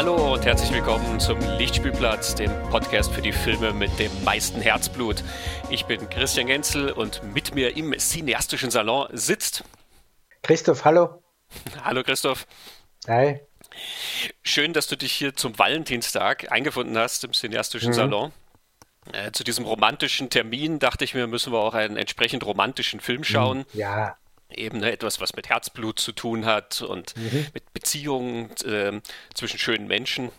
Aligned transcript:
Hallo 0.00 0.32
und 0.32 0.46
herzlich 0.46 0.72
willkommen 0.72 1.20
zum 1.20 1.38
Lichtspielplatz, 1.58 2.34
dem 2.34 2.50
Podcast 2.70 3.12
für 3.12 3.20
die 3.20 3.32
Filme 3.32 3.74
mit 3.74 3.98
dem 3.98 4.10
meisten 4.24 4.62
Herzblut. 4.62 5.22
Ich 5.68 5.84
bin 5.84 6.08
Christian 6.08 6.46
Genzel 6.46 6.90
und 6.90 7.22
mit 7.34 7.54
mir 7.54 7.76
im 7.76 7.92
cineastischen 7.98 8.70
Salon 8.70 9.08
sitzt 9.12 9.62
Christoph, 10.42 10.86
hallo. 10.86 11.22
Hallo 11.84 12.02
Christoph. 12.02 12.46
Hi. 13.08 13.40
Schön, 14.42 14.72
dass 14.72 14.86
du 14.86 14.96
dich 14.96 15.12
hier 15.12 15.36
zum 15.36 15.58
Valentinstag 15.58 16.50
eingefunden 16.50 16.96
hast 16.96 17.22
im 17.24 17.34
cineastischen 17.34 17.90
mhm. 17.90 17.94
Salon. 17.94 18.32
Äh, 19.12 19.32
zu 19.32 19.44
diesem 19.44 19.66
romantischen 19.66 20.30
Termin 20.30 20.78
dachte 20.78 21.04
ich 21.04 21.12
mir, 21.12 21.26
müssen 21.26 21.52
wir 21.52 21.58
auch 21.58 21.74
einen 21.74 21.98
entsprechend 21.98 22.42
romantischen 22.46 23.00
Film 23.00 23.22
schauen. 23.22 23.66
Ja 23.74 24.16
eben 24.52 24.78
ne, 24.78 24.92
etwas, 24.92 25.20
was 25.20 25.34
mit 25.34 25.48
Herzblut 25.48 25.98
zu 25.98 26.12
tun 26.12 26.46
hat 26.46 26.82
und 26.82 27.16
mhm. 27.16 27.46
mit 27.54 27.72
Beziehungen 27.72 28.50
äh, 28.64 29.00
zwischen 29.34 29.58
schönen 29.58 29.86
Menschen. 29.86 30.30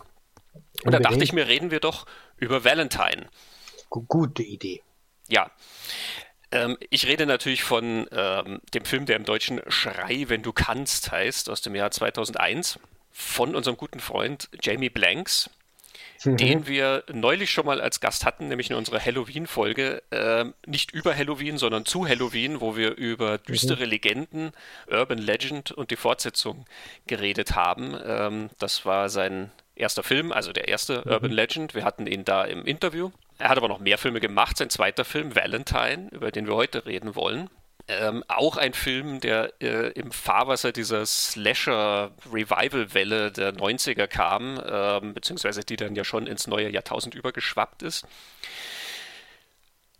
Und 0.84 0.92
da 0.92 0.98
dachte 0.98 1.22
ich 1.22 1.32
mir, 1.32 1.46
reden 1.46 1.70
wir 1.70 1.80
doch 1.80 2.06
über 2.36 2.64
Valentine. 2.64 3.28
Gute 3.88 4.42
Idee. 4.42 4.82
Ja. 5.28 5.50
Ähm, 6.50 6.76
ich 6.90 7.06
rede 7.06 7.26
natürlich 7.26 7.62
von 7.62 8.06
ähm, 8.10 8.60
dem 8.74 8.84
Film, 8.84 9.06
der 9.06 9.16
im 9.16 9.24
Deutschen 9.24 9.60
Schrei, 9.68 10.24
wenn 10.28 10.42
du 10.42 10.52
kannst 10.52 11.10
heißt, 11.10 11.48
aus 11.50 11.62
dem 11.62 11.74
Jahr 11.74 11.90
2001, 11.90 12.78
von 13.10 13.54
unserem 13.54 13.76
guten 13.76 14.00
Freund 14.00 14.48
Jamie 14.62 14.90
Blanks 14.90 15.50
mhm. 16.24 16.36
den 16.36 16.66
wir 16.66 17.04
neulich 17.12 17.50
schon 17.50 17.66
mal 17.66 17.80
als 17.80 18.00
Gast 18.00 18.24
hatten, 18.24 18.48
nämlich 18.48 18.70
in 18.70 18.76
unserer 18.76 19.04
Halloween-Folge. 19.04 20.02
Äh, 20.10 20.46
nicht 20.66 20.92
über 20.92 21.16
Halloween, 21.16 21.58
sondern 21.58 21.84
zu 21.84 22.06
Halloween, 22.06 22.60
wo 22.60 22.76
wir 22.76 22.96
über 22.96 23.38
düstere 23.38 23.84
mhm. 23.84 23.90
Legenden, 23.90 24.52
Urban 24.90 25.18
Legend 25.18 25.72
und 25.72 25.90
die 25.90 25.96
Fortsetzung 25.96 26.66
geredet 27.06 27.54
haben. 27.54 27.96
Ähm, 28.04 28.50
das 28.58 28.84
war 28.84 29.08
sein 29.08 29.50
erster 29.74 30.02
Film, 30.02 30.32
also 30.32 30.52
der 30.52 30.68
erste 30.68 31.02
mhm. 31.04 31.12
Urban 31.12 31.32
Legend. 31.32 31.74
Wir 31.74 31.84
hatten 31.84 32.06
ihn 32.06 32.24
da 32.24 32.44
im 32.44 32.64
Interview. 32.64 33.10
Er 33.38 33.48
hat 33.48 33.58
aber 33.58 33.68
noch 33.68 33.80
mehr 33.80 33.98
Filme 33.98 34.20
gemacht. 34.20 34.56
Sein 34.56 34.70
zweiter 34.70 35.04
Film, 35.04 35.34
Valentine, 35.34 36.08
über 36.10 36.30
den 36.30 36.46
wir 36.46 36.54
heute 36.54 36.86
reden 36.86 37.14
wollen. 37.14 37.50
Ähm, 37.88 38.22
auch 38.28 38.56
ein 38.56 38.74
Film, 38.74 39.18
der 39.20 39.52
äh, 39.60 39.90
im 39.92 40.12
Fahrwasser 40.12 40.72
dieser 40.72 41.04
Slasher-Revival-Welle 41.04 43.32
der 43.32 43.52
90er 43.52 44.06
kam, 44.06 44.62
ähm, 44.64 45.14
beziehungsweise 45.14 45.62
die 45.62 45.76
dann 45.76 45.94
ja 45.94 46.04
schon 46.04 46.26
ins 46.26 46.46
neue 46.46 46.70
Jahrtausend 46.70 47.14
übergeschwappt 47.14 47.82
ist. 47.82 48.06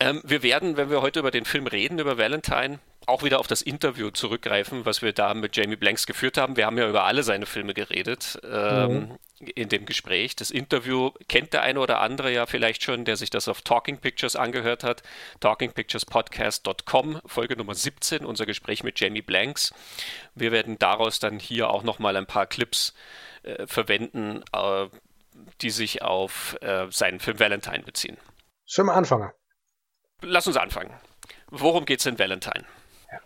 Ähm, 0.01 0.21
wir 0.25 0.43
werden, 0.43 0.77
wenn 0.77 0.91
wir 0.91 1.03
heute 1.03 1.21
über 1.21 1.31
den 1.31 1.45
Film 1.45 1.67
reden, 1.67 1.99
über 1.99 2.19
Valentine, 2.19 2.79
auch 3.07 3.23
wieder 3.23 3.41
auf 3.41 3.47
das 3.47 3.63
Interview 3.63 4.11
zurückgreifen, 4.11 4.85
was 4.85 5.03
wir 5.03 5.13
da 5.13 5.35
mit 5.35 5.57
Jamie 5.57 5.77
Blanks 5.77 6.07
geführt 6.07 6.39
haben. 6.39 6.57
Wir 6.57 6.67
haben 6.67 6.79
ja 6.79 6.89
über 6.89 7.05
alle 7.05 7.23
seine 7.23 7.47
Filme 7.47 7.75
geredet 7.75 8.39
ähm, 8.45 8.93
mhm. 8.93 9.19
In 9.49 9.69
dem 9.69 9.87
Gespräch. 9.87 10.37
Das 10.37 10.51
Interview 10.51 11.11
kennt 11.29 11.53
der 11.53 11.63
eine 11.63 11.81
oder 11.81 12.01
andere 12.01 12.33
ja 12.33 12.47
vielleicht 12.47 12.83
schon, 12.83 13.05
der 13.05 13.17
sich 13.17 13.31
das 13.31 13.49
auf 13.49 13.63
Talking 13.63 13.99
Pictures 13.99 14.37
angehört 14.37 14.85
hat. 14.85 15.03
TalkingPicturespodcast.com, 15.41 17.21
Folge 17.27 17.57
Nummer 17.57 17.75
17, 17.75 18.25
unser 18.25 18.47
Gespräch 18.47 18.85
mit 18.85 19.01
Jamie 19.01 19.23
Blanks. 19.23 19.75
Wir 20.35 20.53
werden 20.53 20.79
daraus 20.79 21.19
dann 21.19 21.39
hier 21.39 21.71
auch 21.71 21.83
nochmal 21.83 22.17
ein 22.17 22.27
paar 22.27 22.47
Clips 22.47 22.95
äh, 23.43 23.67
verwenden, 23.67 24.43
äh, 24.53 24.87
die 25.61 25.71
sich 25.71 26.03
auf 26.03 26.57
äh, 26.61 26.87
seinen 26.91 27.21
Film 27.21 27.41
Valentine 27.41 27.83
beziehen. 27.83 28.17
Sollen 28.65 28.87
wir 28.87 28.95
anfangen? 28.95 29.31
Lass 30.21 30.47
uns 30.47 30.57
anfangen. 30.57 30.95
Worum 31.51 31.85
geht 31.85 32.01
es 32.01 32.07
in 32.07 32.19
Valentine? 32.19 32.65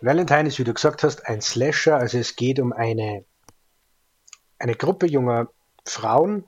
Valentine 0.01 0.47
ist, 0.47 0.59
wie 0.59 0.63
du 0.63 0.73
gesagt 0.73 1.03
hast, 1.03 1.25
ein 1.27 1.41
Slasher. 1.41 1.97
Also 1.97 2.17
es 2.17 2.35
geht 2.35 2.59
um 2.59 2.73
eine, 2.73 3.23
eine 4.59 4.75
Gruppe 4.75 5.05
junger 5.05 5.47
Frauen, 5.89 6.45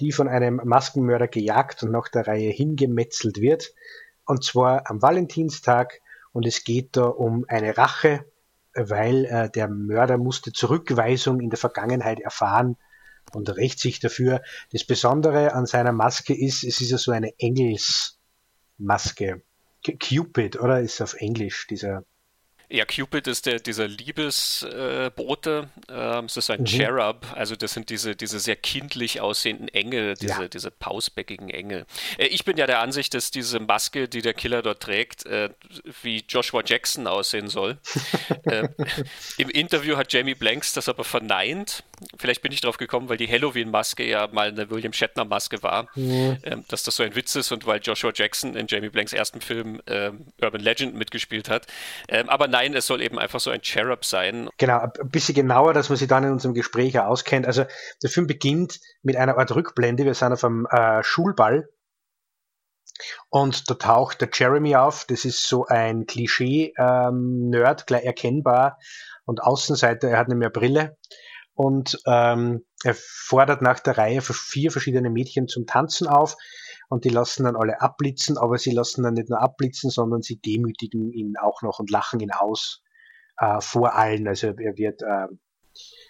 die 0.00 0.12
von 0.12 0.28
einem 0.28 0.60
Maskenmörder 0.64 1.28
gejagt 1.28 1.82
und 1.82 1.90
nach 1.90 2.08
der 2.08 2.26
Reihe 2.26 2.50
hingemetzelt 2.50 3.40
wird. 3.40 3.74
Und 4.24 4.44
zwar 4.44 4.90
am 4.90 5.02
Valentinstag. 5.02 6.00
Und 6.32 6.46
es 6.46 6.64
geht 6.64 6.96
da 6.96 7.04
um 7.04 7.44
eine 7.48 7.78
Rache, 7.78 8.24
weil 8.74 9.24
äh, 9.24 9.50
der 9.50 9.68
Mörder 9.68 10.18
musste 10.18 10.52
Zurückweisung 10.52 11.40
in 11.40 11.50
der 11.50 11.58
Vergangenheit 11.58 12.20
erfahren 12.20 12.76
und 13.32 13.56
rächt 13.56 13.80
sich 13.80 14.00
dafür. 14.00 14.42
Das 14.72 14.84
Besondere 14.84 15.54
an 15.54 15.66
seiner 15.66 15.92
Maske 15.92 16.38
ist, 16.38 16.64
es 16.64 16.80
ist 16.80 16.90
ja 16.90 16.98
so 16.98 17.12
eine 17.12 17.32
Engelsmaske. 17.38 19.42
Cupid, 20.00 20.60
oder? 20.60 20.80
Ist 20.80 21.00
auf 21.00 21.14
Englisch 21.14 21.66
dieser 21.66 22.04
ja, 22.70 22.84
Cupid 22.84 23.26
ist 23.26 23.46
der, 23.46 23.60
dieser 23.60 23.88
Liebesbote. 23.88 25.68
Äh, 25.88 25.92
ähm, 26.18 26.26
es 26.26 26.36
ist 26.36 26.50
ein 26.50 26.60
mhm. 26.60 26.66
Cherub, 26.66 27.26
also 27.34 27.56
das 27.56 27.72
sind 27.72 27.88
diese, 27.88 28.14
diese 28.14 28.38
sehr 28.40 28.56
kindlich 28.56 29.22
aussehenden 29.22 29.68
Engel, 29.68 30.14
diese, 30.14 30.42
ja. 30.42 30.48
diese 30.48 30.70
pausbäckigen 30.70 31.48
Engel. 31.48 31.86
Äh, 32.18 32.26
ich 32.26 32.44
bin 32.44 32.58
ja 32.58 32.66
der 32.66 32.80
Ansicht, 32.80 33.14
dass 33.14 33.30
diese 33.30 33.58
Maske, 33.58 34.06
die 34.06 34.20
der 34.20 34.34
Killer 34.34 34.60
dort 34.60 34.82
trägt, 34.82 35.24
äh, 35.24 35.48
wie 36.02 36.24
Joshua 36.28 36.62
Jackson 36.64 37.06
aussehen 37.06 37.48
soll. 37.48 37.78
Äh, 38.44 38.68
Im 39.36 39.50
Interview 39.50 39.96
hat 39.96 40.12
Jamie 40.12 40.34
Blanks 40.34 40.72
das 40.72 40.88
aber 40.88 41.04
verneint. 41.04 41.82
Vielleicht 42.18 42.40
bin 42.40 42.50
ich 42.52 42.60
drauf 42.60 42.78
gekommen, 42.78 43.08
weil 43.08 43.16
die 43.18 43.28
Halloween-Maske 43.28 44.06
ja 44.06 44.26
mal 44.28 44.48
eine 44.48 44.70
William 44.70 44.92
Shatner-Maske 44.92 45.62
war, 45.62 45.88
mhm. 45.94 46.38
ähm, 46.44 46.64
dass 46.68 46.82
das 46.82 46.96
so 46.96 47.02
ein 47.02 47.14
Witz 47.14 47.34
ist 47.36 47.52
und 47.52 47.66
weil 47.66 47.80
Joshua 47.82 48.12
Jackson 48.14 48.54
in 48.54 48.66
Jamie 48.66 48.88
Blanks 48.88 49.12
ersten 49.12 49.40
Film 49.40 49.82
ähm, 49.86 50.26
Urban 50.40 50.62
Legend 50.62 50.94
mitgespielt 50.94 51.50
hat. 51.50 51.66
Ähm, 52.08 52.28
aber 52.28 52.48
nein, 52.48 52.57
es 52.66 52.86
soll 52.86 53.02
eben 53.02 53.18
einfach 53.18 53.40
so 53.40 53.50
ein 53.50 53.62
Cherub 53.62 54.04
sein. 54.04 54.48
Genau, 54.58 54.80
ein 54.80 55.08
bisschen 55.10 55.34
genauer, 55.34 55.74
dass 55.74 55.88
man 55.88 55.98
sich 55.98 56.08
dann 56.08 56.24
in 56.24 56.32
unserem 56.32 56.54
Gespräch 56.54 56.98
auskennt. 56.98 57.46
Also 57.46 57.64
der 58.02 58.10
Film 58.10 58.26
beginnt 58.26 58.80
mit 59.02 59.16
einer 59.16 59.38
Art 59.38 59.54
Rückblende. 59.54 60.04
Wir 60.04 60.14
sind 60.14 60.32
auf 60.32 60.44
einem 60.44 60.66
äh, 60.66 61.02
Schulball 61.02 61.68
und 63.30 63.70
da 63.70 63.74
taucht 63.74 64.20
der 64.20 64.30
Jeremy 64.32 64.76
auf. 64.76 65.04
Das 65.06 65.24
ist 65.24 65.46
so 65.46 65.66
ein 65.66 66.06
Klischee-Nerd, 66.06 67.80
ähm, 67.80 67.86
gleich 67.86 68.04
erkennbar. 68.04 68.78
Und 69.24 69.42
Außenseiter, 69.42 70.08
er 70.08 70.18
hat 70.18 70.28
nicht 70.28 70.38
mehr 70.38 70.50
Brille. 70.50 70.96
Und 71.54 71.98
ähm, 72.06 72.64
er 72.84 72.94
fordert 72.94 73.62
nach 73.62 73.80
der 73.80 73.98
Reihe 73.98 74.22
vier 74.22 74.70
verschiedene 74.70 75.10
Mädchen 75.10 75.48
zum 75.48 75.66
Tanzen 75.66 76.06
auf 76.06 76.36
und 76.88 77.04
die 77.04 77.10
lassen 77.10 77.44
dann 77.44 77.56
alle 77.56 77.80
abblitzen, 77.80 78.38
aber 78.38 78.58
sie 78.58 78.70
lassen 78.70 79.02
dann 79.02 79.14
nicht 79.14 79.28
nur 79.28 79.40
abblitzen, 79.40 79.90
sondern 79.90 80.22
sie 80.22 80.36
demütigen 80.36 81.12
ihn 81.12 81.36
auch 81.36 81.62
noch 81.62 81.78
und 81.78 81.90
lachen 81.90 82.20
ihn 82.20 82.32
aus 82.32 82.82
äh, 83.38 83.60
vor 83.60 83.94
allen. 83.94 84.26
Also 84.26 84.48
er 84.48 84.76
wird, 84.76 85.02
äh, 85.02 85.26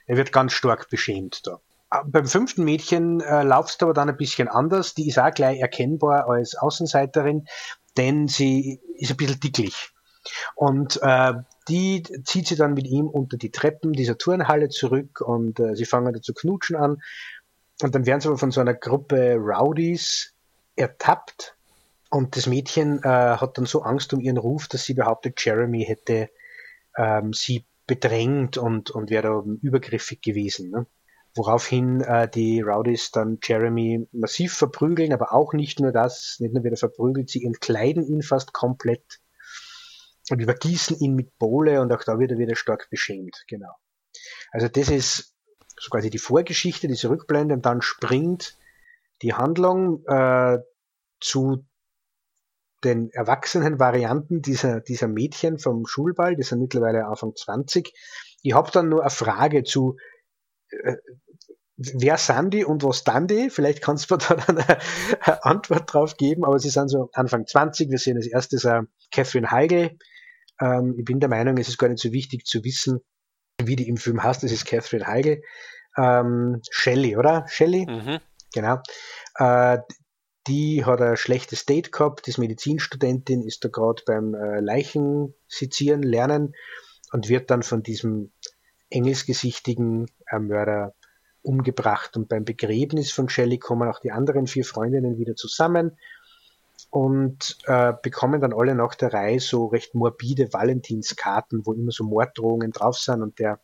er 0.07 0.17
wird 0.17 0.33
ganz 0.33 0.53
stark 0.53 0.89
beschämt 0.89 1.47
da. 1.47 1.61
Äh, 1.91 2.05
beim 2.07 2.27
fünften 2.27 2.65
Mädchen 2.65 3.21
äh, 3.21 3.43
läuft 3.43 3.83
aber 3.83 3.93
dann 3.93 4.09
ein 4.09 4.17
bisschen 4.17 4.49
anders. 4.49 4.95
Die 4.95 5.09
ist 5.09 5.19
auch 5.19 5.33
gleich 5.33 5.59
erkennbar 5.59 6.29
als 6.29 6.55
Außenseiterin, 6.55 7.47
denn 7.97 8.29
sie 8.29 8.81
ist 8.97 9.11
ein 9.11 9.17
bisschen 9.17 9.41
dicklich. 9.41 9.91
Und 10.55 11.01
äh, 11.03 11.35
die 11.69 12.03
zieht 12.25 12.49
sie 12.49 12.57
dann 12.57 12.75
mit 12.75 12.87
ihm 12.87 13.09
unter 13.09 13.37
die 13.37 13.51
Treppen 13.51 13.93
dieser 13.93 14.19
Turnhalle 14.19 14.69
zurück 14.69 15.21
und 15.21 15.59
äh, 15.59 15.75
sie 15.75 15.87
fangen 15.87 16.13
da 16.13 16.21
zu 16.21 16.35
knutschen 16.35 16.77
an. 16.77 16.99
Und 17.83 17.95
dann 17.95 18.07
werden 18.07 18.21
sie 18.21 18.29
aber 18.29 18.39
von 18.39 18.51
so 18.51 18.61
einer 18.61 18.75
Gruppe 18.75 19.37
Rowdies 19.37 20.35
ertappt 20.79 21.57
und 22.11 22.37
das 22.37 22.47
Mädchen 22.47 23.03
äh, 23.03 23.09
hat 23.09 23.59
dann 23.59 23.67
so 23.67 23.83
Angst 23.83 24.13
um 24.15 24.21
ihren 24.21 24.39
Ruf, 24.39 24.69
dass 24.69 24.85
sie 24.85 24.95
behauptet, 24.95 25.45
Jeremy 25.45 25.85
hätte 25.85 26.31
ähm, 26.97 27.33
sie 27.33 27.65
bedrängt 27.87 28.57
und, 28.57 28.91
und 28.91 29.11
wäre 29.11 29.45
übergriffig 29.63 30.23
gewesen. 30.23 30.71
Ne? 30.71 30.87
Woraufhin 31.35 32.01
äh, 32.01 32.29
die 32.29 32.61
Rowdies 32.61 33.11
dann 33.11 33.39
Jeremy 33.43 34.07
massiv 34.13 34.55
verprügeln, 34.55 35.13
aber 35.13 35.33
auch 35.33 35.53
nicht 35.53 35.81
nur 35.81 35.93
das, 35.93 36.41
nicht 36.41 36.55
nur 36.55 36.65
wieder 36.65 36.77
verprügelt, 36.77 37.29
sie 37.29 37.45
entkleiden 37.45 38.07
ihn 38.07 38.23
fast 38.23 38.53
komplett 38.53 39.21
und 40.31 40.41
übergießen 40.41 40.99
ihn 40.99 41.15
mit 41.15 41.39
Bohle 41.39 41.81
und 41.81 41.93
auch 41.93 42.05
da 42.05 42.19
wird 42.19 42.33
er 42.33 42.39
wieder 42.39 42.57
stark 42.57 42.89
beschämt. 42.91 43.45
Genau. 43.49 43.75
Also 44.51 44.69
das 44.69 44.89
ist 44.89 45.35
so 45.79 45.91
quasi 45.91 46.11
die 46.11 46.19
Vorgeschichte, 46.19 46.89
diese 46.89 47.11
Rückblende 47.11 47.55
und 47.55 47.65
dann 47.65 47.83
springt 47.83 48.57
die 49.23 49.35
Handlung 49.35 50.05
äh, 50.07 50.59
zu 51.21 51.65
den 52.85 53.11
erwachsenen 53.11 53.81
Varianten 53.81 54.41
dieser, 54.41 54.81
dieser 54.81 55.09
Mädchen 55.09 55.59
vom 55.59 55.87
Schulball, 55.87 56.37
die 56.37 56.43
sind 56.43 56.61
mittlerweile 56.61 57.07
Anfang 57.07 57.35
20. 57.35 57.93
Ich 58.43 58.55
habe 58.55 58.71
dann 58.71 58.89
nur 58.89 59.01
eine 59.01 59.11
Frage 59.11 59.65
zu, 59.65 59.97
äh, 60.71 60.97
wer 61.77 62.17
sind 62.17 62.55
die 62.55 62.65
und 62.65 62.85
was 62.85 63.05
dann 63.05 63.27
die? 63.27 63.51
Vielleicht 63.51 63.83
kannst 63.83 64.11
du 64.11 64.17
da 64.17 64.35
dann 64.35 64.59
eine, 64.59 64.79
eine, 65.21 65.45
Antwort 65.45 65.93
drauf 65.93 66.17
geben, 66.17 66.45
aber 66.45 66.59
sie 66.59 66.71
sind 66.71 66.89
so 66.89 67.11
Anfang 67.13 67.47
20. 67.47 67.91
Wir 67.91 67.99
sehen 67.99 68.17
als 68.17 68.27
erstes 68.27 68.65
äh, 68.65 68.83
Catherine 69.11 69.51
Heigl. 69.51 69.99
Ähm, 70.61 70.95
ich 70.97 71.05
bin 71.05 71.21
der 71.21 71.29
Meinung, 71.29 71.57
es 71.59 71.69
ist 71.69 71.79
gar 71.79 71.89
nicht 71.89 72.03
so 72.03 72.13
wichtig 72.13 72.47
zu 72.47 72.63
wissen, 72.65 73.01
wie 73.63 73.77
die 73.77 73.89
im 73.89 73.97
Film 73.97 74.23
heißt. 74.23 74.43
Das 74.43 74.53
ist 74.53 74.67
Catherine 74.67 75.07
Heigl. 75.07 75.43
Ähm, 75.97 76.61
Shelley, 76.71 77.17
oder? 77.17 77.45
Shelley? 77.49 77.87
Mhm. 77.87 78.21
Genau. 78.59 78.81
Äh, 79.37 79.79
die 80.49 80.85
hat 80.85 81.01
ein 81.01 81.17
schlechtes 81.17 81.65
Date 81.65 81.93
gehabt, 81.93 82.27
ist 82.27 82.39
Medizinstudentin, 82.39 83.47
ist 83.47 83.65
da 83.65 83.69
gerade 83.69 84.03
beim 84.05 84.35
äh, 84.35 84.59
Leichensizieren 84.59 86.03
lernen 86.03 86.57
und 87.13 87.29
wird 87.29 87.53
dann 87.53 87.63
von 87.63 87.85
diesem 87.85 88.33
engelsgesichtigen 88.91 90.11
äh, 90.27 90.41
Mörder 90.41 90.95
umgebracht. 91.43 92.17
Und 92.17 92.29
beim 92.29 92.45
Begräbnis 92.45 93.13
von 93.13 93.29
Shelley 93.29 93.59
kommen 93.59 93.89
auch 93.89 94.01
die 94.01 94.11
anderen 94.11 94.49
vier 94.49 94.65
Freundinnen 94.65 95.19
wieder 95.19 95.37
zusammen 95.37 95.97
und 96.91 97.59
äh, 97.67 97.93
bekommen 98.03 98.41
dann 98.41 98.53
alle 98.53 98.75
nach 98.75 98.97
der 98.97 99.13
Reihe 99.13 99.39
so 99.39 99.67
recht 99.67 99.95
morbide 99.95 100.53
Valentinskarten, 100.53 101.65
wo 101.65 101.75
immer 101.75 101.93
so 101.93 102.03
Morddrohungen 102.03 102.73
drauf 102.73 102.99
sind 102.99 103.23
und 103.23 103.39
der, 103.39 103.61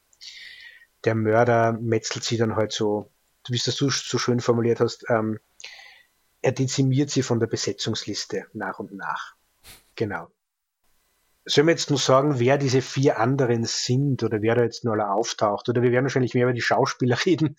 der 1.05 1.17
Mörder 1.17 1.73
metzelt 1.73 2.23
sie 2.23 2.37
dann 2.37 2.55
halt 2.55 2.71
so, 2.71 3.11
wie 3.51 3.57
es 3.57 3.65
das 3.65 3.77
du 3.77 3.91
so 3.91 4.19
schön 4.19 4.41
formuliert 4.41 4.81
hast, 4.81 5.05
ähm, 5.09 5.39
er 6.43 6.53
dezimiert 6.53 7.11
sie 7.11 7.23
von 7.23 7.41
der 7.41 7.47
Besetzungsliste 7.47 8.47
nach 8.53 8.79
und 8.79 8.93
nach. 8.93 9.35
Genau. 9.95 10.29
Sollen 11.47 11.67
wir 11.67 11.73
jetzt 11.73 11.91
nur 11.91 11.99
sagen, 11.99 12.39
wer 12.39 12.57
diese 12.57 12.81
vier 12.81 13.19
anderen 13.19 13.65
sind 13.65 14.23
oder 14.23 14.41
wer 14.41 14.55
da 14.55 14.63
jetzt 14.63 14.85
nur 14.85 14.95
alle 14.95 15.11
auftaucht? 15.11 15.69
Oder 15.69 15.83
wir 15.83 15.93
werden 15.93 16.05
wahrscheinlich 16.05 16.33
mehr 16.33 16.45
über 16.45 16.55
die 16.55 16.63
Schauspieler 16.63 17.19
reden 17.27 17.57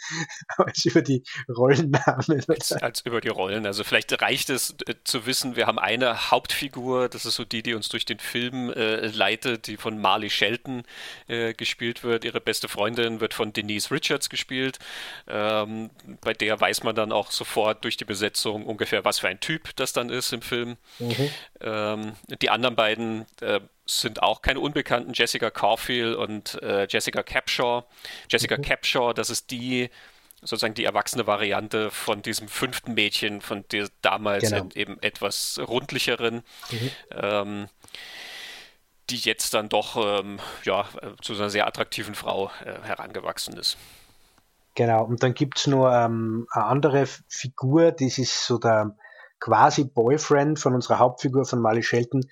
als 0.57 0.85
über 0.85 1.03
die 1.03 1.23
Rollennamen. 1.47 2.43
Als, 2.47 2.71
als, 2.71 3.01
über 3.01 3.21
die 3.21 3.27
Rollen. 3.27 3.65
Also 3.67 3.83
vielleicht 3.83 4.19
reicht 4.21 4.49
es 4.49 4.75
äh, 4.87 4.95
zu 5.03 5.27
wissen, 5.27 5.55
wir 5.55 5.67
haben 5.67 5.77
eine 5.77 6.31
Hauptfigur, 6.31 7.09
das 7.09 7.25
ist 7.25 7.35
so 7.35 7.45
die, 7.45 7.61
die 7.61 7.75
uns 7.75 7.89
durch 7.89 8.05
den 8.05 8.19
Film 8.19 8.71
äh, 8.71 9.07
leitet, 9.07 9.67
die 9.67 9.77
von 9.77 9.99
Marley 9.99 10.31
Shelton 10.31 10.83
äh, 11.27 11.53
gespielt 11.53 12.03
wird. 12.03 12.25
Ihre 12.25 12.41
beste 12.41 12.67
Freundin 12.67 13.19
wird 13.19 13.35
von 13.35 13.53
Denise 13.53 13.91
Richards 13.91 14.29
gespielt. 14.29 14.79
Ähm, 15.27 15.91
bei 16.21 16.33
der 16.33 16.59
weiß 16.59 16.83
man 16.83 16.95
dann 16.95 17.11
auch 17.11 17.29
sofort 17.29 17.83
durch 17.83 17.97
die 17.97 18.05
Besetzung 18.05 18.65
ungefähr, 18.65 19.05
was 19.05 19.19
für 19.19 19.27
ein 19.27 19.39
Typ 19.39 19.75
das 19.75 19.93
dann 19.93 20.09
ist 20.09 20.33
im 20.33 20.41
Film. 20.41 20.77
Mhm. 20.97 21.29
Ähm, 21.61 22.13
die 22.41 22.49
anderen 22.49 22.75
beiden 22.75 23.25
äh, 23.41 23.59
sind 23.85 24.23
auch 24.23 24.41
keine 24.41 24.59
Unbekannten, 24.59 25.13
Jessica 25.13 25.49
Caulfield 25.49 26.15
und 26.15 26.61
äh, 26.63 26.87
Jessica 26.89 27.23
Capshaw. 27.23 27.83
Jessica 28.29 28.57
mhm. 28.57 28.61
Capshaw, 28.61 29.13
das 29.13 29.29
ist 29.29 29.51
die 29.51 29.89
sozusagen 30.41 30.73
die 30.75 30.85
erwachsene 30.85 31.27
Variante 31.27 31.89
von 31.91 32.21
diesem 32.21 32.47
fünften 32.47 32.93
Mädchen, 32.93 33.41
von 33.41 33.65
der 33.71 33.89
damals 34.01 34.51
genau. 34.51 34.69
eben 34.75 35.01
etwas 35.01 35.59
rundlicheren, 35.59 36.43
mhm. 36.71 36.91
ähm, 37.11 37.67
die 39.09 39.17
jetzt 39.17 39.53
dann 39.53 39.69
doch 39.69 39.97
ähm, 39.97 40.39
ja, 40.63 40.85
zu 41.21 41.33
einer 41.33 41.49
sehr 41.49 41.67
attraktiven 41.67 42.15
Frau 42.15 42.51
äh, 42.63 42.81
herangewachsen 42.83 43.57
ist. 43.57 43.77
Genau, 44.75 45.05
und 45.05 45.23
dann 45.23 45.33
gibt 45.33 45.57
es 45.57 45.67
nur 45.67 45.91
ähm, 45.91 46.47
eine 46.51 46.65
andere 46.65 47.07
Figur, 47.27 47.91
das 47.91 48.17
ist 48.17 48.45
so 48.45 48.57
der 48.57 48.95
quasi 49.39 49.85
Boyfriend 49.85 50.59
von 50.59 50.75
unserer 50.75 50.99
Hauptfigur 50.99 51.45
von 51.45 51.61
Marley 51.61 51.83
Shelton, 51.83 52.27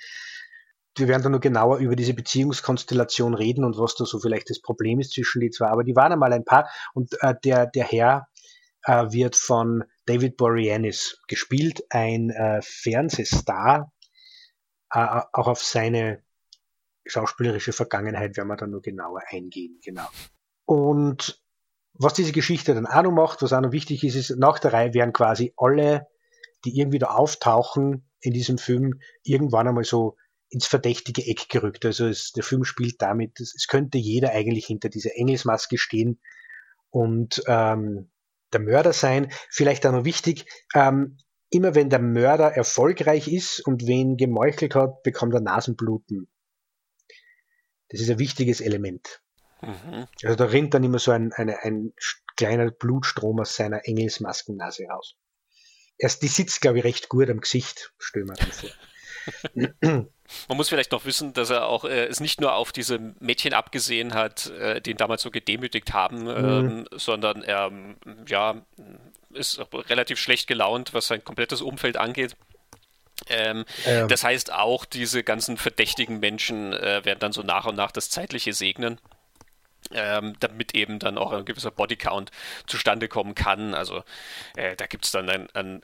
wir 0.98 1.08
werden 1.08 1.24
da 1.24 1.30
nur 1.30 1.40
genauer 1.40 1.78
über 1.78 1.96
diese 1.96 2.14
Beziehungskonstellation 2.14 3.34
reden 3.34 3.64
und 3.64 3.78
was 3.78 3.96
da 3.96 4.06
so 4.06 4.20
vielleicht 4.20 4.50
das 4.50 4.62
Problem 4.62 5.00
ist 5.00 5.14
zwischen 5.14 5.42
die 5.42 5.50
zwei. 5.50 5.68
Aber 5.68 5.84
die 5.84 5.96
waren 5.96 6.12
einmal 6.12 6.34
ein 6.34 6.46
Paar 6.46 6.70
und 6.94 7.16
äh, 7.22 7.34
der, 7.44 7.66
der 7.68 7.86
Herr 7.86 8.28
äh, 8.84 9.12
wird 9.12 9.36
von 9.36 9.84
David 10.06 10.38
Boreanaz 10.38 11.18
gespielt, 11.28 11.84
ein 11.90 12.30
äh, 12.30 12.62
Fernsehstar. 12.62 13.92
Äh, 14.92 15.22
auch 15.32 15.48
auf 15.48 15.64
seine 15.64 16.22
schauspielerische 17.06 17.74
Vergangenheit 17.74 18.38
werden 18.38 18.48
wir 18.48 18.58
dann 18.58 18.72
nur 18.72 18.82
genauer 18.82 19.22
eingehen, 19.30 19.80
genau. 19.84 20.08
Und 20.66 21.42
was 21.94 22.14
diese 22.14 22.32
Geschichte 22.32 22.74
dann 22.74 22.88
auch 22.88 23.04
noch 23.04 23.12
macht, 23.12 23.42
was 23.42 23.54
auch 23.54 23.62
noch 23.62 23.72
wichtig 23.72 24.04
ist, 24.04 24.16
ist, 24.16 24.38
nach 24.38 24.60
der 24.60 24.74
Reihe 24.74 24.94
werden 24.94 25.14
quasi 25.14 25.54
alle, 25.58 26.08
die 26.66 26.80
irgendwie 26.80 27.00
da 27.00 27.08
auftauchen 27.08 28.10
in 28.22 28.34
diesem 28.34 28.58
Film, 28.58 29.00
irgendwann 29.24 29.68
einmal 29.68 29.84
so 29.84 30.16
ins 30.54 30.68
verdächtige 30.68 31.26
Eck 31.26 31.50
gerückt. 31.50 31.86
Also 31.86 32.08
es, 32.08 32.32
der 32.32 32.44
Film 32.44 32.64
spielt 32.64 33.02
damit, 33.02 33.40
es, 33.40 33.56
es, 33.56 33.68
könnte 33.68 33.98
jeder 33.98 34.32
eigentlich 34.32 34.68
hinter 34.68 34.90
dieser 34.90 35.16
Engelsmaske 35.16 35.78
stehen 35.78 36.20
und 36.92 37.44
ähm, 37.48 38.12
der 38.54 38.62
Mörder 38.62 38.94
sein. 38.94 39.32
Vielleicht 39.50 39.86
auch 39.86 39.92
noch 39.92 40.06
wichtig, 40.06 40.46
ähm, 40.76 41.18
immer 41.50 41.74
wenn 41.76 41.90
der 41.90 42.00
Mörder 42.00 42.54
erfolgreich 42.54 43.28
ist 43.28 43.62
und 43.62 43.88
wen 43.88 44.16
gemeuchelt 44.16 44.76
hat, 44.76 45.02
bekommt 45.04 45.34
er 45.34 45.42
Nasenbluten. 45.42 46.28
Das 47.90 48.00
ist 48.00 48.10
ein 48.10 48.20
wichtiges 48.20 48.62
Element. 48.62 49.22
Mhm. 49.62 50.08
Also 50.24 50.36
da 50.36 50.46
rinnt 50.46 50.74
dann 50.74 50.84
immer 50.84 51.00
so 51.00 51.12
ein, 51.12 51.34
eine, 51.34 51.64
ein 51.64 51.94
kleiner 52.38 52.70
Blutstrom 52.70 53.40
aus 53.40 53.56
seiner 53.56 53.88
Engelsmaskennase 53.88 54.86
raus. 54.86 55.16
Erst 55.98 56.22
die 56.22 56.28
sitzt, 56.28 56.62
glaube 56.62 56.80
ich, 56.80 56.84
recht 56.84 57.10
gut 57.10 57.30
am 57.30 57.40
Gesicht, 57.40 57.94
stellen 57.98 58.28
wir 58.28 58.36
vor. 58.36 58.70
Man 60.48 60.58
muss 60.58 60.70
vielleicht 60.70 60.92
noch 60.92 61.06
wissen, 61.06 61.34
dass 61.34 61.50
er 61.50 61.68
auch 61.68 61.86
äh, 61.86 62.06
es 62.06 62.20
nicht 62.20 62.42
nur 62.42 62.56
auf 62.56 62.72
diese 62.72 63.00
Mädchen 63.20 63.54
abgesehen 63.54 64.14
hat, 64.14 64.50
äh, 64.52 64.82
die 64.82 64.92
ihn 64.92 64.98
damals 64.98 65.22
so 65.22 65.32
gedemütigt 65.32 65.94
haben, 65.94 66.24
mhm. 66.24 66.30
ähm, 66.30 66.88
sondern 66.92 67.44
er 67.44 67.72
ja, 68.28 68.56
ist 69.34 69.62
relativ 69.74 70.20
schlecht 70.20 70.48
gelaunt, 70.48 70.94
was 70.94 71.08
sein 71.08 71.24
komplettes 71.24 71.62
Umfeld 71.62 71.98
angeht. 71.98 72.36
Ähm, 73.30 73.66
ähm. 73.86 74.08
Das 74.08 74.24
heißt, 74.24 74.52
auch 74.54 74.86
diese 74.86 75.24
ganzen 75.24 75.58
verdächtigen 75.58 76.20
Menschen 76.20 76.74
äh, 76.74 77.06
werden 77.06 77.20
dann 77.20 77.32
so 77.32 77.44
nach 77.44 77.66
und 77.66 77.76
nach 77.76 77.92
das 77.92 78.10
Zeitliche 78.10 78.54
segnen. 78.54 79.00
Ähm, 79.92 80.36
damit 80.40 80.76
eben 80.76 80.98
dann 80.98 81.18
auch 81.18 81.34
ein 81.34 81.44
gewisser 81.44 81.70
Bodycount 81.70 82.32
zustande 82.68 83.10
kommen 83.10 83.36
kann. 83.36 83.74
Also 83.76 84.04
äh, 84.56 84.78
da 84.78 84.86
gibt 84.86 85.04
es 85.04 85.12
dann 85.12 85.30
ein, 85.30 85.50
ein, 85.54 85.82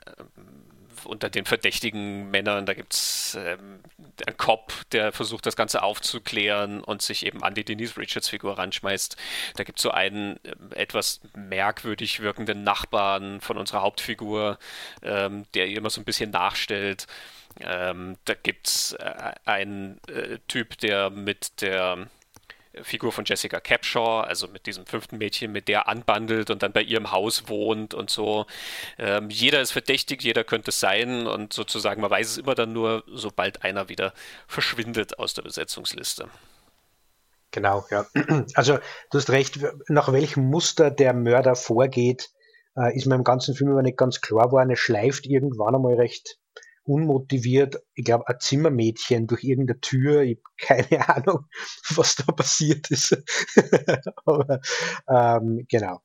unter 1.04 1.30
den 1.30 1.44
verdächtigen 1.44 2.30
Männern, 2.30 2.66
da 2.66 2.74
gibt 2.74 2.94
es 2.94 3.36
ähm, 3.38 3.80
einen 4.26 4.36
Cop, 4.36 4.72
der 4.92 5.12
versucht, 5.12 5.46
das 5.46 5.56
Ganze 5.56 5.82
aufzuklären 5.82 6.82
und 6.82 7.02
sich 7.02 7.26
eben 7.26 7.42
an 7.42 7.54
die 7.54 7.64
Denise 7.64 7.96
Richards 7.96 8.28
Figur 8.28 8.58
ranschmeißt. 8.58 9.16
Da 9.56 9.64
gibt 9.64 9.78
es 9.78 9.82
so 9.82 9.90
einen 9.90 10.36
äh, 10.44 10.76
etwas 10.76 11.20
merkwürdig 11.34 12.20
wirkenden 12.20 12.64
Nachbarn 12.64 13.40
von 13.40 13.58
unserer 13.58 13.82
Hauptfigur, 13.82 14.58
ähm, 15.02 15.44
der 15.54 15.68
ihr 15.68 15.78
immer 15.78 15.90
so 15.90 16.00
ein 16.00 16.04
bisschen 16.04 16.30
nachstellt. 16.30 17.06
Ähm, 17.60 18.16
da 18.24 18.34
gibt 18.34 18.68
es 18.68 18.92
äh, 18.92 19.32
einen 19.44 20.00
äh, 20.08 20.38
Typ, 20.48 20.78
der 20.78 21.10
mit 21.10 21.60
der 21.62 22.08
Figur 22.82 23.12
von 23.12 23.24
Jessica 23.24 23.60
Capshaw, 23.60 24.20
also 24.20 24.46
mit 24.48 24.66
diesem 24.66 24.86
fünften 24.86 25.18
Mädchen, 25.18 25.52
mit 25.52 25.68
der 25.68 25.88
anbandelt 25.88 26.50
und 26.50 26.62
dann 26.62 26.72
bei 26.72 26.82
ihrem 26.82 27.10
Haus 27.10 27.48
wohnt 27.48 27.94
und 27.94 28.10
so. 28.10 28.46
Ähm, 28.98 29.28
jeder 29.30 29.60
ist 29.60 29.72
verdächtig, 29.72 30.22
jeder 30.22 30.44
könnte 30.44 30.70
es 30.70 30.80
sein 30.80 31.26
und 31.26 31.52
sozusagen, 31.52 32.00
man 32.00 32.10
weiß 32.10 32.30
es 32.30 32.38
immer 32.38 32.54
dann 32.54 32.72
nur, 32.72 33.04
sobald 33.08 33.64
einer 33.64 33.88
wieder 33.88 34.12
verschwindet 34.46 35.18
aus 35.18 35.34
der 35.34 35.42
Besetzungsliste. 35.42 36.28
Genau, 37.50 37.84
ja. 37.90 38.06
Also 38.54 38.78
du 39.10 39.18
hast 39.18 39.30
recht, 39.30 39.58
nach 39.88 40.12
welchem 40.12 40.44
Muster 40.48 40.90
der 40.90 41.12
Mörder 41.12 41.56
vorgeht, 41.56 42.30
äh, 42.76 42.96
ist 42.96 43.06
mir 43.06 43.16
im 43.16 43.24
ganzen 43.24 43.54
Film 43.54 43.72
aber 43.72 43.82
nicht 43.82 43.98
ganz 43.98 44.20
klar 44.20 44.46
geworden. 44.46 44.70
Er 44.70 44.76
schleift 44.76 45.26
irgendwann 45.26 45.74
einmal 45.74 45.94
recht 45.94 46.38
unmotiviert, 46.90 47.76
ich 47.94 48.04
glaube, 48.04 48.28
ein 48.28 48.40
Zimmermädchen 48.40 49.26
durch 49.26 49.44
irgendeine 49.44 49.80
Tür, 49.80 50.22
ich 50.22 50.38
habe 50.38 50.88
keine 50.90 51.08
Ahnung, 51.16 51.46
was 51.94 52.16
da 52.16 52.32
passiert 52.32 52.90
ist. 52.90 53.16
Aber 54.24 54.60
ähm, 55.08 55.66
genau. 55.68 56.00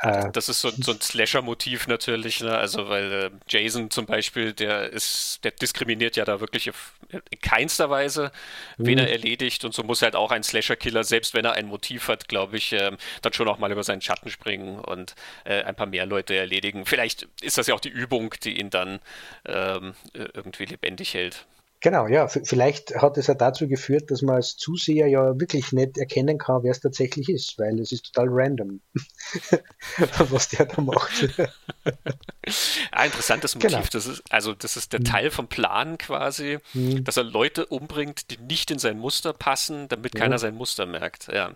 Äh, 0.00 0.30
das 0.32 0.48
ist 0.48 0.60
so, 0.60 0.70
so 0.70 0.92
ein 0.92 1.00
Slasher-Motiv 1.00 1.86
natürlich, 1.86 2.40
ne? 2.40 2.56
Also 2.56 2.88
weil 2.88 3.12
äh, 3.12 3.30
Jason 3.48 3.90
zum 3.90 4.06
Beispiel, 4.06 4.52
der 4.52 4.90
ist, 4.90 5.40
der 5.44 5.52
diskriminiert 5.52 6.16
ja 6.16 6.24
da 6.24 6.40
wirklich 6.40 6.70
in 7.10 7.40
keinster 7.40 7.88
Weise, 7.88 8.30
wen 8.76 8.98
er 8.98 9.06
mhm. 9.06 9.12
erledigt 9.12 9.64
und 9.64 9.72
so 9.74 9.82
muss 9.82 10.02
halt 10.02 10.16
auch 10.16 10.30
ein 10.30 10.42
Slasher-Killer, 10.42 11.04
selbst 11.04 11.34
wenn 11.34 11.44
er 11.44 11.52
ein 11.52 11.66
Motiv 11.66 12.08
hat, 12.08 12.28
glaube 12.28 12.56
ich, 12.56 12.72
ähm, 12.72 12.96
dann 13.22 13.32
schon 13.32 13.48
auch 13.48 13.58
mal 13.58 13.72
über 13.72 13.84
seinen 13.84 14.02
Schatten 14.02 14.30
springen 14.30 14.78
und 14.80 15.14
äh, 15.44 15.62
ein 15.62 15.74
paar 15.74 15.86
mehr 15.86 16.06
Leute 16.06 16.36
erledigen. 16.36 16.84
Vielleicht 16.86 17.28
ist 17.40 17.58
das 17.58 17.66
ja 17.66 17.74
auch 17.74 17.80
die 17.80 17.88
Übung, 17.88 18.34
die 18.42 18.58
ihn 18.58 18.70
dann 18.70 19.00
ähm, 19.46 19.94
irgendwie 20.12 20.66
lebendig 20.66 21.14
hält. 21.14 21.46
Genau, 21.80 22.06
ja, 22.06 22.26
vielleicht 22.26 22.96
hat 22.96 23.18
es 23.18 23.26
ja 23.26 23.34
dazu 23.34 23.68
geführt, 23.68 24.10
dass 24.10 24.22
man 24.22 24.36
als 24.36 24.56
Zuseher 24.56 25.08
ja 25.08 25.38
wirklich 25.38 25.72
nicht 25.72 25.98
erkennen 25.98 26.38
kann, 26.38 26.62
wer 26.62 26.70
es 26.70 26.80
tatsächlich 26.80 27.28
ist, 27.28 27.58
weil 27.58 27.78
es 27.78 27.92
ist 27.92 28.12
total 28.12 28.28
random, 28.30 28.80
was 30.30 30.48
der 30.48 30.66
da 30.66 30.80
macht. 30.80 31.36
ja, 31.36 33.04
interessantes 33.04 33.54
Motiv. 33.54 33.70
Genau. 33.70 33.84
Das 33.92 34.06
ist, 34.06 34.22
also, 34.30 34.54
das 34.54 34.76
ist 34.76 34.94
der 34.94 35.00
mhm. 35.00 35.04
Teil 35.04 35.30
vom 35.30 35.48
Plan 35.48 35.98
quasi, 35.98 36.58
mhm. 36.72 37.04
dass 37.04 37.18
er 37.18 37.24
Leute 37.24 37.66
umbringt, 37.66 38.30
die 38.30 38.38
nicht 38.38 38.70
in 38.70 38.78
sein 38.78 38.98
Muster 38.98 39.34
passen, 39.34 39.88
damit 39.88 40.14
mhm. 40.14 40.18
keiner 40.18 40.38
sein 40.38 40.54
Muster 40.54 40.86
merkt. 40.86 41.28
Ja. 41.28 41.52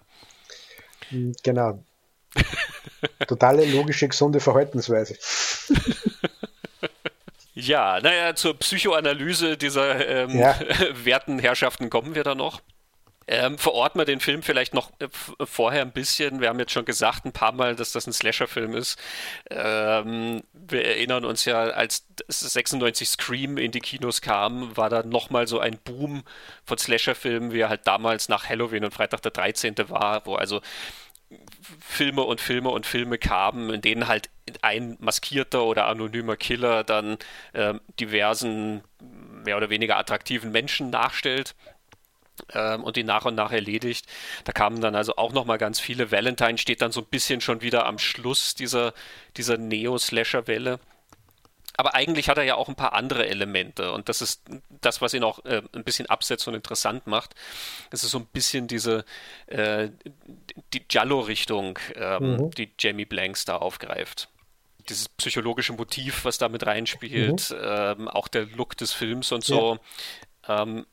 Mhm, 1.11 1.35
genau. 1.43 1.83
Totale 3.27 3.65
logische, 3.65 4.07
gesunde 4.07 4.41
Verhaltensweise. 4.41 5.17
Ja, 7.61 8.01
naja, 8.01 8.35
zur 8.35 8.59
Psychoanalyse 8.59 9.57
dieser 9.57 10.07
ähm, 10.09 10.39
ja. 10.39 10.59
Wertenherrschaften 11.05 11.91
kommen 11.91 12.15
wir 12.15 12.25
da 12.25 12.35
noch. 12.35 12.61
Ähm, 13.33 13.59
verorten 13.59 14.01
wir 14.01 14.07
den 14.07 14.19
Film 14.19 14.43
vielleicht 14.43 14.75
noch 14.75 14.91
äh, 14.99 15.07
vorher 15.45 15.83
ein 15.83 15.93
bisschen. 15.93 16.41
Wir 16.41 16.49
haben 16.49 16.59
jetzt 16.59 16.73
schon 16.73 16.85
gesagt 16.85 17.25
ein 17.25 17.33
paar 17.33 17.53
Mal, 17.53 17.77
dass 17.77 17.93
das 17.93 18.09
ein 18.09 18.13
Slasher-Film 18.13 18.75
ist. 18.75 18.99
Ähm, 19.51 20.43
wir 20.53 20.85
erinnern 20.85 21.25
uns 21.25 21.45
ja, 21.45 21.63
als 21.63 22.07
96 22.27 23.09
Scream 23.09 23.57
in 23.57 23.71
die 23.71 23.79
Kinos 23.79 24.21
kam, 24.21 24.77
war 24.77 24.91
da 24.91 25.05
nochmal 25.05 25.47
so 25.47 25.61
ein 25.61 25.79
Boom 25.79 26.25
von 26.65 26.77
Slasher-Filmen, 26.77 27.53
wie 27.53 27.61
er 27.61 27.69
halt 27.69 27.87
damals 27.87 28.29
nach 28.29 28.49
Halloween 28.49 28.85
und 28.85 28.95
Freitag 28.95 29.23
der 29.23 29.31
13. 29.31 29.77
war, 29.91 30.27
wo 30.27 30.35
also 30.35 30.61
Filme 31.81 32.23
und 32.23 32.41
Filme 32.41 32.71
und 32.71 32.87
Filme 32.87 33.19
kamen, 33.19 33.71
in 33.71 33.81
denen 33.81 34.09
halt 34.09 34.31
ein 34.63 34.97
maskierter 35.01 35.65
oder 35.65 35.87
anonymer 35.87 36.37
Killer 36.37 36.83
dann 36.83 37.19
äh, 37.53 37.75
diversen 38.01 38.83
mehr 39.45 39.57
oder 39.57 39.71
weniger 39.71 39.97
attraktiven 39.97 40.51
Menschen 40.51 40.91
nachstellt 40.91 41.55
ähm, 42.53 42.83
und 42.83 42.97
die 42.97 43.05
nach 43.05 43.25
und 43.25 43.35
nach 43.35 43.53
erledigt. 43.53 44.07
Da 44.45 44.53
kamen 44.53 44.81
dann 44.81 44.95
also 44.95 45.17
auch 45.17 45.33
noch 45.33 45.45
mal 45.45 45.59
ganz 45.59 45.81
viele. 45.81 46.11
Valentine 46.11 46.59
steht 46.59 46.83
dann 46.83 46.93
so 46.93 47.01
ein 47.01 47.07
bisschen 47.07 47.41
schon 47.41 47.63
wieder 47.63 47.87
am 47.87 47.99
Schluss 47.99 48.55
dieser, 48.55 48.93
dieser 49.37 49.57
Neo-Slasher-Welle. 49.57 50.81
Aber 51.81 51.95
eigentlich 51.95 52.29
hat 52.29 52.37
er 52.37 52.45
ja 52.45 52.57
auch 52.57 52.69
ein 52.69 52.75
paar 52.75 52.93
andere 52.93 53.27
Elemente 53.27 53.93
und 53.93 54.11
das 54.11 54.21
ist 54.21 54.43
das, 54.83 55.01
was 55.01 55.15
ihn 55.15 55.25
auch 55.25 55.43
äh, 55.47 55.63
ein 55.73 55.83
bisschen 55.83 56.05
absetzt 56.11 56.47
und 56.47 56.53
interessant 56.53 57.07
macht. 57.07 57.35
Das 57.89 58.05
ist 58.05 58.11
so 58.11 58.19
ein 58.19 58.27
bisschen 58.27 58.67
diese 58.67 59.07
äh, 59.47 59.89
die 60.75 60.81
Giallo-Richtung, 60.81 61.79
ähm, 61.95 62.37
mhm. 62.37 62.51
die 62.51 62.71
Jamie 62.79 63.07
Blanks 63.07 63.47
da 63.47 63.57
aufgreift 63.57 64.29
dieses 64.91 65.09
psychologische 65.09 65.73
Motiv, 65.73 66.27
was 66.27 66.37
da 66.37 66.51
mit 66.51 66.67
reinspielt, 66.67 67.51
mhm. 67.51 67.57
ähm, 67.63 68.09
auch 68.09 68.29
der 68.29 68.45
Look 68.45 68.77
des 68.77 68.93
Films 68.93 69.33
und 69.33 69.43
so. 69.43 69.79
Ja. 70.49 70.63
Ähm, 70.63 70.87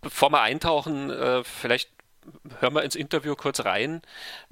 bevor 0.00 0.30
wir 0.30 0.42
eintauchen, 0.42 1.10
äh, 1.10 1.42
vielleicht 1.42 1.90
hören 2.60 2.74
wir 2.74 2.82
ins 2.82 2.94
Interview 2.94 3.34
kurz 3.34 3.64
rein. 3.64 4.02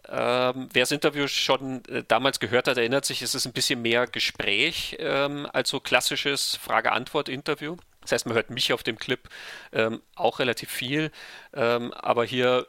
Ähm, 0.08 0.68
wer 0.72 0.82
das 0.82 0.90
Interview 0.90 1.26
schon 1.28 1.84
äh, 1.86 2.04
damals 2.06 2.40
gehört 2.40 2.68
hat, 2.68 2.76
erinnert 2.76 3.04
sich, 3.04 3.22
es 3.22 3.34
ist 3.34 3.46
ein 3.46 3.52
bisschen 3.52 3.82
mehr 3.82 4.06
Gespräch 4.06 4.96
ähm, 5.00 5.46
als 5.52 5.70
so 5.70 5.80
klassisches 5.80 6.56
Frage-Antwort-Interview. 6.56 7.76
Das 8.02 8.12
heißt, 8.12 8.26
man 8.26 8.34
hört 8.34 8.50
mich 8.50 8.72
auf 8.72 8.82
dem 8.82 8.98
Clip 8.98 9.28
ähm, 9.72 10.02
auch 10.16 10.40
relativ 10.40 10.70
viel, 10.70 11.10
ähm, 11.54 11.92
aber 11.92 12.24
hier 12.24 12.66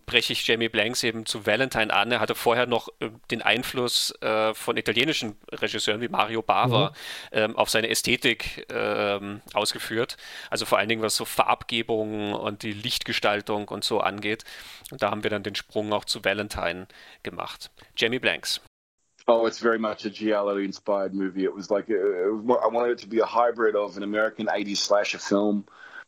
breche 0.00 0.32
ich 0.32 0.46
Jamie 0.46 0.68
Blanks 0.68 1.02
eben 1.02 1.26
zu 1.26 1.46
Valentine 1.46 1.92
an. 1.92 2.10
Er 2.12 2.20
hatte 2.20 2.34
vorher 2.34 2.66
noch 2.66 2.88
äh, 3.00 3.10
den 3.30 3.42
Einfluss 3.42 4.14
äh, 4.20 4.54
von 4.54 4.76
italienischen 4.76 5.36
Regisseuren 5.50 6.00
wie 6.00 6.08
Mario 6.08 6.42
Bava 6.42 6.90
mhm. 6.90 6.94
ähm, 7.32 7.56
auf 7.56 7.70
seine 7.70 7.88
Ästhetik 7.88 8.66
ähm, 8.70 9.40
ausgeführt. 9.54 10.16
Also 10.50 10.66
vor 10.66 10.78
allen 10.78 10.88
Dingen 10.88 11.02
was 11.02 11.16
so 11.16 11.24
Farbgebung 11.24 12.34
und 12.34 12.62
die 12.62 12.72
Lichtgestaltung 12.72 13.68
und 13.68 13.84
so 13.84 14.00
angeht. 14.00 14.44
Und 14.90 15.02
da 15.02 15.10
haben 15.10 15.22
wir 15.22 15.30
dann 15.30 15.42
den 15.42 15.54
Sprung 15.54 15.92
auch 15.92 16.04
zu 16.04 16.24
Valentine 16.24 16.86
gemacht. 17.22 17.70
Jamie 17.96 18.18
Blanks. 18.18 18.60
Oh, 19.28 19.46
it's 19.46 19.60
very 19.60 19.78
much 19.78 20.04
a 20.04 20.10
Giallo-inspired 20.10 21.14
movie. 21.14 21.44
It 21.44 21.54
was 21.54 21.70
like 21.70 21.88
a, 21.88 21.94
I 21.94 22.66
wanted 22.66 22.92
it 22.92 22.98
to 22.98 23.08
be 23.08 23.20
a 23.20 23.26
hybrid 23.26 23.76
of 23.76 23.96
an 23.96 24.02
American 24.02 24.46
'80s 24.46 24.78
slasher 24.78 25.20
film 25.20 25.64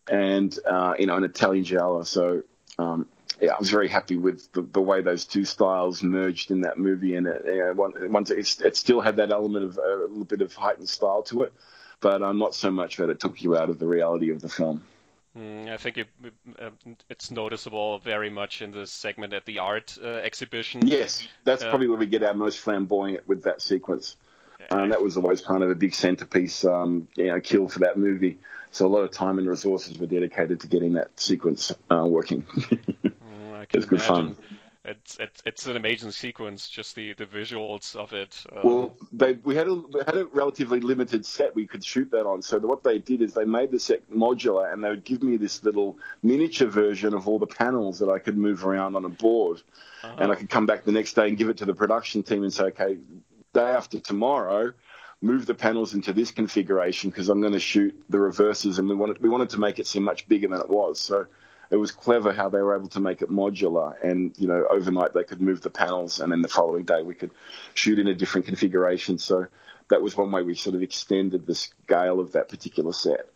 and 0.09 0.59
uh, 0.67 0.95
you 0.99 1.07
know 1.07 1.17
an 1.17 1.23
Italian 1.23 1.65
Giallo. 1.65 2.03
So 2.03 2.43
um, 2.79 3.07
yeah, 3.45 3.53
I 3.53 3.59
was 3.59 3.71
very 3.71 3.89
happy 3.89 4.17
with 4.17 4.51
the, 4.53 4.63
the, 4.63 4.81
way 4.81 5.03
those 5.03 5.25
two 5.25 5.45
styles 5.45 6.03
merged 6.03 6.51
in 6.51 6.63
that 6.63 6.79
movie, 6.79 7.15
and 7.17 7.27
it, 7.27 7.43
you 7.47 7.59
know, 7.59 7.93
once 8.09 8.31
it, 8.31 8.61
it, 8.65 8.77
still 8.77 9.01
had 9.01 9.17
that 9.17 9.31
element 9.31 9.65
of 9.65 9.79
a 9.79 10.07
little 10.09 10.25
bit 10.25 10.41
of 10.41 10.55
heightened 10.55 10.89
style 10.89 11.23
to 11.25 11.43
it, 11.43 11.53
but 12.01 12.23
uh, 12.23 12.33
not 12.33 12.55
so 12.55 12.71
much 12.71 12.97
that 12.97 13.11
it 13.11 13.21
took 13.21 13.43
you 13.43 13.57
out 13.57 13.69
of 13.69 13.79
the 13.79 13.87
reality 13.87 14.31
of 14.31 14.41
the 14.41 14.49
film. 14.49 14.83
Mm, 15.37 15.69
I 15.69 15.77
think 15.77 15.99
it, 15.99 16.09
uh, 16.59 16.71
it's 17.11 17.31
noticeable 17.31 17.99
very 17.99 18.31
much 18.31 18.63
in 18.63 18.71
this 18.71 18.93
segment 18.93 19.33
at 19.33 19.45
the 19.45 19.59
art 19.59 19.99
uh, 20.03 20.07
exhibition. 20.07 20.87
Yes, 20.87 21.27
that's 21.45 21.63
uh, 21.63 21.69
probably 21.69 21.89
where 21.89 21.99
we 21.99 22.07
get 22.07 22.23
our 22.23 22.35
most 22.35 22.61
flamboyant 22.61 23.27
with 23.29 23.43
that 23.43 23.61
sequence. 23.61 24.17
Um, 24.71 24.89
that 24.89 25.03
was 25.03 25.17
always 25.17 25.41
kind 25.43 25.63
of 25.63 25.71
a 25.71 25.75
big 25.75 25.95
centerpiece, 25.95 26.65
um, 26.65 27.07
you 27.17 27.27
know, 27.27 27.41
kill 27.41 27.69
for 27.69 27.81
that 27.81 27.99
movie. 27.99 28.39
So 28.71 28.87
a 28.87 28.89
lot 28.89 29.03
of 29.03 29.11
time 29.11 29.39
and 29.39 29.47
resources 29.47 29.99
were 29.99 30.07
dedicated 30.07 30.61
to 30.61 30.67
getting 30.67 30.95
that 30.95 31.21
sequence 31.21 31.73
uh, 31.91 32.05
working. 32.07 32.45
I 33.55 33.65
can 33.67 33.81
it's 33.81 33.89
good 33.89 34.03
fun. 34.03 34.37
It's, 34.87 35.17
it's 35.19 35.43
it's 35.47 35.67
an 35.67 35.77
amazing 35.77 36.11
sequence, 36.11 36.69
just 36.69 36.95
the, 36.95 37.15
the 37.15 37.25
visuals 37.25 37.97
of 37.97 38.13
it. 38.13 38.45
Um... 38.55 38.61
Well, 38.63 38.97
they 39.13 39.33
we 39.33 39.55
had 39.55 39.67
a 39.67 39.75
we 39.75 40.01
had 40.05 40.17
a 40.17 40.27
relatively 40.27 40.81
limited 40.81 41.25
set 41.25 41.55
we 41.55 41.67
could 41.67 41.83
shoot 41.83 42.11
that 42.11 42.27
on. 42.27 42.43
So 42.43 42.59
what 42.59 42.85
they 42.85 42.99
did 42.99 43.23
is 43.23 43.33
they 43.33 43.47
made 43.47 43.71
the 43.71 43.81
set 43.81 44.11
modular, 44.11 44.71
and 44.71 44.85
they 44.85 44.91
would 44.91 45.05
give 45.05 45.23
me 45.23 45.39
this 45.39 45.65
little 45.65 45.97
miniature 46.23 46.69
version 46.69 47.15
of 47.15 47.27
all 47.27 47.39
the 47.39 47.47
panels 47.47 47.99
that 48.01 48.11
I 48.11 48.19
could 48.19 48.37
move 48.37 48.67
around 48.67 48.95
on 48.95 49.07
a 49.07 49.09
board, 49.09 49.63
uh-huh. 50.03 50.17
and 50.19 50.31
I 50.31 50.35
could 50.35 50.51
come 50.51 50.67
back 50.67 50.85
the 50.85 50.93
next 50.93 51.15
day 51.15 51.29
and 51.29 51.39
give 51.39 51.49
it 51.49 51.57
to 51.59 51.65
the 51.65 51.75
production 51.75 52.23
team 52.23 52.43
and 52.43 52.53
say, 52.53 52.65
okay, 52.65 52.99
day 53.55 53.63
after 53.63 54.01
tomorrow, 54.01 54.75
move 55.23 55.47
the 55.47 55.55
panels 55.55 55.95
into 55.95 56.13
this 56.13 56.31
configuration 56.31 57.09
because 57.09 57.31
I'm 57.31 57.41
going 57.41 57.55
to 57.55 57.59
shoot 57.59 57.99
the 58.11 58.21
reverses, 58.21 58.79
and 58.79 58.87
we 58.87 58.95
wanted 58.95 59.23
we 59.23 59.31
wanted 59.31 59.49
to 59.51 59.61
make 59.61 59.79
it 59.79 59.87
seem 59.87 60.03
much 60.03 60.29
bigger 60.29 60.49
than 60.49 60.61
it 60.61 60.69
was. 60.69 61.01
So 61.01 61.27
it 61.75 61.79
was 61.79 61.91
clever 61.91 62.33
how 62.33 62.49
they 62.49 62.63
were 62.63 62.77
able 62.77 62.89
to 62.89 63.01
make 63.01 63.21
it 63.21 63.31
modular 63.31 63.95
and 64.03 64.33
you 64.39 64.47
know 64.47 64.65
overnight 64.71 65.13
they 65.13 65.25
could 65.25 65.41
move 65.41 65.61
the 65.61 65.71
panels 65.71 66.21
and 66.21 66.31
then 66.31 66.41
the 66.41 66.49
following 66.49 66.85
day 66.85 67.03
we 67.03 67.17
could 67.17 67.33
shoot 67.75 67.99
in 67.99 68.07
a 68.07 68.15
different 68.15 68.47
configuration. 68.47 69.19
So 69.19 69.49
that 69.89 70.01
was 70.01 70.17
one 70.17 70.31
way 70.31 70.43
we 70.43 70.55
sort 70.55 70.77
of 70.77 70.83
extended 70.83 71.47
the 71.47 71.55
scale 71.57 72.21
of 72.21 72.33
that 72.33 72.49
particular 72.49 72.93
set 72.93 73.29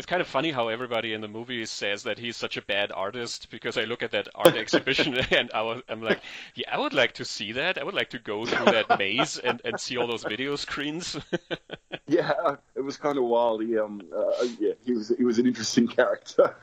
it's 0.00 0.06
kind 0.06 0.22
of 0.22 0.26
funny 0.26 0.50
how 0.50 0.68
everybody 0.68 1.12
in 1.12 1.20
the 1.20 1.28
movie 1.28 1.66
says 1.66 2.04
that 2.04 2.18
he's 2.18 2.34
such 2.34 2.56
a 2.56 2.62
bad 2.62 2.90
artist 2.90 3.50
because 3.50 3.76
I 3.76 3.82
look 3.84 4.02
at 4.02 4.12
that 4.12 4.28
art 4.34 4.56
exhibition 4.56 5.14
and 5.30 5.50
I 5.52 5.60
was, 5.60 5.82
I'm 5.90 6.00
like, 6.00 6.22
yeah, 6.54 6.74
I 6.74 6.78
would 6.78 6.94
like 6.94 7.12
to 7.16 7.26
see 7.26 7.52
that. 7.52 7.76
I 7.76 7.84
would 7.84 7.92
like 7.92 8.08
to 8.10 8.18
go 8.18 8.46
through 8.46 8.64
that 8.64 8.98
maze 8.98 9.36
and, 9.36 9.60
and 9.62 9.78
see 9.78 9.98
all 9.98 10.06
those 10.06 10.22
video 10.22 10.56
screens. 10.56 11.18
yeah, 12.06 12.32
it 12.74 12.80
was 12.80 12.96
kind 12.96 13.18
of 13.18 13.24
wild. 13.24 13.62
He, 13.62 13.78
um, 13.78 14.00
uh, 14.16 14.46
yeah, 14.58 14.72
he 14.86 14.92
was 14.94 15.12
he 15.18 15.24
was 15.24 15.38
an 15.38 15.46
interesting 15.46 15.86
character. 15.86 16.56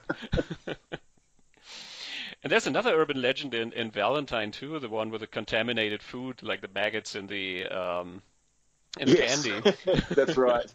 And 2.41 2.51
there's 2.51 2.65
another 2.65 2.99
urban 2.99 3.21
legend 3.21 3.53
in, 3.53 3.71
in 3.73 3.91
Valentine 3.91 4.51
too, 4.51 4.79
the 4.79 4.89
one 4.89 5.11
with 5.11 5.21
the 5.21 5.27
contaminated 5.27 6.01
food, 6.01 6.41
like 6.41 6.61
the 6.61 6.69
maggots 6.73 7.15
in 7.15 7.27
the 7.27 7.67
um, 7.67 8.23
and 8.99 9.09
yes. 9.09 9.43
candy. 9.43 9.73
That's 10.11 10.37
right. 10.37 10.71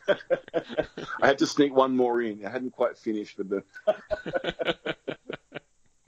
I 1.20 1.26
had 1.26 1.38
to 1.38 1.46
sneak 1.46 1.74
one 1.74 1.96
more 1.96 2.20
in. 2.22 2.44
I 2.44 2.50
hadn't 2.50 2.72
quite 2.72 2.98
finished 2.98 3.38
with 3.38 3.48
the. 3.50 3.64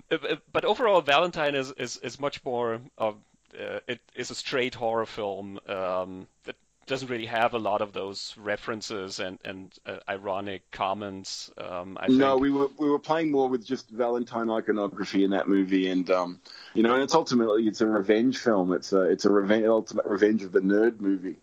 but 0.53 0.65
overall, 0.65 1.01
Valentine 1.01 1.55
is, 1.55 1.73
is, 1.73 1.97
is 1.99 2.21
much 2.21 2.45
more 2.45 2.81
of 2.99 3.17
uh, 3.59 3.81
it 3.87 4.01
is 4.15 4.31
a 4.31 4.35
straight 4.35 4.75
horror 4.75 5.07
film 5.07 5.61
um, 5.69 6.27
that 6.45 6.57
doesn't 6.87 7.09
really 7.09 7.27
have 7.27 7.55
a 7.55 7.59
lot 7.59 7.81
of 7.81 7.93
those 7.93 8.35
references 8.37 9.21
and 9.21 9.39
and 9.45 9.73
uh, 9.87 9.97
ironic 10.09 10.71
comments. 10.71 11.51
Um, 11.57 11.99
no, 12.09 12.37
we 12.37 12.51
were 12.51 12.69
we 12.79 12.89
were 12.89 12.99
playing 12.99 13.31
more 13.31 13.49
with 13.49 13.65
just 13.65 13.89
Valentine 13.91 14.51
iconography 14.51 15.25
in 15.25 15.31
that 15.31 15.49
movie, 15.49 15.89
and 15.89 16.11
um, 16.11 16.41
you 16.75 16.83
know, 16.83 16.95
and 16.95 17.03
it's 17.03 17.15
ultimately 17.15 17.67
it's 17.67 17.81
a 17.81 17.87
revenge 17.87 18.39
film. 18.39 18.73
It's 18.73 18.93
a 18.93 19.03
it's 19.03 19.25
a 19.25 19.31
revenge, 19.31 19.67
ultimate 19.67 20.07
revenge 20.07 20.43
of 20.43 20.53
the 20.53 20.61
nerd 20.61 21.01
movie. 21.01 21.37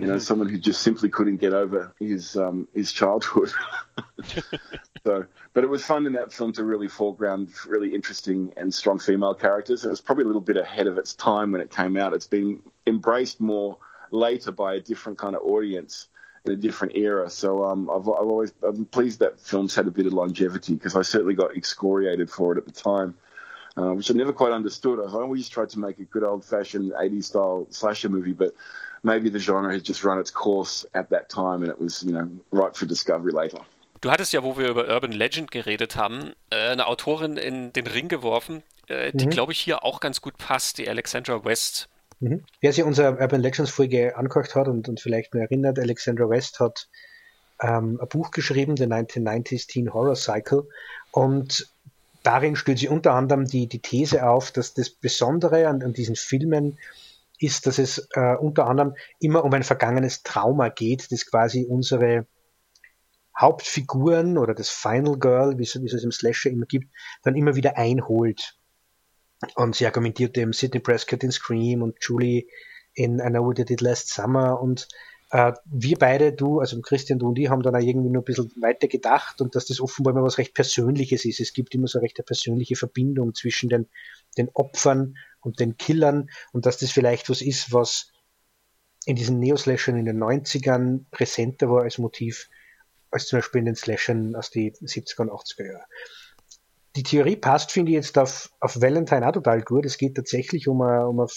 You 0.00 0.08
know, 0.08 0.18
someone 0.18 0.48
who 0.48 0.58
just 0.58 0.82
simply 0.82 1.08
couldn't 1.08 1.36
get 1.36 1.52
over 1.52 1.94
his 2.00 2.36
um, 2.36 2.66
his 2.74 2.90
childhood. 2.90 3.52
so, 5.04 5.26
but 5.52 5.62
it 5.62 5.70
was 5.70 5.84
fun 5.84 6.06
in 6.06 6.14
that 6.14 6.32
film 6.32 6.52
to 6.54 6.64
really 6.64 6.88
foreground 6.88 7.50
really 7.66 7.94
interesting 7.94 8.52
and 8.56 8.74
strong 8.74 8.98
female 8.98 9.34
characters. 9.34 9.84
It 9.84 9.90
was 9.90 10.00
probably 10.00 10.24
a 10.24 10.26
little 10.26 10.42
bit 10.42 10.56
ahead 10.56 10.88
of 10.88 10.98
its 10.98 11.14
time 11.14 11.52
when 11.52 11.60
it 11.60 11.70
came 11.70 11.96
out. 11.96 12.12
It's 12.12 12.26
been 12.26 12.60
embraced 12.86 13.40
more 13.40 13.78
later 14.10 14.50
by 14.50 14.74
a 14.74 14.80
different 14.80 15.18
kind 15.18 15.36
of 15.36 15.42
audience 15.42 16.08
in 16.44 16.52
a 16.52 16.56
different 16.56 16.96
era. 16.96 17.30
So 17.30 17.64
um, 17.64 17.88
I've, 17.88 18.08
I've 18.08 18.26
always 18.26 18.52
I'm 18.66 18.86
pleased 18.86 19.20
that 19.20 19.38
film's 19.38 19.76
had 19.76 19.86
a 19.86 19.92
bit 19.92 20.06
of 20.06 20.12
longevity 20.12 20.74
because 20.74 20.96
I 20.96 21.02
certainly 21.02 21.34
got 21.34 21.56
excoriated 21.56 22.30
for 22.30 22.52
it 22.52 22.58
at 22.58 22.66
the 22.66 22.72
time. 22.72 23.14
Uh, 23.76 23.92
which 23.92 24.08
I 24.08 24.14
never 24.14 24.32
quite 24.32 24.52
understood. 24.52 25.00
I 25.00 25.12
always 25.14 25.48
tried 25.48 25.70
to 25.70 25.80
make 25.80 25.98
a 25.98 26.04
good 26.04 26.22
old 26.22 26.44
fashioned 26.44 26.92
80s 26.92 27.24
style 27.24 27.66
slasher 27.70 28.08
movie, 28.08 28.32
but 28.32 28.54
maybe 29.04 29.30
the 29.30 29.38
genre 29.38 29.72
has 29.72 29.82
just 29.86 30.04
run 30.04 30.18
its 30.18 30.32
course 30.32 30.86
at 30.94 31.10
that 31.10 31.28
time 31.28 31.62
and 31.62 31.68
it 31.68 31.80
was, 31.80 32.02
you 32.02 32.12
know, 32.12 32.28
right 32.50 32.76
for 32.76 32.86
discovery 32.86 33.32
later. 33.32 33.60
Du 34.00 34.10
hattest 34.10 34.32
ja, 34.32 34.42
wo 34.42 34.58
wir 34.58 34.68
über 34.68 34.86
Urban 34.86 35.12
Legend 35.12 35.50
geredet 35.50 35.96
haben, 35.96 36.34
äh, 36.50 36.70
eine 36.70 36.86
Autorin 36.86 37.36
in 37.36 37.72
den 37.72 37.86
Ring 37.86 38.08
geworfen, 38.08 38.62
äh, 38.88 39.12
die, 39.12 39.26
mhm. 39.26 39.30
glaube 39.30 39.52
ich, 39.52 39.60
hier 39.60 39.82
auch 39.82 40.00
ganz 40.00 40.20
gut 40.20 40.36
passt, 40.36 40.76
die 40.78 40.88
Alexandra 40.88 41.44
West. 41.44 41.88
Mhm. 42.20 42.42
Wer 42.60 42.72
sich 42.72 42.84
unsere 42.84 43.18
Urban 43.18 43.40
Legends 43.40 43.70
Folge 43.70 44.16
angehört 44.16 44.54
hat 44.54 44.68
und, 44.68 44.88
und 44.88 45.00
vielleicht 45.00 45.32
mehr 45.32 45.44
erinnert, 45.44 45.78
Alexandra 45.78 46.28
West 46.28 46.60
hat 46.60 46.88
ähm, 47.62 47.98
ein 48.00 48.08
Buch 48.08 48.30
geschrieben, 48.30 48.76
The 48.76 48.84
1990s 48.84 49.68
Teen 49.68 49.92
Horror 49.92 50.16
Cycle. 50.16 50.68
Und 51.10 51.68
darin 52.22 52.56
stellt 52.56 52.78
sie 52.78 52.88
unter 52.88 53.12
anderem 53.12 53.46
die, 53.46 53.66
die 53.66 53.78
These 53.78 54.26
auf, 54.28 54.50
dass 54.50 54.74
das 54.74 54.90
Besondere 54.90 55.68
an, 55.68 55.82
an 55.82 55.92
diesen 55.92 56.16
Filmen 56.16 56.78
ist, 57.38 57.66
dass 57.66 57.78
es 57.78 58.08
äh, 58.12 58.36
unter 58.36 58.66
anderem 58.66 58.94
immer 59.18 59.44
um 59.44 59.52
ein 59.52 59.62
vergangenes 59.62 60.22
Trauma 60.22 60.68
geht, 60.68 61.10
das 61.10 61.26
quasi 61.26 61.66
unsere 61.68 62.26
Hauptfiguren 63.38 64.38
oder 64.38 64.54
das 64.54 64.70
Final 64.70 65.18
Girl, 65.18 65.58
wie 65.58 65.64
es, 65.64 65.80
wie 65.80 65.86
es 65.86 66.04
im 66.04 66.12
Slasher 66.12 66.50
immer 66.50 66.66
gibt, 66.66 66.92
dann 67.22 67.34
immer 67.34 67.56
wieder 67.56 67.76
einholt. 67.76 68.56
Und 69.56 69.74
sie 69.74 69.86
argumentiert 69.86 70.38
eben 70.38 70.52
Sidney 70.52 70.80
Prescott 70.80 71.24
in 71.24 71.32
Scream 71.32 71.82
und 71.82 71.96
Julie 72.00 72.46
in 72.94 73.18
I 73.18 73.28
Know 73.28 73.44
What 73.44 73.58
You 73.58 73.64
Did 73.64 73.80
Last 73.80 74.14
Summer 74.14 74.60
und 74.60 74.88
wir 75.64 75.96
beide, 75.98 76.32
du, 76.32 76.60
also 76.60 76.80
Christian, 76.80 77.18
du 77.18 77.28
und 77.28 77.38
ich, 77.38 77.48
haben 77.48 77.62
dann 77.62 77.74
auch 77.74 77.80
irgendwie 77.80 78.10
nur 78.10 78.22
ein 78.22 78.24
bisschen 78.24 78.52
weiter 78.60 78.86
gedacht 78.86 79.40
und 79.40 79.56
dass 79.56 79.66
das 79.66 79.80
offenbar 79.80 80.12
immer 80.12 80.22
was 80.22 80.38
recht 80.38 80.54
Persönliches 80.54 81.24
ist. 81.24 81.40
Es 81.40 81.52
gibt 81.52 81.74
immer 81.74 81.88
so 81.88 81.98
recht 81.98 82.18
eine 82.18 82.24
persönliche 82.24 82.76
Verbindung 82.76 83.34
zwischen 83.34 83.68
den, 83.68 83.88
den 84.38 84.48
Opfern 84.54 85.16
und 85.40 85.58
den 85.58 85.76
Killern 85.76 86.30
und 86.52 86.66
dass 86.66 86.78
das 86.78 86.92
vielleicht 86.92 87.30
was 87.30 87.42
ist, 87.42 87.72
was 87.72 88.12
in 89.06 89.16
diesen 89.16 89.40
Neo-Slashern 89.40 89.96
in 89.96 90.06
den 90.06 90.22
90ern 90.22 91.04
präsenter 91.10 91.68
war 91.68 91.82
als 91.82 91.98
Motiv 91.98 92.48
als 93.10 93.26
zum 93.26 93.38
Beispiel 93.38 93.60
in 93.60 93.66
den 93.66 93.76
Slashern 93.76 94.34
aus 94.36 94.50
den 94.50 94.72
70er 94.72 95.22
und 95.22 95.30
80er 95.30 95.66
Jahren. 95.66 95.86
Die 96.96 97.02
Theorie 97.02 97.36
passt, 97.36 97.72
finde 97.72 97.90
ich, 97.90 97.96
jetzt 97.96 98.18
auf, 98.18 98.50
auf 98.60 98.80
Valentine 98.80 99.26
auch 99.26 99.32
total 99.32 99.62
gut. 99.62 99.84
Es 99.84 99.98
geht 99.98 100.16
tatsächlich 100.16 100.68
um 100.68 100.80
eine, 100.82 101.08
um 101.08 101.20
eine 101.20 101.28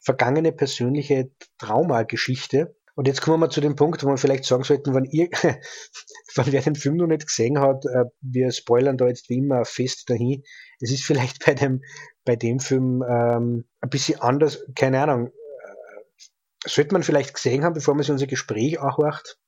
vergangene 0.00 0.52
persönliche 0.52 1.30
Traumageschichte. 1.58 2.74
Und 2.94 3.06
jetzt 3.06 3.22
kommen 3.22 3.40
wir 3.40 3.48
zu 3.48 3.60
dem 3.60 3.74
Punkt, 3.74 4.04
wo 4.04 4.08
wir 4.08 4.18
vielleicht 4.18 4.44
sagen 4.44 4.64
sollten, 4.64 4.94
wenn, 4.94 5.04
ihr, 5.04 5.28
wenn 6.34 6.52
wer 6.52 6.60
den 6.60 6.74
Film 6.74 6.96
noch 6.96 7.06
nicht 7.06 7.26
gesehen 7.26 7.58
hat, 7.58 7.84
äh, 7.86 8.04
wir 8.20 8.52
spoilern 8.52 8.98
da 8.98 9.06
jetzt 9.06 9.30
wie 9.30 9.38
immer 9.38 9.64
fest 9.64 10.10
dahin. 10.10 10.42
Es 10.80 10.92
ist 10.92 11.04
vielleicht 11.04 11.44
bei 11.44 11.54
dem, 11.54 11.82
bei 12.24 12.36
dem 12.36 12.60
Film 12.60 13.02
ähm, 13.08 13.64
ein 13.80 13.90
bisschen 13.90 14.20
anders, 14.20 14.64
keine 14.74 15.00
Ahnung. 15.00 15.28
Äh, 15.28 16.68
sollte 16.68 16.92
man 16.92 17.02
vielleicht 17.02 17.34
gesehen 17.34 17.64
haben, 17.64 17.74
bevor 17.74 17.94
man 17.94 18.02
sich 18.02 18.12
unser 18.12 18.26
Gespräch 18.26 18.78
anhört? 18.78 19.38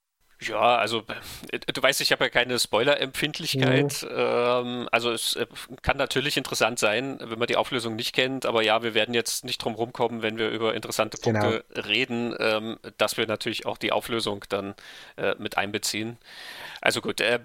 Ja, 0.40 0.76
also 0.76 1.04
äh, 1.50 1.58
du 1.58 1.82
weißt, 1.82 2.00
ich 2.00 2.12
habe 2.12 2.24
ja 2.24 2.30
keine 2.30 2.58
Spoiler-Empfindlichkeit. 2.58 4.02
Mhm. 4.02 4.08
Ähm, 4.14 4.88
also 4.90 5.12
es 5.12 5.36
äh, 5.36 5.46
kann 5.82 5.96
natürlich 5.96 6.36
interessant 6.36 6.78
sein, 6.78 7.18
wenn 7.20 7.38
man 7.38 7.46
die 7.46 7.56
Auflösung 7.56 7.96
nicht 7.96 8.14
kennt, 8.14 8.44
aber 8.46 8.62
ja, 8.62 8.82
wir 8.82 8.94
werden 8.94 9.14
jetzt 9.14 9.44
nicht 9.44 9.58
drum 9.58 9.74
rumkommen, 9.74 10.22
wenn 10.22 10.38
wir 10.38 10.50
über 10.50 10.74
interessante 10.74 11.18
Punkte 11.18 11.64
genau. 11.68 11.86
reden, 11.86 12.34
ähm, 12.38 12.78
dass 12.98 13.16
wir 13.16 13.26
natürlich 13.26 13.66
auch 13.66 13.78
die 13.78 13.92
Auflösung 13.92 14.44
dann 14.48 14.74
äh, 15.16 15.34
mit 15.38 15.56
einbeziehen. 15.56 16.18
Also 16.80 17.00
gut, 17.00 17.20
äh, 17.20 17.40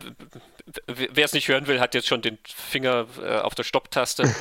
wer 0.88 1.25
es 1.25 1.34
nicht 1.34 1.48
hören 1.48 1.67
will, 1.67 1.79
hat 1.79 1.93
jetzt 1.93 2.08
schon 2.08 2.22
den 2.22 2.38
Finger 2.43 3.08
äh, 3.24 3.38
auf 3.38 3.55
der 3.55 3.63
Stopptaste. 3.63 4.24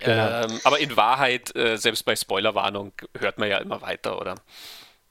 genau. 0.00 0.44
ähm, 0.44 0.60
aber 0.64 0.78
in 0.78 0.96
Wahrheit, 0.96 1.54
äh, 1.56 1.76
selbst 1.76 2.04
bei 2.04 2.16
Spoilerwarnung, 2.16 2.92
hört 3.18 3.38
man 3.38 3.48
ja 3.48 3.58
immer 3.58 3.80
weiter, 3.80 4.20
oder? 4.20 4.34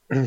Äh, 0.08 0.26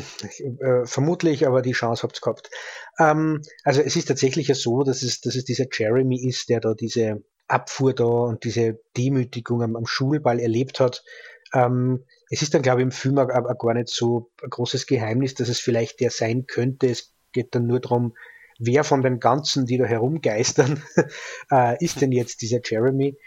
vermutlich, 0.84 1.46
aber 1.46 1.60
die 1.60 1.72
Chance 1.72 2.04
habt 2.04 2.18
ihr 2.18 2.20
gehabt. 2.20 2.50
Ähm, 2.98 3.42
also 3.64 3.80
es 3.80 3.96
ist 3.96 4.06
tatsächlich 4.06 4.48
ja 4.48 4.54
so, 4.54 4.84
dass 4.84 5.02
es, 5.02 5.20
dass 5.20 5.34
es 5.34 5.44
dieser 5.44 5.66
Jeremy 5.72 6.24
ist, 6.24 6.48
der 6.48 6.60
da 6.60 6.74
diese 6.74 7.22
Abfuhr 7.48 7.92
da 7.92 8.04
und 8.04 8.44
diese 8.44 8.80
Demütigung 8.96 9.62
am, 9.62 9.76
am 9.76 9.86
Schulball 9.86 10.38
erlebt 10.38 10.80
hat. 10.80 11.04
Ähm, 11.52 12.04
es 12.30 12.42
ist 12.42 12.54
dann, 12.54 12.62
glaube 12.62 12.80
ich, 12.80 12.84
im 12.84 12.92
Film 12.92 13.18
auch, 13.18 13.28
auch 13.28 13.58
gar 13.58 13.74
nicht 13.74 13.88
so 13.88 14.30
ein 14.42 14.50
großes 14.50 14.86
Geheimnis, 14.86 15.34
dass 15.34 15.48
es 15.48 15.58
vielleicht 15.58 16.00
der 16.00 16.10
sein 16.10 16.46
könnte. 16.46 16.86
Es 16.86 17.12
geht 17.32 17.54
dann 17.54 17.66
nur 17.66 17.80
darum, 17.80 18.14
wer 18.58 18.84
von 18.84 19.02
den 19.02 19.18
ganzen, 19.18 19.66
die 19.66 19.78
da 19.78 19.84
herumgeistern, 19.84 20.82
äh, 21.50 21.84
ist 21.84 22.00
denn 22.00 22.12
jetzt 22.12 22.40
dieser 22.42 22.60
Jeremy? 22.64 23.18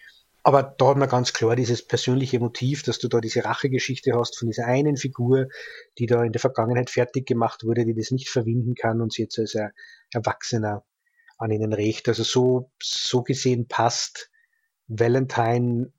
Aber 0.46 0.62
da 0.62 0.90
hat 0.90 0.98
man 0.98 1.10
ganz 1.10 1.34
klar 1.34 1.56
dieses 1.56 1.82
persönliche 1.82 2.40
Motiv, 2.40 2.84
dass 2.84 3.00
du 3.00 3.08
da 3.08 3.20
diese 3.20 3.44
Rachegeschichte 3.44 4.14
hast 4.14 4.38
von 4.38 4.48
dieser 4.48 4.68
einen 4.68 4.96
Figur, 4.96 5.48
die 5.98 6.06
da 6.06 6.24
in 6.24 6.34
der 6.34 6.40
Vergangenheit 6.40 6.92
fertig 6.92 7.26
gemacht 7.26 7.64
wurde, 7.64 7.84
die 7.84 7.96
das 7.96 8.12
nicht 8.12 8.30
verwinden 8.30 8.76
kann 8.76 9.02
und 9.02 9.12
sie 9.12 9.24
jetzt 9.24 9.40
als 9.40 9.58
Erwachsener 10.14 10.86
an 11.40 11.50
ihnen 11.50 11.74
rächt. 11.74 12.08
Also 12.10 12.22
so, 12.22 12.72
so 12.80 13.24
gesehen 13.24 13.68
passt 13.68 14.30
Valentine 14.88 15.92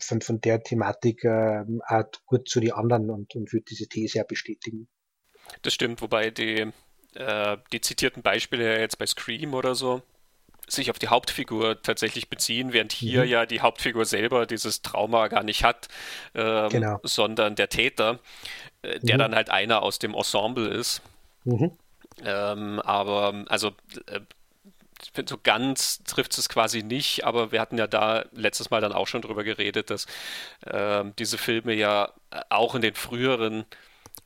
von, 0.00 0.20
von 0.20 0.40
der 0.40 0.64
Thematik 0.64 1.22
äh, 1.22 1.64
auch 1.86 2.06
gut 2.26 2.48
zu 2.48 2.58
den 2.58 2.72
anderen 2.72 3.08
und, 3.08 3.36
und 3.36 3.52
würde 3.52 3.66
diese 3.70 3.86
These 3.86 4.20
auch 4.20 4.26
bestätigen. 4.26 4.88
Das 5.62 5.72
stimmt, 5.74 6.02
wobei 6.02 6.32
die, 6.32 6.72
äh, 7.14 7.56
die 7.70 7.80
zitierten 7.80 8.24
Beispiele 8.24 8.80
jetzt 8.80 8.98
bei 8.98 9.06
Scream 9.06 9.54
oder 9.54 9.76
so, 9.76 10.02
sich 10.68 10.90
auf 10.90 10.98
die 10.98 11.08
Hauptfigur 11.08 11.80
tatsächlich 11.82 12.28
beziehen, 12.28 12.72
während 12.72 12.92
hier 12.92 13.24
mhm. 13.24 13.30
ja 13.30 13.46
die 13.46 13.60
Hauptfigur 13.60 14.04
selber 14.04 14.46
dieses 14.46 14.82
Trauma 14.82 15.28
gar 15.28 15.42
nicht 15.42 15.64
hat, 15.64 15.88
ähm, 16.34 16.68
genau. 16.68 17.00
sondern 17.02 17.54
der 17.54 17.68
Täter, 17.68 18.18
äh, 18.82 18.98
der 19.00 19.16
mhm. 19.16 19.20
dann 19.20 19.34
halt 19.34 19.50
einer 19.50 19.82
aus 19.82 19.98
dem 19.98 20.14
Ensemble 20.14 20.68
ist. 20.68 21.02
Mhm. 21.44 21.72
Ähm, 22.24 22.80
aber 22.80 23.44
also 23.48 23.72
äh, 24.06 24.20
so 25.28 25.38
ganz 25.42 26.02
trifft 26.04 26.36
es 26.38 26.48
quasi 26.48 26.82
nicht, 26.82 27.24
aber 27.24 27.52
wir 27.52 27.60
hatten 27.60 27.78
ja 27.78 27.86
da 27.86 28.24
letztes 28.32 28.70
Mal 28.70 28.80
dann 28.80 28.92
auch 28.92 29.06
schon 29.06 29.22
drüber 29.22 29.44
geredet, 29.44 29.90
dass 29.90 30.06
äh, 30.62 31.04
diese 31.18 31.38
Filme 31.38 31.74
ja 31.74 32.12
auch 32.48 32.74
in 32.74 32.82
den 32.82 32.94
früheren 32.94 33.66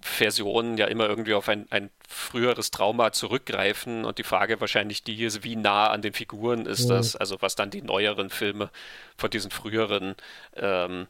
Versionen 0.03 0.77
ja 0.77 0.87
immer 0.87 1.09
irgendwie 1.09 1.35
auf 1.35 1.49
ein, 1.49 1.67
ein 1.71 1.91
früheres 2.09 2.71
Trauma 2.71 3.13
zurückgreifen 3.13 4.05
und 4.05 4.19
die 4.19 4.23
Frage 4.25 4.61
wahrscheinlich 4.61 5.05
die 5.05 5.23
ist, 5.23 5.45
wie 5.45 5.57
nah 5.57 5.89
an 5.89 6.03
den 6.03 6.13
Figuren 6.13 6.67
ist 6.67 6.89
ja. 6.89 6.97
das, 6.97 7.17
also 7.17 7.37
was 7.41 7.55
dann 7.55 7.71
die 7.71 7.83
neueren 7.83 8.31
Filme 8.31 8.71
von 9.17 9.31
diesen 9.31 9.51
früheren 9.51 10.15
ähm, 10.57 11.07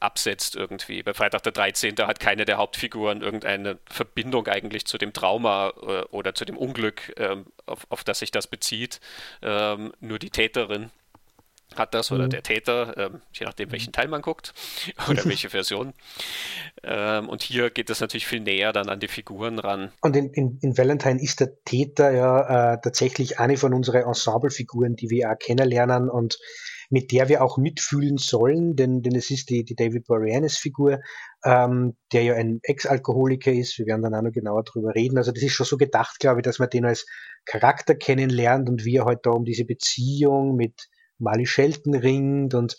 absetzt 0.00 0.56
irgendwie. 0.56 1.02
Bei 1.02 1.14
Freitag 1.14 1.42
der 1.42 1.52
13. 1.52 1.96
hat 1.98 2.20
keine 2.20 2.44
der 2.44 2.58
Hauptfiguren 2.58 3.22
irgendeine 3.22 3.78
Verbindung 3.86 4.46
eigentlich 4.48 4.86
zu 4.86 4.98
dem 4.98 5.12
Trauma 5.12 5.72
äh, 5.82 6.02
oder 6.10 6.34
zu 6.34 6.44
dem 6.44 6.56
Unglück, 6.56 7.12
ähm, 7.16 7.46
auf, 7.66 7.86
auf 7.88 8.04
das 8.04 8.18
sich 8.18 8.30
das 8.30 8.46
bezieht. 8.46 9.00
Ähm, 9.42 9.92
nur 10.00 10.18
die 10.18 10.30
Täterin 10.30 10.90
hat 11.76 11.94
das 11.94 12.10
oder 12.12 12.24
mhm. 12.24 12.30
der 12.30 12.42
Täter, 12.42 12.96
ähm, 12.96 13.22
je 13.32 13.46
nachdem 13.46 13.72
welchen 13.72 13.92
Teil 13.92 14.08
man 14.08 14.22
guckt 14.22 14.52
oder 15.08 15.24
welche 15.24 15.50
Version. 15.50 15.92
Ähm, 16.82 17.28
und 17.28 17.42
hier 17.42 17.70
geht 17.70 17.90
es 17.90 18.00
natürlich 18.00 18.26
viel 18.26 18.40
näher 18.40 18.72
dann 18.72 18.88
an 18.88 19.00
die 19.00 19.08
Figuren 19.08 19.58
ran. 19.58 19.92
Und 20.00 20.16
in, 20.16 20.30
in, 20.30 20.58
in 20.60 20.76
Valentine 20.76 21.20
ist 21.22 21.40
der 21.40 21.62
Täter 21.64 22.10
ja 22.10 22.74
äh, 22.74 22.80
tatsächlich 22.82 23.38
eine 23.38 23.56
von 23.56 23.74
unseren 23.74 24.02
Ensemblefiguren, 24.02 24.96
die 24.96 25.10
wir 25.10 25.30
auch 25.30 25.38
kennenlernen 25.38 26.08
und 26.08 26.38
mit 26.90 27.12
der 27.12 27.28
wir 27.28 27.42
auch 27.42 27.56
mitfühlen 27.56 28.18
sollen, 28.18 28.74
denn, 28.74 29.02
denn 29.02 29.14
es 29.14 29.30
ist 29.30 29.48
die, 29.48 29.64
die 29.64 29.76
David 29.76 30.06
Boreanaz 30.06 30.56
Figur, 30.56 31.00
ähm, 31.44 31.96
der 32.12 32.24
ja 32.24 32.34
ein 32.34 32.58
Ex-Alkoholiker 32.64 33.52
ist. 33.52 33.78
Wir 33.78 33.86
werden 33.86 34.02
dann 34.02 34.14
auch 34.14 34.22
noch 34.22 34.32
genauer 34.32 34.64
drüber 34.64 34.94
reden. 34.94 35.16
Also 35.16 35.30
das 35.30 35.42
ist 35.44 35.52
schon 35.52 35.66
so 35.66 35.76
gedacht, 35.76 36.18
glaube 36.18 36.40
ich, 36.40 36.42
dass 36.42 36.58
man 36.58 36.68
den 36.68 36.84
als 36.84 37.06
Charakter 37.44 37.94
kennenlernt 37.94 38.68
und 38.68 38.84
wie 38.84 38.96
er 38.96 39.04
halt 39.04 39.20
da 39.22 39.30
um 39.30 39.44
diese 39.44 39.64
Beziehung 39.64 40.56
mit 40.56 40.88
Mali 41.20 41.46
Shelton 41.46 41.94
ringt 41.94 42.54
und 42.54 42.76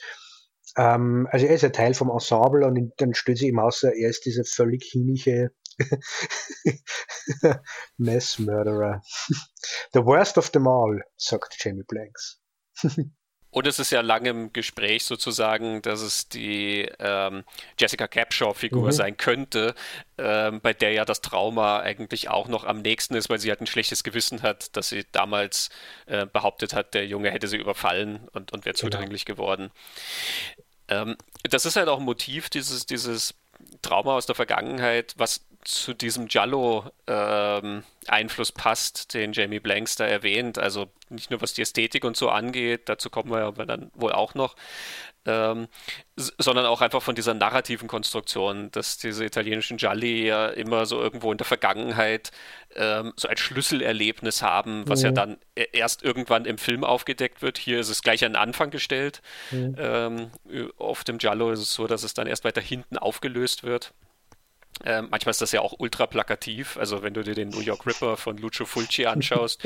ähm, 0.77 1.27
also 1.31 1.45
er 1.45 1.55
ist 1.55 1.63
ein 1.63 1.73
Teil 1.73 1.93
vom 1.93 2.09
Ensemble 2.09 2.65
und 2.65 2.93
dann 2.97 3.13
stellt 3.13 3.37
sich 3.37 3.47
ihm 3.47 3.59
aus, 3.59 3.83
er 3.83 3.93
ist 3.93 4.25
dieser 4.25 4.43
völlig 4.43 4.83
hinnige 4.83 5.51
Mass 7.97 8.39
Murderer. 8.39 9.01
The 9.93 10.05
worst 10.05 10.37
of 10.37 10.49
them 10.51 10.67
all, 10.67 11.01
sagt 11.17 11.55
Jamie 11.59 11.83
Blanks. 11.83 12.41
Und 13.51 13.67
es 13.67 13.79
ist 13.79 13.91
ja 13.91 13.99
lange 13.99 14.29
im 14.29 14.53
Gespräch 14.53 15.03
sozusagen, 15.03 15.81
dass 15.81 16.01
es 16.01 16.29
die 16.29 16.89
ähm, 16.99 17.43
Jessica 17.77 18.07
Capshaw-Figur 18.07 18.85
mhm. 18.87 18.91
sein 18.91 19.17
könnte, 19.17 19.75
ähm, 20.17 20.61
bei 20.61 20.73
der 20.73 20.93
ja 20.93 21.03
das 21.03 21.21
Trauma 21.21 21.81
eigentlich 21.81 22.29
auch 22.29 22.47
noch 22.47 22.63
am 22.63 22.81
nächsten 22.81 23.13
ist, 23.15 23.29
weil 23.29 23.39
sie 23.39 23.49
halt 23.49 23.59
ein 23.59 23.67
schlechtes 23.67 24.03
Gewissen 24.03 24.41
hat, 24.41 24.75
dass 24.77 24.89
sie 24.89 25.05
damals 25.11 25.69
äh, 26.05 26.25
behauptet 26.25 26.73
hat, 26.73 26.93
der 26.93 27.05
Junge 27.05 27.29
hätte 27.29 27.47
sie 27.47 27.57
überfallen 27.57 28.27
und, 28.31 28.53
und 28.53 28.65
wäre 28.65 28.73
genau. 28.73 28.89
zudringlich 28.89 29.25
geworden. 29.25 29.71
Ähm, 30.87 31.17
das 31.43 31.65
ist 31.65 31.75
halt 31.75 31.89
auch 31.89 31.99
ein 31.99 32.05
Motiv, 32.05 32.49
dieses, 32.49 32.85
dieses 32.85 33.33
Trauma 33.81 34.15
aus 34.15 34.25
der 34.25 34.35
Vergangenheit, 34.35 35.13
was 35.17 35.45
zu 35.63 35.93
diesem 35.93 36.27
Giallo-Einfluss 36.27 38.49
ähm, 38.49 38.55
passt, 38.55 39.13
den 39.13 39.33
Jamie 39.33 39.59
Blanks 39.59 39.95
da 39.95 40.05
erwähnt. 40.05 40.57
Also 40.57 40.87
nicht 41.09 41.29
nur 41.29 41.41
was 41.41 41.53
die 41.53 41.61
Ästhetik 41.61 42.03
und 42.03 42.17
so 42.17 42.29
angeht, 42.29 42.89
dazu 42.89 43.09
kommen 43.09 43.31
wir 43.31 43.39
ja 43.39 43.51
dann 43.51 43.91
wohl 43.93 44.11
auch 44.11 44.33
noch, 44.33 44.55
ähm, 45.25 45.67
sondern 46.15 46.65
auch 46.65 46.81
einfach 46.81 47.01
von 47.01 47.15
dieser 47.15 47.33
narrativen 47.33 47.87
Konstruktion, 47.87 48.71
dass 48.71 48.97
diese 48.97 49.23
italienischen 49.23 49.77
Gialli 49.77 50.25
ja 50.25 50.47
immer 50.47 50.85
so 50.85 50.99
irgendwo 50.99 51.31
in 51.31 51.37
der 51.37 51.45
Vergangenheit 51.45 52.31
ähm, 52.75 53.13
so 53.17 53.27
ein 53.27 53.37
Schlüsselerlebnis 53.37 54.41
haben, 54.41 54.87
was 54.87 55.01
mhm. 55.01 55.05
ja 55.05 55.11
dann 55.11 55.37
e-, 55.55 55.67
erst 55.73 56.03
irgendwann 56.03 56.45
im 56.45 56.57
Film 56.57 56.83
aufgedeckt 56.83 57.41
wird. 57.41 57.59
Hier 57.59 57.79
ist 57.79 57.89
es 57.89 58.01
gleich 58.01 58.25
an 58.25 58.33
den 58.33 58.41
Anfang 58.41 58.71
gestellt. 58.71 59.21
Mhm. 59.51 59.75
Ähm, 59.77 60.31
auf 60.77 61.03
dem 61.03 61.19
Giallo 61.19 61.51
ist 61.51 61.59
es 61.59 61.73
so, 61.73 61.87
dass 61.87 62.03
es 62.03 62.15
dann 62.15 62.25
erst 62.25 62.43
weiter 62.43 62.61
hinten 62.61 62.97
aufgelöst 62.97 63.63
wird. 63.63 63.93
Äh, 64.83 65.03
manchmal 65.03 65.31
ist 65.31 65.41
das 65.41 65.51
ja 65.51 65.61
auch 65.61 65.75
ultra 65.77 66.07
plakativ. 66.07 66.77
Also 66.77 67.03
wenn 67.03 67.13
du 67.13 67.23
dir 67.23 67.35
den 67.35 67.49
New 67.49 67.59
York 67.59 67.85
Ripper 67.85 68.17
von 68.17 68.37
Lucio 68.37 68.65
Fulci 68.65 69.05
anschaust, 69.05 69.61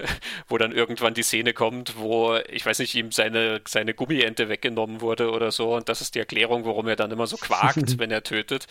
wo 0.48 0.58
dann 0.58 0.72
irgendwann 0.72 1.14
die 1.14 1.22
Szene 1.22 1.52
kommt, 1.52 1.98
wo, 1.98 2.36
ich 2.48 2.64
weiß 2.64 2.78
nicht, 2.78 2.94
ihm 2.94 3.10
seine, 3.10 3.62
seine 3.66 3.94
Gummiente 3.94 4.48
weggenommen 4.48 5.00
wurde 5.00 5.30
oder 5.30 5.50
so. 5.50 5.74
Und 5.74 5.88
das 5.88 6.00
ist 6.00 6.14
die 6.14 6.20
Erklärung, 6.20 6.64
warum 6.64 6.86
er 6.86 6.96
dann 6.96 7.10
immer 7.10 7.26
so 7.26 7.36
quakt, 7.36 7.98
wenn 7.98 8.10
er 8.10 8.22
tötet. 8.22 8.66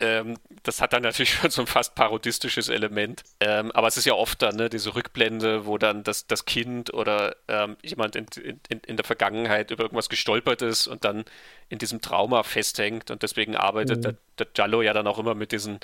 Ähm, 0.00 0.36
das 0.64 0.80
hat 0.80 0.92
dann 0.92 1.02
natürlich 1.02 1.34
schon 1.40 1.50
so 1.50 1.62
ein 1.62 1.66
fast 1.66 1.94
parodistisches 1.94 2.68
Element. 2.68 3.22
Ähm, 3.40 3.72
aber 3.72 3.86
es 3.88 3.96
ist 3.96 4.04
ja 4.04 4.14
oft 4.14 4.42
dann 4.42 4.56
ne, 4.56 4.68
diese 4.68 4.94
Rückblende, 4.94 5.66
wo 5.66 5.78
dann 5.78 6.04
das, 6.04 6.26
das 6.26 6.44
Kind 6.44 6.92
oder 6.92 7.36
ähm, 7.48 7.76
jemand 7.82 8.16
in, 8.16 8.26
in, 8.68 8.80
in 8.80 8.96
der 8.96 9.04
Vergangenheit 9.04 9.70
über 9.70 9.84
irgendwas 9.84 10.10
gestolpert 10.10 10.60
ist 10.60 10.86
und 10.86 11.04
dann 11.04 11.24
in 11.70 11.78
diesem 11.78 12.02
Trauma 12.02 12.42
festhängt. 12.42 13.10
Und 13.10 13.22
deswegen 13.22 13.56
arbeitet 13.56 13.98
mhm. 13.98 14.02
der, 14.02 14.14
der 14.38 14.46
Giallo 14.52 14.82
ja 14.82 14.92
dann 14.92 15.06
auch 15.06 15.11
auch 15.12 15.18
immer 15.18 15.34
mit 15.34 15.52
diesen 15.52 15.78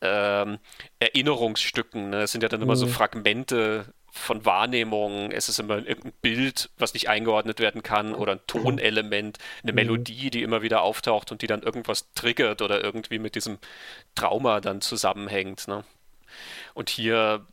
ähm, 0.00 0.58
Erinnerungsstücken. 0.98 2.10
Ne? 2.10 2.22
Es 2.22 2.32
sind 2.32 2.42
ja 2.42 2.48
dann 2.48 2.62
immer 2.62 2.74
mhm. 2.74 2.78
so 2.78 2.86
Fragmente 2.86 3.86
von 4.10 4.44
Wahrnehmung. 4.44 5.30
Es 5.30 5.48
ist 5.48 5.58
immer 5.58 5.78
irgendein 5.78 6.12
Bild, 6.20 6.70
was 6.76 6.92
nicht 6.94 7.08
eingeordnet 7.08 7.60
werden 7.60 7.82
kann 7.82 8.14
oder 8.14 8.32
ein 8.32 8.40
Tonelement, 8.46 9.38
eine 9.62 9.72
mhm. 9.72 9.76
Melodie, 9.76 10.30
die 10.30 10.42
immer 10.42 10.62
wieder 10.62 10.82
auftaucht 10.82 11.32
und 11.32 11.42
die 11.42 11.46
dann 11.46 11.62
irgendwas 11.62 12.12
triggert 12.12 12.60
oder 12.60 12.82
irgendwie 12.82 13.18
mit 13.18 13.34
diesem 13.34 13.58
Trauma 14.14 14.60
dann 14.60 14.80
zusammenhängt. 14.80 15.66
Ne? 15.68 15.84
Und 16.74 16.90
hier 16.90 17.46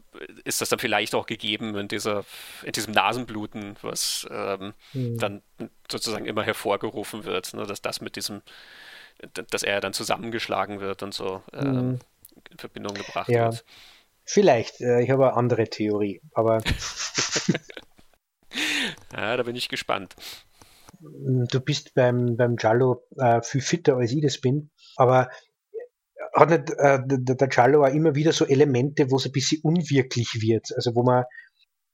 ist 0.44 0.62
das 0.62 0.70
dann 0.70 0.80
vielleicht 0.80 1.16
auch 1.16 1.26
gegeben 1.26 1.76
in, 1.76 1.88
dieser, 1.88 2.26
in 2.64 2.72
diesem 2.72 2.94
Nasenbluten, 2.94 3.76
was 3.82 4.28
ähm, 4.32 4.74
mhm. 4.94 5.18
dann 5.18 5.42
sozusagen 5.90 6.26
immer 6.26 6.44
hervorgerufen 6.44 7.26
wird, 7.26 7.54
ne? 7.54 7.66
dass 7.66 7.82
das 7.82 8.02
mit 8.02 8.16
diesem, 8.16 8.42
dass 9.52 9.64
er 9.64 9.82
dann 9.82 9.94
zusammengeschlagen 9.94 10.80
wird 10.80 11.04
und 11.04 11.14
so 11.14 11.42
ähm, 11.54 11.72
mhm. 11.72 12.00
in 12.52 12.58
Verbindung 12.58 12.94
gebracht 12.94 13.30
ja. 13.30 13.46
wird. 13.52 13.66
Vielleicht, 14.24 14.82
äh, 14.82 15.02
ich 15.02 15.10
habe 15.10 15.28
eine 15.28 15.38
andere 15.38 15.66
Theorie, 15.66 16.22
aber. 16.34 16.62
ja, 19.14 19.38
da 19.38 19.44
bin 19.44 19.56
ich 19.56 19.70
gespannt. 19.70 20.16
Du 21.02 21.60
bist 21.62 21.94
beim, 21.94 22.36
beim 22.36 22.56
Giallo 22.56 23.04
äh, 23.18 23.42
viel 23.42 23.62
fitter 23.62 23.98
als 23.98 24.12
ich 24.12 24.22
das 24.22 24.42
bin, 24.42 24.70
aber 24.98 25.30
hat 26.34 26.50
nicht 26.50 26.72
äh, 26.78 27.00
der, 27.06 27.36
der 27.36 27.48
Giallo 27.48 27.84
auch 27.84 27.94
immer 27.94 28.16
wieder 28.16 28.32
so 28.34 28.46
Elemente, 28.46 29.10
wo 29.12 29.18
es 29.18 29.26
ein 29.26 29.32
bisschen 29.32 29.62
unwirklich 29.64 30.42
wird, 30.42 30.68
also 30.76 30.96
wo 30.96 31.04
man, 31.04 31.24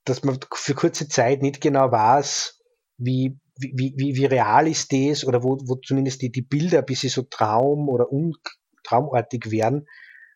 dass 0.06 0.24
man 0.24 0.40
für 0.54 0.74
kurze 0.74 1.08
Zeit 1.08 1.42
nicht 1.42 1.62
genau 1.62 1.92
weiß, 1.92 2.60
wie, 2.98 3.38
wie, 3.58 3.94
wie, 3.96 4.16
wie 4.16 4.26
real 4.26 4.68
ist 4.68 4.92
das 4.92 5.26
oder 5.26 5.44
wo, 5.44 5.58
wo 5.64 5.76
zumindest 5.76 6.22
die, 6.22 6.32
die 6.32 6.42
Bilder 6.42 6.80
ein 6.80 6.86
bisschen 6.86 7.10
so 7.10 7.24
Traum 7.24 7.90
oder 7.90 8.12
un, 8.12 8.36
traumartig 8.84 9.52
werden 9.52 9.88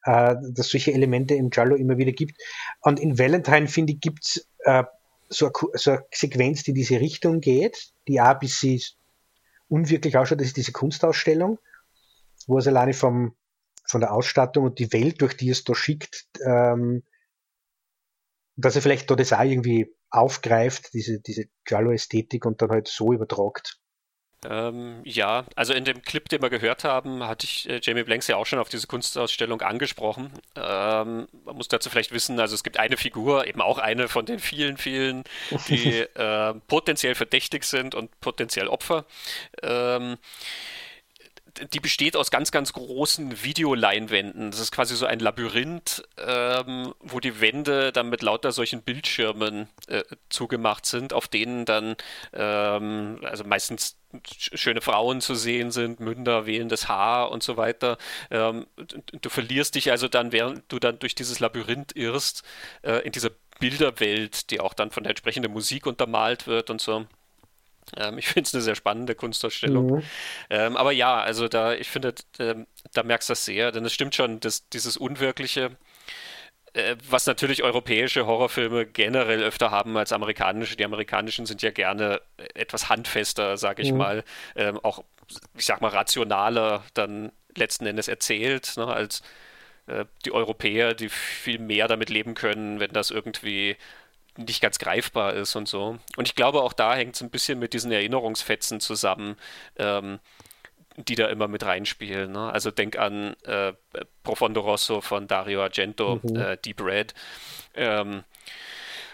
äh, 0.04 0.36
dass 0.54 0.70
solche 0.70 0.94
Elemente 0.94 1.36
im 1.36 1.50
Giallo 1.50 1.76
immer 1.76 1.98
wieder 1.98 2.12
gibt. 2.12 2.42
Und 2.82 3.00
in 3.00 3.20
Valentine, 3.20 3.68
finde 3.68 3.94
ich, 3.94 4.00
gibt 4.00 4.26
es 4.26 4.48
äh, 4.60 4.84
so, 5.28 5.52
so 5.74 5.92
eine 5.92 6.06
Sequenz, 6.12 6.64
die 6.64 6.74
diese 6.74 7.00
Richtung 7.00 7.42
geht, 7.42 7.92
die 8.08 8.22
auch 8.22 8.28
ein 8.28 8.40
bisschen 8.40 8.82
unwirklich 9.68 10.18
ausschaut, 10.18 10.40
das 10.40 10.48
ist 10.48 10.58
diese 10.58 10.72
Kunstausstellung, 10.72 11.60
wo 12.48 12.58
es 12.58 12.68
alleine 12.68 12.94
vom, 12.94 13.36
von 13.86 14.02
der 14.02 14.14
Ausstattung 14.14 14.66
und 14.66 14.80
die 14.80 14.92
Welt, 14.94 15.22
durch 15.22 15.38
die 15.38 15.50
es 15.50 15.64
da 15.64 15.76
schickt, 15.76 16.28
ähm, 16.44 17.04
dass 18.56 18.76
er 18.76 18.82
vielleicht 18.82 19.10
da 19.12 19.16
das 19.16 19.32
auch 19.32 19.44
irgendwie 19.44 19.94
aufgreift, 20.12 20.94
diese, 20.94 21.20
diese 21.20 21.46
Giallo-Ästhetik 21.66 22.46
und 22.46 22.62
dann 22.62 22.70
halt 22.70 22.88
so 22.88 23.14
übertragt. 23.14 23.80
Ähm, 24.46 25.02
ja, 25.04 25.46
also 25.56 25.74
in 25.74 25.84
dem 25.84 26.02
Clip, 26.02 26.28
den 26.30 26.42
wir 26.42 26.50
gehört 26.50 26.86
haben, 26.86 27.26
hatte 27.26 27.46
ich 27.46 27.70
äh, 27.70 27.82
Jamie 27.84 28.04
Blanks 28.04 28.28
ja 28.28 28.38
auch 28.38 28.46
schon 28.46 28.60
auf 28.60 28.70
diese 28.70 28.88
Kunstausstellung 28.88 29.62
angesprochen. 29.62 30.32
Ähm, 30.56 31.28
man 31.44 31.56
muss 31.58 31.68
dazu 31.68 31.90
vielleicht 31.90 32.14
wissen, 32.14 32.40
also 32.40 32.56
es 32.56 32.64
gibt 32.64 32.80
eine 32.80 32.96
Figur, 32.96 33.48
eben 33.48 33.62
auch 33.62 33.80
eine 33.80 34.08
von 34.08 34.26
den 34.26 34.40
vielen, 34.40 34.78
vielen, 34.78 35.26
die 35.68 36.00
äh, 36.16 36.54
potenziell 36.68 37.16
verdächtig 37.16 37.66
sind 37.66 37.96
und 37.96 38.18
potenziell 38.22 38.70
Opfer. 38.70 39.06
Ähm, 39.62 40.18
die 41.74 41.80
besteht 41.80 42.16
aus 42.16 42.32
ganz, 42.32 42.52
ganz 42.52 42.74
großen 42.74 43.44
Videoleinwänden. 43.44 44.52
Das 44.52 44.60
ist 44.60 44.72
quasi 44.72 44.96
so 44.96 45.06
ein 45.06 45.20
Labyrinth, 45.20 46.04
ähm, 46.18 46.94
wo 47.00 47.20
die 47.20 47.42
Wände 47.42 47.92
dann 47.92 48.10
mit 48.10 48.22
lauter 48.22 48.52
solchen 48.52 48.82
Bildschirmen 48.82 49.68
äh, 49.88 50.04
zugemacht 50.30 50.86
sind, 50.86 51.14
auf 51.14 51.28
denen 51.28 51.66
dann 51.66 51.96
ähm, 52.34 53.20
also 53.24 53.44
meistens 53.44 53.98
schöne 54.38 54.82
Frauen 54.82 55.22
zu 55.22 55.36
sehen 55.36 55.72
sind, 55.72 56.00
Münder, 56.00 56.46
wehlendes 56.46 56.88
Haar 56.88 57.32
und 57.32 57.44
so 57.44 57.58
weiter. 57.58 57.98
Ähm, 58.32 58.66
du 59.22 59.30
verlierst 59.30 59.76
dich 59.76 59.92
also 59.92 60.08
dann, 60.08 60.32
während 60.32 60.64
du 60.72 60.80
dann 60.80 61.00
durch 61.00 61.16
dieses 61.16 61.40
Labyrinth 61.40 61.96
irrst, 61.96 62.44
äh, 62.82 63.00
in 63.06 63.12
dieser 63.12 63.30
Bilderwelt, 63.60 64.50
die 64.52 64.60
auch 64.60 64.74
dann 64.74 64.90
von 64.90 65.04
der 65.04 65.12
entsprechenden 65.12 65.52
Musik 65.52 65.86
untermalt 65.86 66.48
wird 66.48 66.70
und 66.70 66.82
so. 66.82 67.06
Ähm, 67.98 68.18
ich 68.18 68.28
finde 68.28 68.48
es 68.48 68.54
eine 68.54 68.62
sehr 68.62 68.76
spannende 68.76 69.16
Kunstausstellung. 69.16 69.98
Mhm. 69.98 70.04
Ähm, 70.50 70.78
aber 70.78 70.92
ja, 70.92 71.20
also 71.20 71.48
da, 71.48 71.74
ich 71.74 71.90
finde, 71.90 72.14
ähm, 72.40 72.68
da 72.94 73.04
merkst 73.04 73.30
du 73.30 73.32
das 73.32 73.46
sehr, 73.46 73.72
denn 73.72 73.86
es 73.86 73.94
stimmt 73.94 74.16
schon, 74.16 74.40
dass 74.40 74.70
dieses 74.70 74.98
Unwirkliche, 74.98 75.78
äh, 76.74 76.96
was 77.10 77.26
natürlich 77.26 77.64
europäische 77.64 78.26
Horrorfilme 78.26 78.86
generell 78.86 79.44
öfter 79.44 79.72
haben 79.72 79.98
als 79.98 80.12
amerikanische. 80.12 80.76
Die 80.76 80.86
amerikanischen 80.86 81.46
sind 81.46 81.62
ja 81.62 81.72
gerne 81.72 82.22
etwas 82.54 82.90
handfester, 82.90 83.58
sage 83.58 83.82
ich 83.82 83.92
mhm. 83.92 83.98
mal, 83.98 84.24
ähm, 84.56 84.80
auch, 84.84 85.04
ich 85.58 85.66
sag 85.66 85.82
mal, 85.82 85.90
rationaler 85.90 86.84
dann 86.94 87.32
letzten 87.56 87.86
Endes 87.86 88.08
erzählt, 88.08 88.74
ne, 88.78 88.88
als 88.88 89.22
äh, 89.88 90.06
die 90.26 90.32
Europäer, 90.32 90.94
die 90.94 91.10
viel 91.10 91.60
mehr 91.60 91.88
damit 91.88 92.10
leben 92.10 92.36
können, 92.36 92.80
wenn 92.80 92.92
das 92.92 93.12
irgendwie 93.12 93.76
nicht 94.40 94.62
ganz 94.62 94.80
greifbar 94.80 95.34
ist 95.34 95.56
und 95.56 95.68
so. 95.68 95.98
Und 96.16 96.28
ich 96.28 96.36
glaube, 96.36 96.62
auch 96.62 96.74
da 96.74 96.96
hängt 96.96 97.16
es 97.16 97.22
ein 97.22 97.30
bisschen 97.30 97.60
mit 97.60 97.74
diesen 97.74 97.92
Erinnerungsfetzen 97.92 98.80
zusammen, 98.80 99.36
ähm, 99.78 100.20
die 100.98 101.16
da 101.16 101.28
immer 101.28 101.48
mit 101.48 101.64
reinspielen. 101.64 102.32
Ne? 102.32 102.52
Also 102.52 102.72
denk 102.72 102.98
an 102.98 103.36
äh, 103.44 103.74
Profondo 104.24 104.62
Rosso 104.62 105.02
von 105.02 105.28
Dario 105.28 105.62
Argento, 105.62 106.20
mhm. 106.24 106.36
äh, 106.36 106.58
Deep 106.58 106.82
Red. 106.82 107.14
Ähm, 107.76 108.24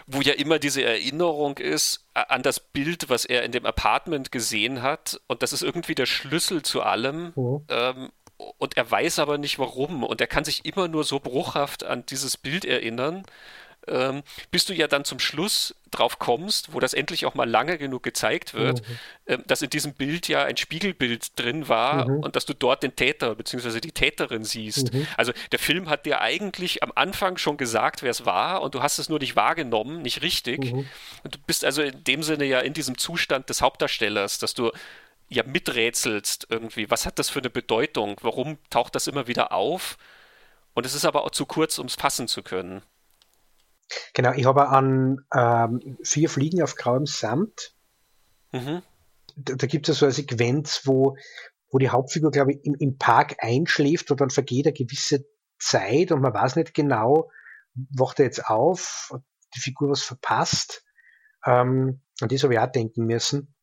wo 0.08 0.20
ja 0.20 0.34
immer 0.34 0.60
diese 0.60 0.84
Erinnerung 0.84 1.58
ist 1.58 2.06
an 2.14 2.42
das 2.42 2.60
Bild, 2.60 3.08
was 3.08 3.24
er 3.24 3.42
in 3.42 3.50
dem 3.50 3.66
Apartment 3.66 4.30
gesehen 4.30 4.82
hat. 4.82 5.20
Und 5.26 5.42
das 5.42 5.52
ist 5.52 5.62
irgendwie 5.62 5.96
der 5.96 6.06
Schlüssel 6.06 6.62
zu 6.62 6.82
allem. 6.82 7.32
Mhm. 7.34 7.64
Ähm, 7.68 8.10
und 8.58 8.76
er 8.76 8.88
weiß 8.88 9.18
aber 9.18 9.36
nicht 9.36 9.58
warum. 9.58 10.04
Und 10.04 10.20
er 10.20 10.28
kann 10.28 10.44
sich 10.44 10.64
immer 10.64 10.86
nur 10.86 11.02
so 11.02 11.18
bruchhaft 11.18 11.82
an 11.82 12.06
dieses 12.06 12.36
Bild 12.36 12.64
erinnern 12.64 13.24
ähm, 13.88 14.22
bis 14.50 14.64
du 14.64 14.74
ja 14.74 14.88
dann 14.88 15.04
zum 15.04 15.18
Schluss 15.18 15.74
drauf 15.90 16.18
kommst, 16.18 16.72
wo 16.72 16.80
das 16.80 16.94
endlich 16.94 17.26
auch 17.26 17.34
mal 17.34 17.48
lange 17.48 17.78
genug 17.78 18.02
gezeigt 18.02 18.54
wird, 18.54 18.80
mhm. 18.80 18.98
ähm, 19.26 19.44
dass 19.46 19.62
in 19.62 19.70
diesem 19.70 19.94
Bild 19.94 20.28
ja 20.28 20.44
ein 20.44 20.56
Spiegelbild 20.56 21.38
drin 21.38 21.68
war 21.68 22.08
mhm. 22.08 22.20
und 22.20 22.36
dass 22.36 22.46
du 22.46 22.54
dort 22.54 22.82
den 22.82 22.96
Täter 22.96 23.34
bzw. 23.34 23.80
die 23.80 23.92
Täterin 23.92 24.44
siehst. 24.44 24.92
Mhm. 24.92 25.06
Also 25.16 25.32
der 25.52 25.58
Film 25.58 25.88
hat 25.88 26.06
dir 26.06 26.20
eigentlich 26.20 26.82
am 26.82 26.92
Anfang 26.94 27.38
schon 27.38 27.56
gesagt, 27.56 28.02
wer 28.02 28.10
es 28.10 28.26
war 28.26 28.62
und 28.62 28.74
du 28.74 28.82
hast 28.82 28.98
es 28.98 29.08
nur 29.08 29.18
nicht 29.18 29.36
wahrgenommen, 29.36 30.02
nicht 30.02 30.22
richtig. 30.22 30.72
Mhm. 30.72 30.86
Und 31.22 31.34
du 31.34 31.38
bist 31.46 31.64
also 31.64 31.82
in 31.82 32.04
dem 32.04 32.22
Sinne 32.22 32.44
ja 32.44 32.60
in 32.60 32.72
diesem 32.72 32.98
Zustand 32.98 33.48
des 33.48 33.62
Hauptdarstellers, 33.62 34.38
dass 34.38 34.54
du 34.54 34.72
ja 35.28 35.42
miträtselst 35.44 36.46
irgendwie, 36.50 36.90
was 36.90 37.06
hat 37.06 37.18
das 37.18 37.30
für 37.30 37.40
eine 37.40 37.50
Bedeutung, 37.50 38.16
warum 38.22 38.58
taucht 38.70 38.94
das 38.94 39.06
immer 39.06 39.26
wieder 39.26 39.52
auf? 39.52 39.96
Und 40.74 40.84
es 40.84 40.94
ist 40.94 41.04
aber 41.04 41.24
auch 41.24 41.30
zu 41.30 41.46
kurz, 41.46 41.78
um 41.78 41.86
es 41.86 41.94
fassen 41.94 42.28
zu 42.28 42.42
können. 42.42 42.82
Genau, 44.14 44.32
ich 44.32 44.46
habe 44.46 44.68
an 44.68 45.24
ähm, 45.34 45.98
Vier 46.02 46.28
Fliegen 46.28 46.62
auf 46.62 46.74
grauem 46.74 47.06
Samt. 47.06 47.74
Mhm. 48.52 48.82
Da, 49.36 49.54
da 49.54 49.66
gibt 49.66 49.88
es 49.88 49.98
so 49.98 50.06
eine 50.06 50.12
Sequenz, 50.12 50.82
wo, 50.84 51.16
wo 51.70 51.78
die 51.78 51.90
Hauptfigur, 51.90 52.30
glaube 52.30 52.52
ich, 52.52 52.64
im, 52.64 52.74
im 52.74 52.98
Park 52.98 53.36
einschläft 53.38 54.10
und 54.10 54.20
dann 54.20 54.30
vergeht 54.30 54.66
eine 54.66 54.72
gewisse 54.72 55.26
Zeit 55.58 56.12
und 56.12 56.20
man 56.20 56.34
weiß 56.34 56.56
nicht 56.56 56.74
genau, 56.74 57.30
wacht 57.74 58.18
er 58.18 58.26
jetzt 58.26 58.46
auf, 58.46 59.10
hat 59.12 59.22
die 59.54 59.60
Figur 59.60 59.90
was 59.90 60.02
verpasst. 60.02 60.84
Ähm, 61.44 62.00
an 62.20 62.28
das 62.28 62.42
habe 62.42 62.54
ich 62.54 62.60
auch 62.60 62.72
denken 62.72 63.06
müssen. 63.06 63.54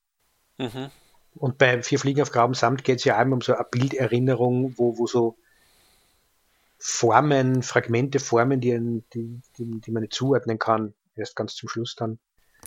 Mhm. 0.57 0.89
Und 1.35 1.57
bei 1.57 1.81
Vier 1.81 1.99
Fliegen 1.99 2.21
auf 2.21 2.31
grauem 2.31 2.53
Samt 2.53 2.83
geht 2.83 2.99
es 2.99 3.05
ja 3.05 3.17
einmal 3.17 3.37
um 3.37 3.41
so 3.41 3.55
eine 3.55 3.65
Bilderinnerung, 3.69 4.77
wo, 4.77 4.97
wo 4.97 5.07
so 5.07 5.37
Formen, 6.85 7.63
Fragmente, 7.63 8.19
Formen, 8.19 8.59
die, 8.59 8.77
die, 9.13 9.39
die, 9.57 9.79
die 9.79 9.91
man 9.91 10.01
nicht 10.01 10.13
zuordnen 10.13 10.59
kann, 10.59 10.93
erst 11.15 11.37
ganz 11.37 11.55
zum 11.55 11.69
Schluss 11.69 11.95
dann. 11.95 12.19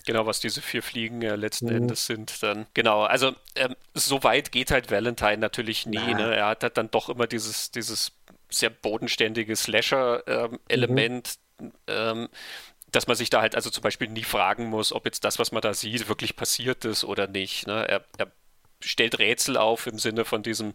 Genau, 0.07 0.25
was 0.25 0.41
diese 0.41 0.63
vier 0.63 0.83
Fliegen 0.83 1.21
äh, 1.21 1.37
letzten 1.37 1.67
mhm. 1.67 1.77
Endes 1.77 2.07
sind 2.07 2.43
dann. 2.43 2.67
Genau, 2.73 3.03
also 3.03 3.35
ähm, 3.57 3.77
so 3.93 4.25
weit 4.25 4.53
geht 4.53 4.71
halt 4.71 4.91
Valentine 4.91 5.37
natürlich 5.37 5.85
nie. 5.85 6.15
Ne? 6.15 6.35
Er 6.35 6.47
hat 6.47 6.63
halt 6.63 6.79
dann 6.79 6.91
doch 6.91 7.11
immer 7.11 7.27
dieses, 7.27 7.71
dieses 7.73 8.13
sehr 8.49 8.71
bodenständige 8.71 9.55
Slasher-Element, 9.55 11.35
ähm, 11.61 11.67
mhm. 11.67 11.73
ähm, 11.87 12.29
dass 12.91 13.07
man 13.07 13.17
sich 13.17 13.29
da 13.29 13.43
halt 13.43 13.55
also 13.55 13.69
zum 13.69 13.83
Beispiel 13.83 14.09
nie 14.09 14.25
fragen 14.25 14.71
muss, 14.71 14.95
ob 14.95 15.05
jetzt 15.05 15.25
das, 15.25 15.39
was 15.39 15.53
man 15.53 15.61
da 15.61 15.75
sieht, 15.75 16.09
wirklich 16.09 16.37
passiert 16.37 16.87
ist 16.87 17.05
oder 17.05 17.27
nicht. 17.27 17.67
Ne? 17.67 17.87
Er, 17.87 18.03
er 18.17 18.33
stellt 18.87 19.18
Rätsel 19.18 19.57
auf 19.57 19.87
im 19.87 19.99
Sinne 19.99 20.25
von 20.25 20.42
diesem, 20.42 20.75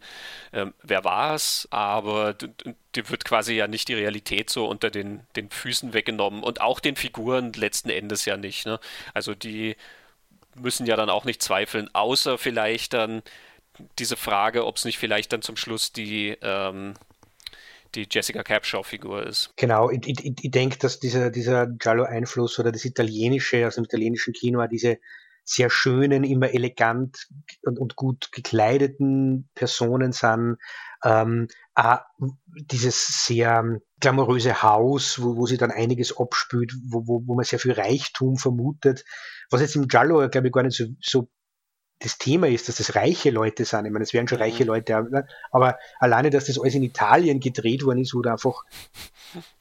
ähm, 0.54 0.74
wer 0.84 1.04
war 1.04 1.34
es, 1.36 1.67
aber 1.71 2.34
dir 2.34 3.10
wird 3.10 3.26
quasi 3.26 3.54
ja 3.54 3.67
nicht 3.67 3.88
die 3.88 3.93
Realität 3.93 4.50
so 4.50 4.67
unter 4.67 4.89
den, 4.89 5.21
den 5.36 5.50
Füßen 5.50 5.93
weggenommen 5.93 6.43
und 6.43 6.62
auch 6.62 6.80
den 6.80 6.95
Figuren 6.95 7.54
letzten 7.54 7.89
Endes 7.89 8.26
ja 8.26 8.38
nicht. 8.38 8.65
Ne? 8.65 8.80
Also 9.13 9.34
die 9.34 9.76
müssen 10.56 10.86
ja 10.86 10.95
dann 10.95 11.10
auch 11.10 11.26
nicht 11.26 11.41
zweifeln, 11.41 11.89
außer 11.93 12.38
vielleicht 12.38 12.93
dann 12.93 13.24
diese 13.97 14.17
Frage, 14.17 14.65
ob 14.65 14.76
es 14.76 14.86
nicht 14.86 14.97
vielleicht 14.97 15.32
dann 15.32 15.41
zum 15.41 15.56
Schluss 15.56 15.93
die, 15.93 16.38
ähm, 16.41 16.93
die 17.95 18.08
Jessica 18.10 18.43
Capshaw-Figur 18.43 19.26
ist. 19.26 19.54
Genau, 19.56 19.89
ich, 19.89 20.06
ich, 20.06 20.19
ich 20.26 20.52
denke, 20.52 20.78
dass 20.78 21.00
dieser, 21.00 21.30
dieser 21.30 21.67
Giallo-Einfluss 21.67 22.60
oder 22.60 22.71
das 22.71 22.84
Italienische 22.84 23.65
aus 23.65 23.76
dem 23.76 23.86
italienischen 23.86 24.34
Kino, 24.34 24.65
diese 24.67 25.00
sehr 25.44 25.70
schönen, 25.70 26.24
immer 26.24 26.54
elegant 26.54 27.28
und, 27.64 27.80
und 27.80 27.96
gut 27.96 28.32
gekleideten 28.32 29.50
Personen 29.56 30.12
sind. 30.12 30.58
Ähm, 31.04 31.48
äh, 31.76 31.98
dieses 32.56 33.26
sehr 33.26 33.80
glamouröse 34.00 34.62
Haus, 34.62 35.22
wo, 35.22 35.38
wo 35.38 35.46
sie 35.46 35.58
dann 35.58 35.72
einiges 35.72 36.18
abspült, 36.18 36.74
wo, 36.88 37.08
wo, 37.08 37.24
wo 37.26 37.36
man 37.36 37.46
sehr 37.46 37.60
viel 37.60 37.74
Reichtum 37.74 38.38
vermutet, 38.38 39.04
was 39.50 39.62
jetzt 39.62 39.76
im 39.76 39.88
Giallo, 39.88 40.28
glaube 40.30 40.48
ich, 40.48 40.54
gar 40.54 40.64
nicht 40.64 40.78
so, 40.78 40.86
so 41.02 41.30
das 42.02 42.18
Thema 42.18 42.48
ist, 42.48 42.68
dass 42.68 42.78
das 42.78 42.96
reiche 42.96 43.30
Leute 43.30 43.64
sind. 43.64 43.86
Ich 43.86 43.92
meine, 43.92 44.04
es 44.04 44.14
wären 44.14 44.28
schon 44.28 44.40
reiche 44.40 44.64
mhm. 44.64 44.70
Leute, 44.70 45.08
ne? 45.10 45.28
aber 45.52 45.78
alleine, 46.00 46.32
dass 46.32 46.46
das 46.46 46.60
alles 46.60 46.74
in 46.74 46.84
Italien 46.84 47.40
gedreht 47.40 47.86
worden 47.86 48.00
ist, 48.00 48.16
wo 48.16 48.22
da 48.22 48.34
einfach 48.34 48.64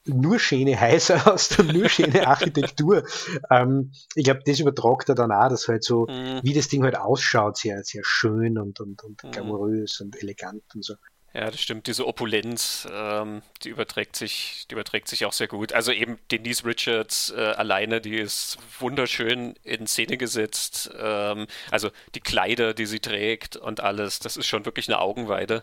nur 0.06 0.38
schöne 0.38 0.80
Häuser 0.80 1.24
hast 1.26 1.58
und 1.58 1.74
nur 1.74 1.88
schöne 1.88 2.26
Architektur. 2.26 3.04
ähm, 3.50 3.92
ich 4.14 4.24
glaube, 4.24 4.40
das 4.44 4.58
übertragt 4.58 5.10
er 5.10 5.14
dann 5.14 5.32
auch, 5.32 5.48
dass 5.48 5.68
halt 5.68 5.84
so, 5.84 6.06
mhm. 6.06 6.40
wie 6.42 6.54
das 6.54 6.68
Ding 6.68 6.82
halt 6.82 6.96
ausschaut, 6.96 7.58
sehr, 7.58 7.84
sehr 7.84 8.02
schön 8.04 8.58
und, 8.58 8.80
und, 8.80 9.02
und 9.04 9.22
mhm. 9.22 9.30
glamourös 9.30 10.00
und 10.00 10.20
elegant 10.22 10.62
und 10.74 10.84
so. 10.84 10.94
Ja, 11.32 11.48
das 11.48 11.60
stimmt. 11.60 11.86
Diese 11.86 12.08
Opulenz, 12.08 12.88
ähm, 12.92 13.42
die 13.62 13.68
überträgt 13.68 14.16
sich, 14.16 14.66
die 14.68 14.74
überträgt 14.74 15.06
sich 15.06 15.24
auch 15.24 15.32
sehr 15.32 15.46
gut. 15.46 15.72
Also 15.72 15.92
eben 15.92 16.18
Denise 16.32 16.64
Richards 16.64 17.30
äh, 17.30 17.40
alleine, 17.40 18.00
die 18.00 18.16
ist 18.16 18.58
wunderschön 18.80 19.54
in 19.62 19.86
Szene 19.86 20.16
gesetzt. 20.16 20.90
Ähm, 20.98 21.46
also 21.70 21.90
die 22.16 22.20
Kleider, 22.20 22.74
die 22.74 22.86
sie 22.86 22.98
trägt 22.98 23.56
und 23.56 23.80
alles, 23.80 24.18
das 24.18 24.36
ist 24.36 24.48
schon 24.48 24.64
wirklich 24.64 24.88
eine 24.88 24.98
Augenweide. 24.98 25.62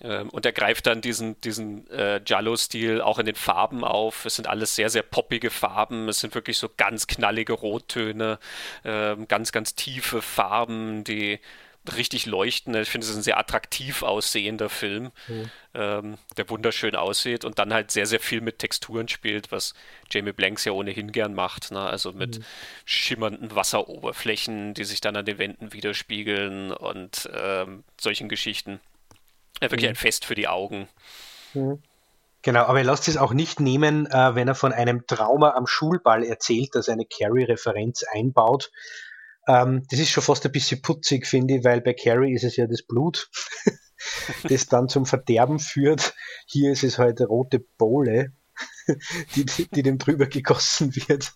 Ähm, 0.00 0.30
und 0.30 0.44
er 0.44 0.52
greift 0.52 0.86
dann 0.88 1.00
diesen, 1.00 1.40
diesen 1.42 1.88
äh, 1.90 2.20
Giallo-Stil 2.24 3.00
auch 3.00 3.20
in 3.20 3.26
den 3.26 3.36
Farben 3.36 3.84
auf. 3.84 4.24
Es 4.24 4.34
sind 4.34 4.48
alles 4.48 4.74
sehr, 4.74 4.90
sehr 4.90 5.02
poppige 5.02 5.50
Farben. 5.50 6.08
Es 6.08 6.18
sind 6.18 6.34
wirklich 6.34 6.58
so 6.58 6.68
ganz 6.76 7.06
knallige 7.06 7.52
Rottöne, 7.52 8.40
ähm, 8.84 9.28
ganz, 9.28 9.52
ganz 9.52 9.76
tiefe 9.76 10.22
Farben, 10.22 11.04
die 11.04 11.38
richtig 11.96 12.26
leuchten. 12.26 12.74
Ich 12.74 12.90
finde, 12.90 13.04
es 13.04 13.10
ist 13.10 13.16
ein 13.16 13.22
sehr 13.22 13.38
attraktiv 13.38 14.02
aussehender 14.02 14.68
Film, 14.68 15.10
mhm. 15.26 15.50
ähm, 15.74 16.18
der 16.36 16.48
wunderschön 16.50 16.96
aussieht 16.96 17.44
und 17.44 17.58
dann 17.58 17.72
halt 17.72 17.90
sehr, 17.90 18.06
sehr 18.06 18.20
viel 18.20 18.40
mit 18.40 18.58
Texturen 18.58 19.08
spielt, 19.08 19.52
was 19.52 19.74
Jamie 20.10 20.32
Blanks 20.32 20.64
ja 20.64 20.72
ohnehin 20.72 21.12
gern 21.12 21.34
macht. 21.34 21.70
Ne? 21.70 21.80
Also 21.80 22.12
mit 22.12 22.38
mhm. 22.38 22.44
schimmernden 22.84 23.54
Wasseroberflächen, 23.54 24.74
die 24.74 24.84
sich 24.84 25.00
dann 25.00 25.16
an 25.16 25.24
den 25.24 25.38
Wänden 25.38 25.72
widerspiegeln 25.72 26.72
und 26.72 27.28
ähm, 27.34 27.84
solchen 28.00 28.28
Geschichten. 28.28 28.80
Ja, 29.62 29.70
wirklich 29.70 29.88
mhm. 29.88 29.92
ein 29.92 29.96
Fest 29.96 30.24
für 30.24 30.34
die 30.34 30.48
Augen. 30.48 30.88
Mhm. 31.54 31.82
Genau, 32.42 32.64
aber 32.64 32.78
er 32.78 32.84
lässt 32.84 33.08
es 33.08 33.16
auch 33.16 33.32
nicht 33.32 33.58
nehmen, 33.58 34.06
äh, 34.06 34.34
wenn 34.34 34.46
er 34.46 34.54
von 34.54 34.72
einem 34.72 35.06
Trauma 35.06 35.54
am 35.54 35.66
Schulball 35.66 36.22
erzählt, 36.22 36.70
das 36.74 36.88
eine 36.88 37.04
Carrie-Referenz 37.04 38.04
einbaut. 38.12 38.70
Ähm, 39.48 39.82
das 39.90 39.98
ist 39.98 40.10
schon 40.10 40.22
fast 40.22 40.44
ein 40.44 40.52
bisschen 40.52 40.82
putzig, 40.82 41.26
finde 41.26 41.56
ich, 41.56 41.64
weil 41.64 41.80
bei 41.80 41.94
Carrie 41.94 42.34
ist 42.34 42.44
es 42.44 42.56
ja 42.56 42.66
das 42.66 42.82
Blut, 42.82 43.30
das 44.48 44.66
dann 44.66 44.88
zum 44.88 45.06
Verderben 45.06 45.58
führt. 45.58 46.14
Hier 46.46 46.70
ist 46.70 46.84
es 46.84 46.98
halt 46.98 47.20
rote 47.22 47.60
Bohle, 47.78 48.32
die, 49.34 49.44
die 49.44 49.82
dem 49.82 49.98
drüber 49.98 50.26
gegossen 50.26 50.94
wird. 50.94 51.32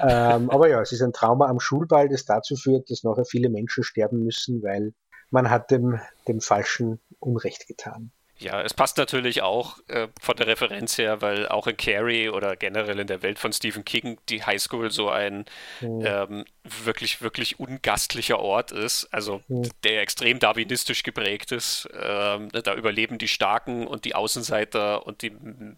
Ähm, 0.00 0.48
aber 0.50 0.68
ja, 0.68 0.80
es 0.80 0.92
ist 0.92 1.02
ein 1.02 1.12
Trauma 1.12 1.48
am 1.48 1.60
Schulball, 1.60 2.08
das 2.08 2.24
dazu 2.24 2.56
führt, 2.56 2.90
dass 2.90 3.02
nachher 3.02 3.24
viele 3.24 3.50
Menschen 3.50 3.82
sterben 3.82 4.22
müssen, 4.22 4.62
weil 4.62 4.94
man 5.30 5.50
hat 5.50 5.70
dem, 5.72 6.00
dem 6.28 6.40
Falschen 6.40 7.00
Unrecht 7.18 7.66
getan. 7.66 8.12
Ja, 8.38 8.60
es 8.60 8.74
passt 8.74 8.98
natürlich 8.98 9.40
auch 9.40 9.78
äh, 9.88 10.08
von 10.20 10.36
der 10.36 10.46
Referenz 10.46 10.98
her, 10.98 11.22
weil 11.22 11.48
auch 11.48 11.66
in 11.66 11.76
Carrie 11.78 12.28
oder 12.28 12.54
generell 12.54 12.98
in 12.98 13.06
der 13.06 13.22
Welt 13.22 13.38
von 13.38 13.50
Stephen 13.50 13.84
King 13.84 14.18
die 14.28 14.44
Highschool 14.44 14.90
so 14.90 15.08
ein 15.08 15.46
mhm. 15.80 16.04
ähm, 16.04 16.44
wirklich, 16.84 17.22
wirklich 17.22 17.58
ungastlicher 17.58 18.38
Ort 18.38 18.72
ist, 18.72 19.08
also 19.10 19.40
mhm. 19.48 19.70
der 19.84 20.02
extrem 20.02 20.38
darwinistisch 20.38 21.02
geprägt 21.02 21.50
ist. 21.50 21.88
Ähm, 21.98 22.50
da 22.50 22.74
überleben 22.74 23.16
die 23.16 23.28
Starken 23.28 23.86
und 23.86 24.04
die 24.04 24.14
Außenseiter 24.14 25.06
und 25.06 25.22
die, 25.22 25.32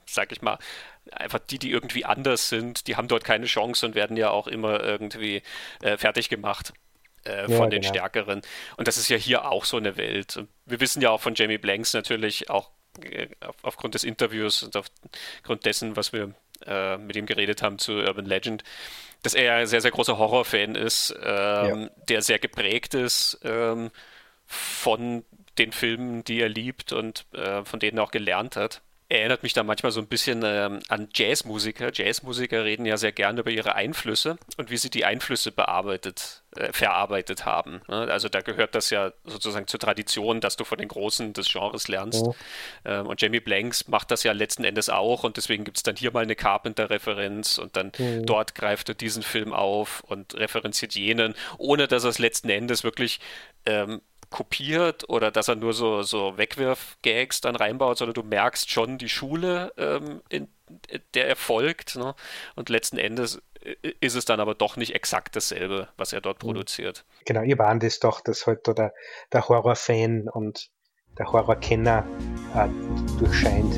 sag 0.07 0.33
ich 0.33 0.43
mal, 0.43 0.59
einfach 1.13 1.39
die, 1.39 1.61
die 1.61 1.71
irgendwie 1.71 2.05
anders 2.05 2.49
sind, 2.49 2.89
die 2.89 2.97
haben 2.97 3.07
dort 3.07 3.23
keine 3.23 3.47
Chance 3.47 3.87
und 3.87 3.95
werden 3.95 4.17
ja 4.17 4.31
auch 4.31 4.49
immer 4.49 4.83
irgendwie 4.83 5.43
äh, 5.81 5.97
fertig 5.97 6.29
gemacht 6.29 6.73
äh, 7.25 7.45
von 7.45 7.53
ja, 7.53 7.67
den 7.67 7.83
genau. 7.83 7.95
Stärkeren. 7.95 8.43
Und 8.77 8.89
das 8.89 8.97
ist 8.97 9.09
ja 9.09 9.17
hier 9.17 9.51
auch 9.51 9.65
so 9.65 9.77
eine 9.77 9.97
Welt. 9.97 10.37
Und 10.37 10.49
wir 10.67 10.81
wissen 10.81 11.03
ja 11.03 11.11
auch 11.11 11.21
von 11.21 11.35
Jamie 11.35 11.59
Blanks 11.59 11.95
natürlich 11.95 12.51
auch 12.51 12.71
äh, 13.03 13.29
auf, 13.41 13.57
aufgrund 13.63 13.95
des 13.95 14.05
Interviews 14.05 14.63
und 14.63 14.77
aufgrund 14.77 15.65
dessen, 15.65 15.97
was 15.97 16.13
wir 16.13 16.35
äh, 16.67 16.97
mit 16.97 17.17
ihm 17.17 17.27
geredet 17.27 17.63
haben 17.63 17.79
zu 17.79 17.93
Urban 17.93 18.27
Legend, 18.27 18.65
dass 19.23 19.35
er 19.35 19.55
ein 19.55 19.67
sehr, 19.67 19.81
sehr 19.81 19.91
großer 19.91 20.19
Horrorfan 20.19 20.75
ist, 20.75 21.15
ähm, 21.23 21.83
ja. 21.83 21.91
der 22.09 22.23
sehr 22.23 22.39
geprägt 22.39 22.95
ist 22.95 23.41
ähm, 23.43 23.91
von 24.47 25.25
den 25.59 25.73
Filmen, 25.73 26.23
die 26.25 26.41
er 26.41 26.49
liebt 26.49 26.93
und 26.93 27.27
äh, 27.33 27.65
von 27.65 27.81
denen 27.81 27.99
er 27.99 28.05
auch 28.05 28.11
gelernt 28.11 28.57
hat 28.57 28.81
erinnert 29.09 29.43
mich 29.43 29.55
da 29.55 29.63
manchmal 29.63 29.91
so 29.91 30.01
ein 30.01 30.07
bisschen 30.07 30.43
ähm, 30.45 30.81
an 30.89 31.09
Jazzmusiker. 31.15 31.91
Jazzmusiker 31.95 32.65
reden 32.65 32.85
ja 32.85 32.99
sehr 32.99 33.13
gerne 33.13 33.41
über 33.41 33.51
ihre 33.51 33.75
Einflüsse 33.75 34.37
und 34.59 34.71
wie 34.71 34.77
sie 34.77 34.91
die 34.91 35.07
Einflüsse 35.07 35.51
bearbeitet, 35.51 36.43
äh, 36.57 36.73
verarbeitet 36.73 37.47
haben. 37.47 37.81
Ne? 37.89 38.09
Also 38.11 38.29
da 38.29 38.43
gehört 38.43 38.75
das 38.75 38.91
ja 38.91 39.13
sozusagen 39.25 39.67
zur 39.67 39.81
Tradition, 39.81 40.43
dass 40.43 40.57
du 40.57 40.65
von 40.65 40.77
den 40.77 40.89
Großen 40.89 41.33
des 41.33 41.49
Genres 41.49 41.89
lernst. 41.89 42.23
Oh. 42.23 42.35
Ähm, 42.85 43.07
und 43.07 43.23
Jamie 43.23 43.41
Blanks 43.41 43.89
macht 43.89 44.11
das 44.11 44.25
ja 44.25 44.33
letzten 44.33 44.65
Endes 44.65 44.91
auch 44.91 45.25
und 45.25 45.39
deswegen 45.39 45.65
gibt 45.65 45.79
es 45.79 45.83
dann 45.83 45.97
hier 45.97 46.13
mal 46.13 46.23
eine 46.23 46.37
Carpenter-Referenz 46.37 47.57
und 47.57 47.77
dann 47.77 47.93
oh. 47.99 48.23
dort 48.27 48.55
greift 48.55 48.91
er 48.91 48.95
diesen 48.95 49.23
Film 49.23 49.55
auf 49.55 50.03
und 50.07 50.35
referenziert 50.35 50.95
jenen, 50.95 51.35
ohne 51.57 51.89
dass 51.89 52.05
er 52.05 52.11
es 52.11 52.19
letzten 52.19 52.51
Endes 52.51 52.85
wirklich 52.85 53.21
ähm, 53.65 54.03
kopiert 54.31 55.09
oder 55.09 55.31
dass 55.31 55.49
er 55.49 55.57
nur 55.57 55.73
so, 55.73 56.03
so 56.03 56.37
Wegwirf-Gags 56.37 57.41
dann 57.41 57.57
reinbaut, 57.57 57.99
sondern 57.99 58.15
du 58.15 58.23
merkst 58.23 58.71
schon 58.71 58.99
die 58.99 59.09
Schule, 59.09 59.73
ähm, 59.77 60.23
in, 60.29 60.49
der 61.15 61.29
er 61.29 61.37
folgt. 61.37 61.97
Ne? 61.97 62.15
Und 62.57 62.69
letzten 62.69 62.99
Endes 62.99 63.43
äh, 63.63 63.75
ist 64.01 64.15
es 64.15 64.25
dann 64.25 64.41
aber 64.41 64.55
doch 64.55 64.77
nicht 64.77 64.95
exakt 64.95 65.37
dasselbe, 65.37 65.89
was 65.97 66.13
er 66.13 66.21
dort 66.21 66.43
mhm. 66.43 66.49
produziert. 66.49 67.05
Genau, 67.25 67.43
ihr 67.43 67.59
waren 67.59 67.81
das 67.81 68.01
doch, 68.01 68.21
dass 68.21 68.47
halt 68.47 68.67
da 68.67 68.75
der, 68.75 68.95
der 69.33 69.49
Horrorfan 69.49 70.29
und 70.29 70.71
der 71.19 71.33
Horrorkenner 71.33 72.07
äh, 72.55 72.69
durchscheint. 73.19 73.75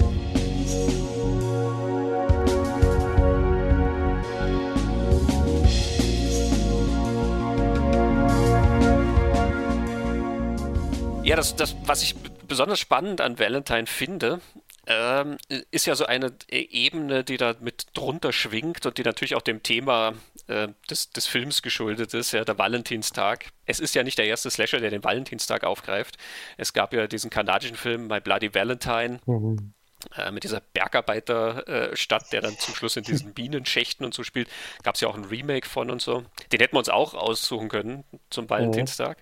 Ja, 11.30 11.36
das, 11.36 11.54
das, 11.54 11.76
was 11.84 12.02
ich 12.02 12.16
besonders 12.48 12.80
spannend 12.80 13.20
an 13.20 13.38
Valentine 13.38 13.86
finde, 13.86 14.40
ähm, 14.88 15.36
ist 15.70 15.86
ja 15.86 15.94
so 15.94 16.04
eine 16.04 16.32
Ebene, 16.48 17.22
die 17.22 17.36
da 17.36 17.54
mit 17.60 17.86
drunter 17.94 18.32
schwingt 18.32 18.84
und 18.84 18.98
die 18.98 19.04
natürlich 19.04 19.36
auch 19.36 19.42
dem 19.42 19.62
Thema 19.62 20.14
äh, 20.48 20.66
des, 20.90 21.10
des 21.10 21.26
Films 21.26 21.62
geschuldet 21.62 22.14
ist, 22.14 22.32
ja, 22.32 22.44
der 22.44 22.58
Valentinstag. 22.58 23.44
Es 23.64 23.78
ist 23.78 23.94
ja 23.94 24.02
nicht 24.02 24.18
der 24.18 24.26
erste 24.26 24.50
Slasher, 24.50 24.80
der 24.80 24.90
den 24.90 25.04
Valentinstag 25.04 25.62
aufgreift. 25.62 26.16
Es 26.56 26.72
gab 26.72 26.92
ja 26.92 27.06
diesen 27.06 27.30
kanadischen 27.30 27.76
Film 27.76 28.08
My 28.08 28.18
Bloody 28.18 28.52
Valentine. 28.52 29.20
Mhm. 29.26 29.72
Äh, 30.16 30.32
mit 30.32 30.42
dieser 30.42 30.60
Bergarbeiterstadt, 30.72 32.22
äh, 32.24 32.30
der 32.32 32.40
dann 32.40 32.58
zum 32.58 32.74
Schluss 32.74 32.96
in 32.96 33.04
diesen 33.04 33.34
Bienenschächten 33.34 34.04
und 34.04 34.14
so 34.14 34.24
spielt, 34.24 34.48
gab 34.82 34.96
es 34.96 35.00
ja 35.00 35.06
auch 35.06 35.14
ein 35.14 35.26
Remake 35.26 35.68
von 35.68 35.90
und 35.90 36.02
so. 36.02 36.24
Den 36.50 36.58
hätten 36.58 36.74
wir 36.74 36.80
uns 36.80 36.88
auch 36.88 37.14
aussuchen 37.14 37.68
können 37.68 38.02
zum 38.30 38.46
mhm. 38.46 38.50
Valentinstag. 38.50 39.18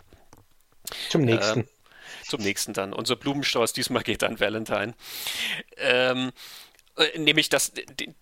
Zum 1.10 1.22
nächsten. 1.22 1.60
Ähm, 1.60 1.68
zum 2.26 2.42
nächsten 2.42 2.72
dann. 2.72 2.92
Unser 2.92 3.16
Blumenstrauß 3.16 3.72
diesmal 3.72 4.02
geht 4.02 4.22
an 4.22 4.40
Valentine. 4.40 4.94
Ähm, 5.76 6.32
äh, 6.98 7.18
nämlich 7.18 7.48
dass 7.48 7.72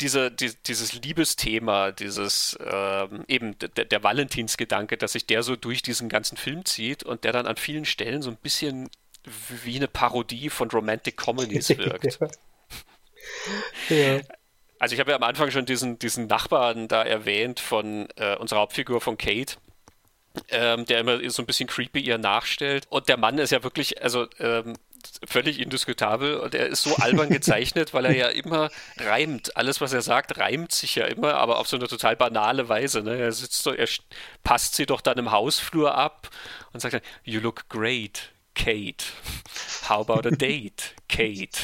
diese, 0.00 0.30
die, 0.30 0.52
dieses 0.66 0.92
Liebesthema, 0.92 1.92
dieses 1.92 2.58
ähm, 2.60 3.24
eben 3.26 3.58
der, 3.58 3.86
der 3.86 4.02
Valentinsgedanke, 4.02 4.96
dass 4.96 5.12
sich 5.12 5.26
der 5.26 5.42
so 5.42 5.56
durch 5.56 5.82
diesen 5.82 6.08
ganzen 6.08 6.36
Film 6.36 6.64
zieht 6.64 7.02
und 7.02 7.24
der 7.24 7.32
dann 7.32 7.46
an 7.46 7.56
vielen 7.56 7.84
Stellen 7.84 8.22
so 8.22 8.30
ein 8.30 8.36
bisschen 8.36 8.90
wie 9.64 9.76
eine 9.76 9.88
Parodie 9.88 10.50
von 10.50 10.70
Romantic 10.70 11.16
Comedies 11.16 11.68
wirkt. 11.78 12.18
ja. 13.88 14.20
Also 14.78 14.92
ich 14.92 15.00
habe 15.00 15.10
ja 15.10 15.16
am 15.16 15.22
Anfang 15.22 15.50
schon 15.50 15.64
diesen, 15.64 15.98
diesen 15.98 16.26
Nachbarn 16.26 16.86
da 16.86 17.02
erwähnt 17.02 17.60
von 17.60 18.08
äh, 18.16 18.36
unserer 18.36 18.60
Hauptfigur 18.60 19.00
von 19.00 19.16
Kate, 19.16 19.56
ähm, 20.48 20.84
der 20.86 21.00
immer 21.00 21.30
so 21.30 21.42
ein 21.42 21.46
bisschen 21.46 21.68
creepy 21.68 22.00
ihr 22.00 22.18
nachstellt. 22.18 22.86
Und 22.88 23.08
der 23.08 23.16
Mann 23.16 23.38
ist 23.38 23.50
ja 23.50 23.62
wirklich, 23.62 24.02
also 24.02 24.26
ähm, 24.38 24.74
völlig 25.26 25.60
indiskutabel 25.60 26.36
und 26.36 26.54
er 26.54 26.66
ist 26.66 26.82
so 26.82 26.96
albern 26.96 27.28
gezeichnet, 27.30 27.94
weil 27.94 28.06
er 28.06 28.16
ja 28.16 28.28
immer 28.28 28.70
reimt. 28.98 29.56
Alles, 29.56 29.80
was 29.80 29.92
er 29.92 30.02
sagt, 30.02 30.38
reimt 30.38 30.72
sich 30.72 30.96
ja 30.96 31.06
immer, 31.06 31.34
aber 31.34 31.58
auf 31.58 31.68
so 31.68 31.76
eine 31.76 31.88
total 31.88 32.16
banale 32.16 32.68
Weise. 32.68 33.02
Ne? 33.02 33.16
Er 33.16 33.32
sitzt 33.32 33.62
so, 33.62 33.72
er 33.72 33.88
passt 34.44 34.74
sie 34.74 34.86
doch 34.86 35.00
dann 35.00 35.18
im 35.18 35.30
Hausflur 35.30 35.94
ab 35.94 36.30
und 36.72 36.80
sagt 36.80 36.94
dann, 36.94 37.02
You 37.24 37.40
look 37.40 37.68
great. 37.68 38.30
Kate. 38.56 39.04
How 39.86 40.00
about 40.00 40.26
a 40.26 40.30
date, 40.30 40.94
Kate? 41.08 41.58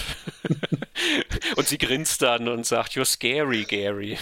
und 1.57 1.67
sie 1.67 1.79
grinst 1.79 2.21
dann 2.21 2.49
und 2.49 2.67
sagt, 2.67 2.93
You're 2.93 3.07
scary, 3.07 3.65
Gary. 3.65 4.19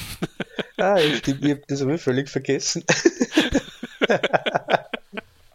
ah, 0.78 0.96
ich, 0.96 1.26
ich, 1.26 1.42
ich 1.42 1.50
habe 1.50 1.62
das 1.66 1.82
aber 1.82 1.98
völlig 1.98 2.30
vergessen. 2.30 2.84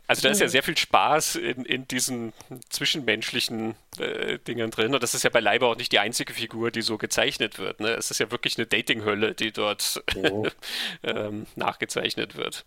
Also 0.08 0.22
da 0.22 0.30
ist 0.30 0.42
ja 0.42 0.48
sehr 0.48 0.62
viel 0.62 0.78
Spaß 0.78 1.38
in, 1.38 1.66
in 1.66 1.88
diesen 1.88 2.34
zwischenmenschlichen 2.70 3.76
äh, 3.98 4.38
Dingen 4.40 4.70
drin. 4.70 4.94
Und 4.94 5.02
das 5.02 5.16
ist 5.16 5.24
ja 5.24 5.32
bei 5.32 5.40
Leiber 5.40 5.68
auch 5.68 5.78
nicht 5.78 5.92
die 5.92 6.00
einzige 6.00 6.34
Figur, 6.34 6.70
die 6.70 6.84
so 6.84 6.98
gezeichnet 6.98 7.58
wird. 7.58 7.80
Ne? 7.80 7.90
Es 7.90 8.12
ist 8.12 8.20
ja 8.20 8.30
wirklich 8.30 8.58
eine 8.58 8.68
Dating-Hölle, 8.68 9.34
die 9.34 9.52
dort 9.52 10.04
oh. 10.16 10.46
ähm, 11.04 11.48
nachgezeichnet 11.56 12.36
wird. 12.36 12.66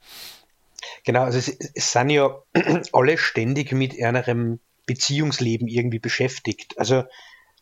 Genau, 1.05 1.23
also 1.23 1.39
es, 1.39 1.49
es 1.49 1.93
sind 1.93 2.11
ja 2.11 2.43
alle 2.93 3.19
ständig 3.19 3.73
mit 3.73 4.01
einem 4.03 4.59
Beziehungsleben 4.87 5.69
irgendwie 5.69 6.01
beschäftigt. 6.01 6.77
Also 6.77 7.05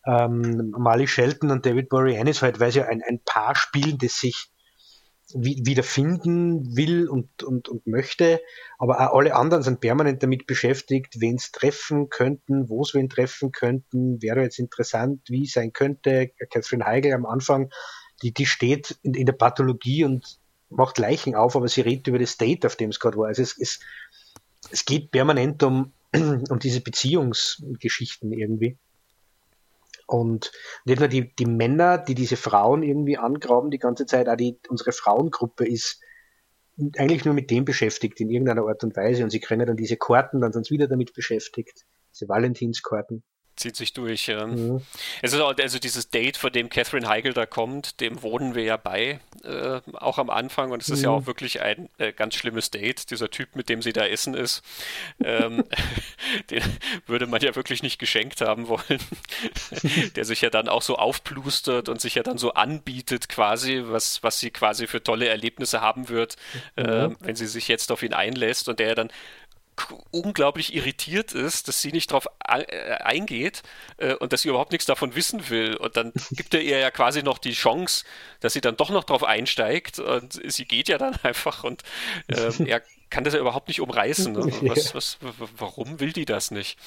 ähm, 0.06 0.70
Marley 0.70 1.06
Shelton 1.06 1.50
und 1.50 1.66
David 1.66 1.90
Boreanaz 1.90 2.40
halt, 2.40 2.60
weil 2.60 2.72
sie 2.72 2.82
ein, 2.82 3.02
ein 3.06 3.20
Paar 3.24 3.56
spielen, 3.56 3.98
das 3.98 4.20
sich 4.20 4.48
wiederfinden 5.34 6.76
will 6.76 7.08
und, 7.08 7.42
und, 7.42 7.68
und 7.68 7.86
möchte, 7.86 8.40
aber 8.78 9.12
auch 9.12 9.18
alle 9.18 9.34
anderen 9.34 9.62
sind 9.62 9.80
permanent 9.80 10.22
damit 10.22 10.46
beschäftigt, 10.46 11.20
wen 11.20 11.34
es 11.34 11.50
treffen 11.50 12.08
könnten, 12.08 12.68
wo 12.68 12.82
es 12.82 12.94
wen 12.94 13.08
treffen 13.08 13.50
könnten, 13.50 14.22
wäre 14.22 14.42
jetzt 14.42 14.58
interessant, 14.58 15.22
wie 15.28 15.46
sein 15.46 15.72
könnte. 15.72 16.30
Catherine 16.50 16.84
Heigl 16.84 17.12
am 17.12 17.26
Anfang, 17.26 17.70
die, 18.22 18.32
die 18.32 18.46
steht 18.46 18.98
in, 19.02 19.14
in 19.14 19.26
der 19.26 19.32
Pathologie 19.32 20.04
und 20.04 20.38
macht 20.68 20.98
Leichen 20.98 21.34
auf, 21.34 21.56
aber 21.56 21.68
sie 21.68 21.80
redet 21.80 22.06
über 22.06 22.18
das 22.18 22.36
Date, 22.36 22.64
auf 22.64 22.76
dem 22.76 22.90
es 22.90 23.00
gerade 23.00 23.16
war. 23.16 23.26
Also 23.26 23.42
es, 23.42 23.58
es, 23.58 23.80
es 24.70 24.84
geht 24.84 25.10
permanent 25.10 25.62
um, 25.64 25.92
um 26.14 26.58
diese 26.60 26.80
Beziehungsgeschichten 26.80 28.32
irgendwie. 28.32 28.78
Und 30.06 30.52
nicht 30.84 31.00
nur 31.00 31.08
die, 31.08 31.34
die 31.34 31.46
Männer, 31.46 31.98
die 31.98 32.14
diese 32.14 32.36
Frauen 32.36 32.82
irgendwie 32.82 33.18
angraben 33.18 33.70
die 33.70 33.78
ganze 33.78 34.06
Zeit, 34.06 34.28
auch 34.28 34.36
die, 34.36 34.58
unsere 34.68 34.92
Frauengruppe 34.92 35.66
ist 35.66 36.00
eigentlich 36.98 37.24
nur 37.24 37.34
mit 37.34 37.50
dem 37.50 37.64
beschäftigt 37.64 38.20
in 38.20 38.30
irgendeiner 38.30 38.66
Art 38.66 38.84
und 38.84 38.96
Weise. 38.96 39.24
Und 39.24 39.30
sie 39.30 39.40
können 39.40 39.66
dann 39.66 39.76
diese 39.76 39.96
Karten, 39.96 40.40
dann 40.40 40.52
sind 40.52 40.66
sie 40.66 40.74
wieder 40.74 40.88
damit 40.88 41.12
beschäftigt, 41.14 41.86
diese 42.12 42.28
Valentinskarten 42.28 43.24
zieht 43.56 43.76
sich 43.76 43.92
durch. 43.92 44.26
Ja. 44.26 44.46
Mhm. 44.46 44.82
Es 45.22 45.32
ist 45.32 45.40
auch, 45.40 45.54
also 45.56 45.78
dieses 45.78 46.10
Date, 46.10 46.36
vor 46.36 46.50
dem 46.50 46.68
Catherine 46.68 47.08
Heigl 47.08 47.32
da 47.32 47.46
kommt, 47.46 48.00
dem 48.00 48.22
wohnen 48.22 48.54
wir 48.54 48.64
ja 48.64 48.76
bei, 48.76 49.20
äh, 49.44 49.80
auch 49.94 50.18
am 50.18 50.30
Anfang. 50.30 50.70
Und 50.70 50.82
es 50.82 50.88
ist 50.88 51.00
mhm. 51.00 51.04
ja 51.04 51.10
auch 51.10 51.26
wirklich 51.26 51.60
ein 51.60 51.88
äh, 51.98 52.12
ganz 52.12 52.34
schlimmes 52.34 52.70
Date. 52.70 53.10
Dieser 53.10 53.30
Typ, 53.30 53.56
mit 53.56 53.68
dem 53.68 53.82
sie 53.82 53.92
da 53.92 54.06
essen 54.06 54.34
ist, 54.34 54.62
ähm, 55.22 55.64
den 56.50 56.62
würde 57.06 57.26
man 57.26 57.40
ja 57.40 57.54
wirklich 57.54 57.82
nicht 57.82 57.98
geschenkt 57.98 58.40
haben 58.40 58.68
wollen. 58.68 59.00
Der 60.16 60.24
sich 60.24 60.40
ja 60.40 60.50
dann 60.50 60.68
auch 60.68 60.82
so 60.82 60.96
aufplustert 60.96 61.88
und 61.88 62.00
sich 62.00 62.16
ja 62.16 62.22
dann 62.22 62.38
so 62.38 62.52
anbietet, 62.52 63.28
quasi, 63.28 63.82
was, 63.86 64.22
was 64.22 64.40
sie 64.40 64.50
quasi 64.50 64.86
für 64.86 65.02
tolle 65.02 65.28
Erlebnisse 65.28 65.80
haben 65.80 66.08
wird, 66.08 66.36
mhm. 66.76 66.84
äh, 66.84 67.10
wenn 67.20 67.36
sie 67.36 67.46
sich 67.46 67.68
jetzt 67.68 67.92
auf 67.92 68.02
ihn 68.02 68.14
einlässt 68.14 68.68
und 68.68 68.78
der 68.78 68.88
ja 68.88 68.94
dann 68.94 69.10
unglaublich 70.10 70.74
irritiert 70.74 71.32
ist, 71.32 71.68
dass 71.68 71.82
sie 71.82 71.92
nicht 71.92 72.10
darauf 72.10 72.28
äh, 72.46 72.92
eingeht 73.02 73.62
äh, 73.98 74.14
und 74.14 74.32
dass 74.32 74.42
sie 74.42 74.48
überhaupt 74.48 74.72
nichts 74.72 74.86
davon 74.86 75.14
wissen 75.14 75.48
will. 75.48 75.76
Und 75.76 75.96
dann 75.96 76.12
gibt 76.32 76.54
er 76.54 76.62
ihr 76.62 76.78
ja 76.78 76.90
quasi 76.90 77.22
noch 77.22 77.38
die 77.38 77.52
Chance, 77.52 78.04
dass 78.40 78.52
sie 78.52 78.60
dann 78.60 78.76
doch 78.76 78.90
noch 78.90 79.04
darauf 79.04 79.24
einsteigt 79.24 79.98
und 79.98 80.40
sie 80.50 80.64
geht 80.64 80.88
ja 80.88 80.98
dann 80.98 81.16
einfach 81.22 81.64
und 81.64 81.82
äh, 82.28 82.50
er 82.66 82.82
kann 83.10 83.24
das 83.24 83.34
ja 83.34 83.40
überhaupt 83.40 83.68
nicht 83.68 83.80
umreißen. 83.80 84.32
Ne? 84.32 84.40
Was, 84.62 84.94
was, 84.94 85.18
warum 85.58 86.00
will 86.00 86.12
die 86.12 86.24
das 86.24 86.50
nicht? 86.50 86.78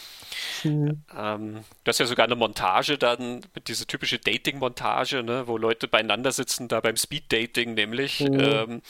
Mhm. 0.64 1.04
Ähm, 1.16 1.54
du 1.84 1.90
hast 1.90 2.00
ja 2.00 2.06
sogar 2.06 2.26
eine 2.26 2.36
Montage 2.36 2.98
dann, 2.98 3.42
diese 3.68 3.86
typische 3.86 4.20
Dating-Montage, 4.20 5.24
ne, 5.24 5.48
wo 5.48 5.58
Leute 5.58 5.88
beieinander 5.88 6.32
sitzen, 6.32 6.68
da 6.68 6.82
beim 6.82 6.98
Speed-Dating 6.98 7.74
nämlich. 7.74 8.20
Mhm. 8.22 8.40
Ähm, 8.40 8.82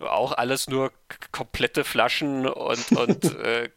auch 0.00 0.32
alles 0.32 0.68
nur 0.68 0.92
komplette 1.32 1.84
Flaschen 1.84 2.46
und, 2.46 2.92
und 2.96 3.24
äh, 3.38 3.68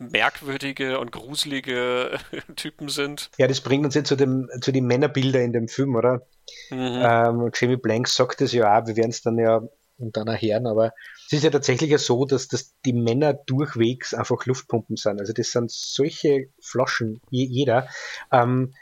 merkwürdige 0.00 0.98
und 0.98 1.12
gruselige 1.12 2.18
Typen 2.56 2.88
sind. 2.88 3.30
Ja, 3.38 3.46
das 3.46 3.60
bringt 3.60 3.84
uns 3.84 3.94
jetzt 3.94 4.08
zu, 4.08 4.16
dem, 4.16 4.48
zu 4.60 4.72
den 4.72 4.86
Männerbildern 4.86 5.42
in 5.42 5.52
dem 5.52 5.68
Film, 5.68 5.94
oder? 5.94 6.26
Mhm. 6.70 7.02
Ähm, 7.02 7.50
Jamie 7.54 7.76
Blanks 7.76 8.14
sagt 8.14 8.40
es 8.40 8.52
ja 8.52 8.78
auch, 8.78 8.86
wir 8.86 8.96
werden 8.96 9.10
es 9.10 9.22
dann 9.22 9.38
ja 9.38 9.62
und 9.98 10.16
dann 10.16 10.28
erhören, 10.28 10.66
aber 10.66 10.92
es 11.26 11.32
ist 11.32 11.42
ja 11.44 11.50
tatsächlich 11.50 11.90
ja 11.90 11.98
so, 11.98 12.24
dass, 12.24 12.48
dass 12.48 12.74
die 12.84 12.92
Männer 12.92 13.34
durchwegs 13.34 14.14
einfach 14.14 14.46
Luftpumpen 14.46 14.96
sind. 14.96 15.20
Also 15.20 15.32
das 15.32 15.50
sind 15.50 15.70
solche 15.70 16.50
Flaschen, 16.60 17.20
jeder. 17.30 17.88
Ähm, 18.30 18.74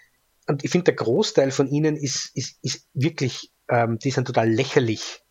und 0.47 0.63
ich 0.63 0.71
finde, 0.71 0.85
der 0.85 0.95
Großteil 0.95 1.51
von 1.51 1.69
ihnen 1.69 1.97
ist, 1.97 2.31
ist, 2.37 2.59
ist 2.63 2.87
wirklich, 2.93 3.51
ähm, 3.69 3.99
die 3.99 4.11
sind 4.11 4.27
total 4.27 4.51
lächerlich. 4.51 5.23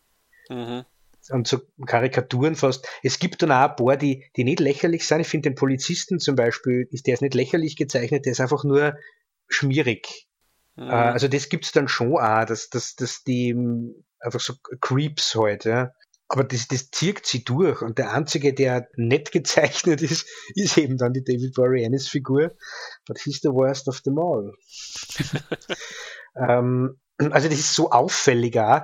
Mhm. 0.49 0.86
Und 1.30 1.47
so 1.47 1.62
Karikaturen 1.86 2.56
fast. 2.56 2.88
Es 3.04 3.19
gibt 3.19 3.41
dann 3.43 3.52
auch 3.52 3.69
ein 3.69 3.76
paar, 3.76 3.95
die, 3.95 4.26
die 4.36 4.43
nicht 4.43 4.60
lächerlich 4.60 5.08
sind. 5.08 5.21
Ich 5.21 5.28
finde 5.28 5.49
den 5.49 5.56
Polizisten 5.56 6.19
zum 6.19 6.36
Beispiel, 6.36 6.88
ist 6.91 7.08
der 7.08 7.13
ist 7.13 7.21
nicht 7.21 7.36
lächerlich 7.36 7.78
gezeichnet, 7.78 8.26
der 8.26 8.34
ist 8.34 8.41
einfach 8.41 8.63
nur 8.63 8.97
schmierig. 9.47 10.28
Mhm. 10.76 10.89
Äh, 10.89 10.93
also 10.93 11.28
das 11.28 11.47
gibt 11.49 11.65
es 11.65 11.71
dann 11.71 11.88
schon 11.88 12.17
auch, 12.17 12.45
dass, 12.45 12.69
dass, 12.69 12.95
dass 12.95 13.23
die 13.23 13.56
einfach 14.19 14.39
so 14.39 14.56
Creeps 14.82 15.36
halt, 15.36 15.65
ja. 15.65 15.91
Aber 16.34 16.43
das, 16.46 16.67
das 16.67 16.89
zirkt 16.89 17.28
sie 17.28 17.43
durch. 17.43 17.84
Und 17.84 18.00
der 18.00 18.12
einzige, 18.12 18.56
der 18.56 18.88
nett 18.96 19.32
gezeichnet 19.32 20.02
ist, 20.02 20.28
ist 20.56 20.80
eben 20.80 20.98
dann 20.98 21.13
die 21.13 21.24
David 21.24 21.54
Boreanaz 21.54 22.08
Figur. 22.08 22.56
But 23.06 23.19
he's 23.19 23.41
the 23.41 23.50
worst 23.50 23.88
of 23.88 24.02
them 24.02 24.17
all. 24.17 24.52
ähm, 26.36 27.00
also 27.19 27.48
das 27.48 27.60
ist 27.60 27.76
so 27.76 27.91
auffällig 27.91 28.58
auch. 28.58 28.82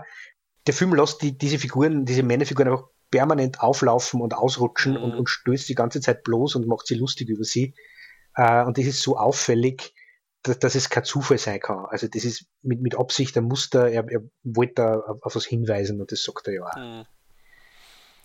Der 0.68 0.76
Film 0.76 0.94
lässt 0.94 1.24
die, 1.24 1.36
diese 1.36 1.58
Figuren, 1.58 2.06
diese 2.06 2.22
Männerfiguren 2.22 2.72
einfach 2.72 2.86
permanent 3.10 3.62
auflaufen 3.62 4.22
und 4.22 4.36
ausrutschen 4.36 4.94
mhm. 4.94 5.02
und, 5.02 5.16
und 5.16 5.28
stößt 5.28 5.68
die 5.68 5.76
ganze 5.76 6.02
Zeit 6.02 6.24
bloß 6.24 6.54
und 6.54 6.68
macht 6.68 6.86
sie 6.86 6.96
lustig 6.96 7.30
über 7.30 7.44
sie. 7.44 7.74
Äh, 8.36 8.64
und 8.64 8.78
das 8.78 8.86
ist 8.86 9.02
so 9.02 9.18
auffällig, 9.18 9.96
dass, 10.44 10.60
dass 10.60 10.76
es 10.76 10.92
kein 10.92 11.04
Zufall 11.04 11.40
sein 11.40 11.60
kann. 11.60 11.88
Also 11.88 12.08
das 12.08 12.26
ist 12.26 12.46
mit, 12.62 12.80
mit 12.80 12.96
Absicht 12.96 13.36
ein 13.38 13.46
Muster, 13.46 13.90
er, 13.90 14.08
er 14.08 14.22
wollte 14.44 14.74
da 14.76 15.00
auf, 15.00 15.34
was 15.34 15.48
hinweisen 15.48 16.00
und 16.00 16.12
das 16.12 16.22
sagt 16.22 16.46
er 16.46 16.54
ja 16.54 16.64
auch. 16.68 16.76
Mhm. 16.76 17.06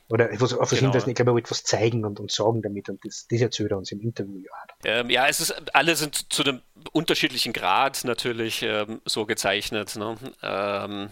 Oder 0.09 0.31
etwas, 0.31 0.53
auf 0.53 0.69
genau. 0.69 0.83
hinweisen, 0.83 1.09
ich 1.09 1.17
glaube, 1.17 1.31
er 1.31 1.35
wollte 1.35 1.51
was 1.51 1.65
zeigen 1.65 2.05
und, 2.05 2.21
und 2.21 2.31
sagen 2.31 2.61
damit 2.61 2.91
und 2.91 3.03
das, 3.05 3.27
das 3.31 3.41
erzählt 3.41 3.71
er 3.71 3.79
uns 3.79 3.91
im 3.91 4.01
Interview 4.01 4.39
ja. 4.39 4.51
Ähm, 4.85 5.09
ja, 5.09 5.27
es 5.27 5.41
ist, 5.41 5.55
alle 5.75 5.97
sind 5.97 6.33
zu 6.33 6.43
einem 6.43 6.61
unterschiedlichen 6.93 7.55
Grad 7.55 8.05
natürlich 8.05 8.63
ähm, 8.63 9.01
so 9.07 9.25
gezeichnet. 9.25 9.97
Ne? 9.97 10.17
Ähm, 10.43 11.09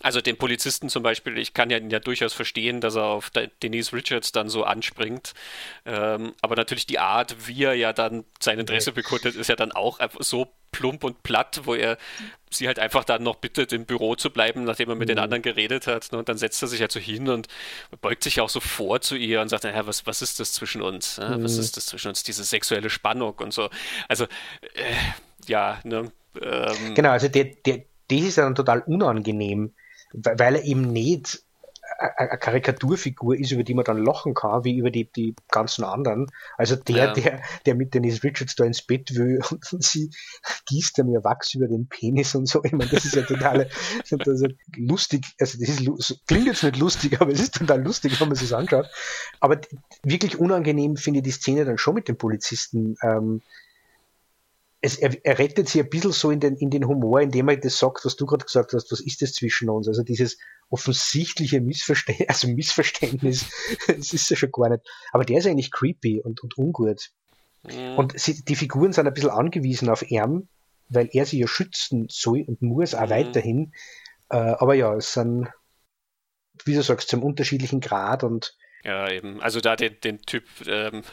also 0.00 0.20
den 0.20 0.36
Polizisten 0.36 0.88
zum 0.88 1.02
Beispiel, 1.02 1.38
ich 1.38 1.54
kann 1.54 1.70
ja, 1.70 1.78
ja 1.78 2.00
durchaus 2.00 2.32
verstehen, 2.32 2.80
dass 2.80 2.96
er 2.96 3.04
auf 3.04 3.30
Denise 3.62 3.92
Richards 3.92 4.32
dann 4.32 4.48
so 4.48 4.64
anspringt. 4.64 5.34
Ähm, 5.84 6.34
aber 6.40 6.56
natürlich 6.56 6.86
die 6.86 6.98
Art, 6.98 7.46
wie 7.46 7.64
er 7.64 7.74
ja 7.74 7.92
dann 7.92 8.24
sein 8.40 8.58
Interesse 8.58 8.92
bekundet, 8.92 9.36
ist 9.36 9.48
ja 9.48 9.56
dann 9.56 9.72
auch 9.72 10.00
so 10.20 10.48
plump 10.72 11.04
und 11.04 11.22
platt, 11.22 11.60
wo 11.64 11.74
er 11.74 11.98
sie 12.50 12.66
halt 12.66 12.78
einfach 12.78 13.04
dann 13.04 13.22
noch 13.22 13.36
bittet, 13.36 13.72
im 13.72 13.84
Büro 13.84 14.14
zu 14.14 14.30
bleiben, 14.30 14.64
nachdem 14.64 14.88
er 14.88 14.94
mit 14.94 15.08
mhm. 15.08 15.14
den 15.14 15.18
anderen 15.18 15.42
geredet 15.42 15.86
hat. 15.86 16.10
Ne? 16.12 16.18
Und 16.18 16.28
dann 16.28 16.38
setzt 16.38 16.62
er 16.62 16.68
sich 16.68 16.80
halt 16.80 16.92
so 16.92 16.98
hin 16.98 17.28
und 17.28 17.46
beugt 18.00 18.24
sich 18.24 18.40
auch 18.40 18.48
so 18.48 18.60
vor 18.60 19.02
zu 19.02 19.16
ihr 19.16 19.40
und 19.42 19.48
sagt, 19.48 19.64
naja, 19.64 19.86
was, 19.86 20.06
was 20.06 20.22
ist 20.22 20.40
das 20.40 20.52
zwischen 20.52 20.82
uns? 20.82 21.18
Ne? 21.18 21.36
Mhm. 21.38 21.44
Was 21.44 21.58
ist 21.58 21.76
das 21.76 21.86
zwischen 21.86 22.08
uns? 22.08 22.22
Diese 22.22 22.42
sexuelle 22.42 22.90
Spannung 22.90 23.34
und 23.34 23.52
so. 23.52 23.68
Also, 24.08 24.24
äh, 24.24 24.94
ja, 25.46 25.78
ne? 25.84 26.10
Ähm, 26.40 26.94
genau, 26.94 27.10
also 27.10 27.28
der, 27.28 27.44
der, 27.44 27.84
das 28.08 28.20
ist 28.20 28.38
dann 28.38 28.54
total 28.54 28.80
unangenehm 28.80 29.74
weil 30.12 30.56
er 30.56 30.64
eben 30.64 30.92
nicht 30.92 31.42
eine 31.98 32.38
Karikaturfigur 32.38 33.38
ist, 33.38 33.52
über 33.52 33.62
die 33.62 33.74
man 33.74 33.84
dann 33.84 34.02
lachen 34.02 34.34
kann, 34.34 34.64
wie 34.64 34.76
über 34.76 34.90
die, 34.90 35.10
die 35.12 35.34
ganzen 35.50 35.84
anderen. 35.84 36.26
Also 36.56 36.76
der, 36.76 36.96
ja. 36.96 37.12
der, 37.12 37.42
der 37.66 37.74
mit 37.74 37.94
Denise 37.94 38.22
Richards 38.22 38.56
da 38.56 38.64
ins 38.64 38.82
Bett 38.82 39.14
will 39.14 39.40
und 39.72 39.84
sie 39.84 40.10
gießt 40.66 40.98
dann 40.98 41.08
ja 41.08 41.22
Wachs 41.24 41.54
über 41.54 41.68
den 41.68 41.88
Penis 41.88 42.34
und 42.34 42.46
so. 42.46 42.62
Ich 42.64 42.72
meine, 42.72 42.90
das 42.90 43.04
ist 43.04 43.14
ja 43.14 43.22
total 43.22 43.68
also 44.10 44.46
lustig. 44.76 45.26
Also 45.38 45.58
das 45.58 45.68
ist, 45.68 46.26
klingt 46.26 46.46
jetzt 46.46 46.64
nicht 46.64 46.78
lustig, 46.78 47.20
aber 47.20 47.32
es 47.32 47.40
ist 47.40 47.54
total 47.54 47.82
lustig, 47.82 48.20
wenn 48.20 48.28
man 48.28 48.36
sich 48.36 48.50
das 48.50 48.58
anschaut. 48.58 48.86
Aber 49.40 49.60
wirklich 50.02 50.38
unangenehm 50.38 50.96
finde 50.96 51.18
ich 51.18 51.24
die 51.24 51.30
Szene 51.30 51.64
dann 51.64 51.78
schon 51.78 51.94
mit 51.94 52.08
dem 52.08 52.16
Polizisten. 52.16 52.96
Ähm, 53.02 53.42
es, 54.84 54.98
er, 54.98 55.16
er 55.24 55.38
rettet 55.38 55.68
sich 55.68 55.80
ein 55.80 55.88
bisschen 55.88 56.10
so 56.10 56.30
in 56.32 56.40
den, 56.40 56.56
in 56.56 56.68
den 56.68 56.86
Humor, 56.86 57.20
indem 57.20 57.48
er 57.48 57.56
das 57.56 57.78
sagt, 57.78 58.04
was 58.04 58.16
du 58.16 58.26
gerade 58.26 58.44
gesagt 58.44 58.72
hast, 58.72 58.90
was 58.90 59.00
ist 59.00 59.22
das 59.22 59.32
zwischen 59.32 59.70
uns? 59.70 59.86
Also 59.86 60.02
dieses 60.02 60.38
offensichtliche 60.70 61.60
Missverständnis, 61.60 62.28
also 62.28 62.48
Missverständnis, 62.48 63.46
das 63.86 64.12
ist 64.12 64.28
ja 64.28 64.36
schon 64.36 64.50
gar 64.50 64.70
nicht. 64.70 64.82
Aber 65.12 65.24
der 65.24 65.38
ist 65.38 65.46
eigentlich 65.46 65.70
creepy 65.70 66.20
und, 66.20 66.42
und 66.42 66.58
ungut. 66.58 67.12
Mhm. 67.62 67.96
Und 67.96 68.18
sie, 68.18 68.44
die 68.44 68.56
Figuren 68.56 68.92
sind 68.92 69.06
ein 69.06 69.14
bisschen 69.14 69.30
angewiesen 69.30 69.88
auf 69.88 70.02
ihn, 70.10 70.48
weil 70.88 71.08
er 71.12 71.26
sie 71.26 71.38
ja 71.38 71.46
schützen 71.46 72.08
soll 72.10 72.42
und 72.42 72.60
muss 72.60 72.94
auch 72.94 73.06
mhm. 73.06 73.10
weiterhin. 73.10 73.72
Äh, 74.30 74.36
aber 74.36 74.74
ja, 74.74 74.96
es 74.96 75.12
sind, 75.12 75.48
wie 76.64 76.74
du 76.74 76.82
sagst, 76.82 77.08
zum 77.08 77.22
unterschiedlichen 77.22 77.80
Grad 77.80 78.24
und 78.24 78.56
ja, 78.84 79.08
eben. 79.08 79.40
Also 79.40 79.60
da 79.60 79.76
den, 79.76 80.00
den 80.00 80.22
Typ 80.22 80.44
ähm, 80.66 81.04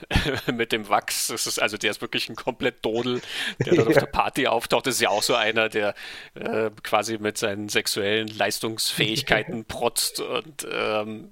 mit 0.54 0.72
dem 0.72 0.90
Wachs, 0.90 1.28
das 1.28 1.46
ist, 1.46 1.62
also 1.62 1.78
der 1.78 1.92
ist 1.92 2.02
wirklich 2.02 2.28
ein 2.28 2.36
komplett 2.36 2.84
Dodel, 2.84 3.22
der 3.60 3.76
dann 3.76 3.86
ja. 3.86 3.88
auf 3.88 3.98
der 3.98 4.06
Party 4.08 4.48
auftaucht. 4.48 4.88
Das 4.88 4.96
ist 4.96 5.02
ja 5.02 5.10
auch 5.10 5.22
so 5.22 5.36
einer, 5.36 5.70
der 5.70 5.94
äh, 6.34 6.72
quasi 6.82 7.18
mit 7.20 7.38
seinen 7.38 7.70
sexuellen 7.70 8.28
Leistungsfähigkeiten 8.28 9.66
protzt 9.68 10.20
und 10.20 10.68
ähm, 10.72 11.32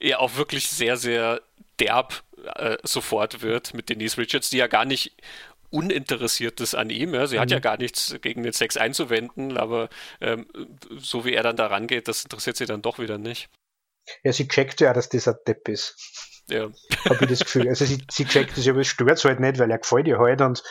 ja 0.00 0.18
auch 0.18 0.36
wirklich 0.36 0.68
sehr, 0.68 0.98
sehr 0.98 1.40
derb 1.78 2.22
äh, 2.56 2.76
sofort 2.82 3.40
wird 3.40 3.72
mit 3.72 3.88
Denise 3.88 4.18
Richards, 4.18 4.50
die 4.50 4.58
ja 4.58 4.66
gar 4.66 4.84
nicht 4.84 5.12
uninteressiert 5.70 6.60
ist 6.60 6.74
an 6.74 6.90
ihm. 6.90 7.14
Ja. 7.14 7.26
Sie 7.26 7.36
mhm. 7.36 7.40
hat 7.40 7.50
ja 7.50 7.58
mhm. 7.58 7.62
gar 7.62 7.78
nichts 7.78 8.16
gegen 8.20 8.42
den 8.42 8.52
Sex 8.52 8.76
einzuwenden, 8.76 9.56
aber 9.56 9.88
ähm, 10.20 10.46
so 10.98 11.24
wie 11.24 11.32
er 11.32 11.42
dann 11.42 11.56
da 11.56 11.68
rangeht, 11.68 12.06
das 12.06 12.24
interessiert 12.24 12.56
sie 12.56 12.66
dann 12.66 12.82
doch 12.82 12.98
wieder 12.98 13.16
nicht. 13.16 13.48
Ja, 14.22 14.32
sie 14.32 14.48
checkt 14.48 14.80
ja, 14.80 14.92
dass 14.92 15.08
das 15.08 15.28
ein 15.28 15.36
Depp 15.46 15.68
ist. 15.68 15.96
Ja. 16.48 16.68
Habe 17.04 17.24
ich 17.24 17.30
das 17.30 17.40
Gefühl. 17.40 17.68
Also 17.68 17.84
sie, 17.84 18.02
sie 18.10 18.24
checkt 18.24 18.56
das, 18.56 18.66
aber 18.66 18.80
es 18.80 18.88
stört 18.88 19.18
es 19.18 19.24
halt 19.24 19.40
nicht, 19.40 19.58
weil 19.58 19.70
er 19.70 19.78
gefällt 19.78 20.08
ihr 20.08 20.18
halt 20.18 20.40
und 20.40 20.62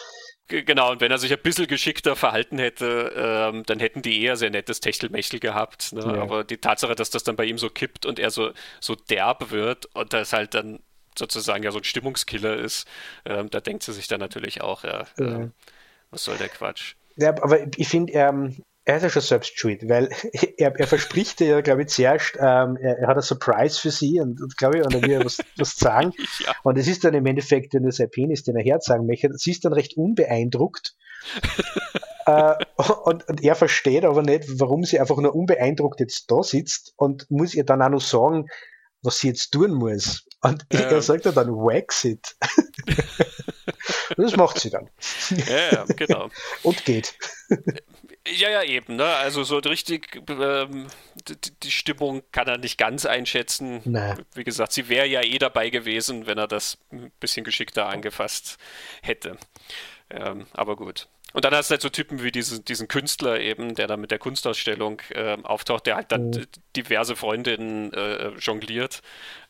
Genau, 0.49 0.91
und 0.91 0.99
wenn 0.99 1.11
er 1.11 1.19
sich 1.19 1.31
ein 1.31 1.41
bisschen 1.43 1.67
geschickter 1.67 2.15
verhalten 2.15 2.57
hätte, 2.57 3.13
ähm, 3.15 3.61
dann 3.67 3.79
hätten 3.79 4.01
die 4.01 4.23
eher 4.23 4.35
sehr 4.35 4.49
nettes 4.49 4.79
Techtelmechtel 4.79 5.39
gehabt. 5.39 5.93
Ne? 5.93 6.01
Ja. 6.01 6.21
Aber 6.23 6.43
die 6.43 6.57
Tatsache, 6.57 6.95
dass 6.95 7.11
das 7.11 7.23
dann 7.23 7.35
bei 7.35 7.45
ihm 7.45 7.59
so 7.59 7.69
kippt 7.69 8.07
und 8.07 8.17
er 8.17 8.31
so, 8.31 8.51
so 8.79 8.95
derb 8.95 9.51
wird 9.51 9.85
und 9.93 10.11
das 10.11 10.33
halt 10.33 10.55
dann 10.55 10.79
sozusagen 11.15 11.63
ja 11.63 11.71
so 11.71 11.77
ein 11.77 11.83
Stimmungskiller 11.83 12.55
ist, 12.55 12.87
ähm, 13.25 13.51
da 13.51 13.59
denkt 13.59 13.83
sie 13.83 13.93
sich 13.93 14.07
dann 14.07 14.19
natürlich 14.19 14.61
auch, 14.61 14.83
ja, 14.83 15.05
ja. 15.19 15.41
Äh, 15.41 15.49
was 16.09 16.23
soll 16.23 16.37
der 16.37 16.49
Quatsch. 16.49 16.95
Ja, 17.15 17.29
aber 17.29 17.59
ich 17.77 17.87
finde, 17.87 18.13
ähm, 18.13 18.63
er 18.89 18.97
ist 18.97 19.03
ja 19.03 19.09
schon 19.09 19.21
selbst 19.21 19.59
schuld, 19.59 19.87
weil 19.87 20.09
er, 20.57 20.75
er 20.75 20.87
verspricht 20.87 21.39
ja, 21.41 21.61
glaube 21.61 21.83
ich, 21.83 21.89
zuerst, 21.89 22.35
ähm, 22.37 22.75
er, 22.81 22.97
er, 22.97 23.07
hat 23.07 23.17
ein 23.17 23.21
Surprise 23.21 23.79
für 23.79 23.91
sie 23.91 24.19
und, 24.19 24.41
und 24.41 24.57
glaube 24.57 24.79
ich, 24.79 24.85
und 24.85 24.95
er 24.95 25.01
will 25.03 25.23
was, 25.23 25.37
was 25.57 25.75
sagen. 25.75 26.11
ja. 26.45 26.55
Und 26.63 26.77
es 26.77 26.87
ist 26.87 27.03
dann 27.03 27.13
im 27.13 27.25
Endeffekt 27.25 27.73
nur 27.75 27.91
sein 27.91 28.09
Penis, 28.09 28.43
den 28.43 28.55
er 28.55 28.63
herzeigen 28.63 29.05
möchte. 29.05 29.29
Sie 29.33 29.51
ist 29.51 29.63
dann 29.63 29.73
recht 29.73 29.95
unbeeindruckt. 29.95 30.95
äh, 32.25 32.55
und, 33.03 33.29
und, 33.29 33.43
er 33.43 33.55
versteht 33.55 34.05
aber 34.05 34.23
nicht, 34.23 34.45
warum 34.59 34.83
sie 34.83 34.99
einfach 34.99 35.17
nur 35.17 35.35
unbeeindruckt 35.35 35.99
jetzt 35.99 36.31
da 36.31 36.41
sitzt 36.41 36.93
und 36.95 37.29
muss 37.29 37.53
ihr 37.53 37.65
dann 37.65 37.83
auch 37.83 37.89
noch 37.89 38.01
sagen, 38.01 38.47
was 39.03 39.19
sie 39.19 39.27
jetzt 39.27 39.51
tun 39.51 39.71
muss. 39.71 40.25
Und 40.41 40.65
ja. 40.73 40.79
er 40.79 41.01
sagt 41.03 41.25
ja 41.25 41.31
dann, 41.31 41.49
wax 41.49 42.05
it. 42.05 42.35
das 44.17 44.35
macht 44.35 44.59
sie 44.59 44.71
dann. 44.71 44.89
Ja, 45.47 45.85
genau. 45.95 46.29
Und 46.63 46.83
geht. 46.85 47.13
Ja, 48.35 48.49
ja, 48.49 48.63
eben. 48.63 48.95
Ne? 48.95 49.05
Also 49.05 49.43
so 49.43 49.57
richtig 49.57 50.21
ähm, 50.29 50.87
die, 51.27 51.35
die, 51.63 51.71
Stimmung 51.71 52.23
kann 52.31 52.47
er 52.47 52.57
nicht 52.57 52.77
ganz 52.77 53.05
einschätzen. 53.05 53.81
Nee. 53.85 54.15
Wie 54.33 54.43
gesagt, 54.43 54.73
sie 54.73 54.89
wäre 54.89 55.07
ja 55.07 55.21
eh 55.21 55.37
dabei 55.37 55.69
gewesen, 55.69 56.27
wenn 56.27 56.37
er 56.37 56.47
das 56.47 56.77
ein 56.91 57.11
bisschen 57.19 57.43
geschickter 57.43 57.87
angefasst 57.87 58.57
hätte. 59.01 59.37
Ähm, 60.09 60.47
aber 60.53 60.75
gut. 60.75 61.07
Und 61.33 61.45
dann 61.45 61.53
hast 61.53 61.69
du 61.69 61.73
halt 61.73 61.81
so 61.81 61.89
Typen 61.89 62.23
wie 62.23 62.31
diesen, 62.31 62.65
diesen 62.65 62.87
Künstler 62.87 63.39
eben, 63.39 63.75
der 63.75 63.87
dann 63.87 64.01
mit 64.01 64.11
der 64.11 64.19
Kunstausstellung 64.19 65.01
äh, 65.09 65.37
auftaucht, 65.43 65.85
der 65.85 65.95
halt 65.95 66.11
dann 66.11 66.31
mhm. 66.31 66.45
diverse 66.75 67.15
Freundinnen 67.15 67.93
äh, 67.93 68.29
jongliert, 68.39 69.01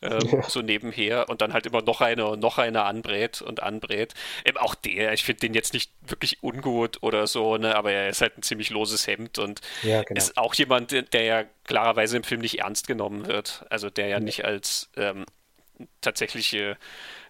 ähm, 0.01 0.19
ja. 0.31 0.49
so 0.49 0.61
nebenher 0.61 1.29
und 1.29 1.41
dann 1.41 1.53
halt 1.53 1.65
immer 1.65 1.81
noch 1.81 2.01
eine 2.01 2.27
und 2.27 2.39
noch 2.39 2.57
eine 2.57 2.83
anbrät 2.83 3.41
und 3.41 3.63
anbrät. 3.63 4.13
Eben 4.45 4.57
auch 4.57 4.75
der, 4.75 5.13
ich 5.13 5.23
finde 5.23 5.41
den 5.41 5.53
jetzt 5.53 5.73
nicht 5.73 5.91
wirklich 6.01 6.43
ungut 6.43 7.01
oder 7.01 7.27
so, 7.27 7.57
ne, 7.57 7.75
aber 7.75 7.91
er 7.91 8.09
ist 8.09 8.21
halt 8.21 8.37
ein 8.37 8.43
ziemlich 8.43 8.69
loses 8.69 9.07
Hemd 9.07 9.39
und 9.39 9.61
ja, 9.83 10.03
genau. 10.03 10.17
ist 10.17 10.37
auch 10.37 10.53
jemand, 10.55 11.13
der 11.13 11.23
ja 11.23 11.43
klarerweise 11.63 12.17
im 12.17 12.23
Film 12.23 12.41
nicht 12.41 12.59
ernst 12.59 12.87
genommen 12.87 13.27
wird. 13.27 13.65
Also 13.69 13.89
der 13.89 14.07
ja, 14.07 14.17
ja. 14.17 14.19
nicht 14.19 14.43
als 14.43 14.89
ähm, 14.97 15.25
tatsächliche 16.01 16.77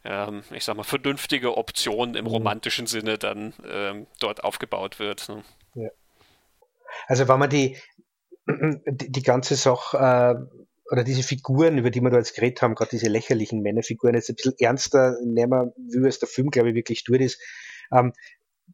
ähm, 0.04 0.44
ich 0.52 0.64
sag 0.64 0.76
mal, 0.76 0.84
vernünftige 0.84 1.58
Option 1.58 2.16
im 2.16 2.26
mhm. 2.26 2.32
romantischen 2.32 2.88
Sinne 2.88 3.18
dann 3.18 3.54
ähm, 3.70 4.08
dort 4.20 4.44
aufgebaut 4.44 5.00
wird. 5.00 5.30
Ne? 5.30 5.44
Ja. 5.76 5.90
Also 7.08 7.28
wenn 7.28 7.40
man 7.40 7.50
die, 7.50 7.78
die, 8.48 9.12
die 9.12 9.24
ganze 9.24 9.56
Sache 9.56 9.98
äh, 9.98 10.92
oder 10.92 11.04
diese 11.04 11.24
Figuren, 11.24 11.78
über 11.78 11.92
die 11.92 12.02
wir 12.02 12.10
da 12.10 12.18
jetzt 12.18 12.36
geredet 12.36 12.62
haben, 12.62 12.76
gerade 12.76 12.92
diese 12.92 13.10
lächerlichen 13.10 13.62
Männerfiguren, 13.62 14.16
jetzt 14.16 14.30
ein 14.30 14.36
bisschen 14.36 14.56
ernster 14.60 15.18
nehmen, 15.24 15.72
wie 15.78 16.08
es 16.08 16.20
der 16.20 16.28
Film, 16.28 16.50
glaube 16.50 16.70
ich, 16.70 16.76
wirklich 16.76 17.04
tut 17.04 17.22
ist, 17.22 17.40
ähm, 17.92 18.14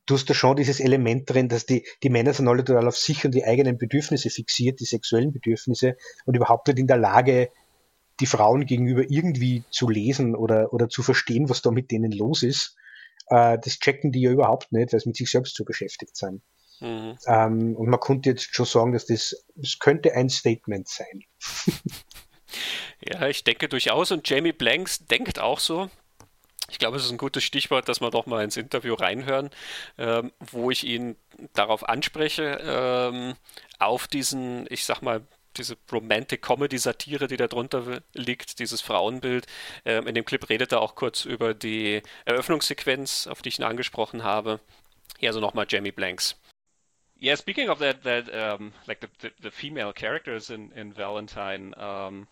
du 0.05 0.15
hast 0.15 0.29
da 0.29 0.33
schon 0.33 0.55
dieses 0.55 0.79
Element 0.79 1.29
drin, 1.29 1.49
dass 1.49 1.65
die, 1.65 1.85
die 2.03 2.09
Männer 2.09 2.33
sind 2.33 2.47
alle 2.47 2.63
total 2.63 2.87
auf 2.87 2.97
sich 2.97 3.25
und 3.25 3.33
die 3.33 3.43
eigenen 3.43 3.77
Bedürfnisse 3.77 4.29
fixiert, 4.29 4.79
die 4.79 4.85
sexuellen 4.85 5.31
Bedürfnisse 5.31 5.97
und 6.25 6.35
überhaupt 6.35 6.67
nicht 6.67 6.79
in 6.79 6.87
der 6.87 6.97
Lage, 6.97 7.49
die 8.19 8.25
Frauen 8.25 8.65
gegenüber 8.65 9.03
irgendwie 9.09 9.63
zu 9.69 9.89
lesen 9.89 10.35
oder, 10.35 10.73
oder 10.73 10.89
zu 10.89 11.03
verstehen, 11.03 11.49
was 11.49 11.61
da 11.61 11.71
mit 11.71 11.91
denen 11.91 12.11
los 12.11 12.43
ist. 12.43 12.75
Äh, 13.27 13.57
das 13.59 13.79
checken 13.79 14.11
die 14.11 14.21
ja 14.21 14.31
überhaupt 14.31 14.71
nicht, 14.71 14.93
weil 14.93 14.99
sie 14.99 15.09
mit 15.09 15.17
sich 15.17 15.29
selbst 15.29 15.55
so 15.55 15.65
beschäftigt 15.65 16.15
sind. 16.15 16.41
Mhm. 16.79 17.17
Ähm, 17.27 17.75
und 17.75 17.89
man 17.89 17.99
könnte 17.99 18.29
jetzt 18.29 18.53
schon 18.53 18.65
sagen, 18.65 18.93
dass 18.93 19.05
das, 19.05 19.45
das 19.55 19.79
könnte 19.79 20.13
ein 20.13 20.29
Statement 20.29 20.87
sein. 20.87 21.23
ja, 23.01 23.27
ich 23.27 23.43
denke 23.43 23.69
durchaus 23.69 24.11
und 24.11 24.27
Jamie 24.29 24.53
Blanks 24.53 25.05
denkt 25.05 25.39
auch 25.39 25.59
so. 25.59 25.89
Ich 26.69 26.79
glaube, 26.79 26.97
es 26.97 27.05
ist 27.05 27.11
ein 27.11 27.17
gutes 27.17 27.43
Stichwort, 27.43 27.87
dass 27.87 28.01
wir 28.01 28.09
doch 28.09 28.25
mal 28.25 28.43
ins 28.43 28.57
Interview 28.57 28.95
reinhören, 28.95 29.51
ähm, 29.97 30.31
wo 30.39 30.71
ich 30.71 30.83
ihn 30.83 31.15
darauf 31.53 31.87
anspreche, 31.87 32.59
ähm, 32.63 33.35
auf 33.77 34.07
diesen, 34.07 34.65
ich 34.69 34.83
sag 34.83 35.01
mal, 35.01 35.21
diese 35.57 35.77
Romantic 35.91 36.41
Comedy 36.41 36.77
Satire, 36.77 37.27
die 37.27 37.37
da 37.37 37.47
drunter 37.47 38.01
liegt, 38.13 38.59
dieses 38.59 38.81
Frauenbild. 38.81 39.47
Ähm, 39.85 40.07
in 40.07 40.15
dem 40.15 40.25
Clip 40.25 40.47
redet 40.49 40.71
er 40.71 40.81
auch 40.81 40.95
kurz 40.95 41.25
über 41.25 41.53
die 41.53 42.01
Eröffnungssequenz, 42.25 43.27
auf 43.27 43.41
die 43.41 43.49
ich 43.49 43.59
ihn 43.59 43.65
angesprochen 43.65 44.23
habe. 44.23 44.59
Hier 45.17 45.29
also 45.29 45.39
nochmal 45.39 45.65
Jamie 45.67 45.91
Blanks. 45.91 46.35
Yeah, 47.21 47.35
speaking 47.37 47.69
of 47.69 47.79
that, 47.79 48.03
that 48.03 48.29
um, 48.29 48.73
like 48.87 48.99
the, 48.99 49.07
the, 49.19 49.31
the, 49.41 49.49
female 49.49 49.93
characters 49.93 50.49
in, 50.49 50.71
in 50.73 50.91
Valentine, 50.91 51.73
um, 51.77 52.27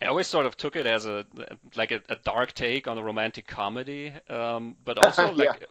I 0.00 0.06
always 0.06 0.26
sort 0.26 0.46
of 0.46 0.56
took 0.56 0.76
it 0.76 0.86
as 0.86 1.06
a 1.06 1.24
like 1.74 1.90
a, 1.90 2.02
a 2.10 2.16
dark 2.16 2.52
take 2.52 2.86
on 2.86 2.98
a 2.98 3.02
romantic 3.02 3.46
comedy, 3.46 4.12
um, 4.28 4.76
but 4.84 4.98
also 4.98 5.32
like 5.32 5.66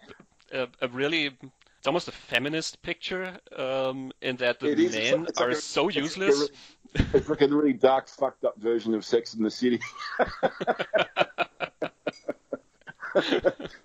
yeah. 0.52 0.66
a, 0.82 0.86
a, 0.86 0.88
really 0.90 1.38
it's 1.78 1.88
almost 1.88 2.08
a 2.08 2.12
feminist 2.12 2.82
picture 2.82 3.40
um, 3.56 4.12
in 4.22 4.38
that 4.38 4.60
the 4.60 4.76
men 4.76 5.26
is, 5.28 5.38
are 5.38 5.50
like 5.50 5.58
a, 5.58 5.62
so 5.62 5.90
useless. 5.90 6.50
Like 6.96 7.08
it's 7.14 7.30
like 7.30 7.42
a 7.42 7.48
really 7.48 7.74
dark, 7.74 8.08
fucked 8.10 8.44
up 8.46 8.60
version 8.60 8.94
of 8.94 9.06
Sex 9.06 9.34
in 9.36 9.44
the 9.44 9.52
City. 9.52 9.80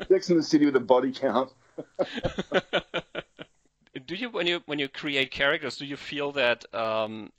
Sex 0.08 0.30
in 0.30 0.36
the 0.36 0.42
City 0.42 0.66
with 0.66 0.76
a 0.76 0.80
body 0.80 1.12
count. 1.12 1.52
do 4.06 4.14
you 4.14 4.30
when 4.30 4.46
you 4.46 4.62
when 4.66 4.78
you 4.78 4.88
create 4.88 5.30
characters, 5.30 5.76
do 5.76 5.84
you 5.84 5.96
feel 5.96 6.32
that 6.32 6.64
um, 6.74 7.30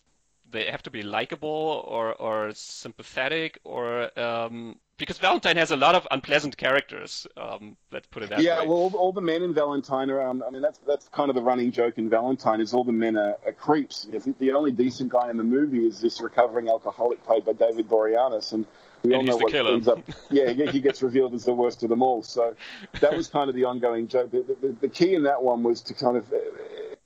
they 0.50 0.66
have 0.66 0.84
to 0.84 0.92
be 0.92 1.02
likable 1.02 1.84
or 1.88 2.14
or 2.14 2.52
sympathetic 2.54 3.60
or 3.64 4.18
um, 4.20 4.78
because 5.04 5.18
Valentine 5.18 5.58
has 5.58 5.72
a 5.72 5.76
lot 5.76 5.96
of 5.96 6.08
unpleasant 6.12 6.56
characters. 6.56 7.28
Um, 7.36 7.76
let's 7.92 8.08
put 8.08 8.24
it 8.24 8.30
that 8.30 8.42
yeah, 8.42 8.60
way. 8.60 8.64
Yeah, 8.64 8.70
well, 8.70 8.78
all, 8.78 8.96
all, 8.96 9.12
the 9.12 9.22
men 9.22 9.44
in 9.44 9.54
Valentine 9.54 10.10
are. 10.10 10.22
Um, 10.22 10.44
I 10.48 10.50
mean, 10.50 10.62
that's 10.62 10.80
that's 10.88 11.10
kind 11.10 11.30
of 11.30 11.36
the 11.36 11.42
running 11.42 11.72
joke 11.72 11.98
in 11.98 12.10
Valentine 12.10 12.62
is 12.62 12.74
all 12.74 12.86
the 12.86 12.94
men 12.94 13.18
are, 13.18 13.36
are 13.46 13.52
creeps. 13.52 14.08
The 14.40 14.52
only 14.54 14.72
decent 14.72 15.12
guy 15.12 15.30
in 15.30 15.38
the 15.38 15.44
movie 15.44 15.86
is 15.86 16.00
this 16.00 16.22
recovering 16.22 16.70
alcoholic 16.70 17.24
played 17.26 17.46
by 17.46 17.54
David 17.54 17.90
Boreanaz, 17.90 18.54
and 18.54 18.66
we 19.04 19.14
and 19.14 19.30
all 19.30 19.38
know 19.38 19.44
what 19.44 19.52
killer. 19.52 19.74
ends 19.74 19.88
up. 19.88 20.00
Yeah, 20.30 20.52
he 20.52 20.80
gets 20.80 21.04
revealed 21.04 21.34
as 21.34 21.44
the 21.44 21.54
worst 21.54 21.84
of 21.84 21.90
them 21.90 22.02
all. 22.02 22.24
So 22.24 22.56
that 23.02 23.16
was 23.16 23.28
kind 23.28 23.50
of 23.50 23.56
the 23.56 23.66
ongoing 23.66 24.08
joke. 24.08 24.32
The, 24.32 24.56
the, 24.62 24.76
the 24.82 24.90
key 24.90 25.16
in 25.16 25.24
that 25.24 25.44
one 25.44 25.64
was 25.64 25.82
to 25.82 25.94
kind 25.94 26.16
of 26.16 26.32
uh, 26.32 26.38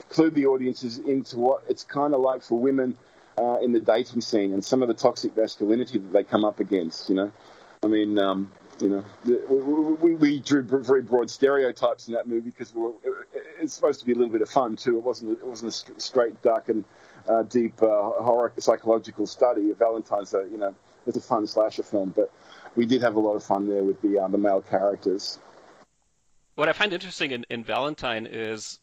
clue 0.08 0.30
the 0.30 0.46
audiences 0.46 0.98
into 0.98 1.38
what 1.38 1.64
it's 1.68 1.82
kind 1.82 2.14
of 2.14 2.20
like 2.20 2.42
for 2.42 2.58
women. 2.58 2.96
Uh, 3.36 3.56
in 3.60 3.70
the 3.70 3.78
dating 3.78 4.20
scene 4.20 4.52
and 4.52 4.64
some 4.64 4.82
of 4.82 4.88
the 4.88 4.94
toxic 4.94 5.36
masculinity 5.36 5.98
that 5.98 6.12
they 6.12 6.24
come 6.24 6.44
up 6.44 6.58
against, 6.58 7.08
you 7.08 7.14
know. 7.14 7.30
I 7.82 7.86
mean, 7.86 8.18
um, 8.18 8.50
you 8.80 8.88
know, 8.88 9.96
we, 10.00 10.14
we, 10.14 10.40
drew 10.40 10.62
very 10.62 11.02
broad 11.02 11.30
stereotypes 11.30 12.08
in 12.08 12.14
that 12.14 12.26
movie 12.26 12.50
because 12.50 12.74
we 12.74 12.90
it's 13.60 13.74
supposed 13.74 14.00
to 14.00 14.06
be 14.06 14.12
a 14.12 14.14
little 14.14 14.32
bit 14.32 14.42
of 14.42 14.48
fun 14.48 14.76
too. 14.76 14.98
It 14.98 15.04
wasn't 15.04 15.38
it 15.38 15.46
wasn't 15.46 15.72
a 15.72 16.00
straight, 16.00 16.40
dark 16.42 16.68
and 16.68 16.84
uh, 17.28 17.42
deep 17.42 17.80
uh, 17.82 17.86
horror 17.86 18.52
psychological 18.58 19.26
study. 19.26 19.72
Valentine's, 19.72 20.34
a, 20.34 20.46
you 20.50 20.58
know, 20.58 20.74
it's 21.06 21.16
a 21.16 21.20
fun 21.20 21.46
slasher 21.46 21.82
film, 21.82 22.12
but 22.14 22.32
we 22.74 22.86
did 22.86 23.02
have 23.02 23.16
a 23.16 23.20
lot 23.20 23.34
of 23.34 23.44
fun 23.44 23.68
there 23.68 23.84
with 23.84 24.00
the 24.02 24.18
uh, 24.18 24.28
the 24.28 24.38
male 24.38 24.62
characters. 24.62 25.38
What 26.54 26.68
I 26.68 26.72
find 26.72 26.92
interesting 26.92 27.30
in, 27.30 27.46
in 27.50 27.62
Valentine 27.62 28.26
is 28.26 28.80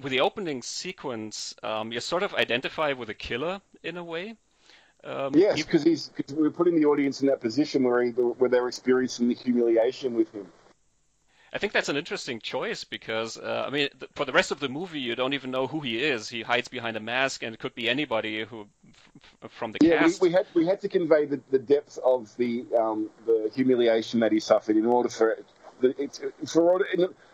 with 0.00 0.10
the 0.10 0.20
opening 0.20 0.62
sequence, 0.62 1.54
um, 1.62 1.92
you 1.92 2.00
sort 2.00 2.24
of 2.24 2.34
identify 2.34 2.92
with 2.92 3.08
a 3.08 3.14
killer 3.14 3.60
in 3.84 3.96
a 3.96 4.02
way. 4.02 4.34
Um, 5.04 5.34
yes, 5.34 5.62
because 5.62 5.82
he's 5.82 6.10
cause 6.16 6.34
we're 6.34 6.50
putting 6.50 6.76
the 6.76 6.86
audience 6.86 7.22
in 7.22 7.26
that 7.26 7.40
position 7.40 7.82
where 7.82 8.02
he, 8.02 8.10
where 8.10 8.48
they're 8.48 8.68
experiencing 8.68 9.28
the 9.28 9.34
humiliation 9.34 10.14
with 10.14 10.32
him. 10.32 10.46
I 11.52 11.58
think 11.58 11.72
that's 11.72 11.90
an 11.90 11.96
interesting 11.96 12.38
choice 12.38 12.84
because 12.84 13.36
uh, 13.36 13.64
I 13.66 13.70
mean, 13.70 13.88
th- 13.98 14.10
for 14.14 14.24
the 14.24 14.32
rest 14.32 14.52
of 14.52 14.60
the 14.60 14.68
movie, 14.68 15.00
you 15.00 15.14
don't 15.14 15.34
even 15.34 15.50
know 15.50 15.66
who 15.66 15.80
he 15.80 16.02
is. 16.02 16.28
He 16.28 16.42
hides 16.42 16.68
behind 16.68 16.96
a 16.96 17.00
mask, 17.00 17.42
and 17.42 17.52
it 17.52 17.58
could 17.58 17.74
be 17.74 17.90
anybody 17.90 18.44
who 18.44 18.68
f- 19.42 19.50
from 19.50 19.72
the 19.72 19.78
yeah, 19.82 20.02
cast. 20.02 20.22
we, 20.22 20.28
we, 20.28 20.32
had 20.32 20.46
we 20.54 20.66
had 20.66 20.80
to 20.80 20.88
convey 20.88 21.26
the, 21.26 21.40
the 21.50 21.58
depth 21.58 21.98
of 22.04 22.34
the 22.36 22.64
um, 22.78 23.10
the 23.26 23.50
humiliation 23.54 24.20
that 24.20 24.32
he 24.32 24.40
suffered 24.40 24.76
in 24.76 24.86
order 24.86 25.08
for 25.08 25.30
it, 25.30 25.44
it's 25.82 26.52
for 26.52 26.70
order, 26.70 26.86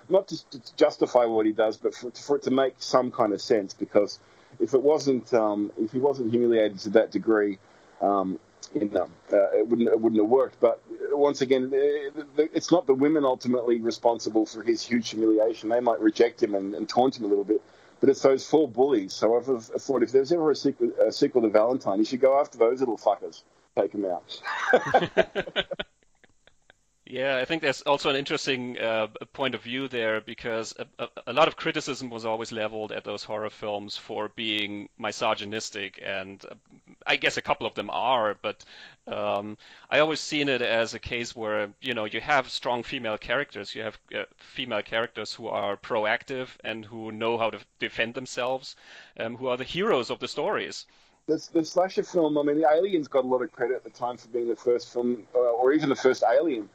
not 0.08 0.26
just 0.26 0.50
to 0.50 0.76
justify 0.76 1.24
what 1.24 1.46
he 1.46 1.52
does, 1.52 1.76
but 1.76 1.94
for, 1.94 2.10
for 2.10 2.36
it 2.36 2.42
to 2.44 2.50
make 2.50 2.74
some 2.78 3.10
kind 3.10 3.32
of 3.32 3.40
sense 3.40 3.74
because 3.74 4.18
if 4.60 4.74
it 4.74 4.82
wasn't, 4.82 5.32
um, 5.34 5.72
if 5.78 5.92
he 5.92 5.98
wasn't 5.98 6.30
humiliated 6.30 6.78
to 6.80 6.90
that 6.90 7.10
degree, 7.10 7.58
um, 8.00 8.38
you 8.74 8.88
know, 8.88 9.08
uh, 9.32 9.50
it 9.52 9.66
wouldn't 9.66 9.88
it 9.88 10.00
wouldn't 10.00 10.20
have 10.20 10.28
worked. 10.28 10.60
But 10.60 10.82
once 11.12 11.40
again, 11.40 11.70
it's 11.72 12.70
not 12.70 12.86
the 12.86 12.94
women 12.94 13.24
ultimately 13.24 13.80
responsible 13.80 14.46
for 14.46 14.62
his 14.62 14.82
huge 14.82 15.10
humiliation. 15.10 15.68
They 15.68 15.80
might 15.80 16.00
reject 16.00 16.42
him 16.42 16.54
and, 16.54 16.74
and 16.74 16.88
taunt 16.88 17.18
him 17.18 17.24
a 17.24 17.28
little 17.28 17.44
bit, 17.44 17.62
but 18.00 18.08
it's 18.08 18.22
those 18.22 18.46
four 18.46 18.68
bullies. 18.68 19.14
So 19.14 19.36
I've, 19.36 19.48
I've 19.48 19.82
thought 19.82 20.02
if 20.02 20.12
there's 20.12 20.32
ever 20.32 20.50
a 20.50 20.56
sequel, 20.56 20.90
a 21.06 21.12
sequel 21.12 21.42
to 21.42 21.48
Valentine, 21.48 21.98
you 21.98 22.04
should 22.04 22.20
go 22.20 22.38
after 22.38 22.58
those 22.58 22.80
little 22.80 22.98
fuckers, 22.98 23.42
take 23.76 23.92
them 23.92 24.04
out. 24.04 24.42
Yeah, 27.10 27.38
I 27.38 27.46
think 27.46 27.62
there's 27.62 27.80
also 27.80 28.10
an 28.10 28.16
interesting 28.16 28.78
uh, 28.78 29.06
point 29.32 29.54
of 29.54 29.62
view 29.62 29.88
there 29.88 30.20
because 30.20 30.74
a, 30.98 31.08
a, 31.26 31.32
lot 31.32 31.48
of 31.48 31.56
criticism 31.56 32.10
was 32.10 32.26
always 32.26 32.52
leveled 32.52 32.92
at 32.92 33.02
those 33.02 33.24
horror 33.24 33.48
films 33.48 33.96
for 33.96 34.28
being 34.28 34.90
misogynistic, 34.98 36.02
and 36.04 36.44
uh, 36.44 36.54
I 37.06 37.16
guess 37.16 37.38
a 37.38 37.42
couple 37.42 37.66
of 37.66 37.74
them 37.74 37.88
are, 37.88 38.36
but 38.42 38.62
um, 39.06 39.56
I 39.88 40.00
always 40.00 40.20
seen 40.20 40.50
it 40.50 40.60
as 40.60 40.92
a 40.92 40.98
case 40.98 41.34
where 41.34 41.70
you 41.80 41.94
know 41.94 42.04
you 42.04 42.20
have 42.20 42.50
strong 42.50 42.82
female 42.82 43.16
characters, 43.16 43.74
you 43.74 43.84
have 43.84 43.98
uh, 44.14 44.24
female 44.36 44.82
characters 44.82 45.32
who 45.32 45.48
are 45.48 45.78
proactive 45.78 46.48
and 46.62 46.84
who 46.84 47.10
know 47.10 47.38
how 47.38 47.48
to 47.48 47.58
defend 47.78 48.12
themselves, 48.12 48.76
um, 49.18 49.34
who 49.34 49.46
are 49.46 49.56
the 49.56 49.64
heroes 49.64 50.10
of 50.10 50.18
the 50.18 50.28
stories. 50.28 50.84
The, 51.24 51.42
the 51.54 51.64
slasher 51.64 52.02
film, 52.02 52.36
I 52.36 52.42
mean, 52.42 52.60
the 52.60 52.68
Aliens 52.70 53.08
got 53.08 53.24
a 53.24 53.28
lot 53.28 53.40
of 53.40 53.50
credit 53.50 53.76
at 53.76 53.84
the 53.84 53.90
time 53.90 54.18
for 54.18 54.28
being 54.28 54.48
the 54.48 54.56
first 54.56 54.92
film, 54.92 55.26
uh, 55.34 55.38
or 55.38 55.72
even 55.72 55.88
the 55.88 55.96
first 55.96 56.22
Alien 56.22 56.68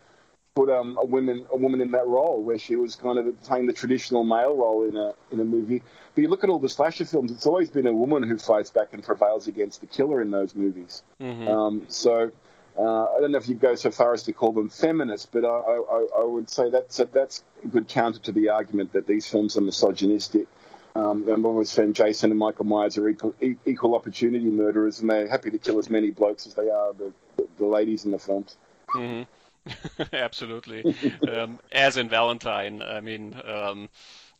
put 0.55 0.69
um, 0.69 0.97
a 1.01 1.05
woman 1.05 1.45
a 1.51 1.57
woman 1.57 1.81
in 1.81 1.91
that 1.91 2.05
role 2.05 2.41
where 2.41 2.59
she 2.59 2.75
was 2.75 2.95
kind 2.95 3.17
of 3.17 3.41
playing 3.43 3.65
the 3.65 3.73
traditional 3.73 4.23
male 4.23 4.55
role 4.55 4.87
in 4.87 4.95
a 4.95 5.13
in 5.31 5.39
a 5.39 5.43
movie. 5.43 5.81
But 6.13 6.21
you 6.21 6.27
look 6.27 6.43
at 6.43 6.49
all 6.49 6.59
the 6.59 6.69
slasher 6.69 7.05
films; 7.05 7.31
it's 7.31 7.47
always 7.47 7.69
been 7.69 7.87
a 7.87 7.93
woman 7.93 8.23
who 8.23 8.37
fights 8.37 8.69
back 8.69 8.93
and 8.93 9.03
prevails 9.03 9.47
against 9.47 9.81
the 9.81 9.87
killer 9.87 10.21
in 10.21 10.31
those 10.31 10.55
movies. 10.55 11.03
Mm-hmm. 11.21 11.47
Um, 11.47 11.85
so. 11.87 12.31
Uh, 12.75 13.03
I 13.03 13.19
don't 13.19 13.31
know 13.31 13.37
if 13.37 13.47
you 13.47 13.53
go 13.53 13.75
so 13.75 13.91
far 13.91 14.15
as 14.15 14.23
to 14.23 14.33
call 14.33 14.51
them 14.51 14.67
feminists, 14.67 15.27
but 15.31 15.45
I, 15.45 15.47
I, 15.47 16.07
I 16.21 16.23
would 16.23 16.49
say 16.49 16.71
that's 16.71 16.99
a, 16.99 17.05
that's 17.05 17.43
a 17.63 17.67
good 17.67 17.87
counter 17.87 18.17
to 18.21 18.31
the 18.31 18.49
argument 18.49 18.93
that 18.93 19.05
these 19.05 19.27
films 19.27 19.55
are 19.55 19.61
misogynistic. 19.61 20.47
Um, 20.95 21.23
I've 21.31 21.45
always 21.45 21.71
found 21.71 21.93
Jason 21.93 22.31
and 22.31 22.39
Michael 22.39 22.65
Myers 22.65 22.97
are 22.97 23.07
equal, 23.07 23.35
equal 23.67 23.93
opportunity 23.93 24.45
murderers, 24.45 25.01
and 25.01 25.09
they're 25.11 25.27
happy 25.27 25.51
to 25.51 25.59
kill 25.59 25.77
as 25.77 25.91
many 25.91 26.09
blokes 26.09 26.47
as 26.47 26.55
they 26.55 26.67
are 26.67 26.93
the, 26.93 27.13
the, 27.37 27.47
the 27.59 27.65
ladies 27.67 28.05
in 28.05 28.11
the 28.11 28.17
films. 28.17 28.57
Mm-hmm. 28.95 29.29
Absolutely. 30.13 30.95
um, 31.31 31.59
as 31.71 31.97
in 31.97 32.09
Valentine, 32.09 32.81
I 32.81 33.01
mean, 33.01 33.39
um, 33.45 33.89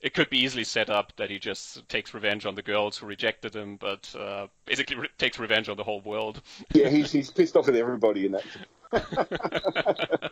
it 0.02 0.14
could 0.14 0.30
be 0.30 0.40
easily 0.40 0.66
set 0.66 0.90
up 0.90 1.14
that 1.16 1.30
he 1.30 1.40
just 1.40 1.88
takes 1.88 2.14
revenge 2.14 2.46
on 2.46 2.56
the 2.56 2.62
girls 2.62 2.98
who 2.98 3.08
rejected 3.08 3.56
him, 3.56 3.78
but 3.78 4.14
uh, 4.20 4.48
basically 4.66 4.98
re- 4.98 5.10
takes 5.18 5.40
revenge 5.40 5.70
on 5.70 5.78
the 5.78 5.84
whole 5.84 6.02
world. 6.02 6.42
yeah, 6.74 6.90
he's, 6.90 7.12
he's 7.12 7.32
pissed 7.32 7.56
off 7.56 7.70
at 7.70 7.76
everybody 7.76 8.26
in 8.26 8.34
that. 8.34 10.32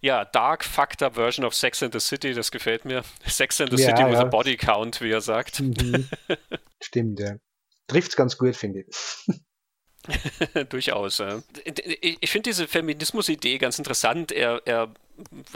Ja, 0.00 0.24
Dark 0.32 0.64
Fucked 0.64 1.02
Up 1.02 1.14
Version 1.14 1.44
of 1.44 1.54
Sex 1.54 1.82
in 1.82 1.90
the 1.90 2.00
City, 2.00 2.32
das 2.32 2.50
gefällt 2.50 2.86
mir. 2.86 3.04
Sex 3.26 3.60
in 3.60 3.68
the 3.68 3.76
ja, 3.76 3.88
City 3.88 4.00
ja. 4.00 4.10
with 4.10 4.18
a 4.18 4.24
Body 4.24 4.56
Count, 4.56 5.02
wie 5.02 5.12
er 5.12 5.20
sagt. 5.20 5.60
Mhm. 5.60 6.08
Stimmt, 6.82 7.20
ja. 7.20 7.36
Trifft's 7.88 8.16
ganz 8.16 8.38
gut, 8.38 8.56
finde 8.56 8.80
ich. 8.80 9.36
Durchaus. 10.68 11.18
Ja. 11.18 11.42
Ich 12.00 12.30
finde 12.30 12.50
diese 12.50 12.66
Feminismus-Idee 12.66 13.58
ganz 13.58 13.78
interessant. 13.78 14.32
Er, 14.32 14.62
er, 14.64 14.88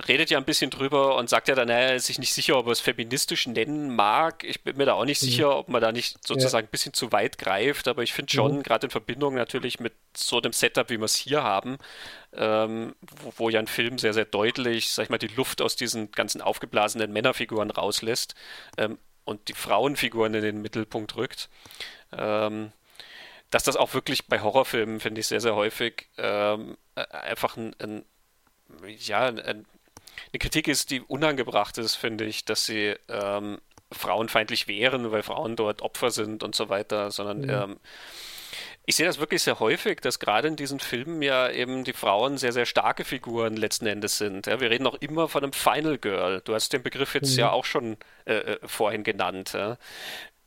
redet 0.07 0.31
ja 0.31 0.39
ein 0.39 0.45
bisschen 0.45 0.71
drüber 0.71 1.17
und 1.17 1.29
sagt 1.29 1.49
ja 1.49 1.55
dann, 1.55 1.69
er 1.69 1.95
ist 1.95 2.07
sich 2.07 2.19
nicht 2.19 2.35
sicher, 2.35 2.59
ob 2.59 2.67
er 2.67 2.73
es 2.73 2.81
feministisch 2.81 3.47
nennen 3.47 3.95
mag. 3.95 4.45
Ich 4.45 4.63
bin 4.63 4.77
mir 4.77 4.85
da 4.85 4.95
auch 4.95 5.05
nicht 5.05 5.23
mhm. 5.23 5.27
sicher, 5.27 5.57
ob 5.57 5.69
man 5.69 5.81
da 5.81 5.93
nicht 5.93 6.27
sozusagen 6.27 6.65
ja. 6.65 6.69
ein 6.69 6.71
bisschen 6.71 6.93
zu 6.93 7.13
weit 7.13 7.39
greift, 7.39 7.89
aber 7.89 8.03
ich 8.03 8.13
finde 8.13 8.33
schon, 8.33 8.59
mhm. 8.59 8.63
gerade 8.63 8.87
in 8.87 8.91
Verbindung 8.91 9.35
natürlich 9.35 9.81
mit 9.81 9.95
so 10.17 10.39
einem 10.39 10.53
Setup, 10.53 10.91
wie 10.91 10.99
wir 10.99 11.05
es 11.05 11.17
hier 11.17 11.43
haben, 11.43 11.79
ähm, 12.35 12.95
wo, 13.23 13.33
wo, 13.37 13.49
ja 13.49 13.59
ein 13.59 13.67
Film 13.67 13.99
sehr, 13.99 14.13
sehr 14.13 14.27
deutlich, 14.27 14.91
sag 14.91 15.05
ich 15.05 15.11
mal, 15.11 15.19
die 15.19 15.29
Luft 15.29 15.63
aus 15.63 15.77
diesen 15.77 16.13
ganzen 16.13 16.43
aufgeblasenen 16.43 17.13
Männerfiguren 17.13 17.71
rauslässt 17.71 18.35
ähm, 18.77 18.99
und 19.25 19.49
die 19.49 19.55
Frauenfiguren 19.55 20.35
in 20.35 20.43
den 20.43 20.63
Mittelpunkt 20.63 21.17
rückt. 21.17 21.49
Ähm, 22.13 22.73
dass 23.55 23.63
das 23.63 23.77
auch 23.77 23.95
wirklich 23.95 24.27
bei 24.27 24.41
Horrorfilmen, 24.41 24.99
finde 24.99 25.21
ich, 25.21 25.29
sehr, 25.29 25.41
sehr 25.41 25.55
häufig 25.55 26.09
ähm, 26.19 26.77
äh, 26.97 27.07
einfach 27.13 27.57
ein, 27.57 27.73
ein 27.79 28.05
ja, 28.99 29.27
ein, 29.27 29.39
eine 29.39 29.65
Kritik 30.41 30.67
ist, 30.67 30.91
die 30.91 31.01
unangebracht 31.01 31.79
ist, 31.79 31.95
finde 31.95 32.25
ich, 32.25 32.45
dass 32.45 32.67
sie 32.67 32.97
ähm, 33.09 33.61
frauenfeindlich 33.93 34.67
wären, 34.67 35.13
weil 35.13 35.23
Frauen 35.23 35.55
dort 35.55 35.83
Opfer 35.83 36.11
sind 36.11 36.43
und 36.43 36.57
so 36.57 36.69
weiter, 36.69 37.13
sondern 37.13 37.41
mhm. 37.43 37.51
ähm, 37.51 37.81
ich 38.87 38.97
sehe 38.97 39.07
das 39.07 39.21
wirklich 39.21 39.43
sehr 39.43 39.61
häufig, 39.61 40.01
dass 40.01 40.19
gerade 40.19 40.49
in 40.49 40.57
diesen 40.57 40.81
Filmen 40.81 41.23
ja 41.23 41.49
eben 41.49 41.85
die 41.85 41.93
Frauen 41.93 42.39
sehr, 42.39 42.53
sehr 42.53 42.67
starke 42.67 43.05
Figuren 43.05 43.57
letzten 43.57 43.87
Endes 43.87 44.19
sind. 44.19 44.49
Ja, 44.49 44.61
wir 44.61 44.71
reden 44.71 44.89
auch 44.89 44.97
immer 44.97 45.29
von 45.29 45.45
einem 45.45 45.53
Final 45.53 45.97
Girl. 45.97 46.43
Du 46.45 46.55
hast 46.55 46.73
den 46.73 46.83
Begriff 46.83 47.15
jetzt 47.15 47.35
mhm. 47.35 47.39
ja 47.39 47.53
auch 47.53 47.65
schon 47.65 47.99
äh, 48.25 48.35
äh 48.35 48.59
vorhin 48.65 49.05
genannt. 49.05 49.53
Ja. 49.53 49.79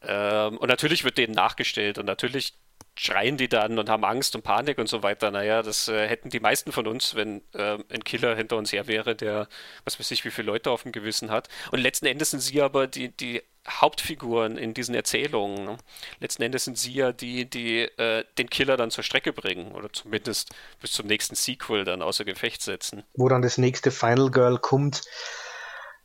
Ähm, 0.02 0.58
und 0.58 0.68
natürlich 0.68 1.06
wird 1.06 1.18
denen 1.18 1.34
nachgestellt 1.34 1.98
und 1.98 2.06
natürlich 2.06 2.54
schreien 2.98 3.38
die 3.38 3.48
dann 3.48 3.78
und 3.78 3.90
haben 3.90 4.04
Angst 4.04 4.36
und 4.36 4.42
Panik 4.42 4.80
und 4.80 4.90
so 4.90 5.04
weiter. 5.04 5.30
Naja, 5.30 5.62
das 5.62 5.88
äh, 5.88 6.08
hätten 6.08 6.30
die 6.30 6.40
meisten 6.40 6.72
von 6.72 6.88
uns, 6.88 7.16
wenn 7.16 7.42
äh, 7.54 7.78
ein 7.94 8.04
Killer 8.04 8.36
hinter 8.36 8.58
uns 8.58 8.74
her 8.74 8.88
wäre, 8.88 9.16
der, 9.16 9.48
was 9.86 10.00
weiß 10.00 10.10
ich, 10.12 10.26
wie 10.26 10.32
viele 10.32 10.48
Leute 10.48 10.72
auf 10.72 10.84
dem 10.84 10.92
Gewissen 10.92 11.30
hat. 11.30 11.48
Und 11.72 11.80
letzten 11.80 12.08
Endes 12.08 12.32
sind 12.32 12.40
sie 12.40 12.60
aber 12.62 12.88
die, 12.88 13.10
die 13.10 13.44
Hauptfiguren 13.70 14.58
in 14.58 14.74
diesen 14.74 14.96
Erzählungen. 14.96 15.66
Ne? 15.66 15.78
Letzten 16.20 16.42
Endes 16.42 16.66
sind 16.66 16.78
sie 16.78 16.94
ja 16.94 17.12
die, 17.12 17.48
die 17.48 17.82
äh, 17.82 18.24
den 18.40 18.50
Killer 18.50 18.78
dann 18.78 18.90
zur 18.90 19.04
Strecke 19.04 19.32
bringen 19.32 19.74
oder 19.74 19.94
zumindest 19.94 20.56
bis 20.82 20.92
zum 20.92 21.06
nächsten 21.06 21.36
Sequel 21.36 21.84
dann 21.84 22.02
außer 22.02 22.26
Gefecht 22.26 22.64
setzen. 22.64 23.04
Wo 23.14 23.30
dann 23.30 23.44
das 23.44 23.60
nächste 23.60 23.92
Final 23.92 24.32
Girl 24.32 24.58
kommt. 24.58 25.04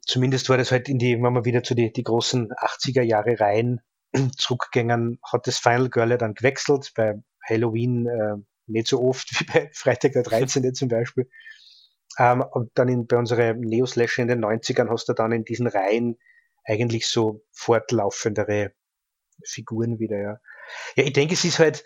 Zumindest 0.04 0.48
war 0.50 0.58
das 0.58 0.72
halt 0.72 0.88
in 0.88 0.98
die, 0.98 1.14
wenn 1.14 1.32
man 1.32 1.44
wieder 1.44 1.62
zu 1.62 1.74
die, 1.74 1.90
die 1.92 2.02
großen 2.02 2.50
80er 2.52 3.02
Jahre 3.02 3.40
rein 3.40 3.80
zurückgegangen, 4.36 5.18
hat 5.22 5.46
das 5.46 5.58
Final 5.58 5.88
Girl 5.88 6.16
dann 6.18 6.34
gewechselt, 6.34 6.92
bei 6.94 7.22
Halloween 7.48 8.06
äh, 8.06 8.36
nicht 8.66 8.88
so 8.88 9.02
oft 9.02 9.28
wie 9.40 9.44
bei 9.44 9.70
Freitag 9.72 10.12
der 10.12 10.22
13. 10.22 10.74
zum 10.74 10.88
Beispiel. 10.88 11.28
Ähm, 12.18 12.42
und 12.42 12.70
dann 12.74 12.88
in, 12.88 13.06
bei 13.06 13.16
unserer 13.16 13.54
Neo-Slasher 13.54 14.22
in 14.22 14.28
den 14.28 14.44
90ern 14.44 14.90
hast 14.90 15.08
du 15.08 15.14
dann 15.14 15.32
in 15.32 15.44
diesen 15.44 15.66
Reihen 15.66 16.18
eigentlich 16.64 17.06
so 17.08 17.42
fortlaufendere 17.52 18.72
Figuren 19.44 19.98
wieder, 19.98 20.18
ja. 20.18 20.40
Ja, 20.96 21.04
ich 21.04 21.12
denke, 21.12 21.34
es 21.34 21.44
ist 21.44 21.58
halt, 21.58 21.84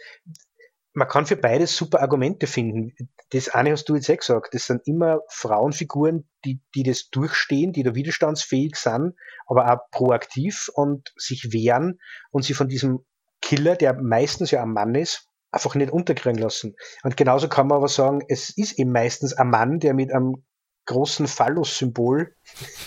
man 0.96 1.08
kann 1.08 1.26
für 1.26 1.36
beides 1.36 1.76
super 1.76 2.00
Argumente 2.00 2.46
finden. 2.46 2.94
Das 3.30 3.50
eine 3.50 3.72
hast 3.72 3.84
du 3.84 3.96
jetzt 3.96 4.08
eh 4.08 4.16
gesagt, 4.16 4.54
das 4.54 4.66
sind 4.66 4.80
immer 4.86 5.20
Frauenfiguren, 5.28 6.26
die, 6.46 6.62
die 6.74 6.84
das 6.84 7.10
durchstehen, 7.10 7.74
die 7.74 7.82
da 7.82 7.94
widerstandsfähig 7.94 8.76
sind, 8.76 9.14
aber 9.46 9.70
auch 9.70 9.90
proaktiv 9.90 10.70
und 10.72 11.12
sich 11.14 11.52
wehren 11.52 12.00
und 12.30 12.46
sie 12.46 12.54
von 12.54 12.68
diesem 12.68 13.04
Killer, 13.42 13.76
der 13.76 14.00
meistens 14.00 14.50
ja 14.50 14.62
ein 14.62 14.72
Mann 14.72 14.94
ist, 14.94 15.28
einfach 15.50 15.74
nicht 15.74 15.92
unterkriegen 15.92 16.40
lassen. 16.40 16.74
Und 17.02 17.18
genauso 17.18 17.48
kann 17.48 17.66
man 17.66 17.76
aber 17.76 17.88
sagen, 17.88 18.22
es 18.28 18.48
ist 18.56 18.78
eben 18.78 18.92
meistens 18.92 19.34
ein 19.34 19.50
Mann, 19.50 19.80
der 19.80 19.92
mit 19.92 20.10
einem 20.10 20.46
großen 20.86 21.26
Phallus-Symbol 21.26 22.34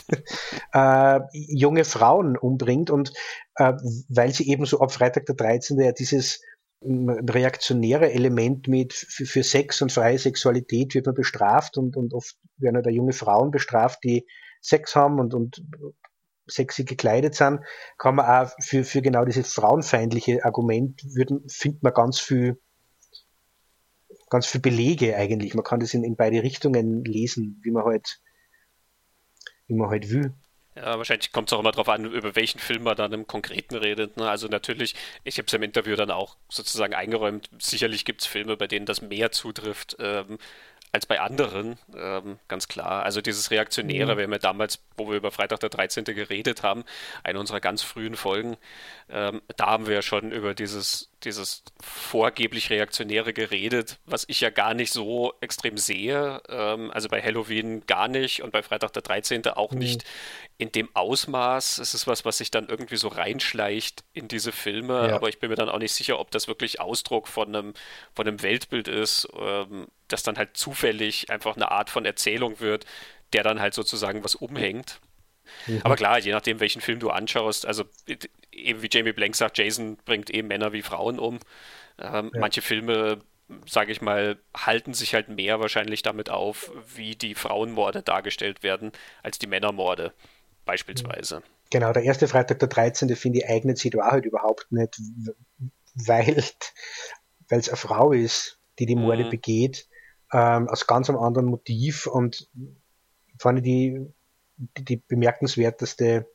äh, 0.73 1.19
junge 1.31 1.85
Frauen 1.85 2.37
umbringt 2.37 2.89
und 2.89 3.13
äh, 3.55 3.73
weil 4.07 4.33
sie 4.33 4.49
eben 4.49 4.65
so 4.65 4.79
ab 4.79 4.91
Freitag 4.91 5.27
der 5.27 5.35
13. 5.35 5.79
ja 5.79 5.91
dieses 5.91 6.41
reaktionäre 6.81 8.11
Element 8.11 8.67
mit 8.67 8.93
für, 8.93 9.25
für, 9.25 9.43
Sex 9.43 9.81
und 9.81 9.91
freie 9.91 10.17
Sexualität 10.17 10.95
wird 10.95 11.07
man 11.07 11.15
bestraft 11.15 11.77
und, 11.77 11.97
und 11.97 12.13
oft 12.13 12.37
werden 12.57 12.77
halt 12.77 12.87
junge 12.87 13.11
Frauen 13.11 13.51
bestraft, 13.51 13.99
die 14.03 14.25
Sex 14.61 14.95
haben 14.95 15.19
und, 15.19 15.33
und 15.33 15.61
sexy 16.47 16.83
gekleidet 16.83 17.35
sind, 17.35 17.61
kann 17.97 18.15
man 18.15 18.25
auch 18.25 18.51
für, 18.61 18.83
für 18.83 19.01
genau 19.01 19.25
dieses 19.25 19.53
frauenfeindliche 19.53 20.43
Argument 20.45 21.01
würden, 21.15 21.47
findet 21.49 21.83
man 21.83 21.93
ganz 21.93 22.19
viel, 22.19 22.59
ganz 24.29 24.47
viel 24.47 24.61
Belege 24.61 25.15
eigentlich. 25.15 25.53
Man 25.53 25.63
kann 25.63 25.79
das 25.79 25.93
in, 25.93 26.03
in 26.03 26.15
beide 26.15 26.43
Richtungen 26.43 27.03
lesen, 27.03 27.59
wie 27.63 27.71
man 27.71 27.83
halt, 27.83 28.21
wie 29.67 29.75
man 29.75 29.89
halt 29.89 30.09
will. 30.09 30.33
Ja, 30.75 30.97
wahrscheinlich 30.97 31.31
kommt 31.31 31.49
es 31.49 31.53
auch 31.53 31.59
immer 31.59 31.71
darauf 31.71 31.89
an, 31.89 32.05
über 32.05 32.35
welchen 32.35 32.59
Film 32.59 32.83
man 32.83 32.95
dann 32.95 33.11
im 33.11 33.27
Konkreten 33.27 33.75
redet. 33.75 34.17
Ne? 34.17 34.29
Also 34.29 34.47
natürlich, 34.47 34.95
ich 35.23 35.37
habe 35.37 35.47
es 35.47 35.53
im 35.53 35.63
Interview 35.63 35.95
dann 35.95 36.11
auch 36.11 36.37
sozusagen 36.47 36.93
eingeräumt, 36.93 37.49
sicherlich 37.59 38.05
gibt 38.05 38.21
es 38.21 38.27
Filme, 38.27 38.55
bei 38.55 38.67
denen 38.67 38.85
das 38.85 39.01
mehr 39.01 39.31
zutrifft. 39.31 39.97
Ähm, 39.99 40.37
als 40.91 41.05
bei 41.05 41.19
anderen, 41.19 41.77
ähm, 41.95 42.39
ganz 42.47 42.67
klar. 42.67 43.03
Also 43.03 43.21
dieses 43.21 43.51
Reaktionäre, 43.51 44.13
mhm. 44.13 44.17
wir 44.17 44.23
haben 44.23 44.31
ja 44.31 44.39
damals, 44.39 44.79
wo 44.97 45.09
wir 45.09 45.17
über 45.17 45.29
Freitag 45.31 45.59
der 45.59 45.69
13. 45.69 46.03
geredet 46.03 46.63
haben, 46.63 46.83
eine 47.23 47.39
unserer 47.39 47.59
ganz 47.59 47.83
frühen 47.83 48.15
Folgen, 48.15 48.57
ähm, 49.09 49.41
da 49.55 49.67
haben 49.67 49.85
wir 49.85 49.93
ja 49.93 50.01
schon 50.01 50.31
über 50.31 50.55
dieses, 50.55 51.11
dieses 51.23 51.63
vorgeblich 51.79 52.71
Reaktionäre 52.71 53.33
geredet, 53.33 53.99
was 54.05 54.25
ich 54.27 54.41
ja 54.41 54.49
gar 54.49 54.73
nicht 54.73 54.91
so 54.91 55.33
extrem 55.41 55.77
sehe. 55.77 56.41
Ähm, 56.49 56.89
also 56.91 57.07
bei 57.07 57.21
Halloween 57.21 57.85
gar 57.85 58.07
nicht 58.07 58.41
und 58.41 58.51
bei 58.51 58.63
Freitag 58.63 58.93
der 58.93 59.03
13. 59.03 59.45
auch 59.47 59.71
mhm. 59.71 59.79
nicht 59.79 60.03
in 60.57 60.71
dem 60.71 60.89
Ausmaß. 60.95 61.77
Es 61.77 61.93
ist 61.93 62.07
was, 62.07 62.25
was 62.25 62.39
sich 62.39 62.49
dann 62.49 62.67
irgendwie 62.67 62.97
so 62.97 63.09
reinschleicht 63.09 64.03
in 64.13 64.27
diese 64.27 64.51
Filme, 64.51 65.09
ja. 65.09 65.15
aber 65.15 65.29
ich 65.29 65.39
bin 65.39 65.51
mir 65.51 65.55
dann 65.55 65.69
auch 65.69 65.79
nicht 65.79 65.93
sicher, 65.93 66.19
ob 66.19 66.31
das 66.31 66.47
wirklich 66.47 66.81
Ausdruck 66.81 67.27
von 67.27 67.55
einem, 67.55 67.73
von 68.13 68.27
einem 68.27 68.41
Weltbild 68.41 68.87
ist. 68.87 69.27
Das 70.11 70.23
dann 70.23 70.37
halt 70.37 70.57
zufällig 70.57 71.29
einfach 71.29 71.55
eine 71.55 71.71
Art 71.71 71.89
von 71.89 72.05
Erzählung 72.05 72.59
wird, 72.59 72.85
der 73.33 73.43
dann 73.43 73.61
halt 73.61 73.73
sozusagen 73.73 74.23
was 74.23 74.35
umhängt. 74.35 74.99
Mhm. 75.67 75.81
Aber 75.83 75.95
klar, 75.95 76.19
je 76.19 76.31
nachdem, 76.31 76.59
welchen 76.59 76.81
Film 76.81 76.99
du 76.99 77.09
anschaust, 77.09 77.65
also 77.65 77.85
eben 78.51 78.81
wie 78.81 78.89
Jamie 78.91 79.13
Blank 79.13 79.35
sagt, 79.35 79.57
Jason 79.57 79.97
bringt 80.05 80.29
eben 80.29 80.47
Männer 80.47 80.73
wie 80.73 80.81
Frauen 80.81 81.19
um. 81.19 81.39
Ähm, 81.99 82.31
ja. 82.33 82.39
Manche 82.39 82.61
Filme, 82.61 83.19
sage 83.65 83.91
ich 83.91 84.01
mal, 84.01 84.37
halten 84.55 84.93
sich 84.93 85.13
halt 85.13 85.29
mehr 85.29 85.59
wahrscheinlich 85.59 86.01
damit 86.01 86.29
auf, 86.29 86.71
wie 86.95 87.15
die 87.15 87.35
Frauenmorde 87.35 88.03
dargestellt 88.03 88.63
werden, 88.63 88.91
als 89.23 89.39
die 89.39 89.47
Männermorde 89.47 90.13
beispielsweise. 90.65 91.41
Genau, 91.71 91.93
der 91.93 92.03
erste 92.03 92.27
Freitag 92.27 92.59
der 92.59 92.67
13. 92.67 93.15
finde 93.15 93.39
ich 93.39 93.49
eignet 93.49 93.77
sich 93.77 93.91
da 93.91 94.05
halt 94.05 94.25
überhaupt 94.25 94.71
nicht, 94.71 94.99
weil 95.95 96.37
es 97.49 97.69
eine 97.69 97.77
Frau 97.77 98.11
ist, 98.11 98.59
die 98.79 98.85
die 98.85 98.95
Morde 98.95 99.25
mhm. 99.25 99.29
begeht 99.29 99.87
ähm, 100.31 100.67
aus 100.67 100.87
ganz 100.87 101.09
einem 101.09 101.19
anderen 101.19 101.47
Motiv 101.47 102.07
und 102.07 102.49
fand 103.37 103.59
ich 103.59 103.63
die, 103.63 104.05
die, 104.77 104.85
die 104.85 104.97
bemerkenswerteste 104.97 106.27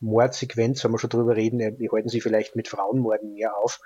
Mordsequenz, 0.00 0.82
wenn 0.84 0.92
wir 0.92 0.98
schon 0.98 1.10
drüber 1.10 1.36
reden, 1.36 1.60
äh, 1.60 1.72
die 1.72 1.90
halten 1.90 2.08
sich 2.08 2.22
vielleicht 2.22 2.56
mit 2.56 2.68
Frauenmorden 2.68 3.34
mehr 3.34 3.56
auf. 3.56 3.80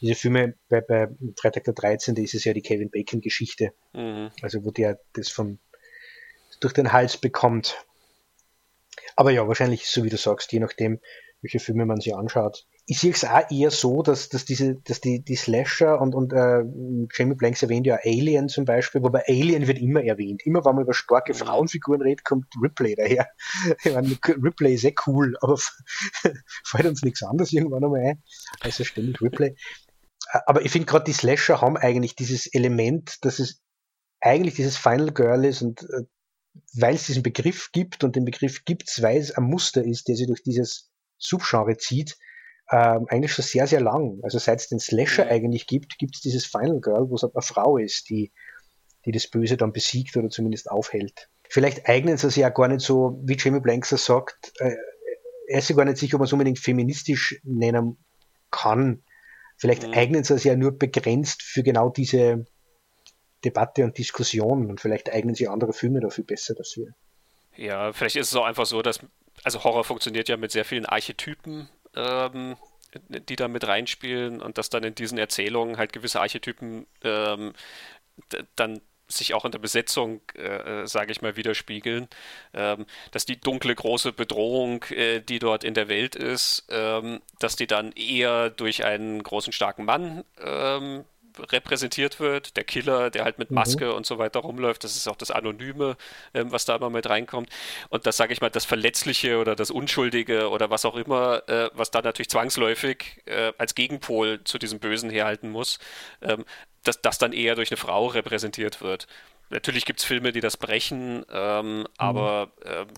Diese 0.00 0.14
Filme 0.14 0.54
bei, 0.68 0.80
bei 0.80 1.08
Freitag 1.40 1.64
der 1.64 1.74
13. 1.74 2.16
ist 2.16 2.34
es 2.34 2.44
ja 2.44 2.52
die 2.52 2.62
Kevin 2.62 2.90
Bacon 2.90 3.20
Geschichte. 3.20 3.72
Mhm. 3.92 4.30
Also 4.42 4.64
wo 4.64 4.70
der 4.70 4.98
das 5.12 5.28
von 5.28 5.58
durch 6.60 6.74
den 6.74 6.92
Hals 6.92 7.16
bekommt. 7.16 7.84
Aber 9.16 9.30
ja, 9.30 9.46
wahrscheinlich 9.46 9.88
so 9.88 10.04
wie 10.04 10.10
du 10.10 10.16
sagst, 10.16 10.52
je 10.52 10.60
nachdem, 10.60 11.00
welche 11.40 11.60
Filme 11.60 11.86
man 11.86 12.00
sich 12.00 12.14
anschaut, 12.14 12.66
ich 12.92 13.00
sehe 13.00 13.12
es 13.12 13.24
auch 13.24 13.50
eher 13.50 13.70
so, 13.70 14.02
dass, 14.02 14.28
dass 14.28 14.44
diese, 14.44 14.74
dass 14.74 15.00
die, 15.00 15.24
die 15.24 15.34
Slasher 15.34 15.98
und, 15.98 16.14
und 16.14 16.34
äh, 16.34 16.62
Jamie 17.16 17.34
Blanks 17.34 17.62
erwähnt 17.62 17.86
ja 17.86 17.96
Alien 18.04 18.50
zum 18.50 18.66
Beispiel, 18.66 19.02
wobei 19.02 19.24
Alien 19.26 19.66
wird 19.66 19.78
immer 19.78 20.04
erwähnt. 20.04 20.42
Immer 20.44 20.62
wenn 20.66 20.74
man 20.74 20.84
über 20.84 20.92
starke 20.92 21.32
Frauenfiguren 21.32 22.02
redet, 22.02 22.22
kommt 22.22 22.48
Ripley 22.62 22.94
daher. 22.94 23.30
Ich 23.82 23.94
meine, 23.94 24.14
Ripley 24.44 24.74
ist 24.74 24.84
eh 24.84 24.94
cool, 25.06 25.38
aber 25.40 25.58
fällt 26.66 26.84
uns 26.84 27.00
nichts 27.02 27.22
anderes 27.22 27.54
irgendwann 27.54 27.82
einmal 27.82 28.02
ein. 28.02 28.22
Also 28.60 28.84
ständig 28.84 29.22
Ripley. 29.22 29.56
Aber 30.44 30.62
ich 30.62 30.70
finde 30.70 30.84
gerade 30.84 31.06
die 31.06 31.14
Slasher 31.14 31.62
haben 31.62 31.78
eigentlich 31.78 32.14
dieses 32.14 32.46
Element, 32.46 33.24
dass 33.24 33.38
es 33.38 33.62
eigentlich 34.20 34.56
dieses 34.56 34.76
Final 34.76 35.12
Girl 35.12 35.46
ist 35.46 35.62
und 35.62 35.80
äh, 35.84 36.02
weil 36.74 36.96
es 36.96 37.06
diesen 37.06 37.22
Begriff 37.22 37.70
gibt 37.72 38.04
und 38.04 38.16
den 38.16 38.26
Begriff 38.26 38.66
gibt 38.66 38.90
es, 38.90 39.00
weil 39.00 39.16
es 39.16 39.30
ein 39.32 39.44
Muster 39.44 39.82
ist, 39.82 40.08
der 40.08 40.16
sich 40.16 40.26
durch 40.26 40.42
dieses 40.42 40.90
Subgenre 41.16 41.78
zieht, 41.78 42.18
ähm, 42.70 43.06
eigentlich 43.08 43.32
schon 43.32 43.44
sehr, 43.44 43.66
sehr 43.66 43.80
lang. 43.80 44.20
Also 44.22 44.38
seit 44.38 44.60
es 44.60 44.68
den 44.68 44.80
Slasher 44.80 45.26
eigentlich 45.26 45.66
gibt, 45.66 45.98
gibt 45.98 46.16
es 46.16 46.20
dieses 46.20 46.46
Final 46.46 46.80
Girl, 46.80 47.10
wo 47.10 47.16
es 47.16 47.22
halt 47.22 47.34
eine 47.34 47.42
Frau 47.42 47.76
ist, 47.76 48.08
die, 48.08 48.32
die 49.04 49.12
das 49.12 49.26
Böse 49.26 49.56
dann 49.56 49.72
besiegt 49.72 50.16
oder 50.16 50.30
zumindest 50.30 50.70
aufhält. 50.70 51.28
Vielleicht 51.48 51.88
eignen 51.88 52.16
sie 52.16 52.28
sich 52.28 52.38
ja 52.38 52.48
gar 52.48 52.68
nicht 52.68 52.80
so, 52.80 53.20
wie 53.24 53.36
Jamie 53.36 53.60
Blankser 53.60 53.98
sagt, 53.98 54.52
äh, 54.58 54.74
er 55.48 55.58
ist 55.58 55.66
sich 55.66 55.76
gar 55.76 55.84
nicht 55.84 55.98
sicher, 55.98 56.14
ob 56.14 56.20
man 56.20 56.26
es 56.26 56.32
unbedingt 56.32 56.58
feministisch 56.58 57.40
nennen 57.42 57.98
kann. 58.50 59.02
Vielleicht 59.58 59.86
mhm. 59.86 59.92
eignen 59.92 60.24
sie 60.24 60.34
sich 60.34 60.44
ja 60.44 60.56
nur 60.56 60.72
begrenzt 60.78 61.42
für 61.42 61.62
genau 61.62 61.90
diese 61.90 62.46
Debatte 63.44 63.84
und 63.84 63.98
Diskussion 63.98 64.70
und 64.70 64.80
vielleicht 64.80 65.12
eignen 65.12 65.34
sich 65.34 65.50
andere 65.50 65.72
Filme 65.72 66.00
dafür 66.00 66.24
besser 66.24 66.54
dafür. 66.54 66.94
Ja, 67.56 67.92
vielleicht 67.92 68.16
ist 68.16 68.28
es 68.28 68.36
auch 68.36 68.44
einfach 68.44 68.66
so, 68.66 68.80
dass 68.80 69.00
also 69.44 69.62
Horror 69.64 69.84
funktioniert 69.84 70.28
ja 70.28 70.36
mit 70.36 70.52
sehr 70.52 70.64
vielen 70.64 70.86
Archetypen 70.86 71.68
ähm, 71.96 72.56
die 73.08 73.36
da 73.36 73.48
mit 73.48 73.66
reinspielen 73.66 74.42
und 74.42 74.58
dass 74.58 74.70
dann 74.70 74.84
in 74.84 74.94
diesen 74.94 75.18
Erzählungen 75.18 75.78
halt 75.78 75.92
gewisse 75.92 76.20
Archetypen 76.20 76.86
ähm, 77.02 77.54
dann 78.56 78.80
sich 79.08 79.34
auch 79.34 79.44
in 79.44 79.52
der 79.52 79.58
Besetzung, 79.58 80.20
äh, 80.34 80.86
sage 80.86 81.12
ich 81.12 81.22
mal, 81.22 81.36
widerspiegeln, 81.36 82.08
ähm, 82.54 82.86
dass 83.10 83.26
die 83.26 83.40
dunkle 83.40 83.74
große 83.74 84.12
Bedrohung, 84.12 84.84
äh, 84.84 85.20
die 85.20 85.38
dort 85.38 85.64
in 85.64 85.74
der 85.74 85.88
Welt 85.88 86.16
ist, 86.16 86.64
ähm, 86.70 87.20
dass 87.38 87.56
die 87.56 87.66
dann 87.66 87.92
eher 87.92 88.50
durch 88.50 88.84
einen 88.84 89.22
großen 89.22 89.52
starken 89.52 89.84
Mann 89.84 90.24
ähm, 90.42 91.04
repräsentiert 91.38 92.20
wird, 92.20 92.56
der 92.56 92.64
Killer, 92.64 93.10
der 93.10 93.24
halt 93.24 93.38
mit 93.38 93.50
mhm. 93.50 93.56
Maske 93.56 93.86
mhm. 93.86 93.94
und 93.94 94.06
so 94.06 94.18
weiter 94.18 94.40
rumläuft, 94.40 94.84
das 94.84 94.96
ist 94.96 95.08
auch 95.08 95.16
das 95.16 95.30
Anonyme, 95.30 95.96
ähm, 96.34 96.52
was 96.52 96.64
da 96.64 96.76
immer 96.76 96.90
mit 96.90 97.08
reinkommt. 97.08 97.48
Und 97.88 98.06
das 98.06 98.16
sage 98.16 98.32
ich 98.32 98.40
mal, 98.40 98.50
das 98.50 98.64
Verletzliche 98.64 99.38
oder 99.38 99.56
das 99.56 99.70
Unschuldige 99.70 100.50
oder 100.50 100.70
was 100.70 100.84
auch 100.84 100.96
immer, 100.96 101.48
äh, 101.48 101.70
was 101.74 101.90
da 101.90 102.02
natürlich 102.02 102.30
zwangsläufig 102.30 103.22
äh, 103.26 103.52
als 103.58 103.74
Gegenpol 103.74 104.42
zu 104.44 104.58
diesem 104.58 104.78
Bösen 104.78 105.10
herhalten 105.10 105.50
muss, 105.50 105.78
ähm, 106.20 106.44
dass 106.84 107.00
das 107.00 107.18
dann 107.18 107.32
eher 107.32 107.54
durch 107.54 107.70
eine 107.70 107.76
Frau 107.76 108.06
repräsentiert 108.06 108.80
wird. 108.80 109.06
Natürlich 109.50 109.84
gibt 109.84 110.00
es 110.00 110.06
Filme, 110.06 110.32
die 110.32 110.40
das 110.40 110.56
brechen, 110.56 111.24
ähm, 111.30 111.80
mhm. 111.80 111.86
aber 111.98 112.50
ähm, 112.64 112.88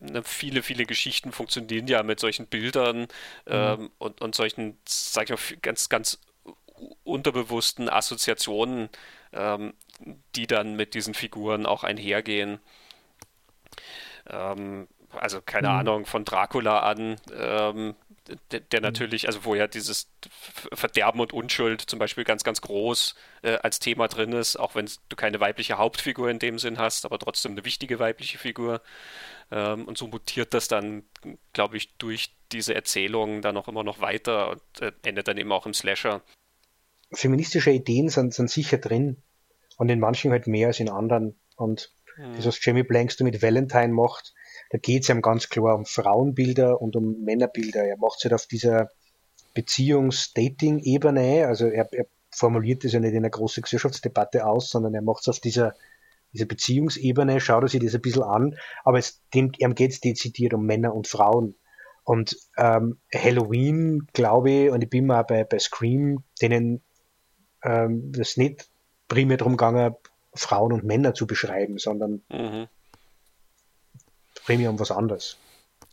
ne, 0.00 0.22
viele, 0.24 0.62
viele 0.62 0.86
Geschichten 0.86 1.32
funktionieren 1.32 1.86
ja 1.86 2.02
mit 2.02 2.20
solchen 2.20 2.46
Bildern 2.46 3.00
mhm. 3.00 3.06
ähm, 3.46 3.90
und, 3.98 4.20
und 4.20 4.34
solchen, 4.34 4.78
sag 4.86 5.24
ich 5.24 5.30
mal, 5.30 5.56
ganz, 5.62 5.88
ganz 5.88 6.18
unterbewussten 7.04 7.88
Assoziationen, 7.88 8.88
ähm, 9.32 9.74
die 10.34 10.46
dann 10.46 10.76
mit 10.76 10.94
diesen 10.94 11.14
Figuren 11.14 11.66
auch 11.66 11.84
einhergehen. 11.84 12.58
Ähm, 14.28 14.88
also 15.12 15.40
keine 15.42 15.68
mhm. 15.68 15.74
Ahnung, 15.74 16.06
von 16.06 16.24
Dracula 16.24 16.80
an, 16.80 17.16
ähm, 17.36 17.94
der, 18.52 18.60
der, 18.60 18.80
mhm. 18.80 18.84
natürlich, 18.84 19.26
also 19.26 19.44
wo 19.44 19.54
ja 19.54 19.66
dieses 19.66 20.10
Verderben 20.72 21.20
und 21.20 21.32
Unschuld 21.32 21.80
zum 21.80 21.98
Beispiel 21.98 22.24
ganz, 22.24 22.44
ganz 22.44 22.60
groß 22.60 23.14
äh, 23.42 23.56
als 23.56 23.80
Thema 23.80 24.08
drin 24.08 24.32
ist, 24.32 24.56
auch 24.56 24.74
wenn 24.74 24.88
du 25.08 25.16
keine 25.16 25.40
weibliche 25.40 25.78
Hauptfigur 25.78 26.30
in 26.30 26.38
dem 26.38 26.58
Sinn 26.58 26.78
hast, 26.78 27.04
aber 27.04 27.18
trotzdem 27.18 27.52
eine 27.52 27.64
wichtige 27.64 27.98
weibliche 27.98 28.38
Figur. 28.38 28.82
Ähm, 29.50 29.86
und 29.86 29.98
so 29.98 30.06
mutiert 30.06 30.54
das 30.54 30.68
dann, 30.68 31.04
glaube 31.52 31.76
ich, 31.76 31.96
durch 31.96 32.32
diese 32.52 32.74
Erzählungen 32.74 33.42
dann 33.42 33.56
auch 33.56 33.68
immer 33.68 33.82
noch 33.84 34.00
weiter 34.00 34.50
und 34.50 34.62
äh, 34.80 34.92
endet 35.02 35.28
dann 35.28 35.38
eben 35.38 35.52
auch 35.52 35.66
im 35.66 35.74
Slasher 35.74 36.22
feministische 37.12 37.70
Ideen 37.70 38.08
sind, 38.08 38.34
sind 38.34 38.50
sicher 38.50 38.78
drin 38.78 39.16
und 39.76 39.88
in 39.88 40.00
manchen 40.00 40.30
halt 40.30 40.46
mehr 40.46 40.68
als 40.68 40.80
in 40.80 40.88
anderen. 40.88 41.38
Und 41.56 41.92
mhm. 42.16 42.36
das, 42.36 42.46
was 42.46 42.64
Jamie 42.64 42.82
Blanks 42.82 43.16
da 43.16 43.24
mit 43.24 43.42
Valentine 43.42 43.88
macht, 43.88 44.34
da 44.70 44.78
geht 44.78 45.02
es 45.02 45.08
ihm 45.08 45.22
ganz 45.22 45.48
klar 45.48 45.74
um 45.74 45.84
Frauenbilder 45.84 46.80
und 46.80 46.96
um 46.96 47.22
Männerbilder. 47.24 47.84
Er 47.84 47.96
macht 47.96 48.18
es 48.18 48.24
halt 48.24 48.34
auf 48.34 48.46
dieser 48.46 48.90
Beziehungs-Dating-Ebene, 49.54 51.46
also 51.46 51.66
er, 51.66 51.92
er 51.92 52.06
formuliert 52.30 52.84
das 52.84 52.92
ja 52.92 53.00
nicht 53.00 53.12
in 53.12 53.18
einer 53.18 53.30
großen 53.30 53.62
Gesellschaftsdebatte 53.62 54.46
aus, 54.46 54.70
sondern 54.70 54.94
er 54.94 55.02
macht 55.02 55.22
es 55.22 55.28
auf 55.28 55.40
dieser, 55.40 55.74
dieser 56.32 56.46
Beziehungsebene, 56.46 57.40
schaut 57.40 57.64
er 57.64 57.68
sich 57.68 57.82
das 57.82 57.94
ein 57.94 58.00
bisschen 58.00 58.22
an, 58.22 58.56
aber 58.84 58.98
es, 58.98 59.20
dem, 59.34 59.50
ihm 59.58 59.74
geht 59.74 59.90
es 59.90 60.00
dezidiert 60.00 60.54
um 60.54 60.64
Männer 60.64 60.94
und 60.94 61.08
Frauen. 61.08 61.56
Und 62.04 62.36
ähm, 62.56 62.98
Halloween, 63.14 64.06
glaube 64.12 64.50
ich, 64.50 64.70
und 64.70 64.82
ich 64.82 64.90
bin 64.90 65.06
mal 65.06 65.22
bei, 65.22 65.44
bei 65.44 65.58
Scream, 65.58 66.22
denen 66.40 66.82
ähm, 67.62 68.12
das 68.12 68.36
nicht 68.36 68.68
primär 69.08 69.36
darum 69.36 69.56
gegangen, 69.56 69.94
Frauen 70.34 70.72
und 70.72 70.84
Männer 70.84 71.14
zu 71.14 71.26
beschreiben, 71.26 71.78
sondern 71.78 72.22
mhm. 72.28 72.68
primär 74.44 74.70
um 74.70 74.78
was 74.78 74.90
anderes. 74.90 75.36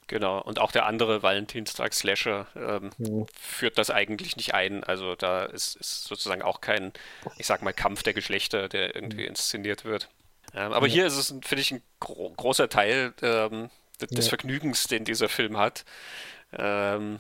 Genau, 0.08 0.42
und 0.42 0.60
auch 0.60 0.72
der 0.72 0.86
andere 0.86 1.22
Valentinstag-Slasher 1.22 2.48
ähm, 2.56 2.92
mhm. 2.98 3.26
führt 3.38 3.78
das 3.78 3.90
eigentlich 3.90 4.38
nicht 4.38 4.54
ein. 4.54 4.84
Also 4.86 5.16
da 5.16 5.44
ist, 5.44 5.76
ist, 5.76 6.06
sozusagen 6.06 6.42
auch 6.42 6.62
kein, 6.62 6.94
ich 7.38 7.46
sag 7.46 7.62
mal, 7.62 7.74
Kampf 7.74 8.04
der 8.04 8.14
Geschlechter, 8.14 8.70
der 8.70 8.96
irgendwie 8.96 9.24
mhm. 9.24 9.30
inszeniert 9.30 9.84
wird. 9.84 10.10
Ähm, 10.54 10.72
aber 10.72 10.88
ja. 10.88 10.94
hier 10.94 11.08
ist 11.08 11.18
es, 11.18 11.36
finde 11.42 11.62
ich, 11.62 11.72
ein 11.72 11.82
gro 12.00 12.34
großer 12.38 12.70
Teil 12.70 13.14
ähm, 13.22 13.70
des 14.00 14.26
ja. 14.26 14.30
Vergnügens, 14.30 14.88
den 14.88 15.04
dieser 15.04 15.28
Film 15.28 15.58
hat. 15.58 15.84
Ähm, 16.58 17.20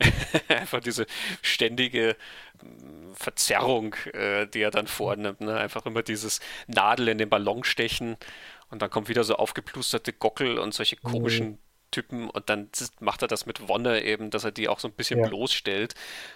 einfach 0.48 0.80
diese 0.80 1.06
ständige 1.42 2.16
mm, 2.62 3.12
Verzerrung, 3.14 3.94
äh, 4.12 4.46
die 4.46 4.60
er 4.60 4.70
dann 4.70 4.86
vornimmt. 4.86 5.40
Ne? 5.40 5.56
Einfach 5.56 5.86
immer 5.86 6.02
dieses 6.02 6.40
Nadel 6.66 7.08
in 7.08 7.18
den 7.18 7.28
Ballon 7.28 7.64
stechen 7.64 8.16
und 8.70 8.82
dann 8.82 8.90
kommt 8.90 9.08
wieder 9.08 9.24
so 9.24 9.36
aufgeplusterte 9.36 10.12
Gockel 10.12 10.58
und 10.58 10.74
solche 10.74 10.96
mhm. 10.96 11.10
komischen 11.10 11.46
mhm. 11.46 11.58
Typen 11.90 12.28
und 12.28 12.50
dann 12.50 12.70
macht 12.98 13.22
er 13.22 13.28
das 13.28 13.46
mit 13.46 13.68
Wonne 13.68 14.02
eben, 14.02 14.30
dass 14.30 14.42
er 14.42 14.50
die 14.50 14.68
auch 14.68 14.80
so 14.80 14.88
ein 14.88 14.94
bisschen 14.94 15.20
ja. 15.20 15.28
bloßstellt. 15.28 15.94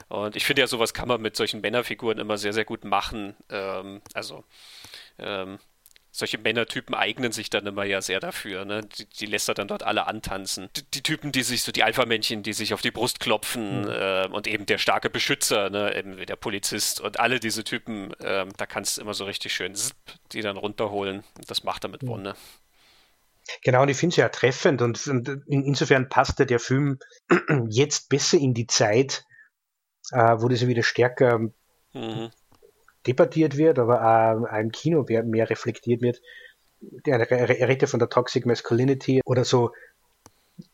Und 0.09 0.37
ich 0.37 0.45
finde 0.45 0.63
ja, 0.63 0.69
sowas 0.69 0.95
kann 0.95 1.09
man 1.09 1.21
mit 1.21 1.35
solchen 1.35 1.61
Männerfiguren 1.61 2.19
immer 2.19 2.39
sehr, 2.39 2.53
sehr 2.53 2.65
gut 2.65 2.85
machen. 2.85 3.35
Ähm, 3.51 4.01
also 4.15 4.45
ähm, 5.19 5.59
solche 6.11 6.39
Männertypen 6.39 6.95
eignen 6.95 7.33
sich 7.33 7.51
dann 7.51 7.67
immer 7.67 7.85
ja 7.85 8.01
sehr 8.01 8.21
dafür. 8.21 8.65
Ne? 8.65 8.83
Die, 8.83 9.07
die 9.07 9.27
lässt 9.27 9.49
er 9.49 9.55
dann 9.55 9.69
dort 9.69 9.83
alle 9.83 10.07
antanzen. 10.07 10.69
Die, 10.77 10.83
die, 10.91 11.03
Typen, 11.03 11.33
die 11.33 11.43
sich 11.43 11.63
so, 11.63 11.73
die 11.73 11.85
Alpha-Männchen, 11.85 12.43
die 12.43 12.53
sich 12.53 12.75
auf 12.75 12.81
die 12.81 12.91
Brust 12.91 13.21
klopfen 13.21 13.83
mhm. 13.83 13.91
äh, 13.91 14.27
und 14.29 14.47
eben 14.47 14.67
der 14.67 14.79
starke 14.79 15.11
Beschützer, 15.11 15.71
ne? 15.71 15.95
eben 15.97 16.17
der 16.25 16.37
Polizist 16.37 17.01
und 17.01 17.21
alle 17.21 17.41
diese 17.41 17.65
Typen, 17.65 18.13
äh, 18.21 18.47
da 18.57 18.67
kannst 18.67 18.97
du 18.97 19.03
immer 19.03 19.15
so 19.15 19.25
richtig 19.25 19.53
schön 19.53 19.75
zip, 19.75 19.97
die 20.33 20.41
dann 20.41 20.57
runterholen. 20.57 21.25
Das 21.47 21.63
macht 21.63 21.85
er 21.85 21.91
mit 21.91 22.03
mhm. 22.03 22.09
Wonne. 22.09 22.35
Genau, 23.63 23.83
und 23.83 23.89
ich 23.89 23.97
finde 23.97 24.13
es 24.13 24.17
ja 24.17 24.29
treffend 24.29 24.83
und, 24.83 25.07
und 25.07 25.43
insofern 25.49 26.11
passt 26.11 26.39
der 26.39 26.61
Film 26.61 26.99
jetzt 27.71 28.11
besser 28.11 28.37
in 28.37 28.53
die 28.53 28.67
Zeit, 28.67 29.25
äh, 30.13 30.37
wo 30.39 30.49
das 30.49 30.67
wieder 30.67 30.83
stärker 30.83 31.39
mhm 31.95 32.31
debattiert 33.09 33.57
wird, 33.57 33.79
aber 33.79 34.03
auch, 34.03 34.59
im 34.59 34.71
Kino 34.71 35.05
mehr, 35.09 35.25
mehr 35.25 35.49
reflektiert 35.51 36.03
wird. 36.03 36.21
Er, 37.05 37.19
redet 37.31 37.89
von 37.89 37.99
der 37.99 38.09
Toxic 38.09 38.47
Masculinity 38.47 39.21
oder 39.25 39.45
so 39.45 39.73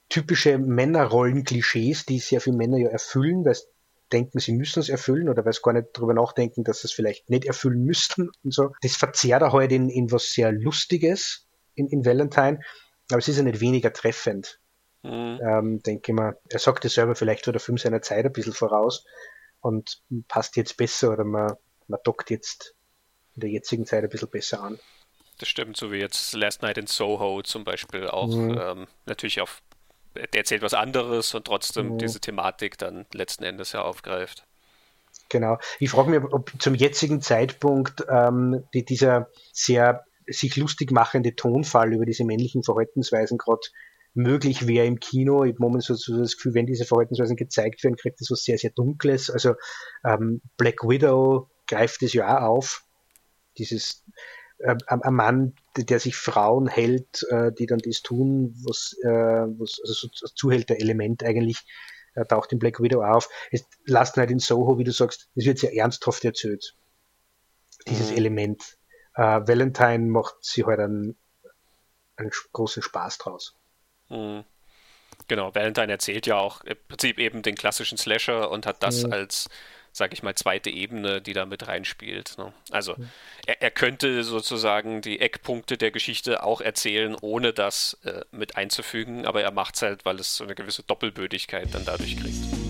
typische 0.08 0.58
Männerrollen-Klischees, 0.58 2.04
die 2.06 2.18
sehr 2.18 2.40
viele 2.40 2.56
Männer 2.56 2.76
ja 2.76 2.88
erfüllen, 2.88 3.44
weil 3.44 3.54
sie 3.54 3.64
denken, 4.12 4.38
sie 4.38 4.52
müssen 4.52 4.80
es 4.80 4.88
erfüllen 4.88 5.28
oder 5.28 5.44
weil 5.44 5.52
sie 5.52 5.62
gar 5.62 5.72
nicht 5.72 5.88
darüber 5.94 6.14
nachdenken, 6.14 6.62
dass 6.62 6.80
sie 6.80 6.88
es 6.88 6.92
vielleicht 6.92 7.30
nicht 7.30 7.46
erfüllen 7.46 7.84
müssten 7.84 8.30
und 8.42 8.52
so. 8.52 8.72
Das 8.82 8.96
verzerrt 8.96 9.42
er 9.42 9.52
heute 9.52 9.60
halt 9.60 9.72
in, 9.72 9.88
in 9.88 10.12
was 10.12 10.30
sehr 10.30 10.52
Lustiges 10.52 11.46
in, 11.74 11.88
in 11.88 12.04
Valentine, 12.04 12.60
aber 13.10 13.18
es 13.18 13.28
ist 13.28 13.38
ja 13.38 13.42
nicht 13.42 13.60
weniger 13.60 13.92
treffend. 13.92 14.60
Mhm. 15.02 15.40
Ähm, 15.42 15.82
denke 15.82 16.12
ich 16.12 16.14
mal, 16.14 16.38
er 16.48 16.58
sagt 16.58 16.84
es 16.84 16.94
selber, 16.94 17.14
vielleicht 17.14 17.46
war 17.46 17.52
der 17.52 17.60
Film 17.60 17.78
seiner 17.78 18.02
Zeit 18.02 18.24
ein 18.24 18.32
bisschen 18.32 18.52
voraus 18.52 19.04
und 19.60 20.02
passt 20.28 20.56
jetzt 20.56 20.76
besser 20.76 21.12
oder 21.12 21.24
man 21.24 21.54
man 21.88 22.00
dockt 22.04 22.30
jetzt 22.30 22.74
in 23.34 23.40
der 23.40 23.50
jetzigen 23.50 23.86
Zeit 23.86 24.04
ein 24.04 24.10
bisschen 24.10 24.30
besser 24.30 24.62
an. 24.62 24.78
Das 25.38 25.48
stimmt, 25.48 25.76
so 25.76 25.90
wie 25.90 25.96
jetzt 25.96 26.32
Last 26.34 26.62
Night 26.62 26.78
in 26.78 26.86
Soho 26.86 27.42
zum 27.42 27.64
Beispiel 27.64 28.06
auch 28.06 28.28
mhm. 28.28 28.58
ähm, 28.60 28.86
natürlich 29.06 29.40
auf, 29.40 29.62
der 30.14 30.32
erzählt 30.32 30.62
was 30.62 30.74
anderes 30.74 31.34
und 31.34 31.44
trotzdem 31.46 31.94
mhm. 31.94 31.98
diese 31.98 32.20
Thematik 32.20 32.78
dann 32.78 33.06
letzten 33.12 33.42
Endes 33.42 33.72
ja 33.72 33.82
aufgreift. 33.82 34.44
Genau. 35.28 35.58
Ich 35.80 35.90
frage 35.90 36.10
mich, 36.10 36.32
ob 36.32 36.52
zum 36.60 36.74
jetzigen 36.74 37.20
Zeitpunkt 37.20 38.04
ähm, 38.08 38.64
die, 38.72 38.84
dieser 38.84 39.28
sehr 39.52 40.04
sich 40.26 40.56
lustig 40.56 40.90
machende 40.90 41.34
Tonfall 41.34 41.92
über 41.92 42.06
diese 42.06 42.24
männlichen 42.24 42.62
Verhaltensweisen 42.62 43.38
gerade 43.38 43.66
möglich 44.14 44.66
wäre 44.66 44.86
im 44.86 45.00
Kino. 45.00 45.44
Ich 45.44 45.54
habe 45.54 45.62
momentan 45.62 45.96
so, 45.96 46.14
so, 46.14 46.18
das 46.18 46.36
Gefühl, 46.36 46.54
wenn 46.54 46.66
diese 46.66 46.84
Verhaltensweisen 46.84 47.36
gezeigt 47.36 47.82
werden, 47.82 47.96
kriegt 47.96 48.20
das 48.20 48.30
was 48.30 48.44
sehr, 48.44 48.58
sehr 48.58 48.70
Dunkles. 48.70 49.28
Also 49.28 49.54
ähm, 50.04 50.40
Black 50.56 50.82
Widow 50.84 51.50
greift 51.66 52.02
es 52.02 52.12
ja 52.12 52.38
auch 52.38 52.42
auf. 52.42 52.84
Dieses 53.58 54.04
äh, 54.58 54.76
ein 54.86 55.14
Mann, 55.14 55.54
der 55.76 56.00
sich 56.00 56.16
Frauen 56.16 56.66
hält, 56.66 57.24
äh, 57.30 57.52
die 57.52 57.66
dann 57.66 57.80
das 57.80 58.02
tun, 58.02 58.54
was, 58.64 58.96
äh, 59.02 59.08
was 59.08 59.80
also 59.82 60.08
so 60.12 60.26
Zuhälter-Element 60.28 61.22
eigentlich 61.24 61.64
äh, 62.14 62.24
taucht 62.24 62.52
in 62.52 62.58
Black 62.58 62.80
Widow 62.80 63.02
auf. 63.02 63.28
Es 63.50 63.64
Last 63.86 64.16
Night 64.16 64.30
in 64.30 64.38
Soho, 64.38 64.78
wie 64.78 64.84
du 64.84 64.92
sagst, 64.92 65.28
es 65.34 65.44
wird 65.44 65.58
sehr 65.58 65.74
ernsthaft 65.74 66.24
erzählt. 66.24 66.76
Dieses 67.88 68.10
mhm. 68.10 68.16
Element. 68.16 68.62
Äh, 69.16 69.22
Valentine 69.22 70.06
macht 70.06 70.36
sie 70.40 70.64
halt 70.64 70.80
einen, 70.80 71.16
einen 72.16 72.30
großen 72.52 72.82
Spaß 72.82 73.18
draus. 73.18 73.56
Mhm. 74.08 74.44
Genau, 75.28 75.54
Valentine 75.54 75.92
erzählt 75.92 76.26
ja 76.26 76.36
auch 76.36 76.62
im 76.64 76.76
Prinzip 76.88 77.18
eben 77.18 77.42
den 77.42 77.54
klassischen 77.54 77.98
Slasher 77.98 78.50
und 78.50 78.66
hat 78.66 78.82
das 78.82 79.04
mhm. 79.04 79.12
als 79.12 79.48
sag 79.94 80.12
ich 80.12 80.24
mal, 80.24 80.34
zweite 80.34 80.70
Ebene, 80.70 81.22
die 81.22 81.34
da 81.34 81.46
mit 81.46 81.68
reinspielt. 81.68 82.36
Ne? 82.36 82.52
Also 82.70 82.96
er, 83.46 83.62
er, 83.62 83.70
könnte 83.70 84.24
sozusagen 84.24 85.00
die 85.02 85.20
Eckpunkte 85.20 85.78
der 85.78 85.92
Geschichte 85.92 86.42
auch 86.42 86.60
erzählen, 86.60 87.16
ohne 87.20 87.52
das 87.52 87.96
äh, 88.04 88.22
mit 88.32 88.56
einzufügen, 88.56 89.24
aber 89.24 89.42
er 89.42 89.52
macht 89.52 89.76
es 89.76 89.82
halt, 89.82 90.04
weil 90.04 90.18
es 90.18 90.34
so 90.34 90.42
eine 90.42 90.56
gewisse 90.56 90.82
Doppelbödigkeit 90.82 91.68
dann 91.72 91.84
dadurch 91.84 92.16
kriegt. 92.16 92.63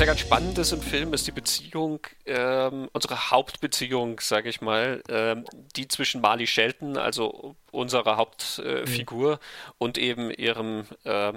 Was 0.00 0.06
ja 0.06 0.12
ganz 0.12 0.20
spannend 0.20 0.56
ist 0.56 0.72
im 0.72 0.80
Film, 0.80 1.12
ist 1.12 1.26
die 1.26 1.30
Beziehung, 1.30 2.00
ähm, 2.24 2.88
unsere 2.94 3.30
Hauptbeziehung, 3.30 4.18
sage 4.20 4.48
ich 4.48 4.62
mal, 4.62 5.02
ähm, 5.10 5.44
die 5.76 5.88
zwischen 5.88 6.22
Marley 6.22 6.46
Shelton, 6.46 6.96
also 6.96 7.54
unserer 7.70 8.16
Hauptfigur, 8.16 9.32
äh, 9.32 9.34
mhm. 9.34 9.74
und 9.76 9.98
eben 9.98 10.30
ihrem 10.30 10.84
äh, 11.04 11.34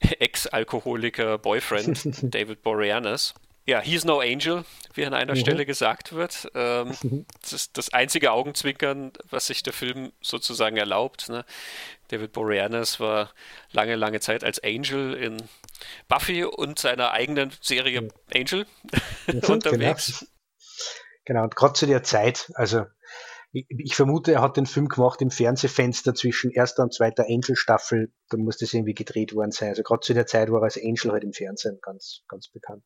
Ex-Alkoholiker 0.00 1.36
Boyfriend 1.36 2.00
David 2.34 2.62
Boreanaz. 2.62 3.34
Ja, 3.68 3.80
he's 3.80 4.04
no 4.04 4.20
angel, 4.20 4.64
wie 4.94 5.04
an 5.04 5.12
einer 5.12 5.34
mhm. 5.34 5.40
Stelle 5.40 5.66
gesagt 5.66 6.12
wird. 6.12 6.48
Ähm, 6.54 6.92
mhm. 7.02 7.26
das 7.40 7.52
ist 7.52 7.76
das 7.76 7.92
einzige 7.92 8.30
Augenzwinkern, 8.30 9.12
was 9.28 9.48
sich 9.48 9.64
der 9.64 9.72
Film 9.72 10.12
sozusagen 10.20 10.76
erlaubt. 10.76 11.28
Ne? 11.28 11.44
David 12.08 12.32
Boreanaz 12.32 13.00
war 13.00 13.32
lange, 13.72 13.96
lange 13.96 14.20
Zeit 14.20 14.44
als 14.44 14.62
Angel 14.62 15.14
in 15.14 15.42
Buffy 16.06 16.44
und 16.44 16.78
seiner 16.78 17.10
eigenen 17.10 17.52
Serie 17.60 18.02
mhm. 18.02 18.10
Angel 18.32 18.66
unterwegs. 19.48 20.20
Genau. 20.20 20.30
genau, 21.24 21.42
und 21.44 21.56
gerade 21.56 21.72
zu 21.72 21.86
der 21.86 22.04
Zeit, 22.04 22.52
also 22.54 22.84
ich, 23.50 23.66
ich, 23.68 23.96
vermute, 23.96 24.32
er 24.32 24.42
hat 24.42 24.56
den 24.56 24.66
Film 24.66 24.86
gemacht 24.86 25.20
im 25.22 25.32
Fernsehfenster 25.32 26.14
zwischen 26.14 26.52
erster 26.52 26.84
und 26.84 26.94
zweiter 26.94 27.24
Angel-Staffel, 27.28 28.12
da 28.28 28.36
muss 28.36 28.58
das 28.58 28.72
irgendwie 28.74 28.94
gedreht 28.94 29.34
worden 29.34 29.50
sein. 29.50 29.70
Also 29.70 29.82
gerade 29.82 30.00
zu 30.00 30.14
der 30.14 30.26
Zeit 30.26 30.52
war 30.52 30.60
er 30.60 30.64
als 30.64 30.76
Angel 30.76 31.10
halt 31.10 31.24
im 31.24 31.32
Fernsehen 31.32 31.78
ganz, 31.82 32.22
ganz 32.28 32.48
bekannt. 32.48 32.84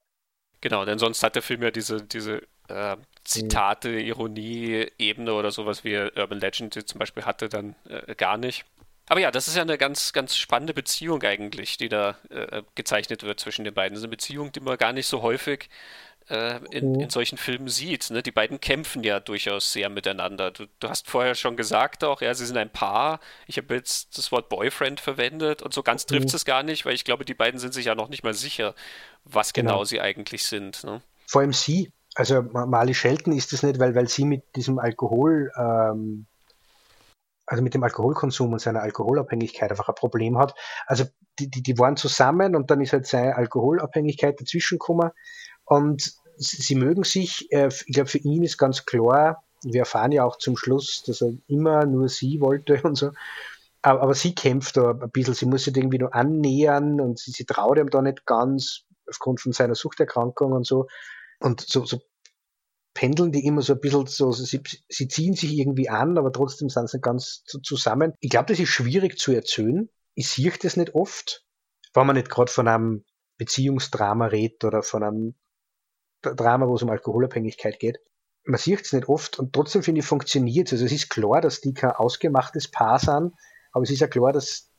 Genau, 0.61 0.85
denn 0.85 0.99
sonst 0.99 1.23
hat 1.23 1.35
der 1.35 1.43
Film 1.43 1.63
ja 1.63 1.71
diese, 1.71 2.03
diese 2.03 2.43
äh, 2.69 2.97
Zitate, 3.25 3.91
Ironie-Ebene 4.01 5.33
oder 5.33 5.51
sowas 5.51 5.85
wie 5.85 5.97
Urban 5.97 6.41
Legend 6.41 6.89
zum 6.89 6.99
Beispiel 6.99 7.25
hatte, 7.25 7.49
dann 7.49 7.75
äh, 7.89 8.15
gar 8.15 8.37
nicht. 8.37 8.65
Aber 9.09 9.21
ja, 9.21 9.33
das 9.33 9.49
ist 9.49 9.57
ja 9.57 9.63
eine 9.63 9.77
ganz, 9.77 10.13
ganz 10.13 10.37
spannende 10.37 10.73
Beziehung 10.73 11.23
eigentlich, 11.25 11.77
die 11.77 11.89
da 11.89 12.17
äh, 12.29 12.63
gezeichnet 12.77 13.25
wird 13.25 13.41
zwischen 13.41 13.65
den 13.65 13.75
beiden. 13.75 13.95
Das 13.95 14.01
ist 14.01 14.05
eine 14.05 14.11
Beziehung, 14.11 14.53
die 14.53 14.61
man 14.61 14.79
gar 14.79 14.93
nicht 14.93 15.09
so 15.09 15.21
häufig 15.23 15.69
äh, 16.31 16.61
in, 16.71 16.93
mhm. 16.93 17.01
in, 17.01 17.11
solchen 17.11 17.37
Filmen 17.37 17.69
sieht. 17.69 18.11
Ne? 18.11 18.23
Die 18.23 18.31
beiden 18.31 18.61
kämpfen 18.61 19.03
ja 19.03 19.21
durchaus 19.21 19.73
sehr 19.73 19.89
miteinander. 19.89 20.51
Du, 20.51 20.67
du, 20.79 20.89
hast 20.89 21.09
vorher 21.09 21.35
schon 21.35 21.57
gesagt 21.57 22.05
auch, 22.05 22.21
ja, 22.21 22.33
sie 22.35 22.47
sind 22.47 22.57
ein 22.57 22.71
Paar. 22.71 23.21
Ich 23.47 23.57
habe 23.57 23.75
jetzt 23.75 24.17
das 24.17 24.31
Wort 24.33 24.49
Boyfriend 24.49 25.01
verwendet 25.01 25.61
und 25.61 25.75
so 25.75 25.83
ganz 25.83 26.07
trifft 26.07 26.29
mhm. 26.29 26.37
es 26.37 26.45
gar 26.45 26.63
nicht, 26.63 26.87
weil 26.87 26.95
ich 26.95 27.05
glaube, 27.05 27.25
die 27.25 27.35
beiden 27.35 27.59
sind 27.59 27.75
sich 27.75 27.87
ja 27.87 27.95
noch 27.95 28.09
nicht 28.09 28.23
mal 28.23 28.35
sicher, 28.35 28.75
was 29.25 29.53
genau, 29.53 29.73
genau 29.73 29.85
sie 29.85 30.01
eigentlich 30.01 30.45
sind. 30.45 30.85
Ne? 30.85 31.03
Vor 31.27 31.41
allem 31.41 31.53
sie. 31.53 31.93
Also 32.17 32.43
Marley 32.43 32.95
Shelton 32.95 33.33
ist 33.33 33.53
es 33.53 33.63
nicht, 33.63 33.79
weil, 33.79 33.95
weil 33.95 34.09
sie 34.09 34.25
mit 34.25 34.57
diesem 34.57 34.79
Alkohol 34.81 35.53
ähm, 35.57 36.27
also 37.51 37.65
mit 37.65 37.75
dem 37.75 37.83
Alkoholkonsum 37.83 38.53
und 38.53 38.61
seiner 38.61 38.81
Alkoholabhängigkeit 38.83 39.71
einfach 39.73 39.89
ein 39.89 39.95
Problem 39.97 40.39
hat. 40.39 40.55
Also 40.87 41.05
die, 41.41 41.51
die, 41.51 41.63
die 41.63 41.79
waren 41.79 41.97
zusammen 41.97 42.55
und 42.55 42.71
dann 42.71 42.81
ist 42.81 42.93
halt 42.93 43.09
seine 43.09 43.35
Alkoholabhängigkeit 43.35 44.41
dazwischen 44.41 44.79
gekommen 44.79 45.11
und 45.71 46.15
sie, 46.37 46.75
mögen 46.75 47.05
sich. 47.05 47.51
Äh, 47.53 47.69
ich 47.69 47.95
glaube, 47.95 48.11
für 48.11 48.19
ihn 48.19 48.43
ist 48.43 48.59
ganz 48.59 48.85
klar, 48.85 49.45
wir 49.63 49.81
erfahren 49.81 50.11
ja 50.11 50.25
auch 50.25 50.37
zum 50.37 50.57
Schluss, 50.57 51.05
dass 51.05 51.21
er 51.21 51.33
immer 51.47 51.87
nur 51.87 52.09
sie 52.09 52.41
wollte 52.41 52.83
und 52.83 52.97
so. 52.97 53.13
Aber, 53.83 54.03
aber 54.03 54.15
sie 54.15 54.35
kämpft 54.35 54.77
da 54.77 54.91
ein 54.91 55.11
bisschen, 55.11 55.35
sie 55.35 55.47
muss 55.47 55.65
sich 55.65 55.77
irgendwie 55.77 55.99
nur 55.99 56.13
annähern 56.13 57.01
und 57.01 57.21
sie, 57.21 57.31
sie 57.31 57.45
traut 57.45 57.79
ihm 57.79 57.89
da 57.89 58.03
nicht 58.03 58.27
ganz 58.27 58.83
aufgrund 59.09 59.41
von 59.41 59.53
seiner 59.53 59.77
Suchterkrankung 59.77 60.53
und 60.53 60.67
so. 60.67 60.89
Und 61.39 61.61
so, 61.61 61.87
so 61.87 62.01
pendeln 62.93 63.31
die 63.31 63.47
immer 63.47 63.63
so 63.63 63.75
ein 63.75 63.81
bisschen 63.81 64.07
so, 64.07 64.33
sie, 64.33 64.61
sie 64.89 65.09
ziehen 65.09 65.35
sich 65.35 65.57
irgendwie 65.57 65.89
an, 65.89 66.19
aber 66.19 66.33
trotzdem 66.33 66.69
sind 66.69 66.91
sie 66.91 67.01
ganz 67.01 67.45
zusammen. 67.63 68.13
Ich 68.19 68.31
glaube, 68.31 68.47
das 68.47 68.59
ist 68.59 68.71
schwierig 68.71 69.19
zu 69.19 69.31
erzählen. 69.33 69.89
Ich 70.17 70.29
sehe 70.29 70.53
das 70.61 70.77
nicht 70.77 70.97
oft, 70.97 71.45
wenn 71.95 72.09
man 72.09 72.17
nicht 72.17 72.29
gerade 72.29 72.51
von 72.51 72.67
einem 72.67 73.05
Beziehungsdrama 73.39 74.27
redet 74.27 74.65
oder 74.65 74.83
von 74.83 75.05
einem 75.05 75.35
Drama, 76.23 76.67
wo 76.69 76.75
es 76.75 76.83
um 76.83 76.91
Alkoholabhängigkeit 76.91 77.79
geht. 77.79 77.99
Man 78.45 78.59
sieht 78.59 78.81
es 78.81 78.93
nicht 78.93 79.09
oft 79.09 79.39
und 79.39 79.53
trotzdem 79.53 79.83
finde 79.83 80.01
ich, 80.01 80.07
funktioniert 80.07 80.69
es. 80.69 80.73
Also 80.73 80.87
es 80.87 80.93
ist 80.93 81.11
klar, 81.11 81.41
dass 81.41 81.61
die 81.61 81.75
kein 81.75 81.91
ausgemachtes 81.93 82.71
Paar 82.71 82.99
sind, 82.99 83.33
aber 83.73 83.83
es 83.83 83.91
ist 83.91 84.01
ja 84.01 84.09
klar, 84.09 84.33
dass 84.33 84.71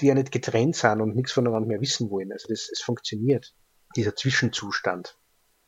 die 0.00 0.06
ja 0.06 0.14
nicht 0.14 0.32
getrennt 0.32 0.76
sind 0.76 1.00
und 1.00 1.14
nichts 1.14 1.32
voneinander 1.32 1.68
mehr 1.68 1.80
wissen 1.80 2.10
wollen. 2.10 2.32
Also 2.32 2.48
das, 2.48 2.68
es 2.70 2.82
funktioniert, 2.82 3.54
dieser 3.94 4.14
Zwischenzustand. 4.14 5.16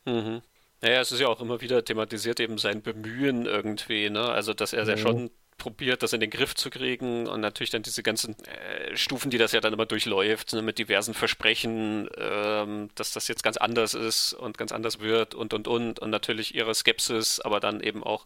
Mhm. 0.04 0.42
Naja, 0.80 1.00
es 1.00 1.12
ist 1.12 1.20
ja 1.20 1.28
auch 1.28 1.40
immer 1.40 1.60
wieder 1.60 1.84
thematisiert, 1.84 2.38
eben 2.40 2.58
sein 2.58 2.82
Bemühen 2.82 3.46
irgendwie, 3.46 4.10
ne? 4.10 4.22
Also, 4.22 4.54
dass 4.54 4.72
er 4.72 4.84
mhm. 4.84 4.90
ja 4.90 4.96
schon 4.96 5.30
probiert, 5.58 6.02
das 6.02 6.12
in 6.12 6.20
den 6.20 6.30
Griff 6.30 6.54
zu 6.54 6.70
kriegen 6.70 7.26
und 7.26 7.40
natürlich 7.40 7.70
dann 7.70 7.82
diese 7.82 8.02
ganzen 8.02 8.36
äh, 8.46 8.96
Stufen, 8.96 9.30
die 9.30 9.38
das 9.38 9.52
ja 9.52 9.60
dann 9.60 9.72
immer 9.72 9.86
durchläuft, 9.86 10.52
ne, 10.52 10.62
mit 10.62 10.78
diversen 10.78 11.14
Versprechen, 11.14 12.08
ähm, 12.16 12.90
dass 12.94 13.12
das 13.12 13.28
jetzt 13.28 13.42
ganz 13.42 13.56
anders 13.56 13.94
ist 13.94 14.32
und 14.32 14.56
ganz 14.56 14.72
anders 14.72 15.00
wird 15.00 15.34
und 15.34 15.52
und 15.52 15.68
und 15.68 15.98
und 15.98 16.10
natürlich 16.10 16.54
ihre 16.54 16.74
Skepsis, 16.74 17.40
aber 17.40 17.60
dann 17.60 17.80
eben 17.80 18.02
auch 18.04 18.24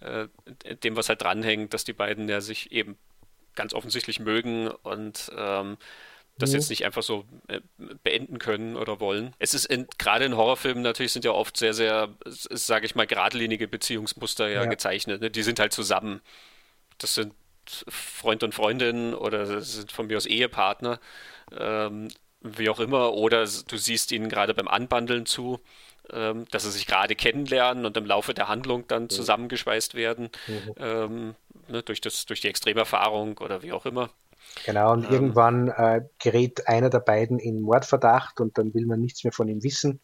äh, 0.00 0.26
dem, 0.82 0.96
was 0.96 1.08
halt 1.08 1.22
dranhängt, 1.22 1.74
dass 1.74 1.84
die 1.84 1.92
beiden 1.92 2.28
ja 2.28 2.40
sich 2.40 2.72
eben 2.72 2.96
ganz 3.54 3.74
offensichtlich 3.74 4.18
mögen 4.18 4.68
und 4.68 5.30
ähm, 5.36 5.76
das 6.38 6.50
mhm. 6.50 6.56
jetzt 6.56 6.70
nicht 6.70 6.84
einfach 6.84 7.02
so 7.02 7.24
äh, 7.48 7.60
beenden 8.02 8.38
können 8.38 8.76
oder 8.76 9.00
wollen. 9.00 9.34
Es 9.38 9.54
ist 9.54 9.66
in, 9.66 9.86
gerade 9.98 10.24
in 10.24 10.36
Horrorfilmen 10.36 10.82
natürlich 10.82 11.12
sind 11.12 11.24
ja 11.24 11.32
oft 11.32 11.56
sehr, 11.56 11.74
sehr, 11.74 12.08
sage 12.24 12.86
ich 12.86 12.94
mal, 12.94 13.06
geradlinige 13.06 13.68
Beziehungsmuster 13.68 14.48
ja, 14.48 14.62
ja. 14.62 14.64
gezeichnet. 14.64 15.20
Ne? 15.20 15.30
Die 15.30 15.42
sind 15.42 15.60
halt 15.60 15.72
zusammen. 15.72 16.22
Das 17.02 17.14
sind 17.14 17.34
Freund 17.66 18.42
und 18.42 18.54
Freundin 18.54 19.14
oder 19.14 19.44
das 19.46 19.74
sind 19.74 19.92
von 19.92 20.06
mir 20.06 20.16
aus 20.16 20.26
Ehepartner, 20.26 20.98
ähm, 21.56 22.08
wie 22.40 22.68
auch 22.68 22.80
immer. 22.80 23.12
Oder 23.14 23.40
du 23.40 23.76
siehst 23.76 24.10
ihnen 24.12 24.28
gerade 24.28 24.54
beim 24.54 24.68
Anbandeln 24.68 25.26
zu 25.26 25.60
ähm, 26.10 26.46
dass 26.50 26.64
sie 26.64 26.70
sich 26.70 26.86
gerade 26.86 27.14
kennenlernen 27.14 27.86
und 27.86 27.96
im 27.96 28.06
Laufe 28.06 28.34
der 28.34 28.48
Handlung 28.48 28.86
dann 28.88 29.08
zusammengeschweißt 29.08 29.94
werden, 29.94 30.30
mhm. 30.48 30.74
ähm, 30.76 31.34
ne, 31.68 31.82
durch, 31.82 32.00
das, 32.00 32.26
durch 32.26 32.40
die 32.40 32.48
Extremerfahrung 32.48 33.38
oder 33.38 33.62
wie 33.62 33.72
auch 33.72 33.86
immer. 33.86 34.10
Genau, 34.66 34.92
und 34.92 35.04
ähm, 35.04 35.12
irgendwann 35.12 35.68
äh, 35.68 36.02
gerät 36.18 36.66
einer 36.66 36.90
der 36.90 36.98
beiden 36.98 37.38
in 37.38 37.60
Mordverdacht 37.60 38.40
und 38.40 38.58
dann 38.58 38.74
will 38.74 38.84
man 38.86 39.00
nichts 39.00 39.22
mehr 39.22 39.32
von 39.32 39.48
ihm 39.48 39.62
wissen. 39.62 40.00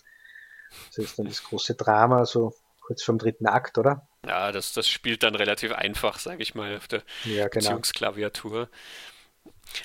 Das 0.88 0.98
ist 0.98 1.18
dann 1.18 1.26
das 1.26 1.42
große 1.42 1.74
Drama, 1.74 2.24
so 2.24 2.54
kurz 2.88 3.02
vom 3.02 3.18
dritten 3.18 3.46
Akt, 3.46 3.76
oder? 3.76 4.08
Ja, 4.26 4.50
das, 4.50 4.72
das 4.72 4.88
spielt 4.88 5.22
dann 5.22 5.34
relativ 5.34 5.72
einfach, 5.72 6.18
sage 6.18 6.42
ich 6.42 6.54
mal, 6.54 6.74
auf 6.78 6.88
der 6.88 7.02
ja, 7.24 7.48
genau. 7.48 7.50
Beziehungsklaviatur. 7.50 8.70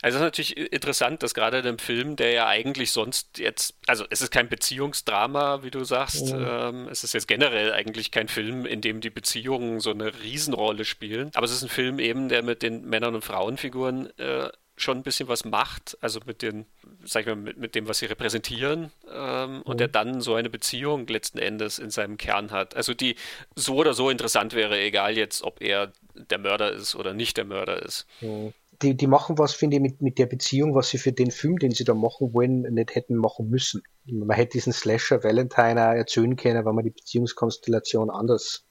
Also 0.02 0.16
es 0.16 0.22
ist 0.22 0.26
natürlich 0.26 0.58
interessant, 0.72 1.22
dass 1.22 1.34
gerade 1.34 1.60
in 1.60 1.68
einem 1.68 1.80
Film, 1.80 2.16
der 2.16 2.32
ja 2.32 2.48
eigentlich 2.48 2.92
sonst 2.94 3.40
jetzt, 3.40 3.76
also 3.88 4.06
es 4.10 4.22
ist 4.22 4.32
kein 4.32 4.48
Beziehungsdrama, 4.48 5.64
wie 5.64 5.72
du 5.72 5.84
sagst, 5.84 6.34
mhm. 6.34 6.48
ähm, 6.48 6.88
es 6.88 7.04
ist 7.04 7.14
jetzt 7.14 7.28
generell 7.28 7.74
eigentlich 7.74 8.10
kein 8.10 8.30
Film, 8.30 8.66
in 8.66 8.80
dem 8.80 9.02
die 9.02 9.10
Beziehungen 9.10 9.82
so 9.82 9.92
eine 9.92 10.14
Riesenrolle 10.22 10.86
spielen, 10.86 11.30
aber 11.34 11.46
es 11.46 11.52
ist 11.52 11.64
ein 11.64 11.70
Film 11.70 12.00
eben, 12.00 12.30
der 12.30 12.42
mit 12.42 12.62
den 12.62 12.86
Männern- 12.86 13.16
und 13.16 13.26
Frauenfiguren 13.26 14.18
äh, 14.18 14.48
schon 14.76 14.98
ein 14.98 15.04
bisschen 15.04 15.28
was 15.28 15.46
macht, 15.46 15.98
also 16.02 16.20
mit 16.26 16.42
den, 16.42 16.66
sag 17.04 17.22
ich 17.22 17.28
mal, 17.28 17.36
mit, 17.36 17.58
mit 17.58 17.76
dem, 17.76 17.88
was 17.88 18.00
sie 18.00 18.08
repräsentieren 18.08 18.92
ähm, 19.12 19.58
mhm. 19.58 19.62
und 19.64 19.80
der 19.80 19.88
dann 19.88 20.22
so 20.22 20.34
eine 20.34 20.50
Beziehung 20.50 21.08
letzten 21.08 21.38
Endes 21.38 21.80
in 21.80 21.92
seinem 21.92 22.18
Kern 22.18 22.52
hat. 22.52 22.76
Also 22.76 22.94
die 22.94 23.16
so 23.56 23.76
oder 23.76 23.94
so 23.94 24.10
interessant 24.10 24.54
wäre, 24.54 24.80
egal 24.80 25.16
jetzt, 25.16 25.44
ob 25.44 25.62
er 25.62 25.92
der 26.16 26.40
Mörder 26.40 26.72
ist 26.72 26.96
oder 26.96 27.14
nicht 27.14 27.38
der 27.38 27.46
Mörder 27.46 27.84
ist. 27.84 28.08
Mhm 28.22 28.54
die, 28.84 28.96
die 28.96 29.08
machen 29.08 29.38
was, 29.38 29.54
finde 29.54 29.78
ich, 29.78 29.82
mit, 29.82 30.02
mit 30.02 30.18
der 30.18 30.26
Beziehung, 30.26 30.76
was 30.76 30.90
sie 30.90 30.98
für 30.98 31.12
den 31.12 31.32
Film, 31.32 31.58
den 31.58 31.72
sie 31.72 31.84
da 31.84 31.94
machen 31.94 32.34
wollen, 32.34 32.62
nicht 32.62 32.96
hätten 32.96 33.16
machen 33.16 33.50
müssen. 33.50 33.82
Man 34.06 34.36
hätte 34.36 34.54
diesen 34.54 34.74
Slasher 34.74 35.24
Valentine 35.24 35.90
auch 35.90 35.94
erzählen 35.94 36.36
können, 36.36 36.66
wenn 36.66 36.76
man 36.76 36.84
die 36.84 36.92
Beziehungskonstellation 36.92 38.10
anders 38.10 38.66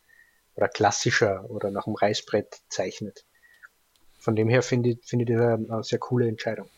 oder 0.54 0.68
klassischer 0.68 1.48
oder 1.50 1.70
nach 1.70 1.84
dem 1.84 1.94
Reißbrett 1.94 2.60
zeichnet. 2.68 3.24
Von 4.22 4.36
dem 4.36 4.48
her 4.48 4.62
finde 4.62 4.90
ich, 4.90 4.98
finde 5.04 5.24
ich 5.24 5.36
das 5.36 5.40
eine 5.40 5.82
sehr 5.82 5.98
coole 5.98 6.28
Entscheidung. 6.28 6.68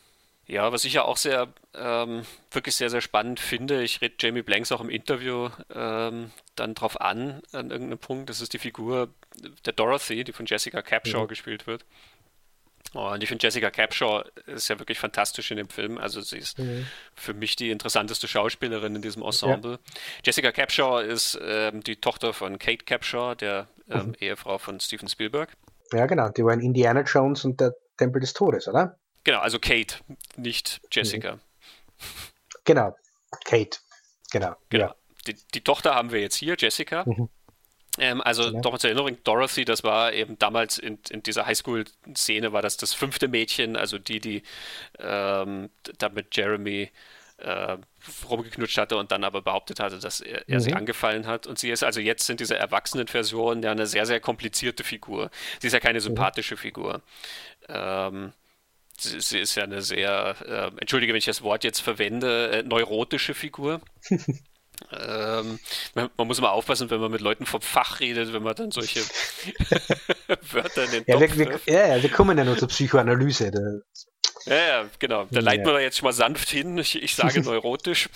Ja, 0.47 0.73
was 0.73 0.85
ich 0.85 0.95
ja 0.95 1.05
auch 1.05 1.19
sehr, 1.19 1.49
ähm, 1.75 2.23
wirklich 2.51 2.75
sehr, 2.75 2.89
sehr 2.89 3.03
spannend 3.03 3.39
finde, 3.39 3.83
ich 3.83 4.01
rede 4.01 4.15
Jamie 4.19 4.43
Blanks 4.43 4.73
auch 4.73 4.81
im 4.81 4.89
Interview 4.89 5.51
ähm, 5.75 6.31
dann 6.57 6.75
drauf 6.75 7.01
an, 7.01 7.43
an 7.53 7.71
irgendeinem 7.71 7.99
Punkt, 7.99 8.31
das 8.31 8.41
ist 8.41 8.53
die 8.55 8.59
Figur 8.59 9.09
der 9.65 9.73
Dorothy, 9.75 10.25
die 10.25 10.33
von 10.33 10.47
Jessica 10.47 10.81
Capshaw 10.81 11.23
mhm. 11.23 11.29
gespielt 11.29 11.67
wird. 11.67 11.85
Und 12.93 13.23
ich 13.23 13.29
finde 13.29 13.45
Jessica 13.45 13.71
Capshaw 13.71 14.25
ist 14.47 14.69
ja 14.69 14.79
wirklich 14.79 14.99
fantastisch 14.99 15.51
in 15.51 15.57
dem 15.57 15.69
Film. 15.69 15.99
Also 15.99 16.21
sie 16.21 16.39
ist 16.39 16.59
mhm. 16.59 16.87
für 17.15 17.35
mich 17.35 17.57
die 17.57 17.71
interessanteste 17.71 18.29
Schauspielerin 18.29 18.95
in 18.95 19.03
diesem 19.03 19.23
Ensemble. 19.23 19.73
Ja. 19.73 19.79
Jessica 20.25 20.53
Capshaw 20.53 21.03
ist 21.03 21.39
ähm, 21.43 21.83
die 21.83 21.97
Tochter 21.97 22.33
von 22.33 22.59
Kate 22.59 22.85
Capshaw, 22.85 23.35
der 23.35 23.67
ähm, 23.91 24.09
mhm. 24.09 24.17
Ehefrau 24.21 24.59
von 24.59 24.79
Steven 24.79 25.09
Spielberg. 25.09 25.57
Ja, 25.93 26.07
genau. 26.07 26.29
Die 26.29 26.45
war 26.45 26.53
in 26.55 26.61
Indiana 26.61 27.03
Jones 27.03 27.45
und 27.45 27.61
der 27.61 27.75
Tempel 27.97 28.21
des 28.21 28.33
Todes, 28.33 28.69
oder? 28.69 28.99
Genau, 29.25 29.41
also 29.41 29.59
Kate, 29.59 29.97
nicht 30.37 30.81
Jessica. 30.91 31.37
Mhm. 31.37 31.41
Genau, 32.65 32.97
Kate. 33.45 33.79
Genau. 34.31 34.55
genau. 34.69 34.87
Ja. 34.87 34.95
Die, 35.27 35.37
die, 35.55 35.63
Tochter 35.63 35.95
haben 35.95 36.13
wir 36.13 36.21
jetzt 36.21 36.37
hier, 36.37 36.57
Jessica. 36.59 37.05
Mhm. 37.07 37.29
Ähm, 37.99 38.21
also 38.21 38.51
ja. 38.51 38.53
mal 38.53 38.79
zur 38.79 38.91
Erinnerung, 38.91 39.17
Dorothy, 39.23 39.65
das 39.65 39.85
war 39.85 40.13
eben 40.13 40.39
damals 40.39 40.79
in, 40.79 40.99
in 41.11 41.23
dieser 41.23 41.47
Highschool-Szene, 41.47 42.53
war 42.53 42.61
das 42.61 42.77
das 42.77 42.93
fünfte 42.93 43.29
Mädchen, 43.29 43.77
also 43.77 43.99
die, 43.99 44.19
die 44.19 44.43
ähm, 44.99 45.71
da 45.99 46.09
mit 46.09 46.37
Jeremy 46.37 46.91
äh, 47.45 47.77
rumgeknutscht 48.29 48.79
hatte 48.79 48.97
und 48.97 49.13
dann 49.13 49.25
aber 49.25 49.43
behauptet 49.43 49.81
hatte, 49.81 49.99
dass 49.99 50.21
er, 50.21 50.49
er 50.49 50.57
mhm. 50.57 50.61
sie 50.61 50.73
angefallen 50.73 51.27
hat. 51.27 51.47
Und 51.47 51.59
sie 51.59 51.71
ist 51.71 51.85
also 51.85 52.01
jetzt 52.01 52.29
in 52.31 52.37
dieser 52.37 52.57
Erwachsenenversion 52.57 53.63
ja 53.63 53.73
eine 53.73 53.87
sehr, 53.87 54.07
sehr 54.07 54.21
komplizierte 54.21 54.85
Figur. 54.85 55.31
Sie 55.61 55.67
ist 55.67 55.73
ja 55.73 55.81
keine 55.81 55.99
mhm. 55.99 56.05
sympathische 56.05 56.55
mhm. 56.55 56.59
Figur. 56.59 57.03
Ähm, 57.69 58.33
sie, 58.99 59.21
sie, 59.21 59.39
ist 59.39 59.55
ja 59.55 59.65
eine 59.65 59.83
sehr, 59.83 60.37
äh, 60.47 60.81
entschuldige, 60.81 61.13
wenn 61.13 61.19
ich 61.19 61.27
das 61.27 61.43
Wort 61.43 61.65
jetzt 61.65 61.81
verwende, 61.81 62.51
äh, 62.51 62.63
neurotische 62.63 63.35
Figur. 63.35 63.81
Ähm, 64.91 65.61
man, 65.95 66.11
man, 66.17 66.27
muss 66.27 66.41
mal 66.41 66.51
aufpassen, 66.51 66.91
wenn 66.91 67.01
man 67.01 67.11
mit 67.11 67.21
Leuten 67.21 67.47
vom 67.47 67.61
Fach 67.61 68.01
redet, 68.01 68.33
wenn 68.33 68.43
man 68.43 68.57
dann 68.57 68.73
solche 68.73 69.01
Wörter 70.51 70.87
den 70.89 71.05
ja, 71.07 71.21
wir, 71.21 71.37
wir, 71.37 71.61
ja, 71.67 72.03
wir 72.03 72.11
kommen 72.11 72.37
ja 72.37 72.45
nur 72.45 72.59
zur 72.59 72.69
Psychoanalyse. 72.69 73.53
Da. 73.53 73.61
Ja, 74.47 74.57
ja, 74.57 74.91
genau. 74.99 75.25
Da 75.31 75.41
ja. 75.41 75.43
leiten 75.43 75.65
wir 75.65 75.73
da 75.73 75.81
jetzt 75.81 75.99
schon 75.99 76.07
mal 76.07 76.13
sanft 76.13 76.51
hin. 76.51 76.77
Ich, 76.79 77.03
ich 77.03 77.15
sage 77.15 77.41
neurotisch. 77.45 78.09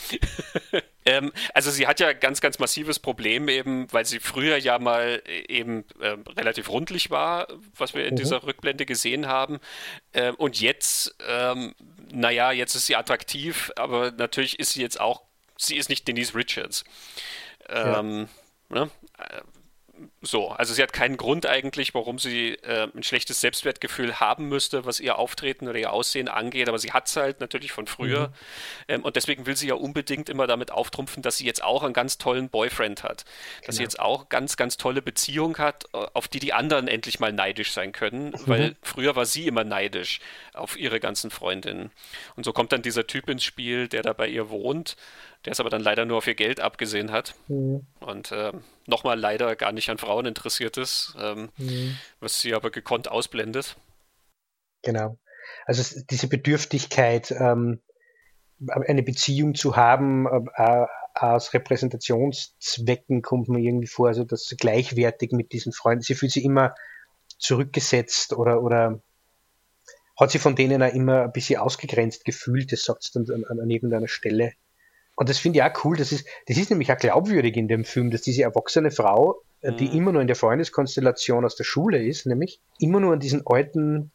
ähm, 1.04 1.32
also 1.54 1.70
sie 1.70 1.86
hat 1.86 2.00
ja 2.00 2.12
ganz, 2.12 2.40
ganz 2.40 2.58
massives 2.58 2.98
Problem 2.98 3.48
eben, 3.48 3.90
weil 3.92 4.04
sie 4.04 4.20
früher 4.20 4.56
ja 4.56 4.78
mal 4.78 5.22
eben 5.48 5.84
ähm, 6.02 6.24
relativ 6.36 6.68
rundlich 6.68 7.10
war, 7.10 7.48
was 7.76 7.94
wir 7.94 8.06
in 8.06 8.14
mhm. 8.14 8.18
dieser 8.18 8.42
Rückblende 8.42 8.86
gesehen 8.86 9.26
haben. 9.26 9.58
Ähm, 10.12 10.34
und 10.34 10.60
jetzt, 10.60 11.16
ähm, 11.26 11.74
naja, 12.12 12.52
jetzt 12.52 12.74
ist 12.74 12.86
sie 12.86 12.96
attraktiv, 12.96 13.70
aber 13.76 14.10
natürlich 14.12 14.58
ist 14.58 14.74
sie 14.74 14.82
jetzt 14.82 15.00
auch 15.00 15.22
sie 15.58 15.76
ist 15.76 15.88
nicht 15.88 16.08
Denise 16.08 16.34
Richards. 16.34 16.84
Ähm, 17.68 18.28
ja. 18.70 18.84
ne? 18.84 18.90
So, 20.20 20.48
also 20.48 20.74
sie 20.74 20.82
hat 20.82 20.92
keinen 20.92 21.16
Grund 21.16 21.46
eigentlich, 21.46 21.94
warum 21.94 22.18
sie 22.18 22.54
äh, 22.62 22.88
ein 22.94 23.02
schlechtes 23.02 23.40
Selbstwertgefühl 23.40 24.20
haben 24.20 24.48
müsste, 24.48 24.84
was 24.84 25.00
ihr 25.00 25.18
Auftreten 25.18 25.68
oder 25.68 25.78
ihr 25.78 25.92
Aussehen 25.92 26.28
angeht, 26.28 26.68
aber 26.68 26.78
sie 26.78 26.92
hat 26.92 27.08
es 27.08 27.16
halt 27.16 27.40
natürlich 27.40 27.72
von 27.72 27.86
früher 27.86 28.28
mhm. 28.28 28.34
ähm, 28.88 29.04
und 29.04 29.16
deswegen 29.16 29.46
will 29.46 29.56
sie 29.56 29.68
ja 29.68 29.74
unbedingt 29.74 30.28
immer 30.28 30.46
damit 30.46 30.70
auftrumpfen, 30.70 31.22
dass 31.22 31.36
sie 31.36 31.46
jetzt 31.46 31.62
auch 31.62 31.82
einen 31.82 31.94
ganz 31.94 32.18
tollen 32.18 32.48
Boyfriend 32.48 33.02
hat, 33.02 33.24
dass 33.64 33.66
genau. 33.66 33.72
sie 33.76 33.82
jetzt 33.82 34.00
auch 34.00 34.28
ganz, 34.28 34.56
ganz 34.56 34.76
tolle 34.76 35.02
Beziehung 35.02 35.58
hat, 35.58 35.84
äh, 35.92 36.06
auf 36.14 36.28
die 36.28 36.40
die 36.40 36.52
anderen 36.52 36.88
endlich 36.88 37.20
mal 37.20 37.32
neidisch 37.32 37.72
sein 37.72 37.92
können, 37.92 38.30
mhm. 38.30 38.42
weil 38.46 38.76
früher 38.82 39.16
war 39.16 39.26
sie 39.26 39.46
immer 39.46 39.64
neidisch 39.64 40.20
auf 40.52 40.78
ihre 40.78 41.00
ganzen 41.00 41.30
Freundinnen 41.30 41.90
und 42.36 42.44
so 42.44 42.52
kommt 42.52 42.72
dann 42.72 42.82
dieser 42.82 43.06
Typ 43.06 43.28
ins 43.28 43.44
Spiel, 43.44 43.88
der 43.88 44.02
da 44.02 44.12
bei 44.12 44.28
ihr 44.28 44.50
wohnt 44.50 44.96
der 45.44 45.52
es 45.52 45.60
aber 45.60 45.70
dann 45.70 45.82
leider 45.82 46.04
nur 46.04 46.18
auf 46.18 46.26
ihr 46.26 46.34
Geld 46.34 46.60
abgesehen 46.60 47.12
hat 47.12 47.34
mhm. 47.48 47.86
und 48.00 48.32
äh, 48.32 48.52
nochmal 48.86 49.18
leider 49.18 49.56
gar 49.56 49.72
nicht 49.72 49.88
an 49.90 49.98
Frauen 49.98 50.26
interessiert 50.26 50.76
ist, 50.76 51.14
ähm, 51.20 51.50
mhm. 51.56 51.96
was 52.20 52.40
sie 52.40 52.54
aber 52.54 52.70
gekonnt 52.70 53.10
ausblendet. 53.10 53.76
Genau. 54.82 55.18
Also 55.66 56.00
diese 56.10 56.28
Bedürftigkeit, 56.28 57.30
ähm, 57.30 57.80
eine 58.66 59.02
Beziehung 59.02 59.54
zu 59.54 59.76
haben, 59.76 60.26
äh, 60.56 60.86
aus 61.14 61.52
Repräsentationszwecken 61.54 63.22
kommt 63.22 63.48
mir 63.48 63.60
irgendwie 63.60 63.86
vor, 63.86 64.08
also 64.08 64.24
das 64.24 64.54
gleichwertig 64.58 65.32
mit 65.32 65.52
diesen 65.52 65.72
Freunden. 65.72 66.02
Sie 66.02 66.14
fühlt 66.14 66.32
sich 66.32 66.44
immer 66.44 66.74
zurückgesetzt 67.38 68.32
oder, 68.32 68.62
oder 68.62 69.00
hat 70.18 70.30
sie 70.30 70.38
von 70.38 70.56
denen 70.56 70.82
auch 70.82 70.92
immer 70.92 71.22
ein 71.22 71.32
bisschen 71.32 71.60
ausgegrenzt 71.60 72.24
gefühlt, 72.24 72.72
das 72.72 72.82
sagt 72.82 73.04
sie 73.04 73.10
dann 73.12 73.44
an, 73.44 73.60
an 73.60 73.70
irgendeiner 73.70 74.08
Stelle. 74.08 74.52
Und 75.18 75.28
das 75.28 75.38
finde 75.38 75.58
ich 75.58 75.64
auch 75.64 75.84
cool. 75.84 75.96
Das 75.96 76.12
ist, 76.12 76.28
das 76.46 76.58
ist 76.58 76.70
nämlich 76.70 76.92
auch 76.92 76.96
glaubwürdig 76.96 77.56
in 77.56 77.66
dem 77.66 77.84
Film, 77.84 78.12
dass 78.12 78.22
diese 78.22 78.44
erwachsene 78.44 78.92
Frau, 78.92 79.42
äh, 79.62 79.72
die 79.72 79.88
mhm. 79.88 79.96
immer 79.96 80.12
nur 80.12 80.22
in 80.22 80.28
der 80.28 80.36
Freundeskonstellation 80.36 81.44
aus 81.44 81.56
der 81.56 81.64
Schule 81.64 82.00
ist, 82.00 82.24
nämlich 82.26 82.60
immer 82.78 83.00
nur 83.00 83.14
an 83.14 83.18
diesen 83.18 83.42
alten 83.44 84.12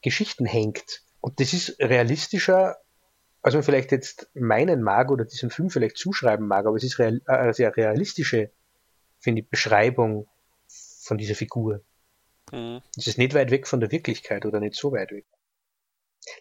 Geschichten 0.00 0.46
hängt. 0.46 1.02
Und 1.20 1.40
das 1.40 1.52
ist 1.52 1.78
realistischer, 1.78 2.78
als 3.42 3.52
man 3.54 3.64
vielleicht 3.64 3.92
jetzt 3.92 4.30
meinen 4.32 4.80
mag 4.80 5.10
oder 5.10 5.26
diesem 5.26 5.50
Film 5.50 5.68
vielleicht 5.68 5.98
zuschreiben 5.98 6.48
mag, 6.48 6.64
aber 6.64 6.76
es 6.76 6.84
ist 6.84 6.98
real, 6.98 7.20
äh, 7.28 7.32
eine 7.32 7.52
sehr 7.52 7.76
realistische, 7.76 8.50
finde 9.18 9.42
ich, 9.42 9.50
Beschreibung 9.50 10.26
von 11.02 11.18
dieser 11.18 11.34
Figur. 11.34 11.82
Mhm. 12.50 12.80
Es 12.96 13.06
ist 13.06 13.18
nicht 13.18 13.34
weit 13.34 13.50
weg 13.50 13.66
von 13.66 13.80
der 13.80 13.92
Wirklichkeit 13.92 14.46
oder 14.46 14.58
nicht 14.60 14.76
so 14.76 14.90
weit 14.90 15.10
weg 15.10 15.26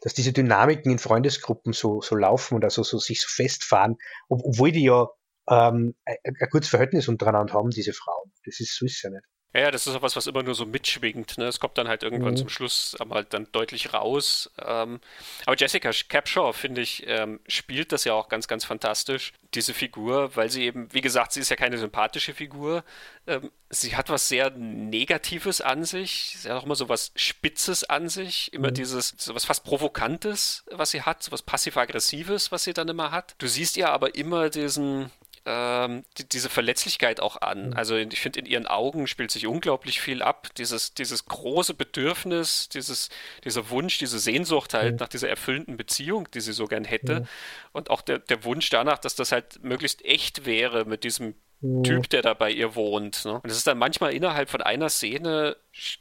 dass 0.01 0.13
diese 0.13 0.33
Dynamiken 0.33 0.91
in 0.91 0.99
Freundesgruppen 0.99 1.73
so, 1.73 2.01
so 2.01 2.15
laufen 2.15 2.55
und 2.55 2.63
also 2.63 2.83
so 2.83 2.97
sich 2.97 3.21
so 3.21 3.27
festfahren, 3.29 3.97
obwohl 4.29 4.71
die 4.71 4.83
ja 4.83 5.07
ähm, 5.49 5.95
ein, 6.05 6.17
ein 6.23 6.49
gutes 6.49 6.69
Verhältnis 6.69 7.07
untereinander 7.07 7.53
haben, 7.53 7.69
diese 7.69 7.93
Frauen. 7.93 8.31
Das 8.45 8.59
ist 8.59 8.75
so 8.75 8.85
ist 8.85 9.01
ja 9.03 9.09
nicht. 9.09 9.23
Ja, 9.57 9.71
das 9.71 9.87
ist 9.87 9.95
auch 9.95 10.01
was, 10.01 10.15
was 10.15 10.27
immer 10.27 10.43
nur 10.43 10.53
so 10.55 10.65
mitschwingt. 10.65 11.37
Ne? 11.37 11.45
Es 11.45 11.59
kommt 11.59 11.77
dann 11.77 11.87
halt 11.87 12.03
irgendwann 12.03 12.33
Mhm. 12.33 12.37
zum 12.37 12.49
Schluss 12.49 12.95
aber 12.99 13.15
halt 13.15 13.33
dann 13.33 13.47
deutlich 13.51 13.93
raus. 13.93 14.49
Ähm, 14.63 14.99
aber 15.45 15.55
Jessica 15.55 15.91
Capshaw, 16.09 16.51
finde 16.53 16.81
ich, 16.81 17.03
ähm, 17.07 17.39
spielt 17.47 17.91
das 17.91 18.03
ja 18.03 18.13
auch 18.13 18.27
ganz, 18.27 18.47
ganz 18.47 18.65
fantastisch, 18.65 19.33
diese 19.53 19.73
Figur, 19.73 20.35
weil 20.35 20.49
sie 20.49 20.63
eben, 20.63 20.93
wie 20.93 20.99
gesagt, 21.01 21.31
sie 21.31 21.39
ist 21.39 21.49
ja 21.49 21.55
keine 21.55 21.77
sympathische 21.77 22.33
Figur. 22.33 22.83
Ähm, 23.27 23.49
sie 23.69 23.95
hat 23.95 24.09
was 24.09 24.27
sehr 24.27 24.49
Negatives 24.51 25.61
an 25.61 25.85
sich. 25.85 26.35
Sie 26.37 26.49
hat 26.49 26.57
auch 26.57 26.65
immer 26.65 26.75
so 26.75 26.89
was 26.89 27.11
Spitzes 27.15 27.83
an 27.85 28.09
sich. 28.09 28.51
Immer 28.53 28.69
Mhm. 28.71 28.73
dieses, 28.75 29.13
so 29.17 29.33
was 29.35 29.45
fast 29.45 29.63
Provokantes, 29.63 30.65
was 30.71 30.91
sie 30.91 31.01
hat, 31.03 31.23
so 31.23 31.31
was 31.31 31.41
Passiv-Aggressives, 31.41 32.51
was 32.51 32.63
sie 32.65 32.73
dann 32.73 32.89
immer 32.89 33.11
hat. 33.11 33.35
Du 33.37 33.47
siehst 33.47 33.77
ihr 33.77 33.89
aber 33.89 34.15
immer 34.15 34.49
diesen 34.49 35.11
ähm, 35.45 36.03
die, 36.17 36.27
diese 36.27 36.49
Verletzlichkeit 36.49 37.19
auch 37.19 37.41
an. 37.41 37.69
Mhm. 37.69 37.73
Also 37.75 37.95
ich 37.95 38.19
finde, 38.19 38.39
in 38.39 38.45
ihren 38.45 38.65
Augen 38.67 39.07
spielt 39.07 39.31
sich 39.31 39.47
unglaublich 39.47 40.01
viel 40.01 40.21
ab. 40.21 40.49
Dieses, 40.57 40.93
dieses 40.93 41.25
große 41.25 41.73
Bedürfnis, 41.73 42.69
dieses, 42.69 43.09
dieser 43.43 43.69
Wunsch, 43.69 43.97
diese 43.99 44.19
Sehnsucht 44.19 44.73
halt 44.73 44.93
Mhm. 44.93 44.97
nach 44.97 45.07
dieser 45.09 45.29
erfüllenden 45.29 45.77
Beziehung, 45.77 46.29
die 46.31 46.41
sie 46.41 46.53
so 46.53 46.65
gern 46.65 46.83
hätte. 46.83 47.21
Mhm. 47.21 47.27
Und 47.73 47.89
auch 47.89 48.01
der, 48.01 48.19
der 48.19 48.43
Wunsch 48.43 48.69
danach, 48.69 48.97
dass 48.97 49.15
das 49.15 49.31
halt 49.31 49.63
möglichst 49.63 50.03
echt 50.03 50.45
wäre 50.45 50.85
mit 50.85 51.03
diesem 51.03 51.35
Mhm. 51.61 51.83
Typ, 51.83 52.09
der 52.09 52.21
da 52.21 52.33
bei 52.33 52.51
ihr 52.51 52.75
wohnt. 52.75 53.23
Ne? 53.23 53.35
Und 53.35 53.49
es 53.49 53.55
ist 53.55 53.65
dann 53.65 53.77
manchmal 53.77 54.13
innerhalb 54.13 54.49
von 54.49 54.61
einer 54.61 54.89
Szene, 54.89 55.55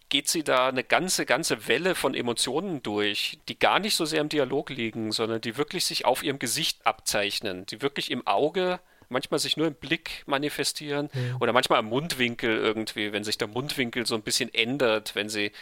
geht 0.09 0.28
sie 0.28 0.42
da 0.42 0.68
eine 0.68 0.82
ganze, 0.82 1.26
ganze 1.26 1.68
Welle 1.68 1.95
von 1.95 2.14
Emotionen 2.14 2.82
durch, 2.82 3.38
die 3.49 3.59
gar 3.59 3.78
nicht 3.78 3.95
so 3.95 4.05
sehr 4.05 4.20
im 4.20 4.28
Dialog 4.28 4.70
liegen, 4.70 5.12
sondern 5.12 5.40
die 5.40 5.57
wirklich 5.57 5.84
sich 5.84 6.07
auf 6.07 6.24
ihrem 6.24 6.40
Gesicht 6.40 6.84
abzeichnen, 6.84 7.66
die 7.66 7.82
wirklich 7.82 8.11
im 8.11 8.26
Auge 8.26 8.80
manchmal 9.09 9.41
sich 9.41 9.57
nur 9.57 9.67
im 9.67 9.75
Blick 9.75 10.23
manifestieren 10.27 11.11
Mhm. 11.13 11.37
oder 11.41 11.53
manchmal 11.53 11.79
am 11.79 11.87
Mundwinkel 11.87 12.57
irgendwie, 12.57 13.13
wenn 13.13 13.25
sich 13.25 13.39
der 13.39 13.49
Mundwinkel 13.49 14.07
so 14.07 14.15
ein 14.15 14.23
bisschen 14.23 14.53
ändert, 14.53 15.15
wenn 15.15 15.29
sie 15.29 15.53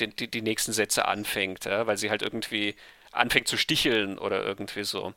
den, 0.00 0.14
die, 0.16 0.30
die 0.30 0.42
nächsten 0.42 0.72
Sätze 0.72 1.06
anfängt, 1.06 1.64
ja, 1.64 1.86
weil 1.86 1.96
sie 1.98 2.10
halt 2.10 2.22
irgendwie 2.22 2.74
anfängt 3.12 3.48
zu 3.48 3.56
sticheln 3.56 4.18
oder 4.18 4.44
irgendwie 4.44 4.84
so. 4.84 5.14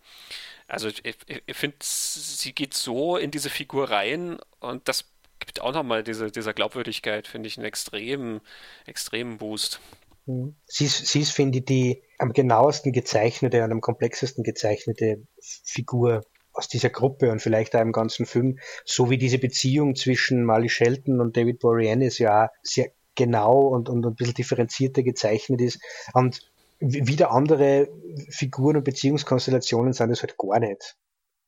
Also 0.67 0.87
ich, 0.87 1.03
ich, 1.05 1.15
ich 1.45 1.57
finde, 1.57 1.77
sie 1.81 2.53
geht 2.53 2.73
so 2.73 3.17
in 3.17 3.31
diese 3.31 3.49
Figur 3.49 3.89
rein 3.89 4.39
und 4.59 4.87
das 4.87 5.05
gibt 5.39 5.61
auch 5.61 5.73
nochmal 5.73 6.03
diese, 6.03 6.31
dieser 6.31 6.53
Glaubwürdigkeit, 6.53 7.27
finde 7.27 7.47
ich, 7.47 7.57
einen 7.57 7.65
extremen, 7.65 8.41
extremen 8.85 9.37
Boost. 9.37 9.79
Mhm. 10.25 10.55
Sie 10.65 10.85
ist, 10.85 11.07
sie 11.07 11.21
ist, 11.21 11.31
finde 11.31 11.59
ich, 11.59 11.65
die 11.65 12.03
am 12.19 12.31
genauesten 12.31 12.91
gezeichnete 12.93 13.63
und 13.63 13.71
am 13.71 13.81
komplexesten 13.81 14.43
gezeichnete 14.43 15.27
Figur 15.41 16.23
aus 16.53 16.67
dieser 16.67 16.89
Gruppe 16.89 17.31
und 17.31 17.41
vielleicht 17.41 17.75
auch 17.75 17.81
im 17.81 17.91
ganzen 17.91 18.25
Film, 18.25 18.59
so 18.85 19.09
wie 19.09 19.17
diese 19.17 19.37
Beziehung 19.37 19.95
zwischen 19.95 20.43
Marley 20.43 20.69
Shelton 20.69 21.21
und 21.21 21.37
David 21.37 21.59
Boreanaz 21.59 22.17
ja 22.17 22.51
sehr 22.61 22.91
genau 23.15 23.67
und, 23.67 23.89
und 23.89 24.05
ein 24.05 24.15
bisschen 24.15 24.35
differenzierter 24.35 25.03
gezeichnet 25.03 25.61
ist. 25.61 25.79
Und 26.13 26.51
wieder 26.79 27.31
andere 27.31 27.89
Figuren 28.29 28.77
und 28.77 28.83
Beziehungskonstellationen 28.83 29.93
sind 29.93 30.11
es 30.11 30.21
halt 30.21 30.37
gar 30.37 30.59
nicht. 30.59 30.97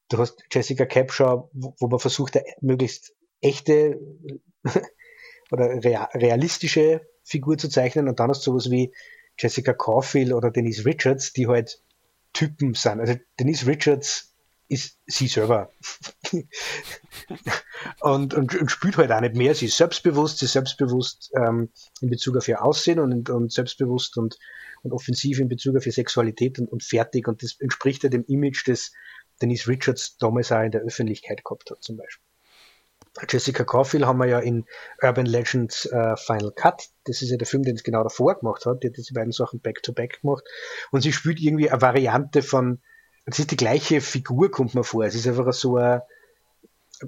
Du 0.10 0.18
hast 0.18 0.43
Jessica 0.51 0.86
Capshaw, 0.86 1.49
wo, 1.54 1.74
wo 1.80 1.88
man 1.88 1.99
versucht, 1.99 2.38
eine 2.38 2.45
möglichst 2.62 3.16
echte 3.41 3.99
oder 5.51 5.84
rea 5.84 6.10
realistische 6.14 7.01
Figur 7.24 7.58
zu 7.58 7.70
zeichnen 7.70 8.08
und 8.08 8.20
dann 8.20 8.30
hast 8.30 8.45
du 8.45 8.51
sowas 8.51 8.70
wie 8.70 8.93
Jessica 9.39 9.74
Caulfield 9.74 10.34
oder 10.34 10.51
Denise 10.51 10.86
Richards, 10.86 11.34
die 11.34 11.47
halt 11.47 11.82
Typen 12.34 12.74
sind. 12.74 12.99
Also 12.99 13.16
Denise 13.39 13.66
Richards 13.66 14.33
ist 14.74 14.97
sie 15.05 15.28
selber. 15.28 15.71
und, 18.01 18.34
und, 18.34 18.55
und 18.55 18.71
spielt 18.71 18.97
halt 18.97 19.11
auch 19.11 19.21
nicht 19.21 19.36
mehr. 19.36 19.53
Sie 19.55 19.67
ist 19.67 19.78
selbstbewusst, 19.78 20.39
sie 20.39 20.45
ist 20.45 20.53
selbstbewusst 20.53 21.32
ähm, 21.36 21.69
in 22.01 22.09
Bezug 22.09 22.38
auf 22.38 22.47
ihr 22.47 22.63
Aussehen 22.63 22.99
und, 22.99 23.30
und 23.30 23.51
selbstbewusst 23.51 24.17
und, 24.17 24.38
und 24.82 24.91
offensiv 24.91 25.39
in 25.39 25.47
Bezug 25.47 25.78
auf 25.78 25.86
ihre 25.86 25.93
Sexualität 25.93 26.59
und, 26.59 26.71
und 26.71 26.84
fertig. 26.84 27.28
Und 27.28 27.43
das 27.43 27.55
entspricht 27.59 28.03
ja 28.03 28.09
dem 28.09 28.26
Image, 28.26 28.67
das 28.67 28.91
Denise 29.41 29.67
Richards 29.67 30.17
damals 30.17 30.51
auch 30.51 30.61
in 30.61 30.71
der 30.71 30.82
Öffentlichkeit 30.82 31.43
gehabt 31.43 31.69
hat, 31.71 31.84
zum 31.84 31.97
Beispiel. 31.97 32.26
Jessica 33.30 33.63
Caulfield 33.63 34.05
haben 34.05 34.17
wir 34.17 34.26
ja 34.26 34.39
in 34.39 34.65
Urban 35.01 35.28
Legends 35.28 35.86
äh, 35.86 36.17
Final 36.17 36.51
Cut. 36.51 36.89
Das 37.03 37.21
ist 37.21 37.30
ja 37.30 37.38
der 37.38 37.45
Film, 37.45 37.61
den 37.61 37.76
es 37.76 37.84
genau 37.84 38.01
davor 38.01 38.39
gemacht 38.39 38.65
hat. 38.65 38.82
Die 38.82 38.88
hat 38.88 38.97
diese 38.97 39.13
beiden 39.13 39.32
Sachen 39.32 39.59
back-to-back 39.59 40.21
gemacht. 40.21 40.43
Und 40.91 41.01
sie 41.01 41.13
spielt 41.13 41.39
irgendwie 41.39 41.69
eine 41.69 41.82
Variante 41.82 42.41
von, 42.41 42.82
es 43.26 43.39
ist 43.39 43.51
die 43.51 43.57
gleiche 43.57 44.01
Figur, 44.01 44.51
kommt 44.51 44.76
mir 44.76 44.84
vor. 44.84 45.05
Es 45.05 45.15
ist 45.15 45.28
einfach 45.28 45.51
so 45.53 45.78
eine, 45.78 46.03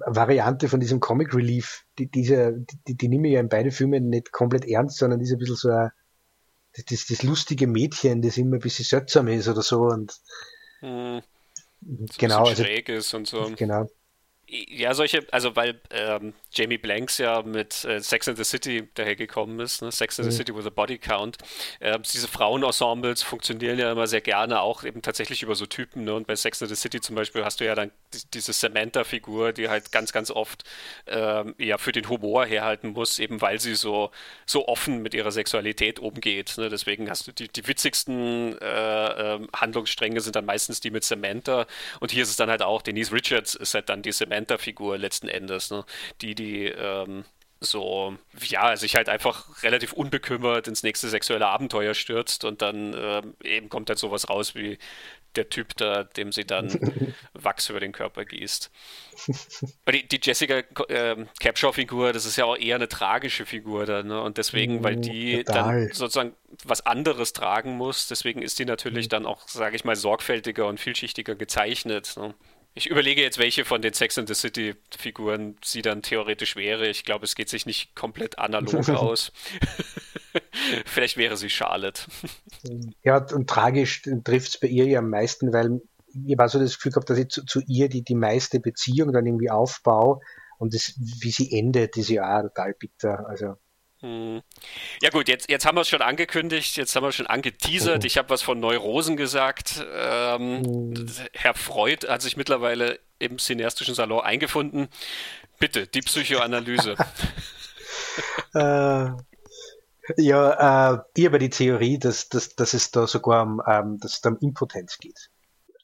Variante 0.05 0.67
von 0.67 0.79
diesem 0.79 0.99
Comic 0.99 1.33
Relief. 1.33 1.85
Die, 1.99 2.07
diese, 2.07 2.53
die, 2.87 2.95
die 2.95 3.07
nehme 3.07 3.27
ich 3.27 3.35
ja 3.35 3.39
in 3.39 3.49
beide 3.49 3.71
Filme 3.71 4.01
nicht 4.01 4.31
komplett 4.31 4.65
ernst, 4.65 4.97
sondern 4.97 5.21
ist 5.21 5.31
ein 5.31 5.37
bisschen 5.37 5.55
so 5.55 5.69
ein, 5.69 5.91
das, 6.75 7.05
das, 7.05 7.23
lustige 7.23 7.67
Mädchen, 7.67 8.21
das 8.21 8.37
immer 8.37 8.57
ein 8.57 8.59
bisschen 8.59 8.83
seltsam 8.83 9.27
ist 9.29 9.47
oder 9.47 9.61
so. 9.61 9.83
Und 9.83 10.13
Hm, 10.85 11.21
so 11.81 12.05
genau, 12.17 12.45
also, 12.45 12.63
schräg 12.63 12.89
ist 12.89 13.13
und 13.13 13.27
so. 13.27 13.51
genau. 13.55 13.87
Ja, 14.47 14.93
solche, 14.93 15.25
also 15.31 15.55
weil 15.55 15.79
ähm, 15.89 16.33
Jamie 16.53 16.77
Blanks 16.77 17.17
ja 17.17 17.41
mit 17.41 17.83
äh, 17.83 17.99
Sex 17.99 18.27
and 18.27 18.37
the 18.37 18.43
City 18.43 18.87
dahergekommen 18.93 19.59
ist, 19.59 19.81
ne? 19.81 19.91
Sex 19.91 20.19
and 20.19 20.29
the 20.29 20.35
Mhm. 20.35 20.37
City 20.37 20.55
with 20.55 20.67
a 20.67 20.69
Body 20.69 20.99
Count. 20.99 21.37
Äh, 21.79 21.97
diese 21.99 22.27
Frauenensembles 22.27 23.23
funktionieren 23.23 23.79
ja 23.79 23.91
immer 23.91 24.05
sehr 24.05 24.21
gerne 24.21 24.61
auch 24.61 24.83
eben 24.83 25.01
tatsächlich 25.01 25.41
über 25.41 25.55
so 25.55 25.65
Typen. 25.65 26.03
Ne? 26.03 26.13
Und 26.13 26.27
bei 26.27 26.35
Sex 26.35 26.61
and 26.61 26.69
the 26.69 26.75
City 26.75 27.01
zum 27.01 27.15
Beispiel 27.15 27.43
hast 27.43 27.59
du 27.59 27.65
ja 27.65 27.73
dann 27.73 27.89
die, 28.13 28.19
diese 28.35 28.53
Samantha-Figur, 28.53 29.51
die 29.51 29.67
halt 29.67 29.91
ganz, 29.91 30.11
ganz 30.11 30.29
oft 30.29 30.63
ähm, 31.07 31.55
ja 31.57 31.79
für 31.79 31.91
den 31.91 32.07
Humor 32.07 32.45
herhalten 32.45 32.89
muss, 32.89 33.17
eben 33.17 33.41
weil 33.41 33.59
sie 33.59 33.73
so, 33.73 34.11
so 34.45 34.67
offen 34.67 35.01
mit 35.01 35.15
ihrer 35.15 35.31
Sexualität 35.31 35.97
umgeht. 35.97 36.53
Ne? 36.57 36.69
Deswegen 36.69 37.09
hast 37.09 37.25
du 37.27 37.31
die, 37.31 37.47
die 37.47 37.67
witzigsten 37.67 38.57
äh, 38.59 39.33
ähm, 39.35 39.47
Handlungsstränge 39.55 40.21
sind 40.21 40.35
dann 40.35 40.45
meistens 40.45 40.81
die 40.81 40.91
mit 40.91 41.03
Samantha. 41.03 41.65
Und 41.99 42.11
hier 42.11 42.21
ist 42.21 42.29
es 42.29 42.35
dann 42.35 42.49
halt 42.51 42.61
auch, 42.61 42.83
Denise 42.83 43.11
Richards 43.11 43.55
ist 43.55 43.73
halt 43.73 43.89
dann 43.89 44.03
die 44.03 44.11
Samantha-Figur 44.35 44.97
letzten 44.97 45.27
Endes, 45.27 45.71
ne? 45.71 45.85
die, 46.21 46.35
die 46.35 46.65
ähm, 46.65 47.23
so, 47.61 48.15
ja, 48.41 48.75
sich 48.75 48.95
halt 48.95 49.09
einfach 49.09 49.63
relativ 49.63 49.93
unbekümmert 49.93 50.67
ins 50.67 50.83
nächste 50.83 51.07
sexuelle 51.09 51.47
Abenteuer 51.47 51.93
stürzt 51.93 52.43
und 52.43 52.61
dann 52.61 52.93
ähm, 52.97 53.35
eben 53.43 53.69
kommt 53.69 53.89
halt 53.89 53.97
sowas 53.97 54.29
raus 54.29 54.55
wie 54.55 54.77
der 55.35 55.49
Typ 55.49 55.75
da, 55.77 56.03
dem 56.03 56.31
sie 56.31 56.45
dann 56.45 56.79
Wachs 57.33 57.69
über 57.69 57.79
den 57.79 57.91
Körper 57.91 58.25
gießt. 58.25 58.71
Die, 59.91 60.07
die 60.07 60.19
Jessica 60.21 60.63
ähm, 60.89 61.29
Capshaw-Figur, 61.39 62.11
das 62.13 62.25
ist 62.25 62.35
ja 62.37 62.45
auch 62.45 62.57
eher 62.57 62.75
eine 62.75 62.87
tragische 62.89 63.45
Figur 63.45 63.85
dann, 63.85 64.07
ne? 64.07 64.21
Und 64.21 64.37
deswegen, 64.37 64.83
weil 64.83 64.97
Mm, 64.97 65.01
die 65.01 65.43
total. 65.43 65.89
dann 65.89 65.93
sozusagen 65.93 66.35
was 66.63 66.85
anderes 66.85 67.33
tragen 67.33 67.77
muss, 67.77 68.07
deswegen 68.07 68.41
ist 68.41 68.59
die 68.59 68.65
natürlich 68.65 69.07
dann 69.09 69.25
auch, 69.25 69.47
sage 69.47 69.75
ich 69.75 69.83
mal, 69.85 69.95
sorgfältiger 69.95 70.67
und 70.67 70.79
vielschichtiger 70.79 71.35
gezeichnet. 71.35 72.15
Ne? 72.17 72.33
Ich 72.77 72.89
überlege 72.89 73.21
jetzt, 73.21 73.37
welche 73.37 73.63
von 73.63 73.81
den 73.81 73.93
Sex 73.93 74.17
and 74.17 74.27
the 74.27 74.33
City 74.33 74.75
Figuren 74.97 75.57
sie 75.63 75.81
dann 75.81 76.01
theoretisch 76.01 76.57
wäre. 76.57 76.87
Ich 76.87 77.05
glaube, 77.05 77.23
es 77.23 77.35
geht 77.35 77.47
sich 77.47 77.65
nicht 77.65 77.95
komplett 77.95 78.37
analog 78.37 78.89
aus. 78.89 79.31
Vielleicht 80.85 81.15
wäre 81.15 81.37
sie 81.37 81.49
Charlotte. 81.49 82.01
Ja, 83.01 83.25
und 83.33 83.49
tragisch 83.49 84.01
trifft 84.25 84.49
es 84.49 84.59
bei 84.59 84.67
ihr 84.67 84.85
ja 84.85 84.99
am 84.99 85.09
meisten, 85.09 85.53
weil 85.53 85.81
ich 86.27 86.37
habe 86.37 86.49
so 86.49 86.59
das 86.59 86.75
Gefühl 86.75 86.91
gehabt, 86.91 87.09
dass 87.09 87.17
ich 87.17 87.29
zu, 87.29 87.45
zu 87.45 87.61
ihr 87.65 87.87
die, 87.87 88.03
die 88.03 88.15
meiste 88.15 88.59
Beziehung 88.59 89.13
dann 89.13 89.25
irgendwie 89.25 89.49
aufbaue 89.49 90.19
und 90.57 90.73
das, 90.73 90.95
wie 90.97 91.31
sie 91.31 91.57
endet, 91.57 91.95
ist 91.95 92.09
ja 92.09 92.37
auch 92.37 92.43
total 92.43 92.73
bitter. 92.73 93.25
Also. 93.27 93.55
Ja 95.01 95.09
gut, 95.09 95.27
jetzt, 95.27 95.49
jetzt 95.49 95.65
haben 95.65 95.75
wir 95.75 95.81
es 95.81 95.89
schon 95.89 96.01
angekündigt, 96.01 96.77
jetzt 96.77 96.95
haben 96.95 97.03
wir 97.03 97.11
schon 97.11 97.27
angeteasert. 97.27 98.05
Ich 98.05 98.17
habe 98.17 98.29
was 98.29 98.41
von 98.41 98.59
Neurosen 98.59 99.17
gesagt. 99.17 99.85
Ähm, 99.95 101.07
Herr 101.33 101.53
Freud 101.53 102.07
hat 102.07 102.21
sich 102.21 102.37
mittlerweile 102.37 102.99
im 103.19 103.39
cineastischen 103.39 103.95
Salon 103.95 104.21
eingefunden. 104.21 104.87
Bitte, 105.59 105.87
die 105.87 106.01
Psychoanalyse. 106.01 106.95
äh, 108.53 109.09
ja, 110.17 110.93
äh, 110.93 110.99
ich 111.15 111.25
habe 111.25 111.39
die 111.39 111.49
Theorie, 111.49 111.97
dass, 111.97 112.29
dass, 112.29 112.55
dass 112.55 112.73
es 112.73 112.91
da 112.91 113.07
sogar 113.07 113.43
um, 113.43 113.61
ähm, 113.67 113.99
dass 113.99 114.13
es 114.13 114.21
da 114.21 114.29
um 114.29 114.37
Impotenz 114.39 114.97
geht. 114.97 115.29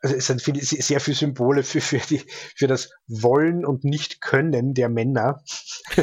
Also 0.02 0.16
es 0.16 0.26
sind 0.26 0.41
viele, 0.41 0.62
sehr 0.62 0.99
viele 0.99 1.16
Symbole 1.16 1.64
für, 1.64 1.80
für, 1.80 1.99
die, 1.99 2.24
für 2.56 2.68
das 2.68 2.89
Wollen 3.08 3.66
und 3.66 3.84
Nicht-Können 3.84 4.74
der 4.74 4.89
Männer. 4.89 5.43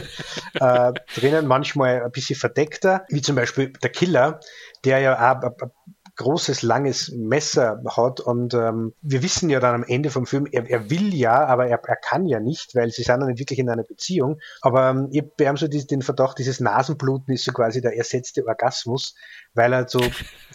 Äh, 0.55 0.93
drinnen, 1.15 1.47
manchmal 1.47 2.03
ein 2.03 2.11
bisschen 2.11 2.35
verdeckter, 2.35 3.05
wie 3.11 3.23
zum 3.23 3.37
Beispiel 3.37 3.73
der 3.83 3.91
Killer, 3.91 4.41
der 4.85 4.99
ja 4.99 5.15
auch 5.15 5.43
ein 5.43 5.71
großes, 6.19 6.63
langes 6.63 7.11
Messer 7.17 7.81
hat 7.89 8.21
und 8.21 8.53
ähm, 8.53 8.93
wir 9.01 9.23
wissen 9.23 9.49
ja 9.51 9.61
dann 9.61 9.77
am 9.77 9.85
Ende 9.85 10.11
vom 10.11 10.27
Film, 10.27 10.47
er, 10.51 10.69
er 10.69 10.91
will 10.91 11.15
ja, 11.15 11.47
aber 11.47 11.69
er, 11.69 11.81
er 11.83 11.97
kann 11.97 12.27
ja 12.27 12.41
nicht, 12.41 12.75
weil 12.75 12.91
sie 12.91 13.03
sind 13.03 13.21
ja 13.21 13.27
nicht 13.27 13.39
wirklich 13.39 13.61
in 13.61 13.71
einer 13.71 13.85
Beziehung. 13.85 14.39
Aber 14.61 14.91
ähm, 14.91 15.09
wir 15.11 15.49
haben 15.49 15.57
so 15.57 15.69
die, 15.69 15.87
den 15.87 16.03
Verdacht, 16.03 16.39
dieses 16.39 16.61
Nasenbluten 16.61 17.33
ist 17.33 17.45
so 17.45 17.53
quasi 17.53 17.81
der 17.81 17.97
ersetzte 17.97 18.45
Orgasmus, 18.47 19.15
weil 19.55 19.73
er 19.73 19.89
so, 19.89 20.01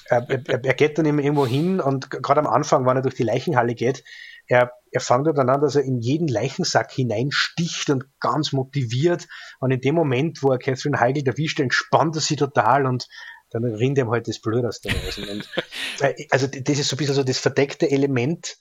er, 0.07 0.27
er 0.29 0.73
geht 0.73 0.97
dann 0.97 1.05
immer 1.05 1.23
irgendwo 1.23 1.47
hin 1.47 1.79
und 1.79 2.11
gerade 2.11 2.41
am 2.41 2.47
Anfang, 2.47 2.85
wenn 2.85 2.97
er 2.97 3.01
durch 3.01 3.15
die 3.15 3.23
Leichenhalle 3.23 3.73
geht, 3.73 4.03
er, 4.47 4.71
er 4.91 4.99
fängt 4.99 5.27
dann 5.27 5.49
an, 5.49 5.61
dass 5.61 5.75
er 5.75 5.83
in 5.83 5.99
jeden 5.99 6.27
Leichensack 6.27 6.91
hineinsticht 6.91 7.89
und 7.89 8.05
ganz 8.19 8.51
motiviert. 8.51 9.27
Und 9.59 9.71
in 9.71 9.79
dem 9.79 9.95
Moment, 9.95 10.43
wo 10.43 10.51
er 10.51 10.59
Catherine 10.59 10.99
Heigl 10.99 11.25
erwischt, 11.25 11.59
entspannt 11.59 12.15
er 12.15 12.21
sie 12.21 12.35
total 12.35 12.85
und 12.85 13.07
dann 13.53 13.63
rinnt 13.65 13.97
ihm 13.97 14.09
halt 14.09 14.27
das 14.27 14.39
Blut 14.39 14.65
aus 14.65 14.81
den 14.81 14.93
Nasen. 14.93 15.29
Und, 15.29 15.49
äh, 16.01 16.13
also 16.31 16.47
das 16.47 16.79
ist 16.79 16.89
so 16.89 16.95
ein 16.95 16.97
bisschen 16.97 17.15
so 17.15 17.23
das 17.23 17.37
verdeckte 17.37 17.89
Element. 17.89 18.57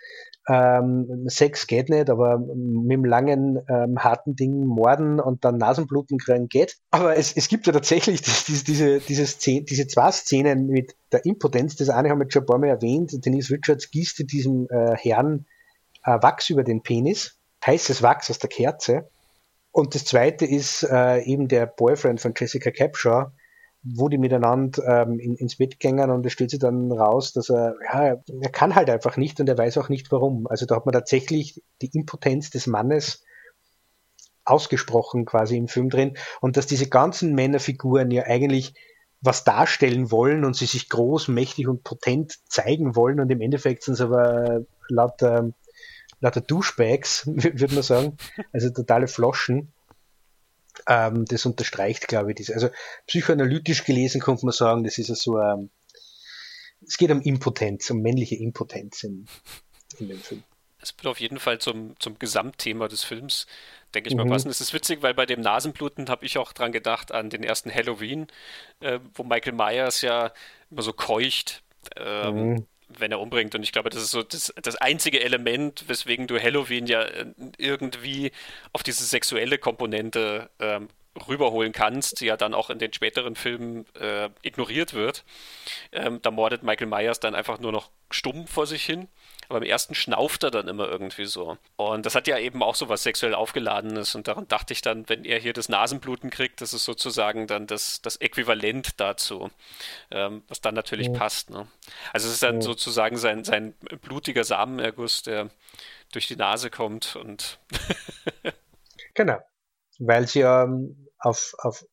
Ähm, 0.49 1.27
Sex 1.29 1.67
geht 1.67 1.89
nicht, 1.89 2.11
aber 2.11 2.39
mit 2.39 2.91
dem 2.91 3.05
langen, 3.05 3.61
ähm, 3.69 3.99
harten 3.99 4.35
Ding 4.35 4.67
morden 4.67 5.21
und 5.21 5.45
dann 5.45 5.57
Nasenbluten 5.57 6.19
kriegen 6.19 6.49
geht. 6.49 6.79
Aber 6.91 7.17
es, 7.17 7.37
es 7.37 7.49
gibt 7.49 7.67
ja 7.67 7.73
tatsächlich 7.73 8.23
das, 8.23 8.45
diese, 8.45 8.99
diese, 9.01 9.27
Szene, 9.27 9.63
diese 9.63 9.87
zwei 9.87 10.11
Szenen 10.11 10.67
mit 10.67 10.97
der 11.13 11.25
Impotenz. 11.25 11.77
Das 11.77 11.91
eine 11.91 12.11
haben 12.11 12.19
wir 12.19 12.31
schon 12.31 12.43
ein 12.43 12.47
paar 12.47 12.59
Mal 12.59 12.69
erwähnt. 12.69 13.13
Denise 13.25 13.53
Richards 13.53 13.91
gießt 13.91 14.31
diesem 14.31 14.67
äh, 14.69 14.97
Herrn 14.97 15.47
äh, 16.05 16.19
Wachs 16.21 16.51
über 16.51 16.65
den 16.65 16.83
Penis, 16.83 17.39
heißes 17.65 18.03
Wachs 18.03 18.29
aus 18.29 18.41
der 18.41 18.51
Kerze. 18.51 19.09
Und 19.71 19.95
das 19.95 20.05
zweite 20.05 20.45
ist 20.45 20.83
äh, 20.83 21.23
eben 21.23 21.49
der 21.49 21.67
Boyfriend 21.67 22.21
von 22.21 22.35
Jessica 22.37 22.71
Capshaw, 22.71 23.31
wo 23.83 24.09
die 24.09 24.19
miteinander 24.19 25.03
ähm, 25.03 25.19
in, 25.19 25.35
ins 25.35 25.57
Bett 25.57 25.81
gängen 25.81 26.11
und 26.11 26.25
es 26.25 26.33
stellt 26.33 26.51
sich 26.51 26.61
dann 26.61 26.93
raus, 26.93 27.33
dass 27.33 27.51
er, 27.51 27.75
ja, 27.85 28.17
er 28.41 28.51
kann 28.51 28.75
halt 28.75 28.89
einfach 28.89 29.17
nicht 29.17 29.41
und 29.41 29.49
er 29.49 29.59
weiß 29.59 29.79
auch 29.79 29.89
nicht 29.89 30.13
warum. 30.13 30.47
Also 30.47 30.67
da 30.67 30.77
hat 30.77 30.87
man 30.87 30.93
tatsächlich 30.93 31.63
die 31.81 31.91
Impotenz 31.93 32.51
des 32.51 32.67
Mannes 32.67 33.25
ausgesprochen 34.45 35.25
quasi 35.25 35.57
im 35.57 35.69
Film 35.69 35.89
drin 35.89 36.17
und 36.41 36.57
dass 36.57 36.67
diese 36.67 36.89
ganzen 36.89 37.35
Männerfiguren 37.35 38.11
ja 38.11 38.25
eigentlich 38.25 38.75
was 39.21 39.45
darstellen 39.45 40.11
wollen 40.11 40.45
und 40.45 40.57
sie 40.57 40.67
sich 40.67 40.89
groß, 40.89 41.29
mächtig 41.29 41.69
und 41.69 41.85
potent 41.85 42.39
zeigen 42.49 42.97
wollen 42.97 43.21
und 43.21 43.31
im 43.31 43.41
Endeffekt 43.41 43.85
sind 43.85 43.95
es 43.95 44.01
aber 44.01 44.63
laut, 44.89 45.23
ähm, 45.23 45.55
lauter 46.21 46.41
Duschbags, 46.41 47.27
würde 47.27 47.75
man 47.75 47.83
sagen, 47.83 48.17
also 48.53 48.71
totale 48.71 49.07
Floschen. 49.07 49.72
Ähm, 50.87 51.25
das 51.27 51.47
unterstreicht, 51.47 52.09
glaube 52.09 52.31
ich, 52.31 52.37
diese. 52.37 52.55
Also 52.55 52.71
psychoanalytisch 53.07 53.85
gelesen 53.85 54.21
könnte 54.21 54.47
man 54.47 54.53
sagen, 54.53 54.85
das 54.85 54.99
ist 54.99 55.09
ja 55.09 55.15
so 55.15 55.37
ein, 55.37 55.61
ähm, 55.61 55.71
es 56.87 56.97
geht 56.97 57.11
um 57.11 57.21
Impotenz, 57.21 57.91
um 57.91 58.01
männliche 58.01 58.37
Impotenz 58.37 59.05
in, 59.05 59.27
in 59.99 60.09
dem 60.09 60.21
Film. 60.21 60.43
Es 60.81 60.97
wird 60.97 61.07
auf 61.07 61.21
jeden 61.21 61.39
Fall 61.39 61.59
zum, 61.59 61.95
zum 62.01 62.19
Gesamtthema 62.19 62.89
des 62.89 63.05
Films, 63.05 63.47
denke 63.95 64.09
ich 64.09 64.17
mal, 64.17 64.25
mhm. 64.25 64.31
passen. 64.31 64.49
Es 64.49 64.61
ist 64.61 64.73
witzig, 64.73 65.01
weil 65.01 65.15
bei 65.15 65.27
dem 65.27 65.41
Nasenbluten 65.41 66.09
habe 66.09 66.27
ich 66.27 66.39
auch 66.39 66.53
dran 66.53 66.73
gedacht 66.73 67.13
an 67.13 67.31
den 67.31 67.45
ersten 67.45 67.73
Halloween, 67.73 68.27
äh, 68.81 68.99
wo 69.15 69.23
Michael 69.23 69.53
Myers 69.53 70.03
ja 70.03 70.33
immer 70.71 70.83
so 70.83 70.93
keucht. 70.93 71.63
Ähm, 71.97 72.35
mhm 72.35 72.67
wenn 72.99 73.13
er 73.13 73.21
umbringt. 73.21 73.55
Und 73.55 73.63
ich 73.63 73.73
glaube, 73.73 73.91
das 73.91 74.03
ist 74.03 74.11
so 74.11 74.23
das, 74.23 74.53
das 74.63 74.77
einzige 74.77 75.23
Element, 75.23 75.85
weswegen 75.89 76.27
du 76.27 76.41
Halloween 76.41 76.87
ja 76.87 77.03
äh, 77.03 77.27
irgendwie 77.59 78.33
auf 78.73 78.83
diese 78.83 79.05
sexuelle 79.05 79.59
Komponente 79.59 80.51
ähm, 80.59 80.89
rüberholen 81.29 81.73
kannst, 81.73 82.21
die 82.21 82.27
ja 82.27 82.37
dann 82.37 82.55
auch 82.55 82.71
in 82.71 82.79
den 82.79 82.93
späteren 82.93 83.37
Filmen 83.37 83.85
äh, 84.01 84.31
ignoriert 84.43 84.95
wird. 84.95 85.25
Ähm, 85.93 86.21
da 86.23 86.31
mordet 86.31 86.63
Michael 86.63 86.87
Myers 86.87 87.21
dann 87.21 87.35
einfach 87.35 87.59
nur 87.59 87.73
noch 87.73 87.91
stumm 88.11 88.47
vor 88.47 88.67
sich 88.67 88.85
hin. 88.85 89.09
Aber 89.53 89.65
im 89.65 89.71
ersten 89.71 89.95
schnauft 89.95 90.43
er 90.43 90.51
dann 90.51 90.69
immer 90.69 90.89
irgendwie 90.89 91.27
so. 91.27 91.59
Und 91.77 92.07
das 92.07 92.15
hat 92.15 92.27
ja 92.27 92.39
eben 92.39 92.63
auch 92.63 92.75
so 92.75 92.89
was 92.89 93.03
sexuell 93.03 93.35
aufgeladenes. 93.35 94.15
Und 94.15 94.29
daran 94.29 94.49
dachte 94.49 94.73
ich 94.73 94.83
dann, 94.83 95.09
wenn 95.09 95.25
er 95.25 95.39
hier 95.39 95.53
das 95.53 95.69
Nasenbluten 95.69 96.31
kriegt, 96.31 96.61
das 96.61 96.73
ist 96.73 96.85
sozusagen 96.85 97.47
dann 97.47 97.67
das, 97.67 98.01
das 98.03 98.17
Äquivalent 98.17 99.01
dazu, 99.01 99.51
ähm, 100.11 100.43
was 100.49 100.61
dann 100.61 100.75
natürlich 100.75 101.09
ja. 101.09 101.13
passt. 101.13 101.51
Ne? 101.51 101.67
Also 102.13 102.29
es 102.29 102.35
ist 102.35 102.43
dann 102.43 102.57
ja. 102.57 102.63
sozusagen 102.63 103.17
sein, 103.17 103.45
sein 103.45 103.75
blutiger 104.03 104.45
Samenerguss, 104.45 105.23
der 105.23 105.51
durch 106.13 106.29
die 106.29 106.37
Nase 106.37 106.71
kommt 106.71 107.17
und 107.17 107.59
genau 109.15 109.39
weil 109.99 110.25
es 110.25 110.35
ja 110.35 110.65
ähm, 110.65 111.09
auf, 111.19 111.55
auf 111.59 111.87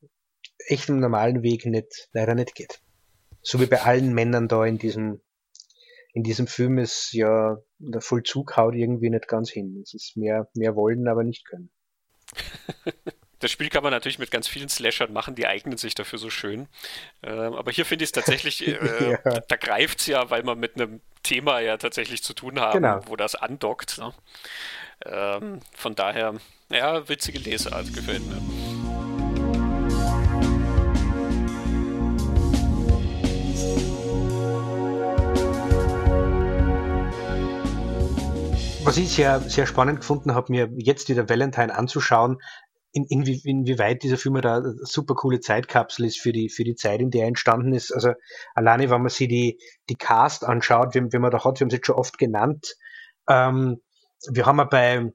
echtem 0.68 1.00
normalen 1.00 1.44
Weg 1.44 1.66
nicht, 1.66 2.10
leider 2.14 2.36
nicht 2.36 2.56
geht. 2.56 2.82
So 3.42 3.60
wie 3.60 3.66
bei 3.66 3.82
allen 3.82 4.14
Männern 4.14 4.48
da 4.48 4.66
in 4.66 4.78
diesem, 4.78 5.22
in 6.14 6.24
diesem 6.24 6.48
Film 6.48 6.78
ist 6.78 7.14
ja 7.14 7.58
der 7.78 8.02
Vollzug 8.02 8.58
haut 8.58 8.76
irgendwie 8.76 9.10
nicht 9.10 9.28
ganz 9.28 9.50
hin. 9.50 9.80
Es 9.82 9.94
ist 9.94 10.18
mehr, 10.18 10.50
mehr 10.54 10.76
wollen, 10.76 11.08
aber 11.08 11.24
nicht 11.24 11.46
können. 11.46 11.70
Das 13.42 13.52
Spiel 13.52 13.70
kann 13.70 13.84
man 13.84 13.92
natürlich 13.92 14.20
mit 14.20 14.32
ganz 14.32 14.50
vielen 14.50 14.68
Slashern 14.68 15.14
machen, 15.14 15.34
die 15.34 15.48
eignen 15.48 15.78
sich 15.78 15.96
dafür 15.96 16.20
so 16.20 16.30
schön. 16.30 16.68
Ähm, 17.24 17.54
aber 17.54 17.72
hier 17.72 17.86
finde 17.86 18.04
ich 18.04 18.10
es 18.10 18.12
tatsächlich, 18.12 18.68
äh, 18.68 19.12
ja. 19.12 19.18
da, 19.24 19.40
da 19.40 19.56
greift 19.56 20.02
es 20.02 20.08
ja, 20.08 20.30
weil 20.30 20.44
man 20.44 20.60
mit 20.60 20.76
einem 20.76 21.00
Thema 21.24 21.62
ja 21.62 21.78
tatsächlich 21.78 22.22
zu 22.22 22.34
tun 22.34 22.60
haben, 22.60 22.82
genau. 22.82 23.02
wo 23.06 23.16
das 23.16 23.36
andockt. 23.36 23.98
Ne? 23.98 24.14
Ähm, 25.06 25.62
von 25.74 25.96
daher, 25.96 26.36
ja, 26.70 27.08
witzige 27.08 27.40
Lesart 27.40 27.94
gefällt 27.94 28.28
mir. 28.28 28.69
Was 38.84 38.98
ich 38.98 39.10
sehr, 39.10 39.42
sehr 39.42 39.66
spannend 39.66 40.00
gefunden 40.00 40.34
habe, 40.34 40.52
mir 40.52 40.70
jetzt 40.78 41.10
wieder 41.10 41.28
Valentine 41.28 41.76
anzuschauen, 41.76 42.38
in, 42.92 43.06
inwie, 43.06 43.42
inwieweit 43.44 44.04
dieser 44.04 44.18
Film 44.18 44.40
da 44.42 44.64
super 44.82 45.16
coole 45.16 45.42
Zeitkapsel 45.42 46.06
ist 46.06 46.20
für 46.20 46.32
die, 46.32 46.50
für 46.50 46.64
die 46.64 46.76
Zeit, 46.76 47.02
in 47.02 47.12
der 47.12 47.24
er 47.24 47.28
entstanden 47.28 47.74
ist. 47.74 47.92
Also 47.92 48.14
alleine, 48.56 48.90
wenn 48.90 49.02
man 49.02 49.10
sich 49.10 49.28
die, 49.28 49.60
die 49.90 49.96
Cast 49.96 50.44
anschaut, 50.44 50.96
wenn, 50.96 51.14
wenn 51.14 51.22
man 51.22 51.30
da 51.30 51.44
hat, 51.44 51.60
wir 51.60 51.66
haben 51.66 51.70
es 51.70 51.74
jetzt 51.74 51.88
schon 51.88 51.96
oft 51.96 52.18
genannt, 52.18 52.76
ähm, 53.28 53.82
wir 54.28 54.46
haben 54.46 54.58
ja 54.58 54.64
bei, 54.64 55.12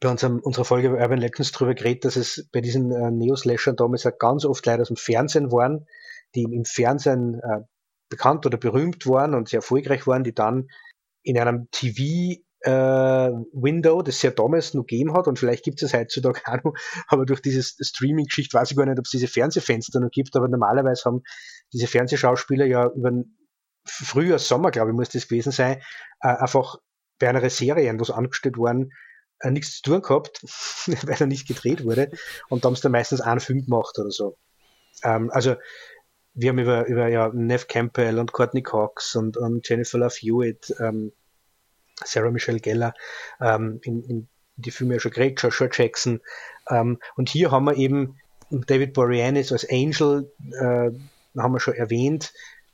bei 0.00 0.08
unserem, 0.08 0.38
unserer 0.38 0.64
Folge 0.64 0.88
über 0.88 0.98
Urban 0.98 1.18
Legends 1.18 1.52
darüber 1.52 1.74
geredet, 1.74 2.04
dass 2.04 2.16
es 2.16 2.48
bei 2.52 2.60
diesen 2.60 2.90
äh, 2.90 3.10
Neo-Slashern 3.10 3.76
damals 3.76 4.04
ja 4.04 4.12
ganz 4.12 4.44
oft 4.44 4.64
leider 4.64 4.82
aus 4.82 4.88
dem 4.88 4.96
Fernsehen 4.96 5.52
waren, 5.52 5.86
die 6.34 6.44
im 6.44 6.64
Fernsehen 6.64 7.40
äh, 7.40 7.60
bekannt 8.08 8.46
oder 8.46 8.56
berühmt 8.56 9.06
waren 9.06 9.34
und 9.34 9.48
sehr 9.48 9.58
erfolgreich 9.58 10.06
waren, 10.06 10.24
die 10.24 10.34
dann 10.34 10.68
in 11.22 11.38
einem 11.38 11.68
TV 11.70 12.40
Window, 12.70 14.02
das 14.02 14.16
es 14.16 14.22
ja 14.22 14.30
damals 14.30 14.74
noch 14.74 14.86
gegeben 14.86 15.14
hat 15.14 15.26
und 15.26 15.38
vielleicht 15.38 15.64
gibt 15.64 15.82
es 15.82 15.92
heutzutage 15.92 16.40
auch 16.44 16.62
noch, 16.62 16.74
aber 17.08 17.26
durch 17.26 17.40
diese 17.40 17.62
Streaming-Geschichte 17.62 18.56
weiß 18.56 18.70
ich 18.70 18.76
gar 18.76 18.86
nicht, 18.86 18.98
ob 18.98 19.04
es 19.04 19.10
diese 19.10 19.26
Fernsehfenster 19.26 20.00
noch 20.00 20.10
gibt, 20.10 20.36
aber 20.36 20.48
normalerweise 20.48 21.04
haben 21.06 21.22
diese 21.72 21.86
Fernsehschauspieler 21.86 22.66
ja 22.66 22.88
über 22.88 23.10
Frühjahr, 23.84 24.38
Sommer, 24.38 24.70
glaube 24.70 24.90
ich, 24.90 24.96
muss 24.96 25.08
das 25.08 25.28
gewesen 25.28 25.52
sein, 25.52 25.82
äh, 26.20 26.28
einfach 26.28 26.76
bei 27.18 27.28
einer 27.28 27.48
Serie, 27.50 27.92
was 27.98 28.10
angestellt 28.10 28.56
worden, 28.56 28.92
äh, 29.40 29.50
nichts 29.50 29.80
zu 29.80 29.90
tun 29.90 30.02
gehabt, 30.02 30.40
weil 31.06 31.16
er 31.18 31.26
nicht 31.26 31.48
gedreht 31.48 31.84
wurde. 31.84 32.10
Und 32.48 32.64
da 32.64 32.68
haben 32.68 32.76
sie 32.76 32.82
dann 32.82 32.92
meistens 32.92 33.20
einen 33.20 33.40
Film 33.40 33.64
gemacht 33.64 33.98
oder 33.98 34.10
so. 34.10 34.36
Ähm, 35.02 35.30
also 35.32 35.56
wir 36.34 36.50
haben 36.50 36.58
über, 36.58 36.86
über 36.86 37.08
ja, 37.08 37.30
Nev 37.32 37.66
Campbell 37.66 38.18
und 38.18 38.32
Courtney 38.32 38.62
Cox 38.62 39.16
und, 39.16 39.36
und 39.36 39.68
Jennifer 39.68 39.98
Love 39.98 40.14
Hewitt, 40.14 40.74
ähm, 40.78 41.12
Sarah 42.04 42.30
Michelle 42.30 42.60
Geller, 42.60 42.94
ähm, 43.40 43.80
in, 43.82 44.02
in 44.04 44.28
die 44.56 44.70
Filme 44.70 44.94
ja 44.94 45.00
schon 45.00 45.12
geredet, 45.12 45.40
Joshua 45.42 45.68
Jackson. 45.70 46.20
Ähm, 46.70 46.98
und 47.16 47.28
hier 47.28 47.50
haben 47.50 47.64
wir 47.64 47.76
eben 47.76 48.18
David 48.50 48.92
Boreanaz 48.92 49.52
als 49.52 49.68
Angel, 49.70 50.30
äh, 50.60 50.90
haben 51.40 51.52
wir 51.52 51.60
schon 51.60 51.74
erwähnt, 51.74 52.32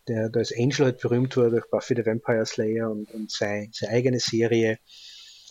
der, 0.09 0.29
der 0.31 0.41
als 0.41 0.53
Angel 0.53 0.87
halt 0.87 1.01
berühmt 1.01 1.37
wurde 1.37 1.51
durch 1.51 1.71
Buffy 1.71 1.95
the 1.95 2.05
Vampire 2.05 2.47
Slayer 2.47 2.91
und, 2.91 3.11
und 3.13 3.31
seine, 3.31 3.69
seine 3.73 3.93
eigene 3.93 4.21
Serie. 4.21 4.79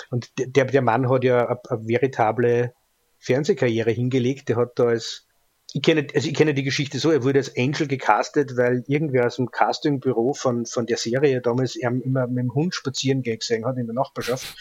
Und 0.09 0.31
der, 0.37 0.65
der 0.65 0.81
Mann 0.81 1.09
hat 1.09 1.23
ja 1.23 1.47
eine 1.47 1.87
veritable 1.87 2.73
Fernsehkarriere 3.19 3.91
hingelegt. 3.91 4.49
Der 4.49 4.57
hat 4.57 4.77
da 4.77 4.85
als 4.85 5.26
ich 5.73 5.81
kenne, 5.81 6.07
also 6.15 6.27
ich 6.27 6.33
kenne 6.33 6.53
die 6.53 6.63
Geschichte 6.63 6.97
so, 6.97 7.11
er 7.11 7.23
wurde 7.23 7.39
als 7.39 7.55
Angel 7.57 7.87
gecastet, 7.87 8.55
weil 8.55 8.83
irgendwer 8.87 9.25
aus 9.25 9.35
dem 9.35 9.51
Castingbüro 9.51 10.33
von, 10.33 10.65
von 10.65 10.85
der 10.85 10.97
Serie 10.97 11.41
damals 11.41 11.75
ihm 11.75 12.01
immer 12.01 12.27
mit 12.27 12.43
dem 12.43 12.53
Hund 12.53 12.73
spazieren 12.73 13.21
gesehen 13.21 13.65
hat 13.65 13.77
in 13.77 13.85
der 13.85 13.93
Nachbarschaft 13.93 14.55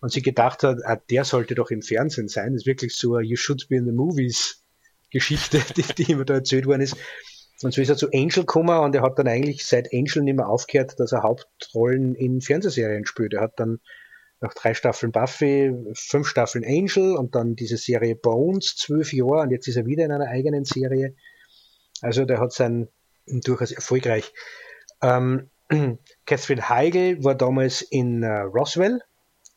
und 0.00 0.12
sie 0.12 0.20
gedacht 0.20 0.62
hat, 0.62 0.78
ah, 0.84 1.00
der 1.10 1.24
sollte 1.24 1.54
doch 1.54 1.70
im 1.70 1.80
Fernsehen 1.80 2.28
sein. 2.28 2.52
Das 2.52 2.62
ist 2.62 2.66
wirklich 2.66 2.94
so 2.94 3.14
eine 3.14 3.26
You 3.26 3.36
Should 3.36 3.68
Be 3.68 3.76
in 3.76 3.86
the 3.86 3.92
Movies 3.92 4.62
Geschichte, 5.10 5.62
die, 5.76 5.82
die 5.82 6.12
immer 6.12 6.24
da 6.24 6.34
erzählt 6.34 6.66
worden 6.66 6.82
ist. 6.82 6.96
Und 7.62 7.72
so 7.72 7.80
ist 7.80 7.88
er 7.88 7.96
zu 7.96 8.10
Angel 8.12 8.40
gekommen 8.40 8.76
und 8.78 8.94
er 8.94 9.02
hat 9.02 9.18
dann 9.18 9.28
eigentlich 9.28 9.64
seit 9.64 9.92
Angel 9.94 10.22
nicht 10.22 10.36
mehr 10.36 10.48
aufgehört, 10.48 10.98
dass 10.98 11.12
er 11.12 11.22
Hauptrollen 11.22 12.14
in 12.14 12.40
Fernsehserien 12.40 13.06
spielt. 13.06 13.34
Er 13.34 13.42
hat 13.42 13.52
dann 13.56 13.78
nach 14.42 14.54
drei 14.54 14.74
Staffeln 14.74 15.12
Buffy, 15.12 15.72
fünf 15.94 16.26
Staffeln 16.28 16.64
Angel 16.64 17.16
und 17.16 17.34
dann 17.34 17.54
diese 17.54 17.76
Serie 17.76 18.16
Bones, 18.16 18.76
zwölf 18.76 19.12
Jahre 19.12 19.42
und 19.42 19.50
jetzt 19.50 19.68
ist 19.68 19.76
er 19.76 19.86
wieder 19.86 20.04
in 20.04 20.12
einer 20.12 20.28
eigenen 20.28 20.64
Serie. 20.64 21.14
Also 22.02 22.24
der 22.24 22.40
hat 22.40 22.52
sein 22.52 22.88
durchaus 23.26 23.70
erfolgreich. 23.70 24.32
Ähm, 25.00 25.48
Catherine 26.26 26.68
Heigl 26.68 27.22
war 27.24 27.34
damals 27.34 27.82
in 27.82 28.24
uh, 28.24 28.42
Roswell, 28.42 29.00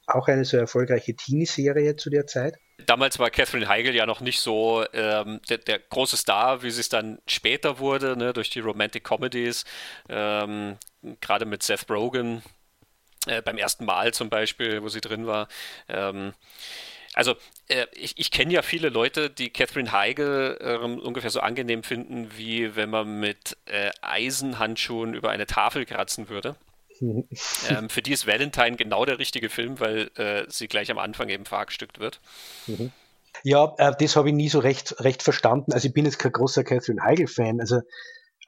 auch 0.06 0.28
eine 0.28 0.46
so 0.46 0.58
erfolgreiche 0.58 1.16
Teenie-Serie 1.16 1.96
zu 1.96 2.10
der 2.10 2.28
Zeit. 2.28 2.56
Damals 2.86 3.18
war 3.18 3.32
Catherine 3.32 3.68
Heigl 3.68 3.96
ja 3.96 4.06
noch 4.06 4.22
nicht 4.22 4.40
so 4.40 4.86
ähm, 4.94 5.42
der, 5.50 5.58
der, 5.58 5.80
große 5.80 6.18
Star, 6.18 6.62
wie 6.62 6.70
sie 6.70 6.82
es 6.82 6.90
dann 6.90 7.20
später 7.26 7.80
wurde, 7.80 8.16
ne, 8.16 8.34
durch 8.34 8.50
die 8.52 8.60
Romantic 8.60 9.04
Comedies, 9.04 9.64
ähm, 10.10 10.78
gerade 11.22 11.46
mit 11.46 11.64
Seth 11.64 11.90
Rogen, 11.90 12.44
äh, 13.26 13.42
beim 13.42 13.58
ersten 13.58 13.86
Mal 13.86 14.14
zum 14.14 14.30
Beispiel, 14.30 14.82
wo 14.82 14.90
sie 14.90 15.02
drin 15.02 15.28
war. 15.28 15.48
Ähm, 15.88 16.34
also 17.14 17.36
äh, 17.70 17.86
ich, 17.94 18.18
ich 18.18 18.30
kenne 18.30 18.54
ja 18.54 18.62
viele 18.62 18.90
Leute, 18.90 19.30
die 19.30 19.50
Catherine 19.50 19.92
Heigl 19.92 20.58
äh, 20.60 20.76
ungefähr 20.78 21.30
so 21.30 21.40
angenehm 21.40 21.84
finden, 21.84 22.30
wie 22.36 22.76
wenn 22.76 22.90
man 22.90 23.20
mit 23.20 23.58
äh, 23.66 23.92
Eisenhandschuhen 24.02 25.14
über 25.14 25.30
eine 25.30 25.46
Tafel 25.46 25.86
kratzen 25.86 26.30
würde. 26.30 26.56
ähm, 27.70 27.90
für 27.90 28.02
die 28.02 28.14
ist 28.14 28.28
Valentine 28.28 28.76
genau 28.76 29.06
der 29.06 29.20
richtige 29.20 29.50
Film, 29.50 29.80
weil 29.80 30.12
äh, 30.16 30.46
sie 30.50 30.68
gleich 30.68 30.92
am 30.92 30.98
Anfang 30.98 31.30
eben 31.30 31.46
verhackstückt 31.46 32.00
wird. 32.00 32.20
Mhm. 32.68 32.92
Ja, 33.44 33.68
das 33.92 34.16
habe 34.16 34.30
ich 34.30 34.36
nie 34.36 34.50
so 34.50 34.60
recht, 34.60 34.96
recht 35.02 35.22
verstanden. 35.22 35.74
Also 35.74 35.88
ich 35.88 35.94
bin 35.94 36.06
jetzt 36.06 36.20
kein 36.20 36.32
großer 36.32 36.64
Catherine 36.64 37.04
Heigl-Fan. 37.04 37.60
Also 37.60 37.82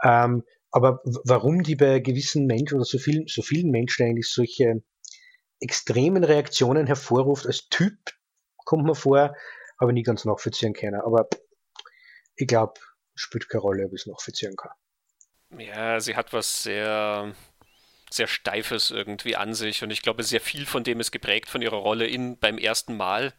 ähm, 0.03 0.43
aber 0.72 1.02
warum 1.03 1.64
die 1.64 1.76
bei 1.76 1.99
gewissen 1.99 2.45
Menschen 2.45 2.76
oder 2.76 2.85
so 2.85 2.98
vielen, 2.98 3.27
so 3.27 3.41
vielen 3.41 3.72
Menschen 3.72 4.06
eigentlich 4.06 4.30
solche 4.30 4.84
extremen 5.60 6.23
Reaktionen 6.23 6.88
hervorruft 6.88 7.45
als 7.45 7.69
Typ, 7.69 7.98
kommt 8.57 8.85
mir 8.85 8.95
vor, 8.95 9.35
ich 9.80 9.94
nie 9.94 10.03
ganz 10.03 10.26
nachvollziehen 10.26 10.73
können. 10.73 11.02
Aber 11.02 11.27
ich 12.35 12.48
glaube, 12.48 12.80
spielt 13.15 13.49
keine 13.49 13.61
Rolle, 13.61 13.85
ob 13.85 13.94
ich 13.94 14.02
es 14.02 14.07
nachvollziehen 14.07 14.56
kann. 14.56 14.72
Ja, 15.57 15.99
sie 15.99 16.15
hat 16.15 16.34
was 16.34 16.64
sehr, 16.64 17.34
sehr 18.09 18.27
Steifes 18.27 18.91
irgendwie 18.91 19.35
an 19.35 19.53
sich 19.53 19.84
und 19.84 19.91
ich 19.91 20.01
glaube, 20.01 20.23
sehr 20.23 20.41
viel 20.41 20.65
von 20.65 20.84
dem 20.84 20.99
ist 20.99 21.11
geprägt 21.11 21.49
von 21.49 21.61
ihrer 21.61 21.77
Rolle 21.77 22.07
in 22.07 22.38
beim 22.38 22.57
ersten 22.57 22.95
Mal 22.95 23.34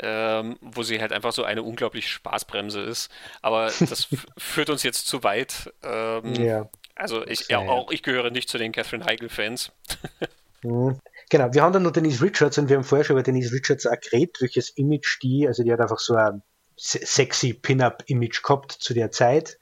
ähm, 0.00 0.56
wo 0.60 0.82
sie 0.82 1.00
halt 1.00 1.12
einfach 1.12 1.32
so 1.32 1.44
eine 1.44 1.62
unglaublich 1.62 2.10
Spaßbremse 2.10 2.80
ist. 2.80 3.10
Aber 3.42 3.66
das 3.80 4.08
führt 4.38 4.70
uns 4.70 4.82
jetzt 4.82 5.06
zu 5.06 5.24
weit. 5.24 5.72
Ähm, 5.82 6.34
ja. 6.34 6.68
Also 6.94 7.26
ich, 7.26 7.48
ja, 7.48 7.58
auch 7.58 7.90
ich 7.90 8.02
gehöre 8.02 8.30
nicht 8.30 8.48
zu 8.48 8.58
den 8.58 8.72
Catherine 8.72 9.04
Heigl-Fans. 9.04 9.72
mhm. 10.62 10.98
Genau, 11.30 11.52
wir 11.52 11.62
haben 11.62 11.72
dann 11.72 11.82
noch 11.82 11.92
Denise 11.92 12.22
Richards 12.22 12.58
und 12.58 12.68
wir 12.68 12.76
haben 12.76 12.84
vorher 12.84 13.04
schon 13.04 13.14
über 13.14 13.22
Denise 13.22 13.52
Richards 13.52 13.86
auch 13.86 14.00
geredet, 14.00 14.38
welches 14.40 14.70
Image 14.70 15.22
die, 15.22 15.46
also 15.46 15.62
die 15.62 15.72
hat 15.72 15.80
einfach 15.80 15.98
so 15.98 16.14
ein 16.14 16.42
sexy 16.76 17.52
Pin-Up-Image 17.52 18.42
gehabt 18.42 18.72
zu 18.72 18.94
der 18.94 19.10
Zeit. 19.10 19.58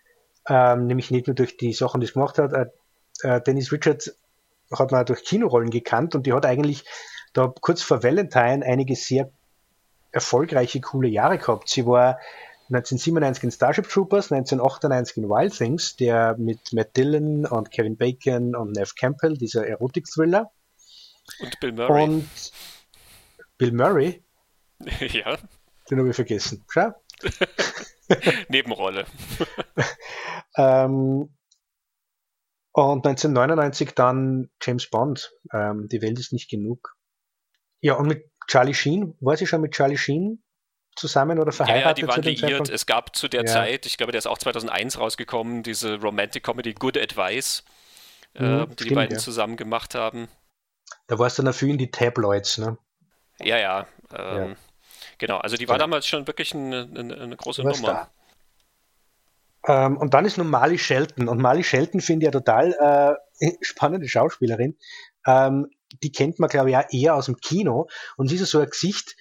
Ähm, 0.48 0.86
nämlich 0.86 1.10
nicht 1.10 1.26
nur 1.26 1.34
durch 1.34 1.56
die 1.56 1.72
Sachen, 1.72 2.00
die 2.00 2.06
sie 2.06 2.12
gemacht 2.12 2.38
hat. 2.38 2.52
Äh, 2.52 2.66
äh, 3.22 3.40
Denise 3.40 3.72
Richards 3.72 4.16
hat 4.72 4.90
man 4.92 5.04
durch 5.06 5.24
Kinorollen 5.24 5.70
gekannt 5.70 6.14
und 6.14 6.26
die 6.26 6.32
hat 6.32 6.46
eigentlich 6.46 6.84
da 7.32 7.52
kurz 7.60 7.82
vor 7.82 8.02
Valentine 8.02 8.64
einige 8.64 8.96
sehr 8.96 9.30
erfolgreiche, 10.12 10.80
coole 10.80 11.08
Jahre 11.08 11.38
gehabt. 11.38 11.68
Sie 11.68 11.86
war 11.86 12.18
1997 12.68 13.44
in 13.44 13.50
Starship 13.52 13.88
Troopers, 13.88 14.32
1998 14.32 15.18
in 15.18 15.28
Wild 15.28 15.56
Things, 15.56 15.96
der 15.96 16.36
mit 16.38 16.72
Matt 16.72 16.96
Dillon 16.96 17.46
und 17.46 17.70
Kevin 17.70 17.96
Bacon 17.96 18.56
und 18.56 18.72
Nev 18.72 18.94
Campbell, 18.98 19.34
dieser 19.34 19.66
Erotik-Thriller. 19.66 20.50
Und 21.40 21.60
Bill 21.60 21.72
Murray. 21.72 22.04
Und 22.04 22.52
Bill 23.58 23.72
Murray? 23.72 24.24
ja. 25.12 25.36
Den 25.88 25.98
habe 25.98 26.10
ich 26.10 26.16
vergessen. 26.16 26.64
Schau. 26.68 26.92
Nebenrolle. 28.48 29.06
ähm, 30.56 31.28
und 32.84 33.06
1999 33.06 33.94
dann 33.94 34.50
James 34.60 34.90
Bond. 34.90 35.32
Ähm, 35.52 35.88
die 35.88 36.02
Welt 36.02 36.18
ist 36.18 36.32
nicht 36.32 36.50
genug. 36.50 36.94
Ja, 37.80 37.94
und 37.94 38.06
mit 38.06 38.30
Charlie 38.46 38.74
Sheen, 38.74 39.16
war 39.20 39.36
sie 39.36 39.46
schon 39.46 39.62
mit 39.62 39.72
Charlie 39.72 39.96
Sheen 39.96 40.42
zusammen 40.94 41.38
oder 41.38 41.52
verheiratet? 41.52 42.06
Ja, 42.06 42.14
ja 42.16 42.20
die 42.20 42.42
waren 42.42 42.50
liiert. 42.50 42.68
Es 42.68 42.84
gab 42.84 43.16
zu 43.16 43.28
der 43.28 43.42
ja. 43.42 43.46
Zeit, 43.46 43.86
ich 43.86 43.96
glaube, 43.96 44.12
der 44.12 44.18
ist 44.18 44.26
auch 44.26 44.38
2001 44.38 44.98
rausgekommen, 44.98 45.62
diese 45.62 45.98
Romantic 46.00 46.44
Comedy 46.44 46.74
Good 46.74 46.98
Advice, 46.98 47.64
mhm, 48.38 48.44
äh, 48.44 48.48
die 48.48 48.72
stimmt, 48.72 48.90
die 48.90 48.94
beiden 48.94 49.16
ja. 49.16 49.22
zusammen 49.22 49.56
gemacht 49.56 49.94
haben. 49.94 50.28
Da 51.06 51.18
war 51.18 51.28
es 51.28 51.34
dann 51.34 51.46
dafür 51.46 51.70
in 51.70 51.78
die 51.78 51.90
Tabloids, 51.90 52.58
ne? 52.58 52.76
Ja, 53.40 53.58
ja. 53.58 53.86
Ähm, 54.14 54.50
ja. 54.50 54.56
Genau, 55.18 55.38
also 55.38 55.56
die 55.56 55.68
war 55.68 55.78
damals 55.78 56.06
schon 56.06 56.26
wirklich 56.26 56.54
eine, 56.54 56.88
eine, 56.94 57.16
eine 57.16 57.36
große 57.36 57.62
Nummer. 57.62 58.10
Ähm, 59.66 59.96
und 59.96 60.14
dann 60.14 60.24
ist 60.24 60.38
nun 60.38 60.48
Mali 60.48 60.78
Shelton. 60.78 61.28
Und 61.28 61.40
Mali 61.40 61.64
Shelton 61.64 62.00
finde 62.00 62.24
ich 62.24 62.32
ja 62.32 62.38
total 62.38 63.18
äh, 63.40 63.50
spannende 63.60 64.08
Schauspielerin. 64.08 64.76
Ähm, 65.26 65.70
die 66.02 66.12
kennt 66.12 66.38
man, 66.38 66.48
glaube 66.48 66.70
ich, 66.70 66.76
auch 66.76 66.90
eher 66.90 67.14
aus 67.14 67.26
dem 67.26 67.36
Kino. 67.36 67.88
Und 68.16 68.28
sie 68.28 68.36
ist 68.36 68.50
so 68.50 68.60
ein 68.60 68.70
Gesicht, 68.70 69.16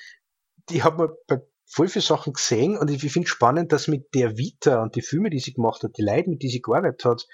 die 0.70 0.84
hat 0.84 0.98
man 0.98 1.10
bei 1.28 1.42
voll 1.66 1.88
viele 1.88 2.04
Sachen 2.04 2.34
gesehen 2.34 2.78
und 2.78 2.90
ich 2.90 3.12
finde 3.12 3.28
spannend, 3.28 3.72
dass 3.72 3.88
mit 3.88 4.14
der 4.14 4.38
Vita 4.38 4.82
und 4.82 4.96
die 4.96 5.02
Filme, 5.02 5.30
die 5.30 5.40
sie 5.40 5.54
gemacht 5.54 5.84
hat, 5.84 5.98
die 5.98 6.04
Leute, 6.04 6.30
mit 6.30 6.42
die 6.42 6.50
sie 6.50 6.62
gearbeitet 6.62 7.04
hat, 7.06 7.28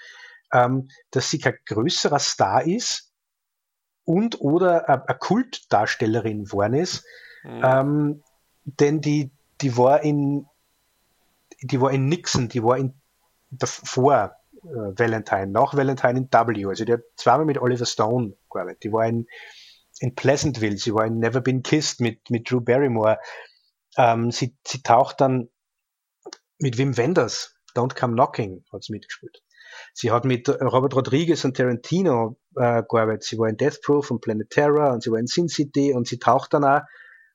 ähm, 0.52 0.88
dass 1.10 1.30
sie 1.30 1.38
kein 1.38 1.58
größerer 1.66 2.18
Star 2.18 2.66
ist 2.66 3.12
und 4.04 4.40
oder 4.40 4.88
eine 4.88 5.18
Kultdarstellerin 5.18 6.44
geworden 6.44 6.74
ist. 6.74 7.04
Mhm. 7.44 7.62
Ähm, 7.62 8.22
denn 8.64 9.00
die, 9.00 9.30
die 9.60 9.76
war 9.76 10.02
in 10.02 10.46
die 11.62 11.80
war 11.80 11.92
in 11.92 12.08
Nixon, 12.08 12.48
die 12.48 12.64
war 12.64 12.76
in 12.78 13.00
davor 13.52 14.36
äh, 14.54 14.66
Valentine, 14.66 15.48
nach 15.48 15.74
Valentine 15.74 16.18
in 16.18 16.28
W. 16.30 16.66
Also 16.66 16.84
die 16.84 16.94
hat 16.94 17.02
zweimal 17.16 17.46
mit 17.46 17.58
Oliver 17.58 17.86
Stone 17.86 18.36
gearbeitet. 18.50 18.84
Die 18.84 18.92
war 18.92 19.06
in, 19.06 19.26
in 20.00 20.14
Pleasantville, 20.14 20.76
sie 20.76 20.94
war 20.94 21.06
in 21.06 21.18
Never 21.18 21.40
Been 21.40 21.62
Kissed 21.62 22.00
mit, 22.00 22.30
mit 22.30 22.50
Drew 22.50 22.60
Barrymore. 22.60 23.18
Ähm, 23.96 24.30
sie, 24.30 24.56
sie 24.66 24.82
taucht 24.82 25.20
dann 25.20 25.48
mit 26.58 26.78
Wim 26.78 26.96
Wenders, 26.96 27.54
Don't 27.74 27.94
Come 27.98 28.14
Knocking, 28.14 28.64
hat 28.72 28.84
sie 28.84 28.92
mitgespielt. 28.92 29.42
Sie 29.94 30.10
hat 30.10 30.24
mit 30.24 30.48
Robert 30.48 30.94
Rodriguez 30.94 31.44
und 31.44 31.56
Tarantino 31.56 32.36
äh, 32.56 32.82
gearbeitet. 32.88 33.24
Sie 33.24 33.38
war 33.38 33.48
in 33.48 33.56
Death 33.56 33.80
Proof 33.82 34.10
und 34.10 34.20
Planet 34.20 34.48
Terror 34.50 34.92
und 34.92 35.02
sie 35.02 35.10
war 35.10 35.18
in 35.18 35.26
Sin 35.26 35.48
City 35.48 35.94
und 35.94 36.06
sie 36.06 36.18
taucht 36.18 36.54
dann 36.54 36.64
auch 36.64 36.82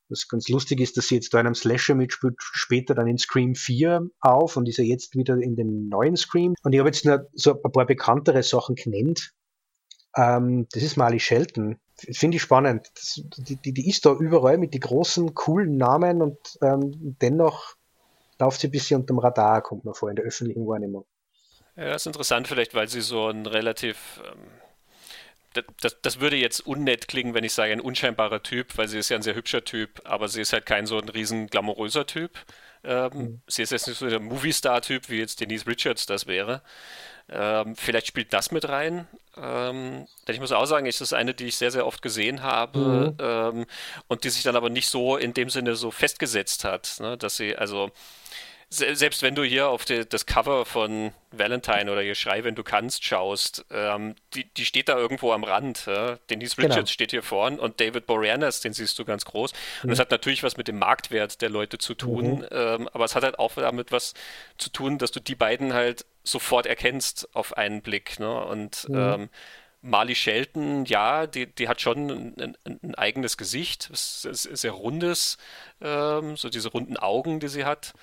was 0.09 0.27
ganz 0.27 0.47
lustig 0.49 0.79
ist, 0.79 0.97
dass 0.97 1.07
sie 1.07 1.15
jetzt 1.15 1.33
da 1.33 1.39
in 1.39 1.45
einem 1.45 1.55
Slasher 1.55 1.95
mitspielt, 1.95 2.35
später 2.39 2.95
dann 2.95 3.07
in 3.07 3.17
Scream 3.17 3.55
4 3.55 4.09
auf 4.19 4.57
und 4.57 4.67
ist 4.67 4.77
ja 4.77 4.83
jetzt 4.83 5.15
wieder 5.15 5.35
in 5.37 5.55
dem 5.55 5.89
neuen 5.89 6.15
Scream. 6.15 6.55
Und 6.63 6.73
ich 6.73 6.79
habe 6.79 6.89
jetzt 6.89 7.05
nur 7.05 7.27
so 7.33 7.61
ein 7.61 7.71
paar 7.71 7.85
bekanntere 7.85 8.43
Sachen 8.43 8.75
genannt. 8.75 9.33
Ähm, 10.15 10.67
das 10.71 10.83
ist 10.83 10.97
Marley 10.97 11.19
Shelton. 11.19 11.79
Finde 11.95 12.37
ich 12.37 12.43
spannend. 12.43 12.87
Das, 12.95 13.21
die, 13.37 13.55
die, 13.55 13.73
die, 13.73 13.89
ist 13.89 14.05
da 14.05 14.13
überall 14.13 14.57
mit 14.57 14.73
den 14.73 14.81
großen, 14.81 15.33
coolen 15.33 15.77
Namen 15.77 16.21
und 16.21 16.37
ähm, 16.61 17.17
dennoch 17.21 17.75
läuft 18.39 18.61
sie 18.61 18.67
ein 18.67 18.71
bisschen 18.71 19.01
unterm 19.01 19.19
Radar, 19.19 19.61
kommt 19.61 19.83
man 19.83 19.95
vor, 19.95 20.09
in 20.09 20.15
der 20.15 20.25
öffentlichen 20.25 20.67
Wahrnehmung. 20.67 21.05
Ja, 21.75 21.85
das 21.85 22.03
ist 22.03 22.07
interessant 22.07 22.47
vielleicht, 22.47 22.75
weil 22.75 22.87
sie 22.87 23.01
so 23.01 23.27
ein 23.29 23.45
relativ 23.45 24.21
ähm 24.25 24.47
das, 25.81 25.97
das, 26.01 26.19
würde 26.19 26.35
jetzt 26.35 26.61
unnett 26.61 27.07
klingen, 27.07 27.33
wenn 27.33 27.43
ich 27.43 27.53
sage, 27.53 27.71
ein 27.71 27.81
unscheinbarer 27.81 28.43
Typ, 28.43 28.77
weil 28.77 28.87
sie 28.87 28.99
ist 28.99 29.09
ja 29.09 29.17
ein 29.17 29.23
sehr 29.23 29.35
hübscher 29.35 29.63
Typ, 29.63 30.01
aber 30.03 30.27
sie 30.27 30.41
ist 30.41 30.53
halt 30.53 30.65
kein 30.65 30.85
so 30.85 30.97
ein 30.97 31.09
riesen 31.09 31.47
glamouröser 31.47 32.05
Typ. 32.05 32.31
Ähm, 32.83 33.11
mhm. 33.13 33.41
Sie 33.47 33.63
ist 33.63 33.71
jetzt 33.71 33.87
nicht 33.87 33.97
so 33.97 34.09
der 34.09 34.19
Movie-Star-Typ, 34.19 35.09
wie 35.09 35.19
jetzt 35.19 35.41
Denise 35.41 35.67
Richards 35.67 36.05
das 36.05 36.27
wäre. 36.27 36.61
Ähm, 37.29 37.75
vielleicht 37.75 38.07
spielt 38.07 38.31
das 38.33 38.51
mit 38.51 38.69
rein. 38.69 39.07
Ähm, 39.35 40.07
denn 40.27 40.35
ich 40.35 40.39
muss 40.39 40.51
auch 40.51 40.65
sagen, 40.65 40.85
es 40.87 41.01
ist 41.01 41.13
eine, 41.13 41.33
die 41.33 41.45
ich 41.45 41.57
sehr, 41.57 41.71
sehr 41.71 41.85
oft 41.85 42.01
gesehen 42.01 42.41
habe 42.41 42.79
mhm. 42.79 43.17
ähm, 43.19 43.65
und 44.07 44.23
die 44.23 44.29
sich 44.29 44.43
dann 44.43 44.55
aber 44.55 44.69
nicht 44.69 44.87
so 44.87 45.17
in 45.17 45.33
dem 45.33 45.49
Sinne 45.49 45.75
so 45.75 45.91
festgesetzt 45.91 46.63
hat, 46.63 46.97
ne? 46.99 47.17
dass 47.17 47.37
sie, 47.37 47.55
also 47.55 47.91
selbst 48.69 49.21
wenn 49.21 49.33
du 49.33 49.43
hier 49.43 49.69
auf 49.69 49.85
die, 49.85 50.05
das 50.07 50.25
Cover 50.25 50.65
von 50.65 51.13
Valentine 51.31 51.89
oder 51.89 52.01
hier 52.01 52.15
Schrei, 52.15 52.43
wenn 52.43 52.55
du 52.55 52.63
kannst, 52.63 53.05
schaust, 53.05 53.65
ähm, 53.71 54.15
die, 54.33 54.43
die 54.43 54.65
steht 54.65 54.89
da 54.89 54.97
irgendwo 54.97 55.31
am 55.31 55.45
Rand. 55.45 55.85
Ja? 55.85 56.17
Denise 56.29 56.57
Richards 56.57 56.75
genau. 56.75 56.87
steht 56.87 57.11
hier 57.11 57.23
vorn 57.23 57.59
und 57.59 57.79
David 57.79 58.07
Boreanaz, 58.07 58.59
den 58.59 58.73
siehst 58.73 58.99
du 58.99 59.05
ganz 59.05 59.23
groß. 59.23 59.51
Und 59.51 59.85
mhm. 59.85 59.89
das 59.89 59.99
hat 59.99 60.11
natürlich 60.11 60.43
was 60.43 60.57
mit 60.57 60.67
dem 60.67 60.79
Marktwert 60.79 61.41
der 61.41 61.49
Leute 61.49 61.77
zu 61.77 61.93
tun, 61.93 62.39
mhm. 62.39 62.47
ähm, 62.51 62.89
aber 62.91 63.05
es 63.05 63.15
hat 63.15 63.23
halt 63.23 63.39
auch 63.39 63.53
damit 63.55 63.93
was 63.93 64.13
zu 64.57 64.69
tun, 64.69 64.97
dass 64.97 65.11
du 65.11 65.21
die 65.21 65.35
beiden 65.35 65.73
halt 65.73 66.05
sofort 66.23 66.65
erkennst 66.65 67.29
auf 67.33 67.55
einen 67.55 67.81
Blick. 67.81 68.19
Ne? 68.19 68.45
Und 68.45 68.89
mhm. 68.89 68.95
ähm, 68.97 69.29
Marley 69.81 70.15
Shelton, 70.15 70.83
ja, 70.85 71.25
die, 71.25 71.45
die 71.47 71.69
hat 71.69 71.79
schon 71.79 72.09
ein, 72.09 72.57
ein, 72.65 72.95
eigenes 72.95 73.37
Gesicht, 73.37 73.89
sehr 73.93 74.71
rundes, 74.71 75.37
ähm, 75.81 76.35
so 76.35 76.49
diese 76.49 76.69
runden 76.69 76.97
Augen, 76.97 77.39
die 77.39 77.47
sie 77.47 77.63
hat. 77.63 77.93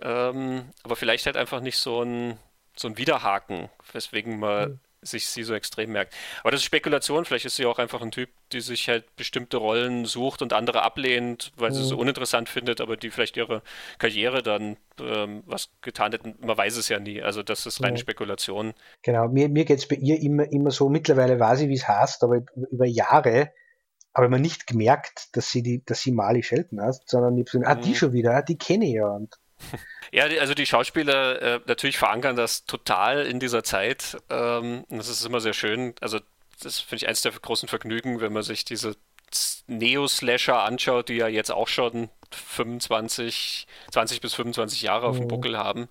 Ähm, 0.00 0.70
aber 0.82 0.96
vielleicht 0.96 1.26
halt 1.26 1.36
einfach 1.36 1.60
nicht 1.60 1.78
so 1.78 2.02
ein, 2.02 2.38
so 2.76 2.88
ein 2.88 2.96
Widerhaken, 2.96 3.68
weswegen 3.92 4.38
man 4.38 4.70
mhm. 4.70 4.80
sich 5.02 5.26
sie 5.28 5.42
so 5.42 5.54
extrem 5.54 5.92
merkt. 5.92 6.14
Aber 6.40 6.50
das 6.50 6.60
ist 6.60 6.64
Spekulation, 6.64 7.24
vielleicht 7.24 7.44
ist 7.44 7.56
sie 7.56 7.66
auch 7.66 7.78
einfach 7.78 8.00
ein 8.02 8.10
Typ, 8.10 8.30
die 8.52 8.60
sich 8.60 8.88
halt 8.88 9.16
bestimmte 9.16 9.58
Rollen 9.58 10.04
sucht 10.04 10.42
und 10.42 10.52
andere 10.52 10.82
ablehnt, 10.82 11.52
weil 11.56 11.72
sie 11.72 11.82
mhm. 11.82 11.86
sie 11.86 11.96
uninteressant 11.96 12.48
findet, 12.48 12.80
aber 12.80 12.96
die 12.96 13.10
vielleicht 13.10 13.36
ihre 13.36 13.62
Karriere 13.98 14.42
dann 14.42 14.76
ähm, 15.00 15.42
was 15.46 15.70
getan 15.82 16.12
hätten. 16.12 16.34
Man 16.40 16.56
weiß 16.56 16.76
es 16.76 16.88
ja 16.88 16.98
nie. 16.98 17.22
Also 17.22 17.42
das 17.42 17.66
ist 17.66 17.82
reine 17.82 17.96
ja. 17.96 18.00
Spekulation. 18.00 18.74
Genau, 19.02 19.28
mir, 19.28 19.48
mir 19.48 19.64
geht 19.64 19.78
es 19.78 19.88
bei 19.88 19.96
ihr 19.96 20.20
immer, 20.20 20.50
immer 20.50 20.70
so, 20.70 20.88
mittlerweile 20.88 21.38
weiß 21.38 21.60
ich, 21.60 21.68
wie 21.68 21.74
es 21.74 21.86
heißt, 21.86 22.24
aber 22.24 22.42
über 22.70 22.86
Jahre 22.86 23.52
habe 24.14 24.26
ich 24.26 24.30
mir 24.30 24.40
nicht 24.40 24.66
gemerkt, 24.66 25.36
dass 25.36 25.50
sie 25.50 25.62
die, 25.62 25.84
dass 25.84 26.00
sie 26.00 26.12
Mali 26.12 26.42
Shelton 26.42 26.80
heißt, 26.80 27.08
sondern 27.08 27.36
ich 27.38 27.46
gesagt, 27.46 27.66
ah, 27.66 27.74
die 27.74 27.90
mhm. 27.90 27.94
schon 27.94 28.12
wieder, 28.12 28.36
ah, 28.36 28.42
die 28.42 28.58
kenne 28.58 28.86
ich 28.86 28.94
ja. 28.94 29.08
Und 29.08 29.38
ja, 30.12 30.24
also 30.40 30.54
die 30.54 30.66
Schauspieler 30.66 31.42
äh, 31.42 31.60
natürlich 31.66 31.98
verankern 31.98 32.36
das 32.36 32.64
total 32.64 33.26
in 33.26 33.40
dieser 33.40 33.64
Zeit. 33.64 34.16
Ähm, 34.30 34.84
das 34.88 35.08
ist 35.08 35.24
immer 35.24 35.40
sehr 35.40 35.54
schön. 35.54 35.94
Also 36.00 36.20
das 36.62 36.80
finde 36.80 36.96
ich 36.96 37.08
eines 37.08 37.22
der 37.22 37.32
großen 37.32 37.68
Vergnügen, 37.68 38.20
wenn 38.20 38.32
man 38.32 38.42
sich 38.42 38.64
diese 38.64 38.96
Neo-Slasher 39.66 40.62
anschaut, 40.62 41.08
die 41.08 41.14
ja 41.14 41.28
jetzt 41.28 41.50
auch 41.50 41.68
schon 41.68 42.10
25, 42.30 43.66
20 43.90 44.20
bis 44.20 44.34
25 44.34 44.82
Jahre 44.82 45.06
auf 45.06 45.16
dem 45.16 45.24
mhm. 45.24 45.28
Buckel 45.28 45.58
haben 45.58 45.88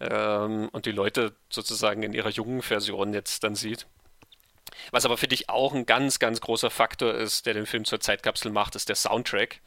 ähm, 0.00 0.68
und 0.72 0.86
die 0.86 0.92
Leute 0.92 1.34
sozusagen 1.50 2.02
in 2.02 2.12
ihrer 2.12 2.30
jungen 2.30 2.62
Version 2.62 3.12
jetzt 3.12 3.44
dann 3.44 3.54
sieht. 3.54 3.86
Was 4.90 5.04
aber 5.04 5.16
finde 5.16 5.34
ich 5.34 5.48
auch 5.48 5.74
ein 5.74 5.86
ganz, 5.86 6.18
ganz 6.18 6.40
großer 6.40 6.70
Faktor 6.70 7.14
ist, 7.14 7.46
der 7.46 7.54
den 7.54 7.66
Film 7.66 7.84
zur 7.84 8.00
Zeitkapsel 8.00 8.52
macht, 8.52 8.76
ist 8.76 8.88
der 8.88 8.96
Soundtrack. 8.96 9.60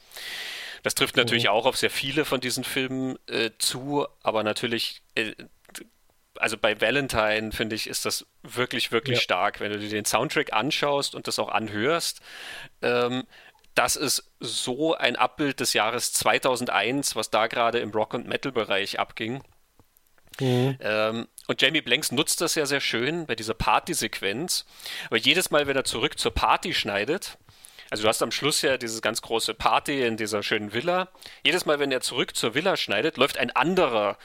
Das 0.84 0.96
trifft 0.96 1.16
natürlich 1.16 1.46
mhm. 1.46 1.52
auch 1.52 1.66
auf 1.66 1.78
sehr 1.78 1.90
viele 1.90 2.26
von 2.26 2.42
diesen 2.42 2.64
Filmen 2.64 3.18
äh, 3.28 3.52
zu, 3.60 4.08
aber 4.24 4.44
natürlich, 4.44 5.02
äh, 5.16 5.34
also 6.38 6.58
bei 6.58 6.82
Valentine 6.82 7.52
finde 7.52 7.76
ich, 7.76 7.88
ist 7.88 8.06
das 8.06 8.26
wirklich, 8.44 8.92
wirklich 8.92 9.20
ja. 9.20 9.24
stark, 9.24 9.60
wenn 9.60 9.72
du 9.72 9.80
dir 9.80 9.90
den 9.90 10.06
Soundtrack 10.06 10.54
anschaust 10.54 11.14
und 11.16 11.28
das 11.28 11.40
auch 11.40 11.50
anhörst. 11.50 12.22
Ähm, 12.82 13.24
das 13.76 13.96
ist 13.96 14.32
so 14.40 14.96
ein 14.96 15.16
Abbild 15.16 15.60
des 15.60 15.74
Jahres 15.74 16.14
2001, 16.14 17.16
was 17.16 17.30
da 17.30 17.48
gerade 17.48 17.80
im 17.80 17.92
Rock- 17.92 18.14
und 18.14 18.28
Metal-Bereich 18.28 19.00
abging. 19.00 19.42
Mhm. 20.40 20.78
Ähm, 20.80 21.28
und 21.48 21.62
Jamie 21.62 21.82
Blanks 21.82 22.12
nutzt 22.12 22.42
das 22.42 22.56
ja 22.56 22.66
sehr 22.66 22.82
schön 22.82 23.26
bei 23.26 23.36
dieser 23.36 23.54
Party-Sequenz. 23.54 24.66
Aber 25.08 25.18
jedes 25.18 25.52
Mal, 25.52 25.68
wenn 25.68 25.76
er 25.76 25.84
zurück 25.84 26.18
zur 26.18 26.34
Party 26.34 26.74
schneidet, 26.74 27.38
also 27.92 28.04
du 28.04 28.10
hast 28.10 28.24
am 28.24 28.32
Schluss 28.32 28.62
ja 28.62 28.78
diese 28.78 29.02
ganz 29.02 29.22
große 29.22 29.54
Party 29.54 30.04
in 30.06 30.16
dieser 30.16 30.44
schönen 30.44 30.74
Villa. 30.74 31.10
Jedes 31.44 31.66
Mal, 31.66 31.78
wenn 31.80 31.92
er 31.92 32.00
zurück 32.00 32.36
zur 32.36 32.56
Villa 32.56 32.78
schneidet, 32.78 33.18
läuft 33.18 33.38
ein 33.38 33.52
anderer 33.52 34.18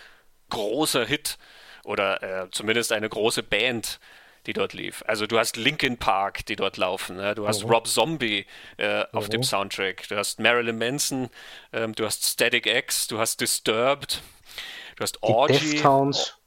großer 0.50 1.04
Hit 1.04 1.36
oder 1.82 2.22
äh, 2.22 2.50
zumindest 2.52 2.92
eine 2.92 3.08
große 3.08 3.42
Band, 3.42 3.98
die 4.46 4.52
dort 4.52 4.72
lief. 4.72 5.02
Also 5.08 5.26
du 5.26 5.36
hast 5.36 5.56
Linkin 5.56 5.98
Park, 5.98 6.46
die 6.46 6.54
dort 6.54 6.76
laufen. 6.76 7.16
Ne? 7.16 7.34
Du 7.34 7.48
hast 7.48 7.64
mhm. 7.64 7.70
Rob 7.70 7.88
Zombie 7.88 8.46
äh, 8.76 9.04
auf 9.12 9.26
mhm. 9.26 9.32
dem 9.32 9.42
Soundtrack. 9.42 10.06
Du 10.08 10.16
hast 10.16 10.38
Marilyn 10.38 10.78
Manson. 10.78 11.28
Ähm, 11.72 11.92
du 11.92 12.04
hast 12.06 12.24
Static 12.24 12.66
X. 12.66 13.08
Du 13.08 13.18
hast 13.18 13.40
Disturbed. 13.40 14.22
Du 14.94 15.02
hast 15.02 15.20
Orgy. 15.24 15.58
Die 15.58 15.70
Deftones 15.72 16.38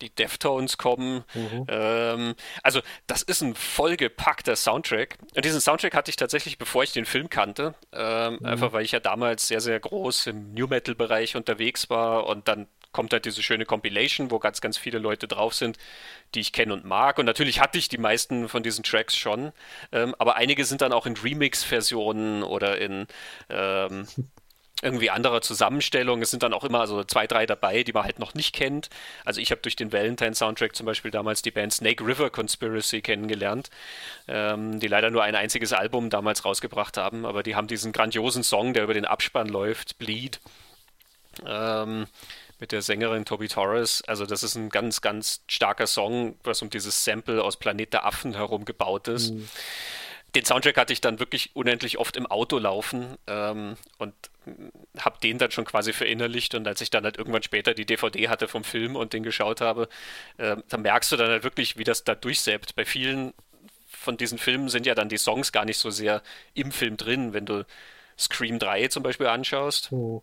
die 0.00 0.10
Deftones 0.10 0.78
kommen. 0.78 1.24
Mhm. 1.34 1.66
Ähm, 1.68 2.34
also 2.62 2.80
das 3.06 3.22
ist 3.22 3.42
ein 3.42 3.54
vollgepackter 3.54 4.56
Soundtrack. 4.56 5.18
Und 5.34 5.44
diesen 5.44 5.60
Soundtrack 5.60 5.94
hatte 5.94 6.10
ich 6.10 6.16
tatsächlich, 6.16 6.58
bevor 6.58 6.82
ich 6.82 6.92
den 6.92 7.04
Film 7.04 7.30
kannte, 7.30 7.74
ähm, 7.92 8.38
mhm. 8.40 8.46
einfach 8.46 8.72
weil 8.72 8.84
ich 8.84 8.92
ja 8.92 9.00
damals 9.00 9.48
sehr, 9.48 9.60
sehr 9.60 9.78
groß 9.78 10.28
im 10.28 10.54
New 10.54 10.66
Metal-Bereich 10.66 11.36
unterwegs 11.36 11.90
war 11.90 12.26
und 12.26 12.48
dann 12.48 12.66
kommt 12.92 13.12
halt 13.12 13.24
diese 13.24 13.42
schöne 13.42 13.64
Compilation, 13.64 14.30
wo 14.30 14.38
ganz, 14.38 14.60
ganz 14.60 14.76
viele 14.76 14.98
Leute 14.98 15.28
drauf 15.28 15.54
sind, 15.54 15.78
die 16.34 16.40
ich 16.40 16.52
kenne 16.52 16.72
und 16.72 16.84
mag. 16.84 17.18
Und 17.18 17.26
natürlich 17.26 17.60
hatte 17.60 17.78
ich 17.78 17.88
die 17.88 17.98
meisten 17.98 18.48
von 18.48 18.62
diesen 18.62 18.82
Tracks 18.82 19.16
schon, 19.16 19.52
ähm, 19.92 20.14
aber 20.18 20.36
einige 20.36 20.64
sind 20.64 20.80
dann 20.80 20.92
auch 20.92 21.06
in 21.06 21.16
Remix-Versionen 21.16 22.42
oder 22.42 22.78
in 22.78 23.06
ähm, 23.48 24.06
irgendwie 24.82 25.10
anderer 25.10 25.42
Zusammenstellung. 25.42 26.22
Es 26.22 26.30
sind 26.30 26.42
dann 26.42 26.52
auch 26.52 26.64
immer 26.64 26.86
so 26.86 27.04
zwei, 27.04 27.26
drei 27.26 27.46
dabei, 27.46 27.82
die 27.82 27.92
man 27.92 28.04
halt 28.04 28.18
noch 28.18 28.34
nicht 28.34 28.54
kennt. 28.54 28.88
Also 29.24 29.40
ich 29.40 29.50
habe 29.50 29.60
durch 29.60 29.76
den 29.76 29.92
Valentine-Soundtrack 29.92 30.74
zum 30.74 30.86
Beispiel 30.86 31.10
damals 31.10 31.42
die 31.42 31.50
Band 31.50 31.72
Snake 31.72 32.04
River 32.04 32.30
Conspiracy 32.30 33.02
kennengelernt, 33.02 33.70
ähm, 34.28 34.80
die 34.80 34.88
leider 34.88 35.10
nur 35.10 35.22
ein 35.22 35.34
einziges 35.34 35.72
Album 35.72 36.10
damals 36.10 36.44
rausgebracht 36.44 36.96
haben, 36.96 37.26
aber 37.26 37.42
die 37.42 37.54
haben 37.54 37.66
diesen 37.66 37.92
grandiosen 37.92 38.42
Song, 38.42 38.72
der 38.72 38.84
über 38.84 38.94
den 38.94 39.04
Abspann 39.04 39.48
läuft, 39.48 39.98
Bleed. 39.98 40.40
Ähm, 41.46 42.06
mit 42.58 42.72
der 42.72 42.82
Sängerin 42.82 43.24
Toby 43.24 43.48
Torres. 43.48 44.02
Also 44.06 44.26
das 44.26 44.42
ist 44.42 44.54
ein 44.54 44.68
ganz, 44.68 45.00
ganz 45.00 45.40
starker 45.46 45.86
Song, 45.86 46.34
was 46.44 46.60
um 46.60 46.68
dieses 46.68 47.04
Sample 47.04 47.42
aus 47.42 47.56
Planet 47.56 47.94
der 47.94 48.04
Affen 48.04 48.34
herum 48.34 48.66
gebaut 48.66 49.08
ist. 49.08 49.32
Mhm 49.32 49.48
den 50.34 50.44
Soundtrack 50.44 50.76
hatte 50.76 50.92
ich 50.92 51.00
dann 51.00 51.18
wirklich 51.18 51.54
unendlich 51.54 51.98
oft 51.98 52.16
im 52.16 52.26
Auto 52.26 52.58
laufen 52.58 53.16
ähm, 53.26 53.76
und 53.98 54.14
habe 54.98 55.18
den 55.22 55.38
dann 55.38 55.50
schon 55.50 55.64
quasi 55.64 55.92
verinnerlicht 55.92 56.54
und 56.54 56.66
als 56.66 56.80
ich 56.80 56.90
dann 56.90 57.04
halt 57.04 57.16
irgendwann 57.16 57.42
später 57.42 57.74
die 57.74 57.86
DVD 57.86 58.28
hatte 58.28 58.48
vom 58.48 58.64
Film 58.64 58.96
und 58.96 59.12
den 59.12 59.22
geschaut 59.22 59.60
habe, 59.60 59.88
äh, 60.38 60.56
dann 60.68 60.82
merkst 60.82 61.10
du 61.12 61.16
dann 61.16 61.28
halt 61.28 61.44
wirklich, 61.44 61.76
wie 61.76 61.84
das 61.84 62.04
da 62.04 62.14
durchsäbt. 62.14 62.74
Bei 62.74 62.84
vielen 62.84 63.32
von 63.88 64.16
diesen 64.16 64.38
Filmen 64.38 64.68
sind 64.68 64.86
ja 64.86 64.94
dann 64.94 65.08
die 65.08 65.18
Songs 65.18 65.52
gar 65.52 65.64
nicht 65.64 65.78
so 65.78 65.90
sehr 65.90 66.22
im 66.54 66.72
Film 66.72 66.96
drin, 66.96 67.32
wenn 67.32 67.46
du 67.46 67.66
Scream 68.18 68.58
3 68.58 68.88
zum 68.88 69.02
Beispiel 69.02 69.26
anschaust. 69.26 69.92
Oh. 69.92 70.22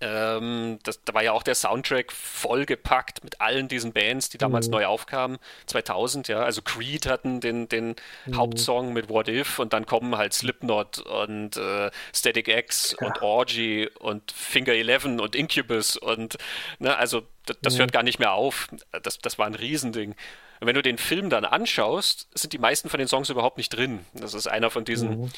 Ähm, 0.00 0.78
das, 0.82 1.02
da 1.04 1.14
war 1.14 1.22
ja 1.22 1.32
auch 1.32 1.42
der 1.42 1.54
Soundtrack 1.54 2.12
vollgepackt 2.12 3.22
mit 3.22 3.40
allen 3.40 3.68
diesen 3.68 3.92
Bands, 3.92 4.28
die 4.28 4.38
damals 4.38 4.66
mhm. 4.66 4.72
neu 4.72 4.86
aufkamen, 4.86 5.38
2000, 5.66 6.28
ja. 6.28 6.42
Also 6.42 6.62
Creed 6.62 7.06
hatten 7.06 7.40
den, 7.40 7.68
den 7.68 7.96
mhm. 8.26 8.36
Hauptsong 8.36 8.92
mit 8.92 9.08
What 9.08 9.28
If 9.28 9.58
und 9.58 9.72
dann 9.72 9.86
kommen 9.86 10.16
halt 10.16 10.32
Slipknot 10.32 10.98
und 10.98 11.56
äh, 11.56 11.90
Static 12.14 12.48
X 12.48 12.96
ja. 13.00 13.06
und 13.06 13.22
Orgy 13.22 13.88
und 13.98 14.32
Finger 14.32 14.72
Eleven 14.72 15.20
und 15.20 15.34
Incubus 15.34 15.96
und, 15.96 16.38
ne, 16.78 16.96
also 16.96 17.22
das, 17.46 17.56
das 17.62 17.74
mhm. 17.74 17.78
hört 17.80 17.92
gar 17.92 18.02
nicht 18.02 18.18
mehr 18.18 18.32
auf. 18.32 18.68
Das, 19.02 19.18
das 19.18 19.38
war 19.38 19.46
ein 19.46 19.54
Riesending. 19.54 20.14
Und 20.60 20.66
wenn 20.66 20.74
du 20.74 20.82
den 20.82 20.98
Film 20.98 21.30
dann 21.30 21.44
anschaust, 21.44 22.28
sind 22.34 22.52
die 22.52 22.58
meisten 22.58 22.88
von 22.88 22.98
den 22.98 23.08
Songs 23.08 23.28
überhaupt 23.28 23.58
nicht 23.58 23.70
drin. 23.70 24.04
Das 24.14 24.34
ist 24.34 24.46
einer 24.46 24.70
von 24.70 24.84
diesen 24.84 25.22
mhm. 25.22 25.32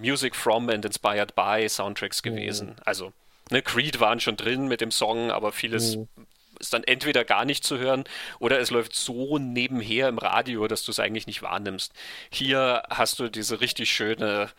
Music 0.00 0.34
from 0.34 0.68
and 0.68 0.84
Inspired 0.84 1.34
by 1.34 1.68
Soundtracks 1.68 2.22
gewesen. 2.22 2.70
Mhm. 2.70 2.76
Also 2.84 3.12
ne, 3.50 3.62
Creed 3.62 4.00
waren 4.00 4.20
schon 4.20 4.36
drin 4.36 4.68
mit 4.68 4.80
dem 4.80 4.90
Song, 4.90 5.30
aber 5.30 5.52
vieles 5.52 5.96
mhm. 5.96 6.08
ist 6.58 6.72
dann 6.72 6.84
entweder 6.84 7.24
gar 7.24 7.44
nicht 7.44 7.64
zu 7.64 7.78
hören 7.78 8.04
oder 8.38 8.60
es 8.60 8.70
läuft 8.70 8.94
so 8.94 9.38
nebenher 9.38 10.08
im 10.08 10.18
Radio, 10.18 10.66
dass 10.68 10.84
du 10.84 10.90
es 10.90 11.00
eigentlich 11.00 11.26
nicht 11.26 11.42
wahrnimmst. 11.42 11.92
Hier 12.30 12.82
hast 12.90 13.18
du 13.18 13.28
diese 13.28 13.60
richtig 13.60 13.92
schöne 13.92 14.50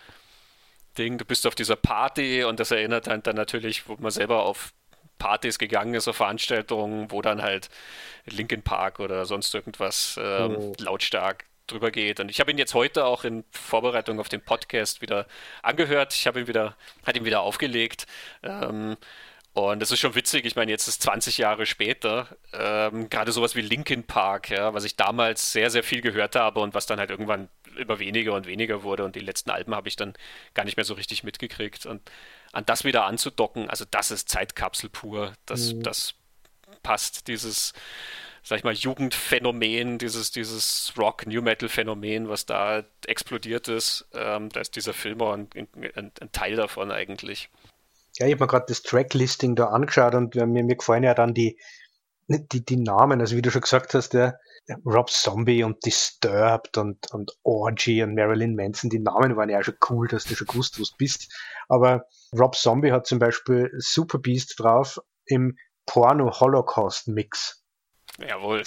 Ding, 0.98 1.18
du 1.18 1.26
bist 1.26 1.48
auf 1.48 1.56
dieser 1.56 1.76
Party 1.76 2.44
und 2.44 2.60
das 2.60 2.72
erinnert 2.72 3.08
dann, 3.08 3.24
dann 3.24 3.36
natürlich, 3.36 3.88
wo 3.88 3.96
man 4.00 4.12
selber 4.12 4.44
auf 4.44 4.74
Partys 5.18 5.58
gegangen 5.58 5.94
ist, 5.94 6.08
auf 6.08 6.18
Veranstaltungen, 6.18 7.10
wo 7.10 7.22
dann 7.22 7.42
halt 7.42 7.70
Linkin 8.26 8.62
Park 8.62 9.00
oder 9.00 9.26
sonst 9.26 9.54
irgendwas 9.56 10.20
ähm, 10.22 10.56
oh. 10.58 10.74
lautstark 10.80 11.46
drüber 11.68 11.92
geht. 11.92 12.20
Und 12.20 12.30
ich 12.30 12.40
habe 12.40 12.52
ihn 12.52 12.58
jetzt 12.58 12.74
heute 12.74 13.06
auch 13.06 13.24
in 13.24 13.44
Vorbereitung 13.52 14.20
auf 14.20 14.30
den 14.30 14.42
Podcast 14.42 15.02
wieder 15.02 15.28
angehört. 15.62 16.14
Ich 16.14 16.28
habe 16.28 16.42
ihn 16.42 16.48
wieder, 16.48 16.76
hat 17.06 17.16
ihn 17.16 17.26
wieder 17.26 17.42
aufgelegt. 17.42 18.06
Ähm, 18.42 18.98
und 19.54 19.80
das 19.80 19.92
ist 19.92 20.00
schon 20.00 20.16
witzig. 20.16 20.46
Ich 20.46 20.56
meine, 20.56 20.72
jetzt 20.72 20.88
ist 20.88 21.04
20 21.04 21.38
Jahre 21.38 21.66
später. 21.66 22.28
Ähm, 22.54 23.10
gerade 23.10 23.32
sowas 23.32 23.56
wie 23.56 23.62
Linkin 23.62 24.04
Park, 24.04 24.50
ja, 24.50 24.74
was 24.74 24.84
ich 24.84 24.96
damals 24.96 25.52
sehr, 25.52 25.70
sehr 25.70 25.84
viel 25.84 26.02
gehört 26.02 26.36
habe 26.36 26.60
und 26.60 26.74
was 26.74 26.88
dann 26.88 27.00
halt 27.00 27.12
irgendwann 27.12 27.50
immer 27.78 28.00
weniger 28.00 28.34
und 28.34 28.48
weniger 28.48 28.82
wurde. 28.82 29.04
Und 29.04 29.16
die 29.16 29.20
letzten 29.20 29.52
Alben 29.52 29.76
habe 29.76 29.88
ich 29.88 29.96
dann 29.96 30.14
gar 30.56 30.64
nicht 30.64 30.76
mehr 30.76 30.86
so 30.86 30.96
richtig 30.96 31.24
mitgekriegt. 31.24 31.86
Und 31.86 32.02
an 32.52 32.66
das 32.66 32.84
wieder 32.84 33.06
anzudocken, 33.06 33.70
also 33.70 33.86
das 33.90 34.10
ist 34.10 34.28
Zeitkapsel 34.28 34.90
pur. 34.90 35.34
Das, 35.46 35.74
mhm. 35.74 35.84
das 35.84 36.16
passt, 36.82 37.28
dieses 37.28 37.74
sag 38.44 38.58
ich 38.58 38.64
mal, 38.64 38.74
Jugendphänomen, 38.74 39.98
dieses, 39.98 40.32
dieses 40.32 40.94
Rock-New-Metal-Phänomen, 40.98 42.28
was 42.28 42.46
da 42.46 42.84
explodiert 43.08 43.70
ist. 43.70 44.06
Ähm, 44.14 44.50
da 44.50 44.60
ist 44.60 44.76
dieser 44.76 44.94
Film 44.94 45.22
auch 45.22 45.34
ein, 45.34 45.48
ein, 45.56 46.12
ein 46.20 46.32
Teil 46.32 46.56
davon 46.56 46.92
eigentlich. 46.92 47.50
Ja, 48.18 48.28
ich 48.28 48.34
habe 48.34 48.44
mir 48.44 48.48
gerade 48.48 48.66
das 48.68 48.84
Tracklisting 48.84 49.56
da 49.56 49.68
angeschaut 49.68 50.14
und 50.14 50.36
mir, 50.36 50.46
mir 50.46 50.76
gefallen 50.76 51.04
ja 51.04 51.14
dann 51.14 51.34
die, 51.34 51.58
die, 52.28 52.66
die 52.66 52.78
Namen, 52.78 53.22
also 53.22 53.36
wie 53.36 53.42
du 53.42 53.50
schon 53.50 53.62
gesagt 53.62 53.94
hast, 53.94 54.10
der 54.10 54.40
Rob 54.86 55.10
Zombie 55.10 55.64
und 55.64 55.86
Disturbed 55.86 56.78
und, 56.78 57.12
und 57.12 57.32
Orgy 57.44 58.04
und 58.04 58.14
Marilyn 58.14 58.56
Manson, 58.56 58.90
die 58.90 59.00
Namen 59.00 59.36
waren 59.36 59.50
ja 59.50 59.64
schon 59.64 59.76
cool, 59.90 60.08
dass 60.08 60.26
du 60.26 60.36
schon 60.36 60.48
gewusst, 60.48 60.80
wo 60.80 60.84
du 60.84 60.92
bist. 60.98 61.34
Aber 61.70 62.06
Rob 62.38 62.56
Zombie 62.56 62.92
hat 62.92 63.08
zum 63.08 63.20
Beispiel 63.20 63.72
Super 63.78 64.20
Beast 64.20 64.56
drauf 64.58 65.00
im 65.26 65.58
Porno-Holocaust-Mix. 65.86 67.63
Jawohl. 68.20 68.64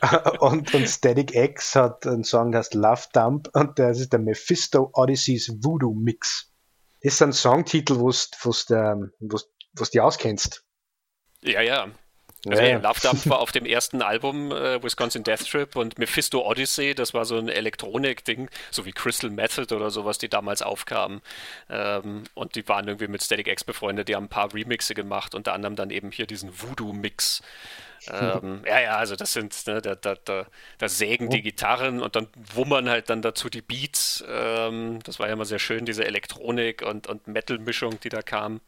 und, 0.40 0.74
und 0.74 0.88
Static 0.88 1.34
X 1.34 1.74
hat 1.74 2.06
einen 2.06 2.24
Song, 2.24 2.50
der 2.52 2.60
heißt 2.60 2.74
Love 2.74 3.02
Dump 3.12 3.48
und 3.52 3.78
das 3.78 4.00
ist 4.00 4.12
der 4.12 4.20
Mephisto 4.20 4.90
Odysseys 4.94 5.52
Voodoo 5.62 5.94
Mix. 5.94 6.52
Ist 7.00 7.22
ein 7.22 7.32
Songtitel, 7.32 7.96
wo 7.98 8.10
du 8.10 9.84
die 9.92 10.00
auskennst. 10.00 10.64
Ja, 11.42 11.60
ja. 11.60 11.88
Also 12.48 12.62
ja, 12.62 12.78
Love 12.78 13.00
Dump 13.00 13.26
war 13.30 13.40
auf 13.40 13.52
dem 13.52 13.66
ersten 13.66 14.02
Album 14.02 14.52
äh, 14.52 14.82
Wisconsin 14.82 15.24
Death 15.24 15.48
Trip 15.48 15.74
und 15.76 15.98
Mephisto 15.98 16.46
Odyssey, 16.46 16.94
das 16.94 17.14
war 17.14 17.24
so 17.24 17.36
ein 17.38 17.48
Elektronik-Ding, 17.48 18.50
so 18.70 18.84
wie 18.84 18.92
Crystal 18.92 19.30
Method 19.30 19.74
oder 19.74 19.90
sowas, 19.90 20.18
die 20.18 20.28
damals 20.28 20.62
aufkamen. 20.62 21.22
Ähm, 21.68 22.24
und 22.34 22.54
die 22.54 22.66
waren 22.68 22.86
irgendwie 22.86 23.08
mit 23.08 23.22
Static 23.22 23.48
X 23.48 23.64
befreundet, 23.64 24.08
die 24.08 24.14
haben 24.14 24.24
ein 24.24 24.28
paar 24.28 24.52
Remixe 24.54 24.94
gemacht, 24.94 25.34
unter 25.34 25.54
anderem 25.54 25.76
dann 25.76 25.90
eben 25.90 26.10
hier 26.10 26.26
diesen 26.26 26.50
Voodoo-Mix. 26.60 27.42
ähm, 28.10 28.62
ja, 28.66 28.80
ja, 28.80 28.96
also 28.96 29.16
das 29.16 29.32
sind, 29.32 29.54
ne, 29.66 29.80
da, 29.80 29.94
da, 29.94 30.14
da, 30.24 30.46
da, 30.78 30.88
sägen 30.88 31.30
die 31.30 31.42
Gitarren 31.42 32.02
und 32.02 32.16
dann 32.16 32.28
wummern 32.54 32.88
halt 32.88 33.10
dann 33.10 33.22
dazu 33.22 33.48
die 33.48 33.62
Beats. 33.62 34.24
Ähm, 34.28 35.00
das 35.04 35.18
war 35.18 35.26
ja 35.26 35.32
immer 35.32 35.44
sehr 35.44 35.58
schön, 35.58 35.84
diese 35.84 36.04
Elektronik 36.04 36.82
und, 36.82 37.06
und 37.06 37.26
Metal-Mischung, 37.26 38.00
die 38.00 38.08
da 38.08 38.22
kam. 38.22 38.60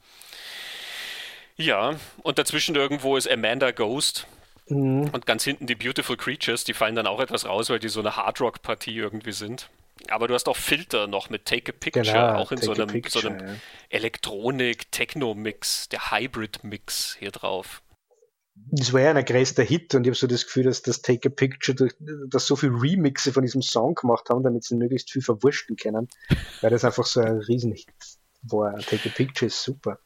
Ja, 1.56 1.96
und 2.22 2.38
dazwischen 2.38 2.76
irgendwo 2.76 3.16
ist 3.16 3.30
Amanda 3.30 3.72
Ghost. 3.72 4.26
Mhm. 4.68 5.10
Und 5.12 5.26
ganz 5.26 5.44
hinten 5.44 5.66
die 5.66 5.74
Beautiful 5.74 6.16
Creatures, 6.16 6.64
die 6.64 6.74
fallen 6.74 6.94
dann 6.94 7.06
auch 7.06 7.20
etwas 7.20 7.46
raus, 7.46 7.70
weil 7.70 7.78
die 7.78 7.88
so 7.88 8.00
eine 8.00 8.16
Hardrock-Partie 8.16 8.96
irgendwie 8.96 9.32
sind. 9.32 9.68
Aber 10.10 10.28
du 10.28 10.34
hast 10.34 10.48
auch 10.48 10.56
Filter 10.56 11.06
noch 11.06 11.28
mit 11.30 11.44
Take 11.44 11.72
a 11.72 11.74
Picture, 11.78 12.04
genau, 12.04 12.36
auch 12.36 12.52
in 12.52 12.58
so 12.58 12.72
einem, 12.72 12.86
picture, 12.86 13.22
so 13.22 13.28
einem 13.28 13.48
ja. 13.48 13.54
Elektronik-Techno-Mix, 13.90 15.88
der 15.88 16.12
Hybrid-Mix 16.12 17.16
hier 17.18 17.32
drauf. 17.32 17.82
Das 18.70 18.92
war 18.92 19.00
ja 19.00 19.14
ein 19.14 19.24
größter 19.24 19.62
Hit 19.62 19.94
und 19.94 20.04
ich 20.04 20.08
habe 20.08 20.16
so 20.16 20.26
das 20.26 20.44
Gefühl, 20.44 20.64
dass 20.64 20.82
das 20.82 21.00
Take 21.00 21.28
a 21.28 21.32
Picture, 21.32 21.74
durch, 21.74 21.94
dass 22.28 22.46
so 22.46 22.56
viele 22.56 22.72
Remixe 22.72 23.32
von 23.32 23.42
diesem 23.42 23.62
Song 23.62 23.94
gemacht 23.94 24.28
haben, 24.28 24.42
damit 24.42 24.64
sie 24.64 24.76
möglichst 24.76 25.10
viel 25.10 25.22
verwursten 25.22 25.76
können, 25.76 26.08
weil 26.60 26.70
das 26.70 26.84
einfach 26.84 27.06
so 27.06 27.20
ein 27.20 27.38
Riesenhit 27.38 27.86
war. 28.42 28.76
Take 28.78 29.08
a 29.08 29.12
Picture 29.12 29.46
ist 29.46 29.62
super. 29.62 29.98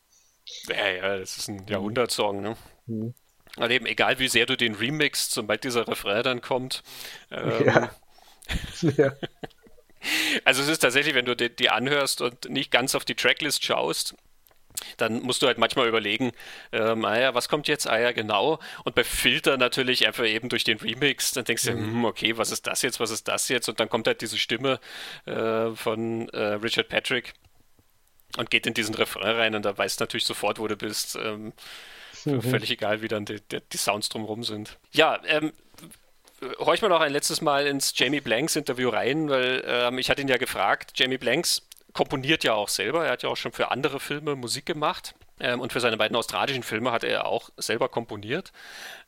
Ja, 0.69 0.89
ja, 0.89 1.19
das 1.19 1.39
ist 1.39 1.49
ein 1.49 1.67
Jahrhundertsong, 1.67 2.41
ne? 2.41 2.57
Mhm. 2.87 3.15
Aber 3.57 3.71
eben, 3.71 3.87
egal 3.87 4.19
wie 4.19 4.29
sehr 4.29 4.47
du 4.47 4.57
den 4.57 4.75
remixst, 4.75 5.33
sobald 5.33 5.65
dieser 5.65 5.87
Refrain 5.87 6.23
dann 6.23 6.41
kommt. 6.41 6.83
Ähm, 7.31 7.67
ja. 7.67 7.91
ja. 8.97 9.13
Also 10.45 10.63
es 10.63 10.69
ist 10.69 10.79
tatsächlich, 10.79 11.15
wenn 11.15 11.27
du 11.27 11.37
die, 11.37 11.55
die, 11.55 11.71
anhörst 11.71 12.23
und 12.23 12.49
nicht 12.49 12.71
ganz 12.71 12.95
auf 12.95 13.05
die 13.05 13.15
Tracklist 13.15 13.65
schaust, 13.65 14.15
dann 14.97 15.23
musst 15.23 15.43
du 15.43 15.47
halt 15.47 15.59
manchmal 15.59 15.89
überlegen, 15.89 16.33
ähm, 16.73 17.05
ah 17.05 17.19
ja, 17.19 17.35
was 17.35 17.49
kommt 17.49 17.69
jetzt? 17.69 17.89
Ah 17.89 17.99
ja, 17.99 18.13
genau. 18.13 18.59
Und 18.85 18.95
bei 18.95 19.05
Filter 19.05 19.57
natürlich 19.57 20.07
einfach 20.07 20.25
eben 20.25 20.49
durch 20.49 20.65
den 20.65 20.79
Remix, 20.79 21.33
dann 21.33 21.45
denkst 21.45 21.65
du, 21.65 21.73
mhm. 21.73 21.93
hm, 21.93 22.05
okay, 22.05 22.37
was 22.37 22.51
ist 22.51 22.67
das 22.67 22.83
jetzt, 22.83 23.01
was 23.01 23.11
ist 23.11 23.29
das 23.29 23.49
jetzt? 23.49 23.69
Und 23.69 23.81
dann 23.81 23.89
kommt 23.89 24.07
halt 24.07 24.21
diese 24.21 24.39
Stimme 24.39 24.81
äh, 25.27 25.71
von 25.71 26.29
äh, 26.31 26.55
Richard 26.55 26.89
Patrick 26.89 27.35
und 28.37 28.51
geht 28.51 28.67
in 28.67 28.75
diesen 28.75 28.95
Refrain 28.95 29.37
rein 29.37 29.55
und 29.55 29.65
da 29.65 29.77
weißt 29.77 30.01
natürlich 30.01 30.25
sofort, 30.25 30.59
wo 30.59 30.67
du 30.67 30.77
bist. 30.77 31.17
Ähm, 31.17 31.53
mhm. 32.25 32.43
Völlig 32.43 32.71
egal, 32.71 33.03
wie 33.03 33.09
dann 33.09 33.25
die, 33.25 33.41
die, 33.41 33.59
die 33.61 33.77
Sounds 33.77 34.09
drumherum 34.09 34.45
sind. 34.45 34.79
Ja, 34.93 35.21
ähm, 35.27 35.53
horch 36.59 36.83
mal 36.83 36.89
noch 36.89 37.01
ein 37.01 37.13
letztes 37.13 37.41
Mal 37.41 37.67
ins 37.67 37.93
Jamie 37.97 38.21
Blanks 38.21 38.57
Interview 38.57 38.89
rein, 38.89 39.29
weil 39.29 39.63
ähm, 39.67 39.99
ich 39.99 40.11
hatte 40.11 40.23
ihn 40.23 40.29
ja 40.29 40.39
gefragt. 40.39 40.93
Jamie 40.97 41.19
Blanks 41.19 41.63
komponiert 41.93 42.45
ja 42.45 42.55
auch 42.55 42.69
selber. 42.69 43.05
Er 43.05 43.13
hat 43.13 43.23
ja 43.23 43.29
auch 43.29 43.37
schon 43.37 43.53
für 43.53 43.71
andere 43.71 44.01
Filme 44.01 44.35
Musik 44.37 44.67
gemacht. 44.67 45.15
Ähm, 45.41 45.61
und 45.61 45.73
für 45.73 45.81
seine 45.81 45.97
beiden 45.97 46.17
australischen 46.17 46.63
Filme 46.63 46.93
hat 46.93 47.05
er 47.05 47.27
auch 47.27 47.51
selber 47.57 47.89
komponiert. 47.89 48.53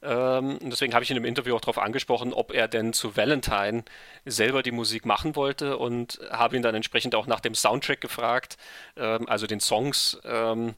Ähm, 0.03 0.59
und 0.59 0.71
deswegen 0.71 0.93
habe 0.93 1.05
ich 1.05 1.11
in 1.11 1.15
dem 1.15 1.25
Interview 1.25 1.55
auch 1.55 1.61
darauf 1.61 1.79
angesprochen, 1.79 2.33
ob 2.33 2.53
er 2.53 2.67
denn 2.67 2.93
zu 2.93 3.17
Valentine 3.17 3.85
selber 4.25 4.63
die 4.63 4.73
Musik 4.73 5.07
machen 5.07 5.37
wollte 5.37 5.79
und 5.79 6.19
habe 6.31 6.57
ihn 6.57 6.63
dann 6.63 6.75
entsprechend 6.75 7.15
auch 7.15 7.27
nach 7.27 7.41
dem 7.41 7.55
Soundtrack 7.55 8.01
gefragt, 8.01 8.57
ähm, 8.97 9.29
also 9.29 9.47
den 9.47 9.61
Songs, 9.61 10.19
ähm, 10.25 10.75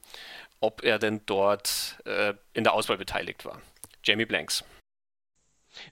ob 0.59 0.83
er 0.83 0.99
denn 0.99 1.21
dort 1.25 1.97
äh, 2.05 2.33
in 2.53 2.63
der 2.63 2.73
Auswahl 2.73 2.97
beteiligt 2.97 3.43
war. 3.43 3.61
Jamie 4.03 4.25
Blanks. 4.25 4.63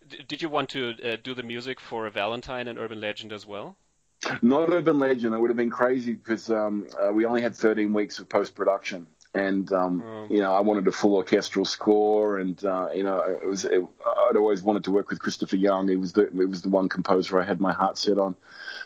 Did 0.02 0.42
you 0.42 0.50
want 0.50 0.72
to 0.72 0.94
uh, 1.04 1.18
do 1.22 1.36
the 1.36 1.44
music 1.44 1.80
for 1.80 2.10
Valentine 2.14 2.68
and 2.68 2.80
Urban 2.80 3.00
Legend 3.00 3.32
as 3.32 3.48
well? 3.48 3.76
Not 4.42 4.72
Urban 4.72 5.00
Legend. 5.00 5.34
It 5.34 5.40
would 5.40 5.50
have 5.50 5.58
been 5.58 5.70
crazy 5.70 6.14
because 6.14 6.50
um, 6.50 6.88
uh, 7.02 7.12
we 7.12 7.26
only 7.26 7.42
had 7.42 7.56
13 7.56 7.94
weeks 7.94 8.20
of 8.20 8.30
post 8.30 8.56
production. 8.56 9.08
and 9.36 9.72
um, 9.74 10.02
mm. 10.02 10.32
you 10.32 10.40
know 10.40 10.54
I 10.54 10.62
wanted 10.62 10.88
a 10.88 10.92
full 10.92 11.16
orchestral 11.16 11.66
score, 11.66 12.40
and 12.40 12.64
uh, 12.64 12.88
you 12.94 13.04
know 13.04 13.20
it 13.20 13.46
was 13.46 13.66
it, 13.66 13.84
I'd 14.30 14.38
always 14.38 14.64
wanted 14.64 14.86
to 14.86 14.92
work 14.92 15.10
with 15.10 15.20
Christopher 15.20 15.58
Young. 15.58 15.88
He 15.88 15.98
was 15.98 16.14
the 16.14 16.28
it 16.28 16.50
was 16.50 16.62
the 16.62 16.70
one 16.70 16.90
composer 16.90 17.40
I 17.40 17.46
had 17.46 17.60
my 17.60 17.74
heart 17.74 17.98
set 17.98 18.18
on, 18.18 18.36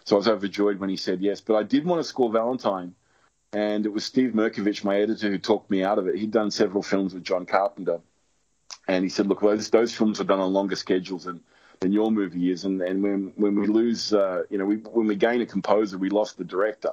so 0.05 0.15
I 0.15 0.17
was 0.17 0.27
overjoyed 0.27 0.79
when 0.79 0.89
he 0.89 0.97
said 0.97 1.21
yes. 1.21 1.39
But 1.39 1.55
I 1.55 1.63
did 1.63 1.85
want 1.85 1.99
to 1.99 2.03
score 2.07 2.31
Valentine, 2.31 2.95
and 3.53 3.85
it 3.85 3.93
was 3.93 4.03
Steve 4.03 4.31
Merkovich, 4.31 4.83
my 4.83 4.99
editor, 4.99 5.29
who 5.29 5.37
talked 5.37 5.69
me 5.69 5.83
out 5.83 5.99
of 5.99 6.07
it. 6.07 6.15
He'd 6.15 6.31
done 6.31 6.51
several 6.51 6.83
films 6.83 7.13
with 7.13 7.23
John 7.23 7.45
Carpenter, 7.45 7.99
and 8.87 9.03
he 9.03 9.09
said, 9.09 9.27
"Look, 9.27 9.41
those 9.41 9.69
those 9.69 9.93
films 9.93 10.19
are 10.19 10.25
done 10.25 10.39
on 10.39 10.51
longer 10.51 10.75
schedules 10.75 11.25
than." 11.25 11.41
Than 11.81 11.93
your 11.93 12.11
movie 12.11 12.51
is, 12.51 12.65
and, 12.65 12.81
and 12.81 13.01
when 13.01 13.31
when 13.37 13.55
we 13.55 13.65
lose, 13.65 14.13
uh, 14.13 14.43
you 14.49 14.57
know, 14.57 14.65
we, 14.65 14.75
when 14.77 15.07
we 15.07 15.15
gain 15.15 15.39
a 15.39 15.45
composer, 15.45 15.97
we 15.97 16.09
lost 16.09 16.37
the 16.37 16.43
director 16.43 16.91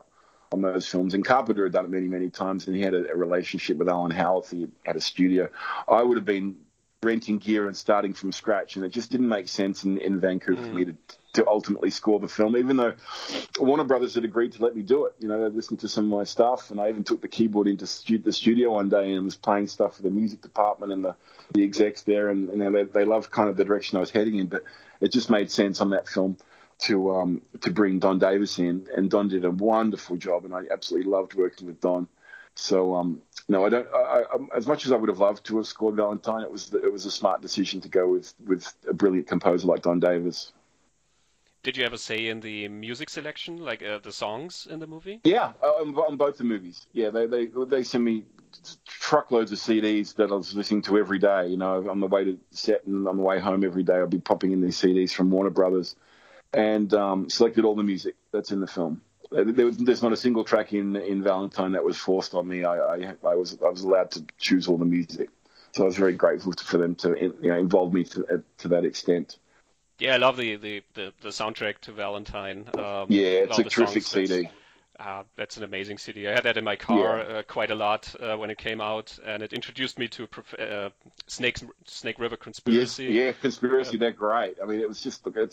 on 0.52 0.62
those 0.62 0.86
films. 0.86 1.12
And 1.12 1.24
Carpenter 1.24 1.64
had 1.64 1.72
done 1.72 1.86
it 1.86 1.90
many, 1.90 2.06
many 2.06 2.30
times, 2.30 2.68
and 2.68 2.76
he 2.76 2.82
had 2.82 2.94
a, 2.94 3.10
a 3.10 3.16
relationship 3.16 3.78
with 3.78 3.88
Alan 3.88 4.12
Howarth. 4.12 4.52
He 4.52 4.68
had 4.84 4.94
a 4.94 5.00
studio. 5.00 5.48
I 5.88 6.04
would 6.04 6.16
have 6.16 6.24
been 6.24 6.54
renting 7.02 7.38
gear 7.38 7.66
and 7.66 7.76
starting 7.76 8.12
from 8.12 8.30
scratch, 8.30 8.76
and 8.76 8.84
it 8.84 8.90
just 8.90 9.10
didn't 9.10 9.28
make 9.28 9.48
sense 9.48 9.82
in, 9.82 9.98
in 9.98 10.20
Vancouver 10.20 10.62
mm. 10.62 10.68
for 10.68 10.74
me 10.74 10.84
to, 10.84 10.96
to 11.36 11.46
ultimately 11.46 11.90
score 11.90 12.18
the 12.18 12.28
film, 12.28 12.56
even 12.56 12.76
though 12.76 12.94
Warner 13.58 13.84
Brothers 13.84 14.14
had 14.14 14.24
agreed 14.24 14.52
to 14.52 14.62
let 14.62 14.74
me 14.74 14.82
do 14.82 15.06
it. 15.06 15.14
You 15.20 15.28
know, 15.28 15.48
they 15.48 15.54
listened 15.54 15.80
to 15.80 15.88
some 15.88 16.10
of 16.12 16.18
my 16.18 16.24
stuff, 16.24 16.70
and 16.70 16.80
I 16.80 16.88
even 16.88 17.04
took 17.04 17.20
the 17.20 17.28
keyboard 17.28 17.68
into 17.68 17.86
stu- 17.86 18.18
the 18.18 18.32
studio 18.32 18.72
one 18.72 18.88
day 18.88 19.12
and 19.12 19.24
was 19.24 19.36
playing 19.36 19.68
stuff 19.68 19.96
for 19.96 20.02
the 20.02 20.10
music 20.10 20.42
department 20.42 20.92
and 20.92 21.04
the, 21.04 21.14
the 21.52 21.62
execs 21.62 22.02
there, 22.02 22.30
and, 22.30 22.48
and 22.48 22.74
they, 22.74 22.84
they 22.84 23.04
loved 23.04 23.30
kind 23.30 23.48
of 23.48 23.56
the 23.56 23.64
direction 23.64 23.96
I 23.96 24.00
was 24.00 24.10
heading 24.10 24.36
in, 24.36 24.46
but 24.46 24.64
it 25.00 25.12
just 25.12 25.30
made 25.30 25.50
sense 25.50 25.80
on 25.80 25.90
that 25.90 26.08
film 26.08 26.36
to 26.78 27.14
um, 27.14 27.42
to 27.60 27.70
bring 27.70 27.98
Don 27.98 28.18
Davis 28.18 28.58
in, 28.58 28.86
and 28.94 29.10
Don 29.10 29.28
did 29.28 29.44
a 29.44 29.50
wonderful 29.50 30.16
job, 30.16 30.44
and 30.44 30.54
I 30.54 30.62
absolutely 30.70 31.10
loved 31.10 31.34
working 31.34 31.66
with 31.66 31.80
Don. 31.80 32.08
So 32.54 32.94
um, 32.94 33.20
no, 33.48 33.66
I 33.66 33.68
don't. 33.68 33.86
I, 33.94 34.22
I, 34.32 34.56
as 34.56 34.66
much 34.66 34.86
as 34.86 34.92
I 34.92 34.96
would 34.96 35.08
have 35.08 35.18
loved 35.18 35.44
to 35.46 35.58
have 35.58 35.66
scored 35.66 35.96
Valentine, 35.96 36.42
it 36.42 36.50
was 36.50 36.72
it 36.72 36.92
was 36.92 37.04
a 37.06 37.10
smart 37.10 37.42
decision 37.42 37.80
to 37.82 37.88
go 37.88 38.08
with 38.08 38.34
with 38.46 38.72
a 38.88 38.94
brilliant 38.94 39.26
composer 39.26 39.66
like 39.66 39.82
Don 39.82 40.00
Davis. 40.00 40.52
Did 41.66 41.76
you 41.76 41.84
ever 41.84 41.96
say 41.96 42.28
in 42.28 42.38
the 42.38 42.68
music 42.68 43.10
selection, 43.10 43.56
like 43.56 43.82
uh, 43.82 43.98
the 43.98 44.12
songs 44.12 44.68
in 44.70 44.78
the 44.78 44.86
movie? 44.86 45.18
Yeah, 45.24 45.50
on, 45.60 45.96
on 45.96 46.16
both 46.16 46.38
the 46.38 46.44
movies. 46.44 46.86
Yeah, 46.92 47.10
they 47.10 47.26
they 47.26 47.46
they 47.46 47.82
send 47.82 48.04
me 48.04 48.22
truckloads 48.86 49.50
of 49.50 49.58
CDs 49.58 50.14
that 50.14 50.30
I 50.30 50.34
was 50.36 50.54
listening 50.54 50.82
to 50.82 50.96
every 50.96 51.18
day. 51.18 51.48
You 51.48 51.56
know, 51.56 51.90
on 51.90 51.98
the 51.98 52.06
way 52.06 52.22
to 52.22 52.38
set 52.52 52.86
and 52.86 53.08
on 53.08 53.16
the 53.16 53.22
way 53.24 53.40
home 53.40 53.64
every 53.64 53.82
day, 53.82 53.96
I'd 53.96 54.10
be 54.10 54.20
popping 54.20 54.52
in 54.52 54.60
these 54.60 54.80
CDs 54.80 55.10
from 55.12 55.28
Warner 55.32 55.50
Brothers 55.50 55.96
and 56.52 56.94
um, 56.94 57.28
selected 57.28 57.64
all 57.64 57.74
the 57.74 57.82
music 57.82 58.14
that's 58.30 58.52
in 58.52 58.60
the 58.60 58.68
film. 58.68 59.02
There 59.32 59.66
was, 59.66 59.76
there's 59.76 60.04
not 60.04 60.12
a 60.12 60.16
single 60.16 60.44
track 60.44 60.72
in 60.72 60.94
in 60.94 61.24
Valentine 61.24 61.72
that 61.72 61.82
was 61.82 61.96
forced 61.96 62.34
on 62.34 62.46
me. 62.46 62.62
I, 62.62 62.76
I, 62.76 63.14
I 63.24 63.34
was 63.34 63.58
I 63.60 63.70
was 63.70 63.82
allowed 63.82 64.12
to 64.12 64.24
choose 64.38 64.68
all 64.68 64.78
the 64.78 64.84
music, 64.84 65.30
so 65.72 65.82
I 65.82 65.86
was 65.86 65.96
very 65.96 66.14
grateful 66.14 66.52
for 66.52 66.78
them 66.78 66.94
to 66.94 67.20
you 67.20 67.50
know, 67.50 67.58
involve 67.58 67.92
me 67.92 68.04
to, 68.04 68.44
to 68.58 68.68
that 68.68 68.84
extent. 68.84 69.38
Yeah, 69.98 70.14
I 70.14 70.16
love 70.18 70.36
the, 70.36 70.56
the, 70.56 70.82
the, 70.94 71.12
the 71.22 71.28
soundtrack 71.30 71.78
to 71.82 71.92
Valentine. 71.92 72.68
Um, 72.74 73.06
yeah, 73.08 73.44
it's 73.44 73.58
a 73.58 73.64
terrific 73.64 74.02
CD. 74.02 74.50
Uh, 74.98 75.24
that's 75.36 75.58
an 75.58 75.62
amazing 75.62 75.98
CD. 75.98 76.26
I 76.26 76.32
had 76.32 76.44
that 76.44 76.56
in 76.56 76.64
my 76.64 76.76
car 76.76 77.18
yeah. 77.18 77.36
uh, 77.36 77.42
quite 77.42 77.70
a 77.70 77.74
lot 77.74 78.14
uh, 78.18 78.36
when 78.36 78.48
it 78.48 78.56
came 78.56 78.80
out, 78.80 79.18
and 79.26 79.42
it 79.42 79.52
introduced 79.52 79.98
me 79.98 80.08
to 80.08 80.28
uh, 80.58 80.88
Snake 81.26 81.58
Snake 81.84 82.18
River 82.18 82.36
Conspiracy. 82.36 83.04
Yes, 83.04 83.12
yeah, 83.12 83.32
Conspiracy. 83.32 83.98
they're 83.98 84.10
great. 84.12 84.56
I 84.62 84.66
mean, 84.66 84.80
it 84.80 84.88
was 84.88 85.02
just 85.02 85.26
look, 85.26 85.36
a, 85.36 85.48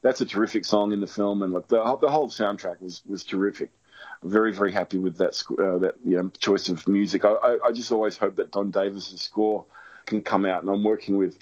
that's 0.00 0.22
a 0.22 0.26
terrific 0.26 0.64
song 0.64 0.92
in 0.92 1.00
the 1.00 1.06
film, 1.06 1.42
and 1.42 1.52
look, 1.52 1.68
the, 1.68 1.76
the 2.00 2.08
whole 2.08 2.28
soundtrack 2.28 2.80
was 2.80 3.02
was 3.06 3.24
terrific. 3.24 3.70
I'm 4.22 4.30
very 4.30 4.54
very 4.54 4.72
happy 4.72 4.98
with 4.98 5.18
that 5.18 5.42
uh, 5.58 5.78
that 5.78 5.96
you 6.02 6.16
know, 6.16 6.30
choice 6.38 6.70
of 6.70 6.88
music. 6.88 7.26
I, 7.26 7.32
I, 7.32 7.58
I 7.66 7.72
just 7.72 7.92
always 7.92 8.16
hope 8.16 8.36
that 8.36 8.52
Don 8.52 8.70
Davis's 8.70 9.20
score 9.20 9.66
can 10.06 10.22
come 10.22 10.46
out, 10.46 10.62
and 10.62 10.70
I'm 10.70 10.82
working 10.82 11.18
with 11.18 11.38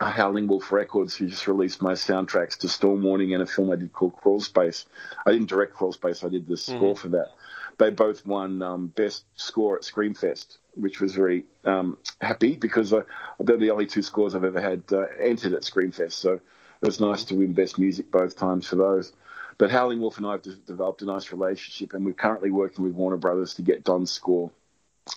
Howling 0.00 0.46
Wolf 0.46 0.72
Records, 0.72 1.14
who 1.14 1.28
just 1.28 1.46
released 1.46 1.82
my 1.82 1.92
soundtracks 1.92 2.56
to 2.58 2.68
Storm 2.68 3.02
Warning 3.02 3.34
and 3.34 3.42
a 3.42 3.46
film 3.46 3.70
I 3.70 3.76
did 3.76 3.92
called 3.92 4.16
Crawl 4.16 4.40
Space. 4.40 4.86
I 5.26 5.32
didn't 5.32 5.48
direct 5.48 5.74
Crawl 5.74 5.92
Space, 5.92 6.24
I 6.24 6.28
did 6.28 6.46
the 6.46 6.54
mm-hmm. 6.54 6.76
score 6.76 6.96
for 6.96 7.08
that. 7.08 7.32
They 7.78 7.90
both 7.90 8.26
won 8.26 8.62
um, 8.62 8.86
Best 8.88 9.24
Score 9.36 9.76
at 9.76 9.82
Screamfest, 9.82 10.58
which 10.74 11.00
was 11.00 11.14
very 11.14 11.44
um, 11.64 11.96
happy 12.20 12.56
because 12.56 12.92
uh, 12.92 13.02
they're 13.38 13.56
the 13.56 13.70
only 13.70 13.86
two 13.86 14.02
scores 14.02 14.34
I've 14.34 14.44
ever 14.44 14.60
had 14.60 14.82
uh, 14.92 15.06
entered 15.18 15.54
at 15.54 15.62
Screamfest. 15.62 16.12
So 16.12 16.34
it 16.34 16.42
was 16.86 17.00
nice 17.00 17.24
to 17.24 17.34
win 17.34 17.54
Best 17.54 17.78
Music 17.78 18.10
both 18.10 18.36
times 18.36 18.66
for 18.66 18.76
those. 18.76 19.12
But 19.56 19.70
Howling 19.70 20.00
Wolf 20.00 20.18
and 20.18 20.26
I 20.26 20.32
have 20.32 20.42
de- 20.42 20.56
developed 20.56 21.02
a 21.02 21.06
nice 21.06 21.32
relationship, 21.32 21.94
and 21.94 22.04
we're 22.04 22.12
currently 22.12 22.50
working 22.50 22.84
with 22.84 22.94
Warner 22.94 23.16
Brothers 23.16 23.54
to 23.54 23.62
get 23.62 23.84
Don's 23.84 24.10
score 24.10 24.50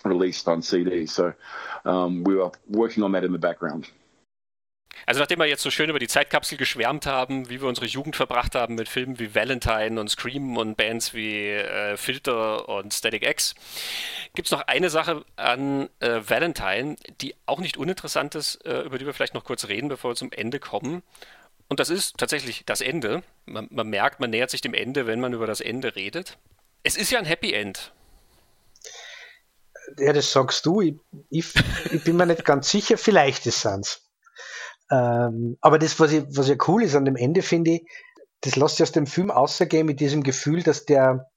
released 0.04 0.48
on 0.48 0.62
CD. 0.62 1.06
So 1.06 1.34
um, 1.84 2.24
we 2.24 2.40
are 2.40 2.52
working 2.68 3.02
on 3.02 3.12
that 3.12 3.24
in 3.24 3.32
the 3.32 3.38
background. 3.38 3.88
Also 5.06 5.20
nachdem 5.20 5.38
wir 5.38 5.46
jetzt 5.46 5.62
so 5.62 5.70
schön 5.70 5.90
über 5.90 5.98
die 5.98 6.08
Zeitkapsel 6.08 6.56
geschwärmt 6.56 7.06
haben, 7.06 7.48
wie 7.50 7.60
wir 7.60 7.68
unsere 7.68 7.86
Jugend 7.86 8.16
verbracht 8.16 8.54
haben 8.54 8.74
mit 8.74 8.88
Filmen 8.88 9.18
wie 9.18 9.34
Valentine 9.34 10.00
und 10.00 10.08
Scream 10.08 10.56
und 10.56 10.76
Bands 10.76 11.14
wie 11.14 11.50
äh, 11.50 11.96
Filter 11.96 12.68
und 12.68 12.94
Static 12.94 13.26
X, 13.26 13.54
gibt 14.34 14.48
es 14.48 14.52
noch 14.52 14.62
eine 14.66 14.90
Sache 14.90 15.24
an 15.36 15.88
äh, 16.00 16.20
Valentine, 16.26 16.96
die 17.20 17.34
auch 17.46 17.60
nicht 17.60 17.76
uninteressant 17.76 18.34
ist, 18.34 18.64
äh, 18.64 18.82
über 18.82 18.98
die 18.98 19.06
wir 19.06 19.14
vielleicht 19.14 19.34
noch 19.34 19.44
kurz 19.44 19.68
reden, 19.68 19.88
bevor 19.88 20.12
wir 20.12 20.16
zum 20.16 20.32
Ende 20.32 20.58
kommen. 20.58 21.02
Und 21.68 21.80
das 21.80 21.90
ist 21.90 22.18
tatsächlich 22.18 22.64
das 22.66 22.80
Ende. 22.80 23.22
Man, 23.46 23.68
man 23.70 23.88
merkt, 23.88 24.20
man 24.20 24.30
nähert 24.30 24.50
sich 24.50 24.60
dem 24.60 24.74
Ende, 24.74 25.06
wenn 25.06 25.20
man 25.20 25.32
über 25.32 25.46
das 25.46 25.60
Ende 25.60 25.96
redet. 25.96 26.38
Es 26.82 26.96
ist 26.96 27.10
ja 27.10 27.18
ein 27.18 27.24
Happy 27.24 27.52
End. 27.52 27.92
Ja, 29.98 30.12
das 30.12 30.32
sagst 30.32 30.64
du. 30.66 30.80
Ich, 30.80 30.94
ich, 31.30 31.46
ich 31.90 32.04
bin 32.04 32.16
mir 32.16 32.26
nicht 32.26 32.44
ganz 32.44 32.70
sicher. 32.70 32.96
Vielleicht 32.96 33.46
ist 33.46 33.64
es 33.64 33.66
ähm, 34.90 35.56
aber 35.60 35.78
das, 35.78 35.98
was, 35.98 36.12
ich, 36.12 36.24
was 36.28 36.48
ja 36.48 36.56
cool 36.68 36.82
ist 36.82 36.94
an 36.94 37.04
dem 37.04 37.16
Ende, 37.16 37.42
finde 37.42 37.72
ich, 37.72 37.88
das 38.40 38.56
lässt 38.56 38.76
sich 38.76 38.84
aus 38.84 38.92
dem 38.92 39.06
Film 39.06 39.30
außergehen 39.30 39.86
mit 39.86 40.00
diesem 40.00 40.22
Gefühl, 40.22 40.62
dass 40.62 40.84
der 40.84 41.30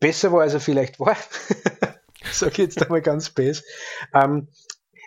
besser 0.00 0.32
war, 0.32 0.42
als 0.42 0.54
er 0.54 0.60
vielleicht 0.60 1.00
war. 1.00 1.16
Sag 2.32 2.52
ich 2.52 2.58
jetzt 2.58 2.82
einmal 2.82 3.02
ganz 3.02 3.30
base. 3.30 3.64
Ähm, 4.14 4.48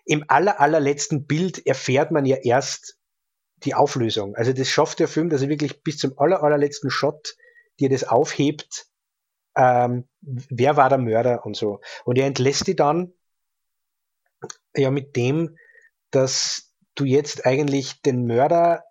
Im 0.06 0.26
aller, 0.28 0.60
allerletzten 0.60 1.28
Bild 1.28 1.66
erfährt 1.66 2.12
man 2.12 2.26
ja 2.26 2.38
erst 2.38 2.98
die 3.64 3.76
Auflösung. 3.76 4.36
Also 4.36 4.54
das 4.54 4.68
schafft 4.70 5.00
der 5.00 5.08
Film, 5.08 5.30
dass 5.30 5.42
er 5.42 5.50
wirklich 5.50 5.84
bis 5.84 5.98
zum 5.98 6.18
aller, 6.18 6.44
allerletzten 6.44 6.90
Shot 6.90 7.36
dir 7.80 7.90
das 7.90 8.04
aufhebt, 8.04 8.88
ähm, 9.56 10.08
wer 10.22 10.78
war 10.78 10.90
der 10.90 10.98
Mörder 10.98 11.46
und 11.46 11.56
so. 11.56 11.82
Und 12.06 12.18
er 12.18 12.28
entlässt 12.28 12.68
die 12.68 12.76
dann 12.76 13.14
ja 14.76 14.92
mit 14.92 15.16
dem, 15.16 15.58
dass 16.12 16.74
du 16.96 17.06
jetzt 17.06 17.46
eigentlich 17.46 18.02
den 18.02 18.26
Mörder 18.26 18.84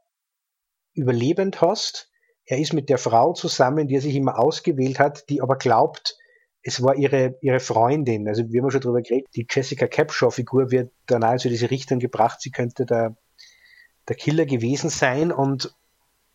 überlebend 0.95 1.61
hast. 1.61 2.11
Er 2.45 2.59
ist 2.59 2.73
mit 2.73 2.89
der 2.89 2.99
Frau 2.99 3.33
zusammen, 3.33 3.87
die 3.87 3.97
er 3.97 4.01
sich 4.01 4.17
immer 4.17 4.39
ausgewählt 4.39 4.99
hat, 4.99 5.29
die 5.29 5.41
aber 5.41 5.57
glaubt, 5.57 6.17
es 6.63 6.83
war 6.83 6.97
ihre, 6.97 7.39
ihre 7.41 7.61
Freundin. 7.61 8.29
Also 8.29 8.51
wir 8.51 8.63
haben 8.63 8.71
schon 8.71 8.81
drüber 8.81 9.03
geredet, 9.03 9.29
die 9.35 9.47
Jessica 9.49 9.87
Capshaw-Figur 9.87 10.71
wird 10.71 10.93
dann 11.07 11.23
also 11.23 11.49
diese 11.49 11.71
Richtung 11.71 12.01
gebracht, 12.01 12.41
sie 12.41 12.51
könnte 12.51 12.85
der, 12.85 13.17
der 14.09 14.17
Killer 14.17 14.45
gewesen 14.45 14.91
sein 14.91 15.33
und 15.33 15.75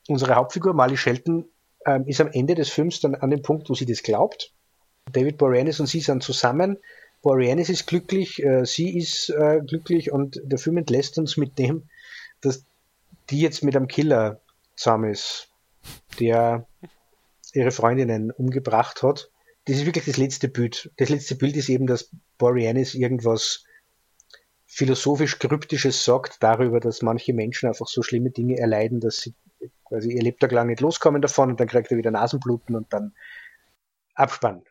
unsere 0.08 0.36
Hauptfigur, 0.36 0.74
Marley 0.74 0.98
Shelton, 0.98 1.46
ähm, 1.86 2.08
ist 2.08 2.22
am 2.22 2.30
Ende 2.32 2.56
des 2.56 2.70
Films 2.70 3.02
dann 3.02 3.16
an 3.16 3.30
dem 3.30 3.42
Punkt, 3.42 3.70
wo 3.70 3.76
sie 3.76 3.86
das 3.86 4.02
glaubt. 4.02 4.54
David 5.12 5.38
Boreanaz 5.38 5.80
und 5.80 5.86
sie 5.86 6.00
sind 6.00 6.24
zusammen 6.24 6.78
Boreanis 7.26 7.70
ist 7.70 7.88
glücklich, 7.88 8.44
äh, 8.44 8.66
sie 8.66 8.96
ist 9.00 9.32
äh, 9.32 9.60
glücklich 9.66 10.12
und 10.12 10.40
der 10.44 10.60
Film 10.60 10.78
entlässt 10.78 11.18
uns 11.18 11.38
mit 11.38 11.58
dem, 11.58 11.90
dass 12.42 12.68
die 13.32 13.42
jetzt 13.42 13.64
mit 13.64 13.76
einem 13.76 13.88
Killer 13.88 14.42
zusammen 14.76 15.10
ist, 15.10 15.50
der 16.20 16.68
ihre 17.52 17.72
Freundinnen 17.72 18.30
umgebracht 18.30 19.02
hat. 19.02 19.32
Das 19.66 19.78
ist 19.78 19.88
wirklich 19.88 20.06
das 20.06 20.18
letzte 20.18 20.50
Bild. 20.50 20.92
Das 20.98 21.10
letzte 21.10 21.34
Bild 21.34 21.56
ist 21.56 21.68
eben, 21.68 21.88
dass 21.88 22.12
Boreanis 22.38 22.94
irgendwas 22.94 23.64
philosophisch 24.68 25.40
Kryptisches 25.40 26.06
sagt 26.06 26.44
darüber, 26.44 26.80
dass 26.80 27.02
manche 27.02 27.34
Menschen 27.34 27.68
einfach 27.68 27.88
so 27.88 28.04
schlimme 28.04 28.30
Dinge 28.30 28.60
erleiden, 28.60 29.00
dass 29.00 29.18
sie 29.18 29.34
quasi 29.86 30.12
ihr 30.12 30.22
Lebtag 30.22 30.52
lang 30.52 30.68
nicht 30.68 30.82
loskommen 30.82 31.24
davon 31.24 31.50
und 31.50 31.60
dann 31.60 31.70
kriegt 31.70 31.90
er 31.90 31.98
wieder 31.98 32.12
Nasenbluten 32.12 32.76
und 32.76 32.94
dann 32.94 33.16
Abspann. 34.14 34.62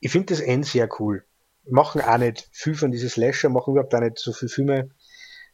Ich 0.00 0.10
finde 0.10 0.34
das 0.34 0.40
N 0.40 0.64
sehr 0.64 0.88
cool 0.98 1.24
machen 1.68 2.00
auch 2.00 2.18
nicht 2.18 2.48
viel 2.52 2.74
von 2.74 2.90
diesen 2.90 3.08
Slasher, 3.08 3.48
machen 3.48 3.72
überhaupt 3.72 3.94
auch 3.94 4.00
nicht 4.00 4.18
so 4.18 4.32
viele 4.32 4.50
Filme, 4.50 4.90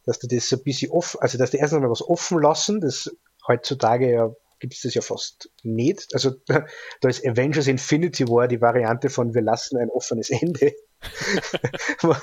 dass 0.05 0.19
du 0.19 0.27
das 0.27 0.49
so 0.49 0.57
ein 0.57 0.63
bisschen 0.63 0.91
offen, 0.91 1.19
also 1.21 1.37
dass 1.37 1.51
die 1.51 1.57
erstens 1.57 1.81
mal 1.81 1.89
was 1.89 2.01
offen 2.01 2.41
lassen, 2.41 2.81
das 2.81 3.09
heutzutage 3.47 4.11
ja 4.11 4.31
gibt 4.61 4.75
es 4.75 4.81
das 4.81 4.93
ja 4.93 5.01
fast 5.01 5.49
nicht. 5.63 6.13
Also 6.13 6.35
da, 6.45 6.65
ist 7.09 7.25
Avengers 7.25 7.67
Infinity 7.67 8.29
War 8.29 8.47
die 8.47 8.61
Variante 8.61 9.09
von 9.09 9.33
wir 9.33 9.41
lassen 9.41 9.77
ein 9.77 9.89
offenes 9.89 10.29
Ende. 10.29 10.73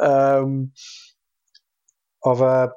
ähm, 0.00 0.72
aber 2.20 2.76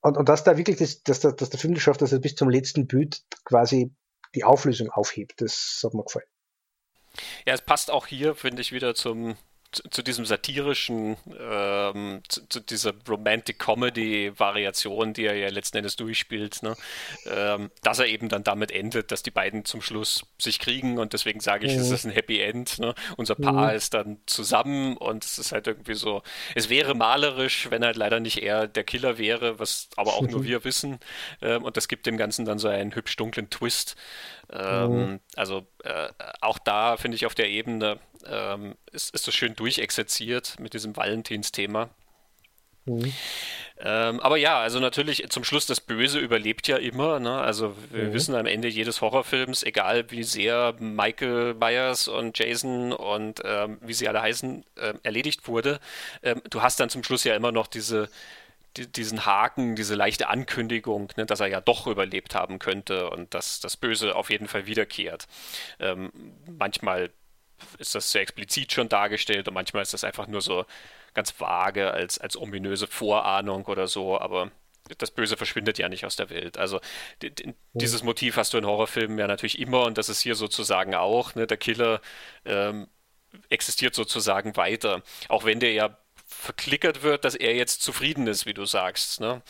und, 0.00 0.16
und 0.16 0.28
dass 0.28 0.44
da 0.44 0.56
wirklich 0.56 0.78
das, 0.78 1.02
dass, 1.02 1.20
dass, 1.20 1.36
dass 1.36 1.50
der 1.50 1.60
Film 1.60 1.74
das 1.74 1.82
schafft, 1.82 2.02
dass 2.02 2.12
er 2.12 2.18
bis 2.20 2.34
zum 2.34 2.50
letzten 2.50 2.86
Bild 2.86 3.22
quasi 3.44 3.94
die 4.34 4.44
Auflösung 4.44 4.90
aufhebt, 4.90 5.40
das 5.40 5.80
hat 5.84 5.94
mir 5.94 6.04
gefallen. 6.04 6.26
Ja, 7.46 7.54
es 7.54 7.62
passt 7.62 7.90
auch 7.90 8.06
hier, 8.06 8.34
finde 8.34 8.62
ich, 8.62 8.72
wieder 8.72 8.94
zum, 8.94 9.36
zu, 9.74 9.82
zu 9.90 10.02
diesem 10.02 10.24
satirischen, 10.24 11.16
ähm, 11.38 12.22
zu, 12.28 12.48
zu, 12.48 12.60
dieser 12.60 12.92
Romantic 13.08 13.58
Comedy-Variation, 13.58 15.12
die 15.12 15.26
er 15.26 15.34
ja 15.36 15.48
letzten 15.48 15.78
Endes 15.78 15.96
durchspielt, 15.96 16.62
ne? 16.62 16.74
ähm, 17.26 17.70
dass 17.82 17.98
er 17.98 18.06
eben 18.06 18.28
dann 18.28 18.44
damit 18.44 18.70
endet, 18.70 19.10
dass 19.10 19.22
die 19.22 19.30
beiden 19.30 19.64
zum 19.64 19.82
Schluss 19.82 20.24
sich 20.38 20.58
kriegen 20.58 20.98
und 20.98 21.12
deswegen 21.12 21.40
sage 21.40 21.66
ich, 21.66 21.74
mhm. 21.74 21.80
es 21.80 21.90
ist 21.90 22.04
ein 22.04 22.12
Happy 22.12 22.40
End. 22.40 22.78
Ne? 22.78 22.94
Unser 23.16 23.34
Paar 23.34 23.70
mhm. 23.70 23.76
ist 23.76 23.94
dann 23.94 24.18
zusammen 24.26 24.96
und 24.96 25.24
es 25.24 25.38
ist 25.38 25.52
halt 25.52 25.66
irgendwie 25.66 25.94
so, 25.94 26.22
es 26.54 26.70
wäre 26.70 26.94
malerisch, 26.94 27.70
wenn 27.70 27.84
halt 27.84 27.96
leider 27.96 28.20
nicht 28.20 28.42
er 28.42 28.68
der 28.68 28.84
Killer 28.84 29.18
wäre, 29.18 29.58
was 29.58 29.88
aber 29.96 30.14
auch 30.14 30.26
nur 30.26 30.44
wir 30.44 30.64
wissen. 30.64 31.00
Ähm, 31.42 31.64
und 31.64 31.76
das 31.76 31.88
gibt 31.88 32.06
dem 32.06 32.16
Ganzen 32.16 32.44
dann 32.44 32.58
so 32.58 32.68
einen 32.68 32.94
hübsch 32.94 33.16
dunklen 33.16 33.50
Twist. 33.50 33.96
Ähm, 34.52 34.90
mhm. 34.90 35.20
Also 35.36 35.66
äh, 35.82 36.08
auch 36.40 36.58
da 36.58 36.96
finde 36.96 37.16
ich 37.16 37.26
auf 37.26 37.34
der 37.34 37.48
Ebene 37.48 37.98
ähm, 38.26 38.74
ist, 38.92 39.14
ist 39.14 39.26
das 39.26 39.34
schön 39.34 39.54
durchexerziert 39.54 40.58
mit 40.58 40.74
diesem 40.74 40.96
Valentinsthema. 40.96 41.90
Mhm. 42.86 43.12
Ähm, 43.80 44.20
aber 44.20 44.36
ja, 44.36 44.60
also 44.60 44.78
natürlich 44.78 45.28
zum 45.30 45.42
Schluss 45.42 45.66
das 45.66 45.80
Böse 45.80 46.18
überlebt 46.18 46.68
ja 46.68 46.76
immer. 46.76 47.18
Ne? 47.18 47.40
Also 47.40 47.74
wir 47.90 48.04
mhm. 48.04 48.12
wissen 48.12 48.34
am 48.34 48.46
Ende 48.46 48.68
jedes 48.68 49.00
Horrorfilms, 49.00 49.62
egal 49.62 50.10
wie 50.10 50.22
sehr 50.22 50.74
Michael 50.78 51.54
Myers 51.54 52.08
und 52.08 52.38
Jason 52.38 52.92
und 52.92 53.40
ähm, 53.44 53.78
wie 53.80 53.94
sie 53.94 54.08
alle 54.08 54.22
heißen, 54.22 54.64
äh, 54.76 54.94
erledigt 55.02 55.48
wurde, 55.48 55.80
ähm, 56.22 56.42
du 56.50 56.62
hast 56.62 56.78
dann 56.78 56.90
zum 56.90 57.02
Schluss 57.02 57.24
ja 57.24 57.34
immer 57.34 57.52
noch 57.52 57.66
diese 57.66 58.08
diesen 58.76 59.24
Haken, 59.24 59.76
diese 59.76 59.94
leichte 59.94 60.28
Ankündigung, 60.28 61.08
ne, 61.16 61.26
dass 61.26 61.38
er 61.38 61.46
ja 61.46 61.60
doch 61.60 61.86
überlebt 61.86 62.34
haben 62.34 62.58
könnte 62.58 63.08
und 63.08 63.32
dass 63.32 63.60
das 63.60 63.76
Böse 63.76 64.16
auf 64.16 64.30
jeden 64.30 64.48
Fall 64.48 64.66
wiederkehrt. 64.66 65.28
Ähm, 65.78 66.10
manchmal 66.58 67.10
ist 67.78 67.94
das 67.94 68.10
sehr 68.10 68.22
explizit 68.22 68.72
schon 68.72 68.88
dargestellt 68.88 69.48
und 69.48 69.54
manchmal 69.54 69.82
ist 69.82 69.94
das 69.94 70.04
einfach 70.04 70.26
nur 70.26 70.40
so 70.40 70.64
ganz 71.14 71.38
vage 71.40 71.92
als, 71.92 72.18
als 72.18 72.36
ominöse 72.36 72.86
Vorahnung 72.86 73.64
oder 73.66 73.86
so, 73.86 74.20
aber 74.20 74.50
das 74.98 75.10
Böse 75.10 75.36
verschwindet 75.36 75.78
ja 75.78 75.88
nicht 75.88 76.04
aus 76.04 76.16
der 76.16 76.30
Welt. 76.30 76.58
Also 76.58 76.80
die, 77.22 77.34
die, 77.34 77.54
dieses 77.72 78.02
Motiv 78.02 78.36
hast 78.36 78.52
du 78.52 78.58
in 78.58 78.66
Horrorfilmen 78.66 79.18
ja 79.18 79.26
natürlich 79.26 79.58
immer 79.58 79.84
und 79.84 79.96
das 79.96 80.08
ist 80.08 80.20
hier 80.20 80.34
sozusagen 80.34 80.94
auch. 80.94 81.34
Ne? 81.34 81.46
Der 81.46 81.56
Killer 81.56 82.00
ähm, 82.44 82.88
existiert 83.48 83.94
sozusagen 83.94 84.56
weiter, 84.56 85.02
auch 85.28 85.44
wenn 85.44 85.60
der 85.60 85.72
ja 85.72 85.96
verklickert 86.26 87.02
wird, 87.02 87.24
dass 87.24 87.34
er 87.34 87.54
jetzt 87.54 87.82
zufrieden 87.82 88.26
ist, 88.26 88.46
wie 88.46 88.54
du 88.54 88.64
sagst. 88.66 89.20
Ne? 89.20 89.42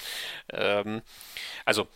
Ähm, 0.52 1.02
also 1.64 1.88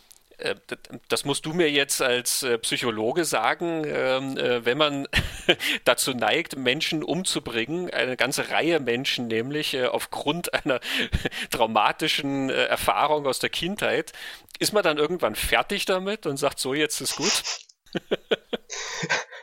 das 1.07 1.25
musst 1.25 1.45
du 1.45 1.53
mir 1.53 1.69
jetzt 1.69 2.01
als 2.01 2.43
äh, 2.43 2.57
Psychologe 2.59 3.25
sagen, 3.25 3.83
ähm, 3.85 4.37
äh, 4.37 4.65
wenn 4.65 4.77
man 4.77 5.07
dazu 5.85 6.13
neigt, 6.13 6.57
Menschen 6.57 7.03
umzubringen, 7.03 7.89
eine 7.89 8.17
ganze 8.17 8.49
Reihe 8.49 8.79
Menschen 8.79 9.27
nämlich 9.27 9.79
aufgrund 9.81 10.53
einer 10.53 10.79
traumatischen 11.51 12.49
Erfahrung 12.49 13.25
aus 13.25 13.39
der 13.39 13.49
Kindheit, 13.49 14.13
ist 14.59 14.73
man 14.73 14.83
dann 14.83 14.97
irgendwann 14.97 15.35
fertig 15.35 15.85
damit 15.85 16.25
und 16.25 16.37
sagt, 16.37 16.59
so 16.59 16.73
jetzt 16.73 17.01
ist 17.01 17.15
gut? 17.15 17.43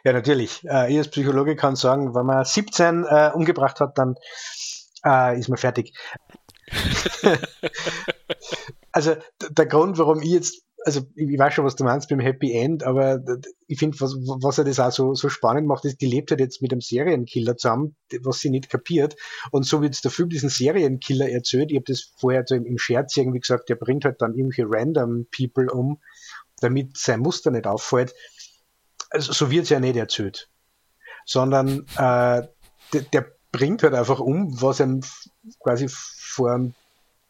Ja, 0.04 0.12
natürlich. 0.12 0.62
Ich 0.62 0.70
als 0.70 1.08
Psychologe 1.08 1.56
kann 1.56 1.74
sagen, 1.74 2.14
wenn 2.14 2.26
man 2.26 2.44
17 2.44 3.04
umgebracht 3.34 3.80
hat, 3.80 3.98
dann 3.98 4.14
ist 5.36 5.48
man 5.48 5.58
fertig. 5.58 5.96
also 8.92 9.16
der 9.50 9.66
Grund, 9.66 9.98
warum 9.98 10.22
ich 10.22 10.30
jetzt 10.30 10.65
also 10.84 11.02
ich 11.14 11.38
weiß 11.38 11.54
schon, 11.54 11.64
was 11.64 11.76
du 11.76 11.84
meinst 11.84 12.08
beim 12.08 12.20
Happy 12.20 12.52
End, 12.52 12.84
aber 12.84 13.20
ich 13.66 13.78
finde, 13.78 14.00
was, 14.00 14.14
was 14.14 14.58
er 14.58 14.64
das 14.64 14.78
auch 14.78 14.92
so, 14.92 15.14
so 15.14 15.28
spannend 15.28 15.66
macht, 15.66 15.84
ist, 15.84 16.00
die 16.00 16.06
lebt 16.06 16.30
halt 16.30 16.40
jetzt 16.40 16.62
mit 16.62 16.72
einem 16.72 16.80
Serienkiller 16.80 17.56
zusammen, 17.56 17.96
was 18.20 18.38
sie 18.38 18.50
nicht 18.50 18.68
kapiert. 18.68 19.16
Und 19.50 19.64
so 19.64 19.82
wird 19.82 20.02
der 20.04 20.10
Film 20.10 20.28
diesen 20.28 20.48
Serienkiller 20.48 21.28
erzählt. 21.28 21.70
Ich 21.70 21.76
habe 21.76 21.86
das 21.86 22.12
vorher 22.16 22.44
so 22.46 22.54
im, 22.54 22.78
Scherz 22.78 23.16
irgendwie 23.16 23.40
gesagt, 23.40 23.68
der 23.68 23.76
bringt 23.76 24.04
halt 24.04 24.20
dann 24.20 24.34
irgendwelche 24.34 24.66
random 24.68 25.26
People 25.36 25.70
um, 25.72 26.00
damit 26.60 26.96
sein 26.96 27.20
Muster 27.20 27.50
nicht 27.50 27.66
auffällt. 27.66 28.14
Also, 29.10 29.32
so 29.32 29.50
wird 29.50 29.64
es 29.64 29.70
ja 29.70 29.80
nicht 29.80 29.96
erzählt. 29.96 30.48
Sondern 31.24 31.86
äh, 31.96 32.46
der, 32.92 33.02
der 33.12 33.26
bringt 33.50 33.82
halt 33.82 33.94
einfach 33.94 34.20
um, 34.20 34.60
was 34.60 34.80
ihm 34.80 35.00
quasi 35.60 35.88
vor 35.88 36.52
einem 36.52 36.74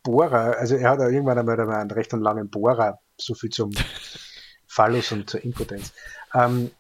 Bohrer, 0.03 0.57
also 0.59 0.77
er 0.77 0.91
hat 0.91 1.01
irgendwann 1.01 1.39
einmal 1.39 1.59
einen 1.59 1.91
recht 1.91 2.13
langen 2.13 2.51
Bohrer 2.51 3.01
so 3.19 3.35
viel 3.35 3.51
zum 3.51 3.71
Phallus 4.67 5.13
und 5.13 5.29
zur 5.29 5.43
Impotenz. 5.43 5.93
Ähm, 6.35 6.71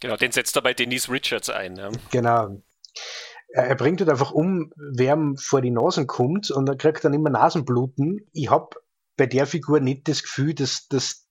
genau, 0.00 0.16
den 0.16 0.32
setzt 0.32 0.56
er 0.56 0.62
bei 0.62 0.74
Denise 0.74 1.10
Richards 1.10 1.50
ein. 1.50 1.76
Ja. 1.76 1.90
Genau. 2.10 2.62
er 3.52 3.74
bringt 3.74 4.00
halt 4.00 4.10
einfach 4.10 4.32
um, 4.32 4.72
wer 4.76 5.14
ihm 5.14 5.36
vor 5.36 5.60
die 5.60 5.70
Nasen 5.70 6.06
kommt 6.06 6.50
und 6.50 6.68
er 6.68 6.76
kriegt 6.76 7.04
dann 7.04 7.14
immer 7.14 7.30
Nasenbluten. 7.30 8.26
Ich 8.32 8.50
habe 8.50 8.76
bei 9.16 9.26
der 9.26 9.46
Figur 9.46 9.80
nicht 9.80 10.08
das 10.08 10.22
Gefühl, 10.22 10.54
dass, 10.54 10.88
dass 10.88 11.28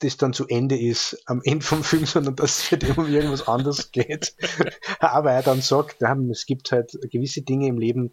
das 0.00 0.16
dann 0.18 0.32
zu 0.32 0.46
Ende 0.46 0.78
ist 0.78 1.22
am 1.26 1.40
Ende 1.44 1.64
vom 1.64 1.82
Film, 1.82 2.06
sondern 2.06 2.36
dass 2.36 2.72
es 2.72 2.78
den 2.78 2.92
um 2.92 3.08
irgendwas 3.08 3.48
anderes 3.48 3.90
geht. 3.92 4.34
Aber 5.00 5.32
er 5.32 5.42
dann 5.42 5.62
sagt, 5.62 6.02
es 6.30 6.46
gibt 6.46 6.72
halt 6.72 6.92
gewisse 7.10 7.42
Dinge 7.42 7.68
im 7.68 7.78
Leben, 7.78 8.12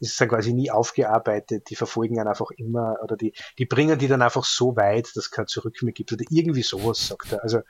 ist 0.00 0.20
dann 0.20 0.28
quasi 0.28 0.52
nie 0.52 0.70
aufgearbeitet, 0.70 1.70
die 1.70 1.76
verfolgen 1.76 2.18
einen 2.18 2.28
einfach 2.28 2.50
immer 2.56 2.96
oder 3.02 3.16
die, 3.16 3.34
die 3.58 3.66
bringen 3.66 3.98
die 3.98 4.08
dann 4.08 4.22
einfach 4.22 4.44
so 4.44 4.76
weit, 4.76 5.06
dass 5.06 5.16
es 5.16 5.30
kein 5.30 5.46
Zurück 5.46 5.82
mehr 5.82 5.92
gibt 5.92 6.12
oder 6.12 6.24
irgendwie 6.30 6.62
sowas, 6.62 7.08
sagt 7.08 7.32
er. 7.32 7.42
Also 7.42 7.60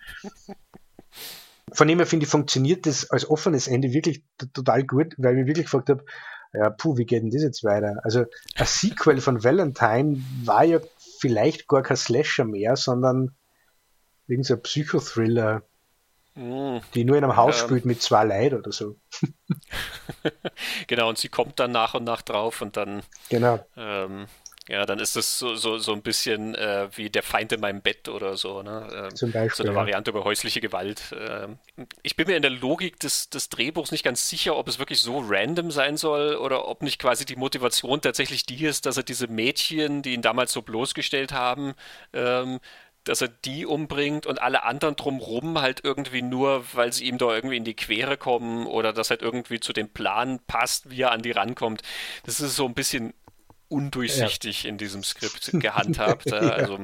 von 1.73 1.89
dem 1.89 1.99
her 1.99 2.07
finde 2.07 2.25
ich, 2.25 2.31
funktioniert 2.31 2.87
das 2.87 3.11
als 3.11 3.29
offenes 3.29 3.69
Ende 3.69 3.93
wirklich 3.93 4.25
total 4.53 4.85
gut, 4.85 5.15
weil 5.19 5.33
ich 5.33 5.41
mich 5.41 5.47
wirklich 5.49 5.67
gefragt 5.67 5.91
habe, 5.91 6.05
ja, 6.53 6.71
puh, 6.71 6.97
wie 6.97 7.05
geht 7.05 7.23
denn 7.23 7.31
das 7.31 7.43
jetzt 7.43 7.65
weiter? 7.65 8.01
Also 8.05 8.27
ein 8.57 8.67
Sequel 8.67 9.21
von 9.21 9.43
Valentine 9.43 10.23
war 10.45 10.65
ja 10.65 10.79
vielleicht 11.19 11.67
gar 11.67 11.83
kein 11.83 11.97
Slasher 11.97 12.45
mehr, 12.45 12.77
sondern 12.77 13.35
irgendein 14.29 14.63
Psychothriller, 14.63 15.63
mm, 16.35 16.79
die 16.95 17.05
nur 17.05 17.17
in 17.17 17.25
einem 17.25 17.37
Haus 17.37 17.61
ähm, 17.61 17.67
spielt 17.67 17.85
mit 17.85 18.03
zwei 18.03 18.25
Leid 18.25 18.55
oder 18.55 18.73
so. 18.73 18.97
genau, 20.87 21.09
und 21.09 21.19
sie 21.19 21.29
kommt 21.29 21.61
dann 21.61 21.73
nach 21.73 21.95
und 21.95 22.05
nach 22.05 22.23
drauf 22.23 22.63
und 22.63 22.77
dann 22.77 23.03
genau. 23.29 23.65
Ähm, 23.77 24.27
ja, 24.67 24.87
dann 24.87 24.99
ist 24.99 25.15
es 25.15 25.39
so, 25.39 25.57
so, 25.57 25.77
so 25.77 25.93
ein 25.93 26.01
bisschen 26.01 26.55
äh, 26.55 26.89
wie 26.97 27.11
der 27.11 27.23
Feind 27.23 27.53
in 27.53 27.61
meinem 27.61 27.83
Bett 27.83 28.09
oder 28.09 28.37
so. 28.39 28.63
Ne? 28.63 28.89
Ähm, 28.95 29.15
Zum 29.15 29.31
Beispiel. 29.31 29.57
So 29.57 29.63
eine 29.65 29.73
ja. 29.73 29.77
Variante 29.77 30.11
über 30.11 30.25
häusliche 30.25 30.63
Gewalt. 30.63 31.15
Ähm, 31.19 31.59
ich 32.03 32.17
bin 32.17 32.29
mir 32.29 32.37
in 32.37 32.43
der 32.43 32.51
Logik 32.51 32.99
des, 32.99 33.29
des 33.29 33.51
Drehbuchs 33.51 33.93
nicht 33.93 34.05
ganz 34.05 34.27
sicher, 34.29 34.57
ob 34.57 34.67
es 34.67 34.79
wirklich 34.79 35.01
so 35.01 35.23
random 35.23 35.71
sein 35.71 35.99
soll 35.99 36.37
oder 36.37 36.67
ob 36.67 36.83
nicht 36.83 36.99
quasi 36.99 37.27
die 37.27 37.37
Motivation 37.37 38.01
tatsächlich 38.01 38.47
die 38.47 38.65
ist, 38.65 38.87
dass 38.87 38.97
er 38.97 39.03
diese 39.03 39.27
Mädchen, 39.27 40.01
die 40.01 40.15
ihn 40.15 40.23
damals 40.23 40.53
so 40.53 40.63
bloßgestellt 40.63 41.33
haben, 41.33 41.75
ähm, 42.15 42.59
dass 43.05 43.21
er 43.21 43.29
die 43.29 43.67
umbringt 43.67 44.27
und 44.27 44.41
alle 44.41 44.65
anderen 44.65 44.97
drumrum 44.97 45.61
halt 45.61 45.81
irgendwie 45.85 46.23
nur, 46.23 46.65
weil 46.73 46.93
sie 46.93 47.05
ihm 47.05 47.19
da 47.19 47.35
irgendwie 47.35 47.57
in 47.57 47.65
die 47.65 47.75
Quere 47.75 48.17
kommen 48.17 48.67
oder 48.67 48.93
das 48.93 49.11
halt 49.11 49.23
irgendwie 49.23 49.61
zu 49.61 49.73
dem 49.73 49.91
Plan 49.91 50.41
passt, 50.47 50.91
wie 50.91 51.03
er 51.03 51.13
an 51.13 51.23
die 51.23 51.31
rankommt. 51.31 51.83
Das 52.25 52.41
ist 52.41 52.57
so 52.57 52.67
ein 52.67 52.75
bisschen 52.75 53.15
undurchsichtig 53.69 54.65
ja. 54.65 54.71
in 54.71 54.79
diesem 54.79 55.03
Skript 55.03 55.51
gehandhabt. 55.53 56.27
ja. 56.31 56.39
Also 56.39 56.79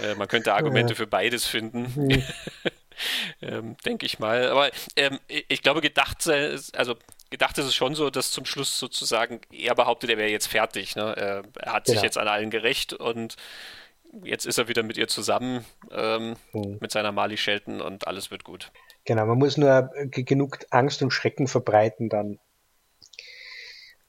äh, 0.00 0.14
man 0.16 0.28
könnte 0.28 0.54
Argumente 0.54 0.92
ja. 0.92 0.96
für 0.96 1.06
beides 1.06 1.46
finden. 1.46 1.92
Mhm. 1.94 2.22
ähm, 3.42 3.76
Denke 3.84 4.06
ich 4.06 4.18
mal. 4.18 4.48
Aber 4.48 4.70
ähm, 4.96 5.18
ich 5.28 5.62
glaube, 5.62 5.80
gedacht 5.80 6.22
sei, 6.22 6.56
also 6.74 6.96
gedacht 7.30 7.58
ist 7.58 7.66
es 7.66 7.74
schon 7.74 7.94
so, 7.94 8.10
dass 8.10 8.30
zum 8.30 8.44
Schluss 8.44 8.78
sozusagen 8.78 9.40
er 9.52 9.74
behauptet, 9.74 10.10
er 10.10 10.18
wäre 10.18 10.30
jetzt 10.30 10.48
fertig. 10.48 10.96
Ne? 10.96 11.14
Er, 11.16 11.42
er 11.58 11.72
hat 11.72 11.86
sich 11.86 12.02
jetzt 12.02 12.18
an 12.18 12.28
allen 12.28 12.50
gerecht 12.50 12.92
und 12.92 13.36
jetzt 14.24 14.46
ist 14.46 14.58
er 14.58 14.68
wieder 14.68 14.82
mit 14.82 14.96
ihr 14.96 15.08
zusammen, 15.08 15.64
ähm, 15.90 16.36
mhm. 16.52 16.78
mit 16.80 16.90
seiner 16.90 17.12
Mali 17.12 17.36
Shelton 17.36 17.80
und 17.80 18.06
alles 18.06 18.30
wird 18.30 18.44
gut. 18.44 18.72
Genau, 19.04 19.26
man 19.26 19.38
muss 19.38 19.56
nur 19.56 19.90
genug 20.10 20.58
Angst 20.70 21.02
und 21.02 21.12
Schrecken 21.12 21.46
verbreiten, 21.48 22.08
dann 22.08 22.38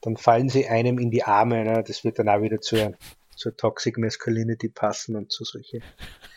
dann 0.00 0.16
fallen 0.16 0.48
sie 0.48 0.66
einem 0.66 0.98
in 0.98 1.10
die 1.10 1.24
Arme. 1.24 1.64
Ne? 1.64 1.82
Das 1.86 2.04
wird 2.04 2.18
dann 2.18 2.28
auch 2.28 2.40
wieder 2.40 2.60
zur, 2.60 2.94
zur 3.34 3.56
Toxic 3.56 3.98
Masculinity 3.98 4.68
passen 4.68 5.16
und 5.16 5.32
zu 5.32 5.44
solchen 5.44 5.82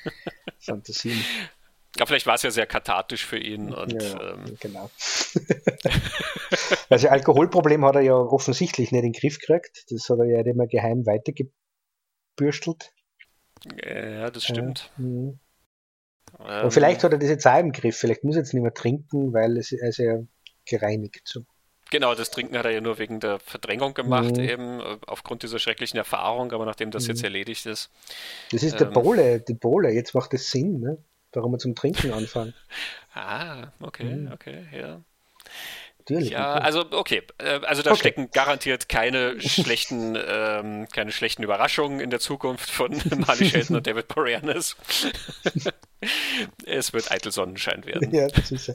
Fantasien. 0.59 1.23
Ja, 1.97 2.05
vielleicht 2.05 2.25
war 2.25 2.35
es 2.35 2.43
ja 2.43 2.51
sehr 2.51 2.67
kathartisch 2.67 3.25
für 3.25 3.37
ihn. 3.37 3.73
Und, 3.73 4.01
ja, 4.01 4.33
ähm... 4.33 4.57
genau. 4.59 4.89
also 6.89 7.09
Alkoholproblem 7.09 7.85
hat 7.85 7.95
er 7.95 8.01
ja 8.01 8.15
offensichtlich 8.15 8.91
nicht 8.91 9.03
in 9.03 9.11
den 9.11 9.19
Griff 9.19 9.39
gekriegt. 9.39 9.85
Das 9.89 10.09
hat 10.09 10.19
er 10.19 10.25
ja 10.25 10.41
immer 10.41 10.67
geheim 10.67 11.05
weitergebürstelt. 11.05 12.93
Ja, 13.83 14.29
das 14.29 14.43
stimmt. 14.43 14.91
Mhm. 14.97 15.39
ähm... 16.39 16.65
Und 16.65 16.71
vielleicht 16.71 17.03
hat 17.03 17.11
er 17.11 17.19
das 17.19 17.29
jetzt 17.29 17.45
auch 17.45 17.59
im 17.59 17.71
Griff. 17.71 17.97
Vielleicht 17.97 18.23
muss 18.23 18.35
er 18.35 18.41
jetzt 18.41 18.53
nicht 18.53 18.63
mehr 18.63 18.73
trinken, 18.73 19.33
weil 19.33 19.57
es, 19.57 19.71
er 19.71 19.89
ist 19.89 19.97
ja 19.97 20.19
gereinigt. 20.65 21.21
So. 21.25 21.45
Genau, 21.91 22.15
das 22.15 22.31
Trinken 22.31 22.57
hat 22.57 22.65
er 22.65 22.71
ja 22.71 22.79
nur 22.79 22.99
wegen 22.99 23.19
der 23.19 23.39
Verdrängung 23.39 23.93
gemacht, 23.93 24.37
mhm. 24.37 24.43
eben 24.43 24.79
äh, 24.79 24.97
aufgrund 25.07 25.43
dieser 25.43 25.59
schrecklichen 25.59 25.97
Erfahrung, 25.97 26.53
aber 26.53 26.65
nachdem 26.65 26.89
das 26.89 27.03
mhm. 27.03 27.09
jetzt 27.09 27.23
erledigt 27.23 27.65
ist. 27.65 27.91
Das 28.51 28.63
ist 28.63 28.73
ähm, 28.73 28.79
der 28.79 28.85
Pole, 28.85 29.41
die 29.41 29.55
Pole, 29.55 29.91
jetzt 29.91 30.15
macht 30.15 30.33
es 30.33 30.49
Sinn, 30.49 30.79
ne? 30.79 30.97
warum 31.33 31.51
wir 31.51 31.59
zum 31.59 31.75
Trinken 31.75 32.11
anfangen. 32.13 32.53
ah, 33.13 33.67
okay, 33.81 34.15
mhm. 34.15 34.31
okay, 34.31 34.65
ja. 34.73 35.01
Natürlich. 36.01 36.31
Ja, 36.31 36.55
also 36.55 36.83
okay, 36.91 37.21
äh, 37.37 37.59
also 37.63 37.83
da 37.83 37.91
okay. 37.91 37.99
stecken 37.99 38.31
garantiert 38.31 38.89
keine 38.89 39.39
schlechten, 39.39 40.17
ähm, 40.27 40.87
keine 40.91 41.11
schlechten 41.11 41.43
Überraschungen 41.43 41.99
in 41.99 42.09
der 42.09 42.19
Zukunft 42.19 42.69
von 42.69 42.91
Marley 43.27 43.47
Shelton 43.47 43.75
und 43.75 43.87
David 43.87 44.07
Boreanaz. 44.07 44.75
es 46.65 46.93
wird 46.93 47.11
eitel 47.11 47.31
Sonnenschein 47.31 47.85
werden. 47.85 48.11
Ja, 48.13 48.27
das 48.27 48.51
ist 48.51 48.67
ja. 48.67 48.73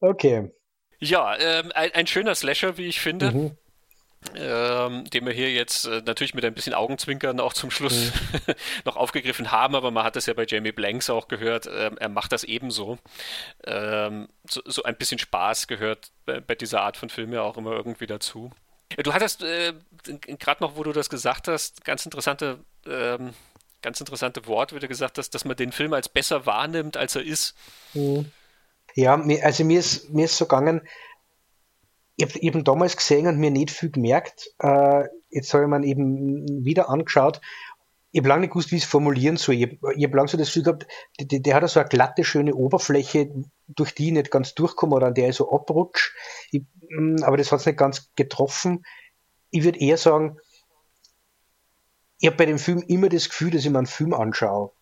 Okay. 0.00 0.50
Ja, 1.00 1.36
ähm, 1.38 1.72
ein, 1.74 1.90
ein, 1.92 2.06
schöner 2.06 2.34
Slasher, 2.34 2.78
wie 2.78 2.86
ich 2.86 3.00
finde. 3.00 3.32
Mhm. 3.32 3.56
Ähm, 4.34 5.04
den 5.08 5.24
wir 5.24 5.32
hier 5.32 5.50
jetzt 5.50 5.86
äh, 5.86 6.02
natürlich 6.04 6.34
mit 6.34 6.44
ein 6.44 6.52
bisschen 6.52 6.74
Augenzwinkern 6.74 7.40
auch 7.40 7.54
zum 7.54 7.70
Schluss 7.70 8.12
mhm. 8.12 8.54
noch 8.84 8.96
aufgegriffen 8.96 9.50
haben, 9.50 9.74
aber 9.74 9.90
man 9.90 10.04
hat 10.04 10.14
es 10.16 10.26
ja 10.26 10.34
bei 10.34 10.44
Jamie 10.46 10.72
Blanks 10.72 11.08
auch 11.08 11.26
gehört, 11.26 11.66
ähm, 11.72 11.96
er 11.98 12.10
macht 12.10 12.30
das 12.32 12.44
ebenso. 12.44 12.98
Ähm, 13.64 14.28
so, 14.46 14.60
so, 14.66 14.82
ein 14.82 14.96
bisschen 14.96 15.18
Spaß 15.18 15.68
gehört 15.68 16.10
bei, 16.26 16.40
bei, 16.40 16.54
dieser 16.54 16.82
Art 16.82 16.98
von 16.98 17.08
Film 17.08 17.32
ja 17.32 17.40
auch 17.40 17.56
immer 17.56 17.72
irgendwie 17.72 18.06
dazu. 18.06 18.50
Du 19.02 19.14
hattest 19.14 19.42
äh, 19.42 19.72
gerade 20.38 20.62
noch, 20.62 20.76
wo 20.76 20.82
du 20.82 20.92
das 20.92 21.08
gesagt 21.08 21.48
hast, 21.48 21.84
ganz 21.86 22.04
interessante, 22.04 22.58
ähm, 22.86 23.32
ganz 23.80 24.00
interessante 24.00 24.46
Worte, 24.46 24.76
wie 24.76 24.80
du 24.80 24.88
gesagt 24.88 25.16
hast, 25.16 25.30
dass 25.30 25.46
man 25.46 25.56
den 25.56 25.72
Film 25.72 25.94
als 25.94 26.10
besser 26.10 26.44
wahrnimmt, 26.44 26.98
als 26.98 27.16
er 27.16 27.22
ist. 27.22 27.56
Mhm. 27.94 28.30
Ja, 28.94 29.14
also 29.14 29.64
mir 29.64 29.78
ist, 29.78 30.10
mir 30.10 30.26
ist 30.26 30.36
so 30.36 30.44
gegangen, 30.44 30.82
ich 32.20 32.28
habe 32.28 32.42
eben 32.42 32.64
damals 32.64 32.96
gesehen 32.96 33.26
und 33.26 33.38
mir 33.38 33.50
nicht 33.50 33.70
viel 33.70 33.90
gemerkt. 33.90 34.50
Äh, 34.58 35.04
jetzt 35.30 35.54
habe 35.54 35.64
ich 35.64 35.70
mir 35.70 35.84
eben 35.84 36.64
wieder 36.64 36.90
angeschaut. 36.90 37.40
Ich 38.12 38.20
habe 38.20 38.28
lange 38.28 38.42
nicht 38.42 38.50
gewusst, 38.50 38.72
wie 38.72 38.76
ich 38.76 38.82
es 38.82 38.88
formulieren 38.88 39.36
soll. 39.36 39.54
Ich 39.54 39.78
habe 39.82 39.94
hab 39.94 40.14
lange 40.14 40.28
so 40.28 40.36
das 40.36 40.48
Gefühl 40.48 40.64
gehabt, 40.64 40.86
der, 41.18 41.40
der, 41.40 41.54
hat 41.54 41.68
so 41.70 41.80
eine 41.80 41.88
glatte, 41.88 42.24
schöne 42.24 42.54
Oberfläche, 42.54 43.30
durch 43.68 43.94
die 43.94 44.08
ich 44.08 44.12
nicht 44.12 44.30
ganz 44.30 44.54
durchkomme 44.54 44.96
oder 44.96 45.06
an 45.06 45.14
der 45.14 45.30
ich 45.30 45.36
so 45.36 45.50
abrutsche. 45.50 46.10
Mm, 46.90 47.22
aber 47.22 47.38
das 47.38 47.52
hat 47.52 47.60
es 47.60 47.66
nicht 47.66 47.78
ganz 47.78 48.10
getroffen. 48.16 48.84
Ich 49.50 49.64
würde 49.64 49.80
eher 49.80 49.96
sagen, 49.96 50.38
ich 52.18 52.26
habe 52.26 52.36
bei 52.36 52.46
dem 52.46 52.58
Film 52.58 52.82
immer 52.86 53.08
das 53.08 53.30
Gefühl, 53.30 53.50
dass 53.52 53.64
ich 53.64 53.70
mir 53.70 53.78
einen 53.78 53.86
Film 53.86 54.12
anschaue. 54.12 54.72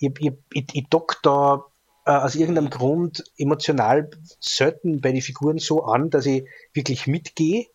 Ich, 0.00 0.10
ich, 0.18 0.32
ich, 0.52 0.66
ich 0.72 0.86
dock 0.88 1.18
da 1.22 1.64
äh, 2.08 2.12
aus 2.12 2.34
irgendeinem 2.34 2.70
Grund 2.70 3.22
emotional 3.36 4.10
selten 4.40 5.02
bei 5.02 5.12
den 5.12 5.20
Figuren 5.20 5.58
so 5.58 5.84
an, 5.84 6.08
dass 6.08 6.24
ich 6.24 6.48
wirklich 6.72 7.06
mitgehe. 7.06 7.66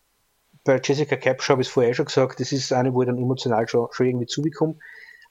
Bei 0.64 0.82
Jessica 0.84 1.16
Capshaw 1.16 1.54
habe 1.54 1.62
ich 1.62 1.68
es 1.68 1.74
vorher 1.74 1.94
schon 1.94 2.08
gesagt, 2.08 2.40
das 2.40 2.52
ist 2.52 2.74
eine, 2.74 2.96
wo 2.96 3.04
ich 3.04 3.08
dann 3.08 3.20
emotional 3.20 3.68
schon, 3.68 3.88
schon 3.92 4.08
irgendwie 4.08 4.26
zubekomme. 4.26 4.80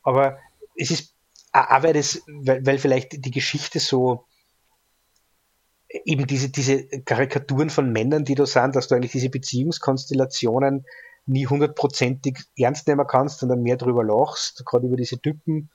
Aber 0.04 0.38
es 0.76 0.92
ist 0.92 1.16
auch 1.52 1.82
weil, 1.82 1.94
das, 1.94 2.22
weil, 2.28 2.64
weil 2.64 2.78
vielleicht 2.78 3.24
die 3.24 3.30
Geschichte 3.32 3.80
so 3.80 4.24
eben 5.88 6.28
diese, 6.28 6.50
diese 6.50 6.84
Karikaturen 7.02 7.70
von 7.70 7.90
Männern, 7.90 8.24
die 8.24 8.36
da 8.36 8.46
sind, 8.46 8.76
dass 8.76 8.86
du 8.86 8.94
eigentlich 8.94 9.12
diese 9.12 9.30
Beziehungskonstellationen 9.30 10.86
nie 11.26 11.48
hundertprozentig 11.48 12.38
ernst 12.56 12.86
nehmen 12.86 13.06
kannst 13.08 13.42
und 13.42 13.48
dann 13.48 13.62
mehr 13.62 13.76
drüber 13.76 14.04
lachst, 14.04 14.64
gerade 14.64 14.86
über 14.86 14.96
diese 14.96 15.20
Typen 15.20 15.70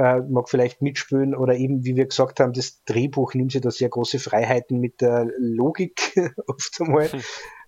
äh, 0.00 0.20
mag 0.20 0.48
vielleicht 0.48 0.80
mitspielen 0.80 1.34
oder 1.34 1.56
eben, 1.56 1.84
wie 1.84 1.94
wir 1.94 2.06
gesagt 2.06 2.40
haben, 2.40 2.54
das 2.54 2.82
Drehbuch 2.84 3.34
nimmt 3.34 3.52
sich 3.52 3.60
da 3.60 3.70
sehr 3.70 3.90
große 3.90 4.18
Freiheiten 4.18 4.80
mit 4.80 5.02
der 5.02 5.28
Logik 5.38 6.16
oft 6.46 6.80
einmal. 6.80 7.12
Hm. 7.12 7.22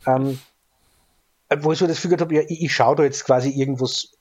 Ähm, 0.07 0.39
wo 1.61 1.73
ich 1.73 1.79
so 1.79 1.87
das 1.87 2.01
Gefühl 2.01 2.19
habe, 2.19 2.35
ja, 2.35 2.41
ich, 2.49 2.63
ich 2.63 2.75
schaue 2.75 2.97
da 2.97 3.03
jetzt 3.03 3.27
quasi 3.27 3.51
irgendwas, 3.51 4.13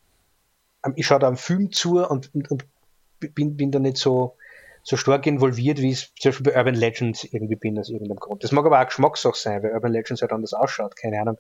ähm, 0.85 0.91
ich 0.97 1.07
schaue 1.07 1.19
da 1.19 1.27
am 1.27 1.37
Film 1.37 1.71
zu 1.71 2.05
und, 2.05 2.35
und, 2.35 2.51
und 2.51 2.65
bin, 3.19 3.55
bin 3.55 3.71
da 3.71 3.79
nicht 3.79 3.95
so, 3.95 4.35
so 4.83 4.97
stark 4.97 5.25
involviert, 5.25 5.77
wie 5.79 5.91
ich 5.91 6.13
zum 6.19 6.31
Beispiel 6.31 6.51
bei 6.51 6.57
Urban 6.57 6.75
Legends 6.75 7.23
irgendwie 7.23 7.55
bin, 7.55 7.79
aus 7.79 7.89
irgendeinem 7.89 8.19
Grund. 8.19 8.43
Das 8.43 8.51
mag 8.51 8.65
aber 8.65 8.81
auch 8.81 8.85
Geschmackssache 8.85 9.37
sein, 9.37 9.63
weil 9.63 9.71
Urban 9.71 9.93
Legends 9.93 10.21
halt 10.21 10.33
anders 10.33 10.53
ausschaut, 10.53 10.97
keine 10.97 11.21
Ahnung. 11.21 11.37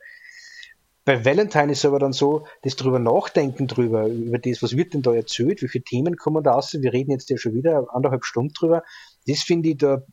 Bei 1.03 1.25
Valentine 1.25 1.71
ist 1.71 1.79
es 1.79 1.85
aber 1.85 1.99
dann 1.99 2.13
so, 2.13 2.45
das 2.61 2.75
drüber 2.75 2.99
nachdenken 2.99 3.67
drüber, 3.67 4.05
über 4.07 4.37
das, 4.37 4.61
was 4.61 4.77
wird 4.77 4.93
denn 4.93 5.01
da 5.01 5.13
erzählt, 5.13 5.61
welche 5.61 5.81
Themen 5.81 6.15
kommen 6.15 6.43
da 6.43 6.51
raus, 6.51 6.73
wir 6.79 6.93
reden 6.93 7.11
jetzt 7.11 7.29
ja 7.29 7.37
schon 7.37 7.53
wieder 7.55 7.87
anderthalb 7.91 8.23
Stunden 8.23 8.53
drüber, 8.53 8.83
das 9.27 9.41
finde 9.41 9.69
ich 9.69 9.77
da 9.77 10.03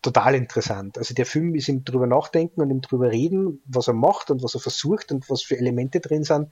total 0.00 0.36
interessant. 0.36 0.96
Also 0.96 1.12
der 1.12 1.26
Film 1.26 1.54
ist 1.56 1.68
ihm 1.68 1.84
drüber 1.84 2.06
nachdenken 2.06 2.60
und 2.60 2.70
ihm 2.70 2.80
drüber 2.80 3.10
reden, 3.10 3.60
was 3.66 3.88
er 3.88 3.94
macht 3.94 4.30
und 4.30 4.42
was 4.42 4.54
er 4.54 4.60
versucht 4.60 5.10
und 5.10 5.28
was 5.28 5.42
für 5.42 5.58
Elemente 5.58 5.98
drin 6.00 6.22
sind, 6.22 6.48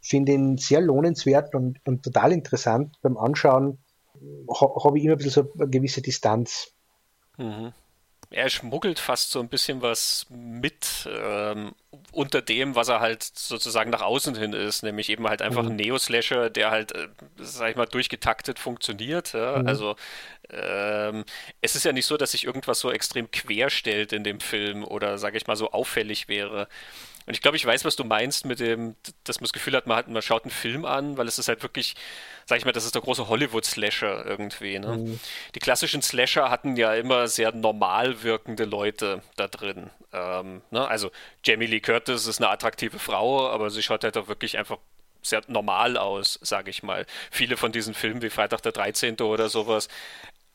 finde 0.00 0.32
ihn 0.32 0.56
sehr 0.56 0.80
lohnenswert 0.80 1.54
und, 1.54 1.78
und 1.86 2.02
total 2.02 2.32
interessant. 2.32 2.96
Beim 3.02 3.18
Anschauen 3.18 3.78
ha, 4.48 4.84
habe 4.84 4.98
ich 4.98 5.04
immer 5.04 5.14
ein 5.14 5.18
bisschen 5.18 5.44
so 5.44 5.52
eine 5.58 5.68
gewisse 5.68 6.00
Distanz. 6.00 6.72
Mhm. 7.36 7.72
Er 8.30 8.48
schmuggelt 8.50 8.98
fast 8.98 9.30
so 9.30 9.40
ein 9.40 9.48
bisschen 9.48 9.82
was 9.82 10.26
mit 10.30 11.08
ähm, 11.08 11.74
unter 12.12 12.42
dem, 12.42 12.74
was 12.74 12.88
er 12.88 13.00
halt 13.00 13.22
sozusagen 13.22 13.90
nach 13.90 14.02
außen 14.02 14.34
hin 14.34 14.52
ist, 14.52 14.82
nämlich 14.82 15.08
eben 15.08 15.28
halt 15.28 15.42
einfach 15.42 15.62
mhm. 15.62 15.70
ein 15.70 15.76
Neo-Slasher, 15.76 16.50
der 16.50 16.70
halt, 16.70 16.92
äh, 16.92 17.08
sag 17.38 17.70
ich 17.70 17.76
mal, 17.76 17.86
durchgetaktet 17.86 18.58
funktioniert. 18.58 19.32
Ja? 19.32 19.58
Mhm. 19.58 19.68
Also 19.68 19.96
ähm, 20.50 21.24
es 21.60 21.76
ist 21.76 21.84
ja 21.84 21.92
nicht 21.92 22.06
so, 22.06 22.16
dass 22.16 22.32
sich 22.32 22.44
irgendwas 22.44 22.80
so 22.80 22.90
extrem 22.90 23.30
querstellt 23.30 24.12
in 24.12 24.24
dem 24.24 24.40
Film 24.40 24.84
oder, 24.84 25.18
sag 25.18 25.34
ich 25.34 25.46
mal, 25.46 25.56
so 25.56 25.70
auffällig 25.72 26.28
wäre. 26.28 26.68
Und 27.26 27.34
ich 27.34 27.42
glaube, 27.42 27.56
ich 27.56 27.66
weiß, 27.66 27.84
was 27.84 27.96
du 27.96 28.04
meinst 28.04 28.46
mit 28.46 28.60
dem, 28.60 28.94
dass 29.24 29.40
man 29.40 29.46
das 29.46 29.52
Gefühl 29.52 29.74
hat, 29.74 29.86
man, 29.86 29.96
hat, 29.96 30.08
man 30.08 30.22
schaut 30.22 30.44
einen 30.44 30.52
Film 30.52 30.84
an, 30.84 31.16
weil 31.16 31.26
es 31.26 31.38
ist 31.38 31.48
halt 31.48 31.62
wirklich, 31.62 31.96
sag 32.46 32.58
ich 32.58 32.64
mal, 32.64 32.72
das 32.72 32.84
ist 32.84 32.94
der 32.94 33.02
große 33.02 33.28
Hollywood-Slasher 33.28 34.24
irgendwie. 34.24 34.78
Ne? 34.78 34.96
Mhm. 34.96 35.20
Die 35.54 35.58
klassischen 35.58 36.02
Slasher 36.02 36.50
hatten 36.50 36.76
ja 36.76 36.94
immer 36.94 37.26
sehr 37.26 37.52
normal 37.52 38.22
wirkende 38.22 38.64
Leute 38.64 39.22
da 39.34 39.48
drin. 39.48 39.90
Ähm, 40.12 40.62
ne? 40.70 40.86
Also 40.86 41.10
Jamie 41.44 41.66
Lee 41.66 41.80
Curtis 41.80 42.26
ist 42.26 42.40
eine 42.40 42.48
attraktive 42.48 42.98
Frau, 43.00 43.50
aber 43.50 43.70
sie 43.70 43.82
schaut 43.82 44.04
halt 44.04 44.16
auch 44.16 44.28
wirklich 44.28 44.56
einfach 44.56 44.78
sehr 45.22 45.42
normal 45.48 45.96
aus, 45.96 46.38
sage 46.42 46.70
ich 46.70 46.84
mal. 46.84 47.06
Viele 47.32 47.56
von 47.56 47.72
diesen 47.72 47.94
Filmen 47.94 48.22
wie 48.22 48.30
Freitag 48.30 48.62
der 48.62 48.72
13. 48.72 49.18
oder 49.20 49.48
sowas 49.48 49.88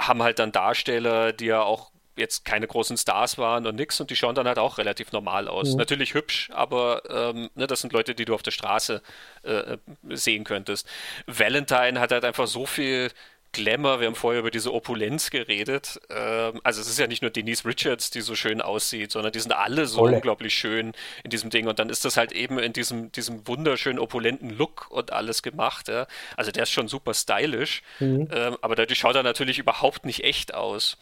haben 0.01 0.23
halt 0.23 0.39
dann 0.39 0.51
Darsteller, 0.51 1.33
die 1.33 1.45
ja 1.45 1.61
auch 1.61 1.91
jetzt 2.15 2.45
keine 2.45 2.67
großen 2.67 2.97
Stars 2.97 3.37
waren 3.37 3.65
und 3.65 3.75
nix 3.75 3.99
und 3.99 4.09
die 4.09 4.15
schauen 4.15 4.35
dann 4.35 4.47
halt 4.47 4.59
auch 4.59 4.77
relativ 4.77 5.11
normal 5.11 5.47
aus. 5.47 5.71
Mhm. 5.71 5.77
Natürlich 5.77 6.13
hübsch, 6.13 6.49
aber 6.53 7.03
ähm, 7.09 7.49
ne, 7.55 7.67
das 7.67 7.81
sind 7.81 7.93
Leute, 7.93 8.15
die 8.15 8.25
du 8.25 8.33
auf 8.33 8.43
der 8.43 8.51
Straße 8.51 9.01
äh, 9.43 9.77
sehen 10.09 10.43
könntest. 10.43 10.87
Valentine 11.27 11.99
hat 11.99 12.11
halt 12.11 12.25
einfach 12.25 12.47
so 12.47 12.65
viel 12.65 13.09
Glamour, 13.53 13.99
wir 13.99 14.07
haben 14.07 14.15
vorher 14.15 14.39
über 14.39 14.51
diese 14.51 14.73
Opulenz 14.73 15.29
geredet. 15.29 15.99
Ähm, 16.09 16.61
also 16.63 16.79
es 16.79 16.87
ist 16.87 16.99
ja 16.99 17.07
nicht 17.07 17.21
nur 17.21 17.31
Denise 17.31 17.65
Richards, 17.65 18.09
die 18.09 18.21
so 18.21 18.35
schön 18.35 18.61
aussieht, 18.61 19.11
sondern 19.11 19.33
die 19.33 19.39
sind 19.39 19.51
alle 19.51 19.87
so 19.87 20.01
Olle. 20.01 20.15
unglaublich 20.15 20.53
schön 20.53 20.93
in 21.23 21.29
diesem 21.29 21.49
Ding. 21.49 21.67
Und 21.67 21.79
dann 21.79 21.89
ist 21.89 22.05
das 22.05 22.15
halt 22.15 22.31
eben 22.31 22.59
in 22.59 22.71
diesem, 22.71 23.11
diesem 23.11 23.45
wunderschönen 23.47 23.99
opulenten 23.99 24.51
Look 24.51 24.89
und 24.89 25.11
alles 25.11 25.43
gemacht. 25.43 25.89
Ja? 25.89 26.07
Also 26.37 26.51
der 26.51 26.63
ist 26.63 26.71
schon 26.71 26.87
super 26.87 27.13
stylisch, 27.13 27.83
mhm. 27.99 28.29
ähm, 28.31 28.57
aber 28.61 28.75
dadurch 28.75 28.99
schaut 28.99 29.15
er 29.15 29.23
natürlich 29.23 29.59
überhaupt 29.59 30.05
nicht 30.05 30.23
echt 30.23 30.53
aus. 30.53 30.97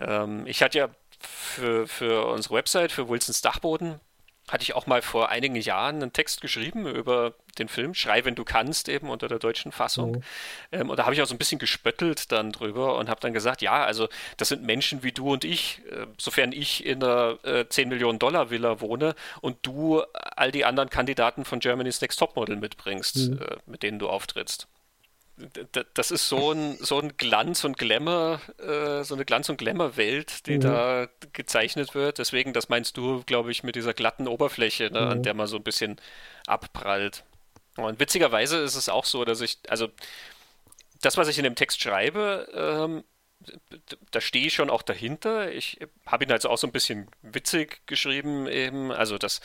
Ähm, 0.00 0.46
ich 0.46 0.62
hatte 0.62 0.78
ja 0.78 0.88
für, 1.20 1.86
für 1.86 2.26
unsere 2.26 2.54
Website, 2.54 2.92
für 2.92 3.08
Wilsons 3.08 3.40
Dachboden, 3.40 4.00
hatte 4.48 4.62
ich 4.62 4.74
auch 4.74 4.86
mal 4.86 5.02
vor 5.02 5.28
einigen 5.30 5.56
Jahren 5.56 5.96
einen 5.96 6.12
Text 6.12 6.40
geschrieben 6.40 6.86
über 6.86 7.34
den 7.58 7.68
Film, 7.68 7.94
Schrei, 7.94 8.24
wenn 8.24 8.36
du 8.36 8.44
kannst, 8.44 8.88
eben 8.88 9.08
unter 9.08 9.26
der 9.28 9.38
deutschen 9.38 9.72
Fassung. 9.72 10.12
Mhm. 10.12 10.22
Ähm, 10.72 10.90
und 10.90 10.98
da 10.98 11.04
habe 11.04 11.14
ich 11.14 11.22
auch 11.22 11.26
so 11.26 11.34
ein 11.34 11.38
bisschen 11.38 11.58
gespöttelt 11.58 12.30
dann 12.30 12.52
drüber 12.52 12.96
und 12.96 13.08
habe 13.08 13.20
dann 13.20 13.32
gesagt, 13.32 13.60
ja, 13.60 13.84
also 13.84 14.08
das 14.36 14.48
sind 14.48 14.62
Menschen 14.62 15.02
wie 15.02 15.10
du 15.10 15.32
und 15.32 15.44
ich, 15.44 15.82
äh, 15.90 16.06
sofern 16.16 16.52
ich 16.52 16.84
in 16.84 17.02
einer 17.02 17.38
äh, 17.44 17.68
10 17.68 17.88
Millionen 17.88 18.18
Dollar 18.18 18.50
Villa 18.50 18.80
wohne 18.80 19.14
und 19.40 19.58
du 19.62 20.02
all 20.12 20.52
die 20.52 20.64
anderen 20.64 20.90
Kandidaten 20.90 21.44
von 21.44 21.58
Germany's 21.58 22.00
Next 22.00 22.18
Topmodel 22.18 22.56
mitbringst, 22.56 23.16
mhm. 23.16 23.38
äh, 23.42 23.56
mit 23.66 23.82
denen 23.82 23.98
du 23.98 24.08
auftrittst 24.08 24.68
das 25.94 26.10
ist 26.10 26.28
so 26.28 26.52
ein, 26.52 26.78
so 26.78 26.98
ein 26.98 27.16
Glanz 27.18 27.64
und 27.64 27.76
Glamour, 27.76 28.40
äh, 28.58 29.04
so 29.04 29.14
eine 29.14 29.24
Glanz- 29.24 29.48
und 29.50 29.58
Glamour-Welt, 29.58 30.46
die 30.46 30.56
mhm. 30.56 30.60
da 30.60 31.08
gezeichnet 31.32 31.94
wird. 31.94 32.18
Deswegen, 32.18 32.52
das 32.52 32.68
meinst 32.68 32.96
du, 32.96 33.22
glaube 33.24 33.50
ich, 33.50 33.62
mit 33.62 33.76
dieser 33.76 33.92
glatten 33.92 34.28
Oberfläche, 34.28 34.90
ne, 34.90 35.00
mhm. 35.00 35.08
an 35.08 35.22
der 35.22 35.34
man 35.34 35.46
so 35.46 35.56
ein 35.56 35.62
bisschen 35.62 36.00
abprallt. 36.46 37.24
Und 37.76 38.00
witzigerweise 38.00 38.58
ist 38.58 38.76
es 38.76 38.88
auch 38.88 39.04
so, 39.04 39.24
dass 39.24 39.42
ich, 39.42 39.58
also 39.68 39.88
das, 41.02 41.18
was 41.18 41.28
ich 41.28 41.36
in 41.36 41.44
dem 41.44 41.54
Text 41.54 41.82
schreibe, 41.82 42.48
ähm, 42.54 43.04
da 44.10 44.22
stehe 44.22 44.46
ich 44.46 44.54
schon 44.54 44.70
auch 44.70 44.82
dahinter. 44.82 45.52
Ich 45.52 45.78
habe 46.06 46.24
ihn 46.24 46.32
also 46.32 46.48
auch 46.48 46.56
so 46.56 46.66
ein 46.66 46.72
bisschen 46.72 47.08
witzig 47.20 47.82
geschrieben, 47.86 48.46
eben, 48.46 48.90
also 48.90 49.18
dass 49.18 49.40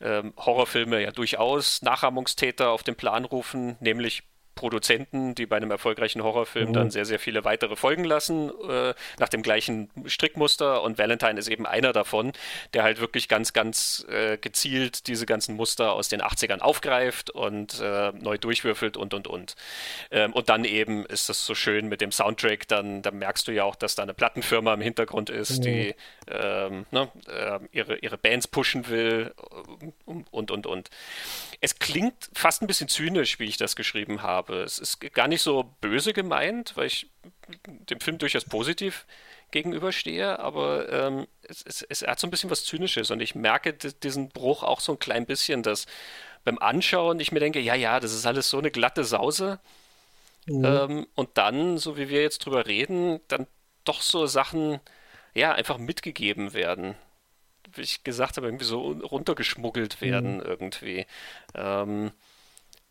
ähm, 0.00 0.32
Horrorfilme 0.38 1.02
ja 1.02 1.10
durchaus 1.10 1.82
Nachahmungstäter 1.82 2.70
auf 2.70 2.82
den 2.82 2.96
Plan 2.96 3.26
rufen, 3.26 3.76
nämlich 3.80 4.22
Produzenten, 4.56 5.34
die 5.36 5.46
bei 5.46 5.56
einem 5.58 5.70
erfolgreichen 5.70 6.22
Horrorfilm 6.22 6.70
mhm. 6.70 6.72
dann 6.72 6.90
sehr, 6.90 7.04
sehr 7.04 7.20
viele 7.20 7.44
weitere 7.44 7.76
folgen 7.76 8.02
lassen, 8.02 8.50
äh, 8.68 8.94
nach 9.20 9.28
dem 9.28 9.42
gleichen 9.42 9.90
Strickmuster. 10.06 10.82
Und 10.82 10.98
Valentine 10.98 11.38
ist 11.38 11.46
eben 11.46 11.66
einer 11.66 11.92
davon, 11.92 12.32
der 12.74 12.82
halt 12.82 13.00
wirklich 13.00 13.28
ganz, 13.28 13.52
ganz 13.52 14.04
äh, 14.10 14.38
gezielt 14.38 15.06
diese 15.06 15.26
ganzen 15.26 15.54
Muster 15.54 15.92
aus 15.92 16.08
den 16.08 16.22
80ern 16.22 16.60
aufgreift 16.60 17.30
und 17.30 17.80
äh, 17.80 18.12
neu 18.12 18.38
durchwürfelt 18.38 18.96
und, 18.96 19.14
und, 19.14 19.28
und. 19.28 19.54
Ähm, 20.10 20.32
und 20.32 20.48
dann 20.48 20.64
eben 20.64 21.04
ist 21.06 21.28
das 21.28 21.44
so 21.44 21.54
schön 21.54 21.88
mit 21.88 22.00
dem 22.00 22.10
Soundtrack, 22.10 22.66
dann, 22.66 23.02
dann 23.02 23.18
merkst 23.18 23.46
du 23.46 23.52
ja 23.52 23.64
auch, 23.64 23.76
dass 23.76 23.94
da 23.94 24.02
eine 24.02 24.14
Plattenfirma 24.14 24.72
im 24.72 24.80
Hintergrund 24.80 25.28
ist, 25.28 25.58
mhm. 25.58 25.62
die 25.62 25.94
ähm, 26.28 26.86
ne, 26.90 27.10
äh, 27.28 27.60
ihre, 27.72 27.98
ihre 27.98 28.16
Bands 28.16 28.48
pushen 28.48 28.88
will 28.88 29.34
und, 30.30 30.50
und, 30.50 30.66
und. 30.66 30.90
Es 31.60 31.78
klingt 31.78 32.30
fast 32.32 32.62
ein 32.62 32.66
bisschen 32.66 32.88
zynisch, 32.88 33.38
wie 33.38 33.44
ich 33.44 33.58
das 33.58 33.76
geschrieben 33.76 34.22
habe. 34.22 34.45
Es 34.54 34.78
ist 34.78 35.00
gar 35.12 35.28
nicht 35.28 35.42
so 35.42 35.74
böse 35.80 36.12
gemeint, 36.12 36.76
weil 36.76 36.86
ich 36.86 37.10
dem 37.64 38.00
Film 38.00 38.18
durchaus 38.18 38.44
positiv 38.44 39.06
gegenüberstehe, 39.50 40.38
aber 40.38 40.92
ähm, 40.92 41.26
es, 41.42 41.62
es, 41.62 41.82
es, 41.82 42.02
hat 42.02 42.18
so 42.18 42.26
ein 42.26 42.30
bisschen 42.30 42.50
was 42.50 42.64
Zynisches 42.64 43.10
und 43.10 43.20
ich 43.20 43.34
merke 43.34 43.72
diesen 43.72 44.28
Bruch 44.28 44.62
auch 44.62 44.80
so 44.80 44.92
ein 44.92 44.98
klein 44.98 45.26
bisschen, 45.26 45.62
dass 45.62 45.86
beim 46.44 46.58
Anschauen 46.58 47.20
ich 47.20 47.32
mir 47.32 47.40
denke, 47.40 47.60
ja, 47.60 47.74
ja, 47.74 48.00
das 48.00 48.12
ist 48.12 48.26
alles 48.26 48.50
so 48.50 48.58
eine 48.58 48.70
glatte 48.70 49.04
Sause. 49.04 49.60
Mhm. 50.46 50.64
Ähm, 50.64 51.06
und 51.14 51.30
dann, 51.34 51.78
so 51.78 51.96
wie 51.96 52.08
wir 52.08 52.22
jetzt 52.22 52.44
drüber 52.44 52.66
reden, 52.66 53.20
dann 53.28 53.46
doch 53.84 54.00
so 54.00 54.26
Sachen, 54.26 54.80
ja, 55.34 55.52
einfach 55.52 55.78
mitgegeben 55.78 56.52
werden 56.52 56.96
wie 57.74 57.82
ich 57.82 58.04
gesagt 58.04 58.36
habe, 58.36 58.46
irgendwie 58.46 58.64
so 58.64 58.92
runtergeschmuggelt 58.92 60.00
werden 60.00 60.36
mhm. 60.36 60.42
irgendwie. 60.42 61.06
Ähm, 61.54 62.12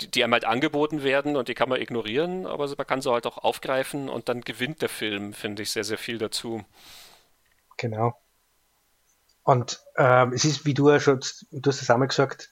die, 0.02 0.12
die, 0.12 0.24
einem 0.24 0.34
halt 0.34 0.46
angeboten 0.46 1.04
werden 1.04 1.36
und 1.36 1.48
die 1.48 1.54
kann 1.54 1.70
man 1.70 1.82
ignorieren, 1.82 2.46
aber 2.46 2.68
man 2.68 2.88
kann 2.88 3.02
sie 3.02 3.12
halt 3.12 3.26
auch 3.26 3.38
aufgreifen 3.38 4.10
und 4.10 4.30
dann 4.30 4.42
gewinnt 4.42 4.82
der 4.82 4.90
Film, 4.90 5.34
finde 5.34 5.64
ich, 5.64 5.72
sehr, 5.72 5.84
sehr 5.84 5.98
viel 5.98 6.18
dazu. 6.18 6.64
Genau. 7.78 8.14
Und 9.44 9.84
ähm, 9.98 10.34
es 10.34 10.44
ist, 10.44 10.66
wie 10.66 10.74
du 10.74 10.90
ja 10.90 11.00
schon, 11.00 11.20
du 11.52 11.70
hast 11.70 11.82
es 11.82 11.90
einmal 11.90 12.08
gesagt, 12.08 12.50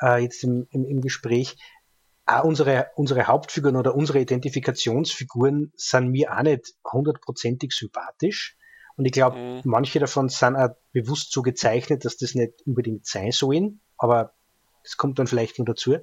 äh, 0.00 0.22
jetzt 0.22 0.42
im, 0.42 0.66
im, 0.70 0.86
im 0.86 1.00
Gespräch, 1.00 1.56
auch 2.26 2.44
unsere, 2.44 2.90
unsere 2.94 3.26
Hauptfiguren 3.26 3.76
oder 3.76 3.94
unsere 3.94 4.20
Identifikationsfiguren 4.20 5.72
sind 5.76 6.10
mir 6.10 6.36
auch 6.36 6.42
nicht 6.42 6.74
hundertprozentig 6.90 7.72
sympathisch. 7.72 8.56
Und 8.96 9.04
ich 9.04 9.12
glaube, 9.12 9.36
mhm. 9.36 9.60
manche 9.64 9.98
davon 9.98 10.28
sind 10.28 10.56
auch 10.56 10.70
bewusst 10.92 11.32
so 11.32 11.42
gezeichnet, 11.42 12.04
dass 12.04 12.16
das 12.16 12.34
nicht 12.34 12.62
unbedingt 12.66 13.06
sein 13.06 13.32
sollen, 13.32 13.80
aber 13.98 14.32
das 14.82 14.96
kommt 14.96 15.18
dann 15.18 15.26
vielleicht 15.26 15.58
noch 15.58 15.66
dazu. 15.66 15.96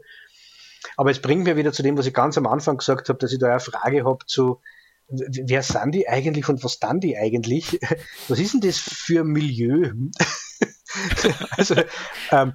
Aber 0.95 1.11
es 1.11 1.21
bringt 1.21 1.43
mir 1.43 1.57
wieder 1.57 1.73
zu 1.73 1.83
dem, 1.83 1.97
was 1.97 2.05
ich 2.05 2.13
ganz 2.13 2.37
am 2.37 2.47
Anfang 2.47 2.77
gesagt 2.77 3.09
habe, 3.09 3.19
dass 3.19 3.33
ich 3.33 3.39
da 3.39 3.49
eine 3.49 3.59
Frage 3.59 4.05
habe 4.05 4.25
zu, 4.25 4.61
wer 5.09 5.63
sind 5.63 5.93
die 5.93 6.07
eigentlich 6.07 6.47
und 6.49 6.63
was 6.63 6.79
dann 6.79 6.99
die 6.99 7.17
eigentlich? 7.17 7.79
Was 8.27 8.39
ist 8.39 8.53
denn 8.53 8.61
das 8.61 8.77
für 8.77 9.23
Milieu? 9.23 9.91
also, 11.51 11.75
ähm, 12.31 12.53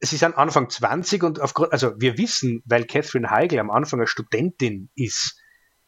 sie 0.00 0.16
sind 0.16 0.36
Anfang 0.36 0.70
20 0.70 1.22
und 1.22 1.40
aufgrund, 1.40 1.72
also 1.72 1.92
wir 2.00 2.16
wissen, 2.18 2.62
weil 2.64 2.84
Catherine 2.84 3.30
Heigl 3.30 3.58
am 3.58 3.70
Anfang 3.70 4.00
eine 4.00 4.06
Studentin 4.06 4.90
ist, 4.94 5.38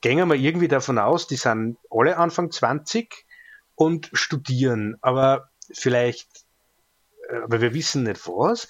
gehen 0.00 0.28
wir 0.28 0.36
irgendwie 0.36 0.68
davon 0.68 0.98
aus, 0.98 1.26
die 1.26 1.36
sind 1.36 1.78
alle 1.90 2.16
Anfang 2.18 2.50
20 2.50 3.26
und 3.74 4.10
studieren, 4.12 4.96
aber 5.00 5.50
vielleicht, 5.72 6.44
äh, 7.30 7.36
aber 7.38 7.60
wir 7.60 7.74
wissen 7.74 8.04
nicht 8.04 8.26
was. 8.26 8.68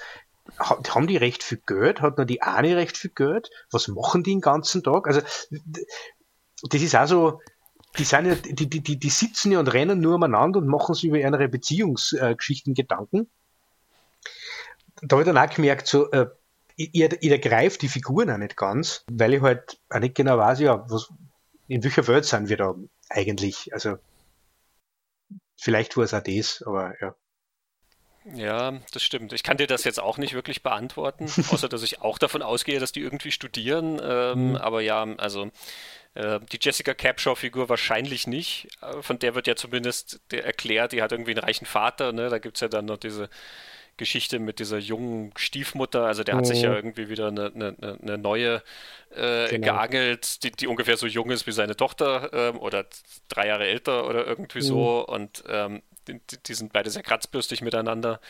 Haben 0.59 1.07
die 1.07 1.17
recht 1.17 1.43
viel 1.43 1.61
Geld? 1.67 2.01
Hat 2.01 2.17
nur 2.17 2.27
die 2.27 2.43
eine 2.43 2.77
recht 2.77 2.97
viel 2.97 3.11
Geld? 3.11 3.51
Was 3.71 3.89
machen 3.89 4.23
die 4.23 4.31
den 4.31 4.41
ganzen 4.41 4.83
Tag? 4.83 5.07
Also, 5.07 5.21
das 6.63 6.83
ist 6.83 6.97
auch 6.97 7.07
so, 7.07 7.41
die, 7.99 8.05
ja, 8.05 8.21
die, 8.23 8.69
die, 8.69 8.83
die, 8.83 8.99
die 8.99 9.11
sitzen 9.11 9.53
ja 9.53 9.59
und 9.59 9.69
rennen 9.69 10.01
nur 10.01 10.15
umeinander 10.17 10.59
und 10.59 10.69
machen 10.69 10.95
sich 10.95 11.05
über 11.05 11.19
ihre 11.19 11.49
Beziehungsgeschichten 11.49 12.75
Gedanken. 12.75 13.29
Da 15.03 15.17
habe 15.17 15.23
ich 15.23 15.27
dann 15.27 15.39
auch 15.39 15.55
gemerkt, 15.55 15.87
so, 15.87 16.11
äh, 16.11 16.29
ich, 16.77 16.95
ich 16.95 17.31
ergreife 17.31 17.79
die 17.79 17.89
Figuren 17.89 18.31
auch 18.31 18.39
nicht 18.39 18.57
ganz, 18.57 19.05
weil 19.11 19.35
ich 19.35 19.43
halt 19.43 19.79
auch 19.91 19.99
nicht 19.99 20.15
genau 20.15 20.39
weiß, 20.39 20.61
ja, 20.61 20.85
was, 20.89 21.11
in 21.69 21.83
welcher 21.85 22.07
Welt 22.07 22.25
sind 22.25 22.49
wir 22.49 22.57
da 22.57 22.75
eigentlich? 23.11 23.73
Also, 23.73 23.99
Vielleicht 25.57 25.97
war 25.97 26.05
es 26.05 26.15
auch 26.15 26.23
das, 26.23 26.63
aber 26.67 26.95
ja. 27.01 27.17
Ja, 28.35 28.81
das 28.93 29.03
stimmt. 29.03 29.33
Ich 29.33 29.43
kann 29.43 29.57
dir 29.57 29.67
das 29.67 29.85
jetzt 29.85 30.01
auch 30.01 30.19
nicht 30.19 30.35
wirklich 30.35 30.63
beantworten, 30.63 31.25
außer 31.51 31.69
dass 31.69 31.83
ich 31.83 32.01
auch 32.01 32.19
davon 32.19 32.43
ausgehe, 32.43 32.81
dass 32.81 32.93
die 32.93 33.01
irgendwie 33.01 33.31
studieren. 33.31 34.01
Ähm, 34.03 34.51
mhm. 34.51 34.57
Aber 34.57 34.81
ja, 34.81 35.07
also 35.19 35.51
äh, 36.15 36.41
die 36.53 36.59
Jessica 36.61 36.95
Capshaw-Figur 36.95 37.69
wahrscheinlich 37.69 38.27
nicht. 38.27 38.69
Äh, 38.81 39.03
von 39.03 39.19
der 39.19 39.35
wird 39.35 39.47
ja 39.47 39.55
zumindest 39.55 40.21
erklärt, 40.33 40.93
die 40.93 41.03
hat 41.03 41.13
irgendwie 41.13 41.33
einen 41.33 41.45
reichen 41.45 41.67
Vater. 41.67 42.13
Ne? 42.13 42.29
Da 42.29 42.39
gibt 42.39 42.57
es 42.57 42.63
ja 42.63 42.69
dann 42.69 42.87
noch 42.87 42.97
diese 42.97 43.29
Geschichte 43.97 44.39
mit 44.39 44.59
dieser 44.59 44.79
jungen 44.79 45.33
Stiefmutter. 45.37 46.05
Also 46.05 46.23
der 46.23 46.37
hat 46.37 46.47
sich 46.47 46.63
ja 46.63 46.71
mhm. 46.71 46.77
irgendwie 46.77 47.09
wieder 47.09 47.29
eine, 47.29 47.53
eine, 47.55 47.99
eine 48.03 48.19
neue 48.19 48.63
äh, 49.15 49.49
genau. 49.49 49.73
geangelt, 49.73 50.43
die, 50.43 50.51
die, 50.51 50.67
ungefähr 50.67 50.97
so 50.97 51.07
jung 51.07 51.31
ist 51.31 51.47
wie 51.47 51.53
seine 51.53 51.77
Tochter 51.77 52.31
ähm, 52.33 52.59
oder 52.59 52.87
drei 53.29 53.47
Jahre 53.47 53.67
älter 53.67 54.07
oder 54.07 54.27
irgendwie 54.27 54.59
mhm. 54.59 54.63
so. 54.63 55.07
Und 55.07 55.45
ähm, 55.49 55.83
die, 56.09 56.21
die, 56.47 56.55
sind 56.55 56.73
beide 56.73 56.91
sehr 56.91 57.03
kratzbürstig 57.03 57.63
miteinander. 57.63 58.21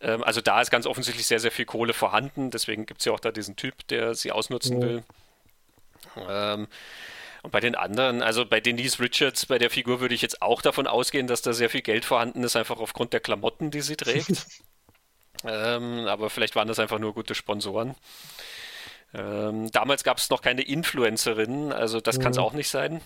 Ähm, 0.00 0.22
also 0.22 0.40
da 0.40 0.60
ist 0.60 0.70
ganz 0.70 0.86
offensichtlich 0.86 1.26
sehr, 1.26 1.40
sehr 1.40 1.52
viel 1.52 1.64
Kohle 1.64 1.92
vorhanden. 1.92 2.50
Deswegen 2.50 2.86
gibt 2.86 3.00
es 3.00 3.06
ja 3.06 3.12
auch 3.12 3.20
da 3.20 3.30
diesen 3.30 3.56
Typ, 3.56 3.86
der 3.88 4.14
sie 4.14 4.32
ausnutzen 4.32 4.78
mhm. 4.78 4.82
will. 4.82 5.04
Ähm, 6.28 6.68
und 7.42 7.50
bei 7.50 7.60
den 7.60 7.74
anderen, 7.74 8.22
also 8.22 8.46
bei 8.46 8.60
Denise 8.60 9.00
Richards, 9.00 9.46
bei 9.46 9.58
der 9.58 9.70
Figur 9.70 10.00
würde 10.00 10.14
ich 10.14 10.22
jetzt 10.22 10.42
auch 10.42 10.62
davon 10.62 10.86
ausgehen, 10.86 11.26
dass 11.26 11.42
da 11.42 11.52
sehr 11.52 11.70
viel 11.70 11.82
Geld 11.82 12.04
vorhanden 12.04 12.44
ist, 12.44 12.54
einfach 12.54 12.78
aufgrund 12.78 13.12
der 13.12 13.20
Klamotten, 13.20 13.70
die 13.70 13.80
sie 13.80 13.96
trägt. 13.96 14.46
ähm, 15.44 16.06
aber 16.06 16.30
vielleicht 16.30 16.54
waren 16.54 16.68
das 16.68 16.78
einfach 16.78 17.00
nur 17.00 17.14
gute 17.14 17.34
Sponsoren. 17.34 17.96
Ähm, 19.12 19.70
damals 19.72 20.04
gab 20.04 20.18
es 20.18 20.30
noch 20.30 20.40
keine 20.40 20.62
Influencerinnen, 20.62 21.72
also 21.72 22.00
das 22.00 22.18
mhm. 22.18 22.22
kann 22.22 22.32
es 22.32 22.38
auch 22.38 22.52
nicht 22.52 22.68
sein, 22.68 23.00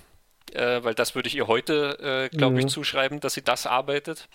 äh, 0.55 0.83
weil 0.85 0.95
das 0.95 1.15
würde 1.15 1.29
ich 1.29 1.37
ihr 1.37 1.47
heute, 1.47 2.29
äh, 2.33 2.37
glaube 2.37 2.55
mhm. 2.55 2.61
ich, 2.61 2.67
zuschreiben, 2.69 3.21
dass 3.21 3.35
sie 3.35 3.43
das 3.43 3.67
arbeitet. 3.67 4.29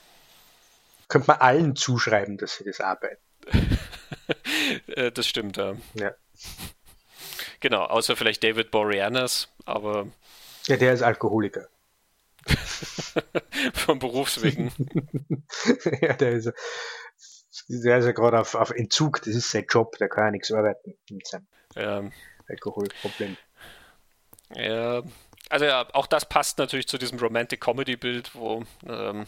Könnte 1.08 1.28
man 1.28 1.38
allen 1.40 1.76
zuschreiben, 1.76 2.38
dass 2.38 2.58
sie 2.58 2.64
das 2.64 2.80
arbeiten. 2.80 3.22
äh, 4.88 5.12
das 5.12 5.28
stimmt, 5.28 5.58
ja. 5.58 5.76
ja. 5.96 6.14
Genau, 7.60 7.84
außer 7.84 8.16
vielleicht 8.16 8.44
David 8.44 8.72
Boreanaz, 8.72 9.48
aber. 9.66 10.08
Ja, 10.68 10.78
der 10.78 10.94
ist 10.94 11.02
Alkoholiker. 11.02 11.68
Vom 13.74 14.00
Berufswegen. 14.00 14.72
ja, 16.02 16.14
der 16.14 16.32
ist, 16.32 16.52
der 17.68 17.98
ist 17.98 18.06
ja 18.06 18.12
gerade 18.12 18.40
auf, 18.40 18.56
auf 18.56 18.72
Entzug, 18.72 19.20
das 19.20 19.36
ist 19.36 19.52
sein 19.52 19.66
Job, 19.70 19.98
der 19.98 20.10
kann 20.10 20.26
ja 20.26 20.32
nichts 20.32 20.52
arbeiten 20.52 20.96
mit 21.10 21.28
seinem 21.28 21.48
ja. 21.76 22.04
Alkoholproblem. 22.48 23.38
Ja, 24.56 25.04
also 25.52 25.66
ja, 25.66 25.86
auch 25.94 26.08
das 26.08 26.28
passt 26.28 26.58
natürlich 26.58 26.88
zu 26.88 26.98
diesem 26.98 27.20
Romantic 27.20 27.62
Comedy 27.62 27.98
Bild, 27.98 28.34
wo 28.34 28.64
ähm, 28.88 29.28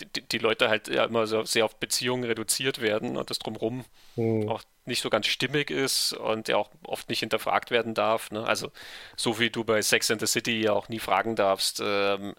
die, 0.00 0.22
die, 0.22 0.38
Leute 0.38 0.68
halt 0.68 0.88
ja 0.88 1.04
immer 1.04 1.26
so 1.26 1.44
sehr 1.44 1.64
auf 1.64 1.76
Beziehungen 1.76 2.24
reduziert 2.24 2.80
werden 2.80 3.16
und 3.16 3.30
das 3.30 3.38
drumherum 3.38 3.84
hm. 4.16 4.48
auch 4.48 4.62
nicht 4.84 5.00
so 5.00 5.10
ganz 5.10 5.26
stimmig 5.26 5.70
ist 5.70 6.12
und 6.12 6.48
der 6.48 6.58
auch 6.58 6.70
oft 6.84 7.08
nicht 7.08 7.20
hinterfragt 7.20 7.70
werden 7.70 7.94
darf. 7.94 8.30
Ne? 8.30 8.44
Also 8.44 8.70
so 9.16 9.38
wie 9.38 9.50
du 9.50 9.64
bei 9.64 9.80
Sex 9.82 10.10
and 10.10 10.20
the 10.20 10.26
City 10.26 10.60
ja 10.60 10.72
auch 10.72 10.88
nie 10.88 10.98
fragen 10.98 11.36
darfst, 11.36 11.80
ähm, 11.82 12.34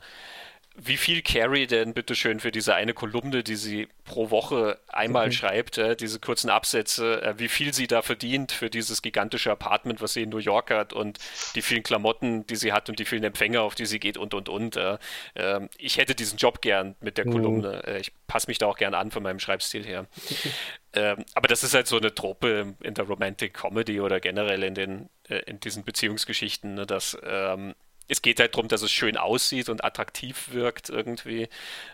wie 0.79 0.97
viel 0.97 1.23
Carrie 1.23 1.65
denn 1.65 1.95
bitteschön 1.95 2.39
für 2.39 2.51
diese 2.51 2.75
eine 2.75 2.93
Kolumne, 2.93 3.43
die 3.43 3.55
sie 3.55 3.87
pro 4.05 4.29
Woche 4.29 4.79
einmal 4.87 5.27
mhm. 5.27 5.31
schreibt, 5.31 5.79
äh, 5.79 5.95
diese 5.95 6.19
kurzen 6.19 6.51
Absätze, 6.51 7.21
äh, 7.23 7.39
wie 7.39 7.47
viel 7.47 7.73
sie 7.73 7.87
da 7.87 8.03
verdient 8.03 8.51
für 8.51 8.69
dieses 8.69 9.01
gigantische 9.01 9.51
Apartment, 9.51 10.01
was 10.01 10.13
sie 10.13 10.21
in 10.21 10.29
New 10.29 10.37
York 10.37 10.69
hat 10.69 10.93
und 10.93 11.17
die 11.55 11.63
vielen 11.63 11.81
Klamotten, 11.81 12.45
die 12.45 12.55
sie 12.55 12.73
hat 12.73 12.89
und 12.89 12.99
die 12.99 13.05
vielen 13.05 13.23
Empfänger, 13.23 13.63
auf 13.63 13.73
die 13.73 13.87
sie 13.87 13.99
geht 13.99 14.17
und 14.17 14.35
und 14.35 14.49
und. 14.49 14.75
Äh, 14.75 14.99
ähm, 15.35 15.69
ich 15.79 15.97
hätte 15.97 16.13
diesen 16.13 16.37
Job 16.37 16.61
gern 16.61 16.95
mit 17.01 17.17
der 17.17 17.25
mhm. 17.25 17.31
Kolumne. 17.31 17.83
Äh, 17.87 17.99
ich 17.99 18.11
passe 18.27 18.47
mich 18.47 18.59
da 18.59 18.67
auch 18.67 18.77
gern 18.77 18.93
an 18.93 19.09
von 19.09 19.23
meinem 19.23 19.39
Schreibstil 19.39 19.83
her. 19.83 20.05
Ähm, 20.93 21.25
aber 21.33 21.47
das 21.47 21.63
ist 21.63 21.73
halt 21.73 21.87
so 21.87 21.97
eine 21.97 22.13
Trope 22.13 22.75
in 22.81 22.93
der 22.93 23.05
Romantic 23.05 23.55
Comedy 23.55 23.99
oder 23.99 24.19
generell 24.19 24.63
in 24.63 24.75
den 24.75 25.09
äh, 25.27 25.39
in 25.39 25.59
diesen 25.59 25.83
Beziehungsgeschichten, 25.83 26.75
ne, 26.75 26.85
dass 26.85 27.17
ähm, 27.23 27.73
es 28.07 28.21
geht 28.21 28.39
halt 28.39 28.53
darum, 28.53 28.67
dass 28.67 28.81
es 28.81 28.91
schön 28.91 29.17
aussieht 29.17 29.69
und 29.69 29.84
attraktiv 29.84 30.49
wirkt 30.51 30.89
irgendwie 30.89 31.49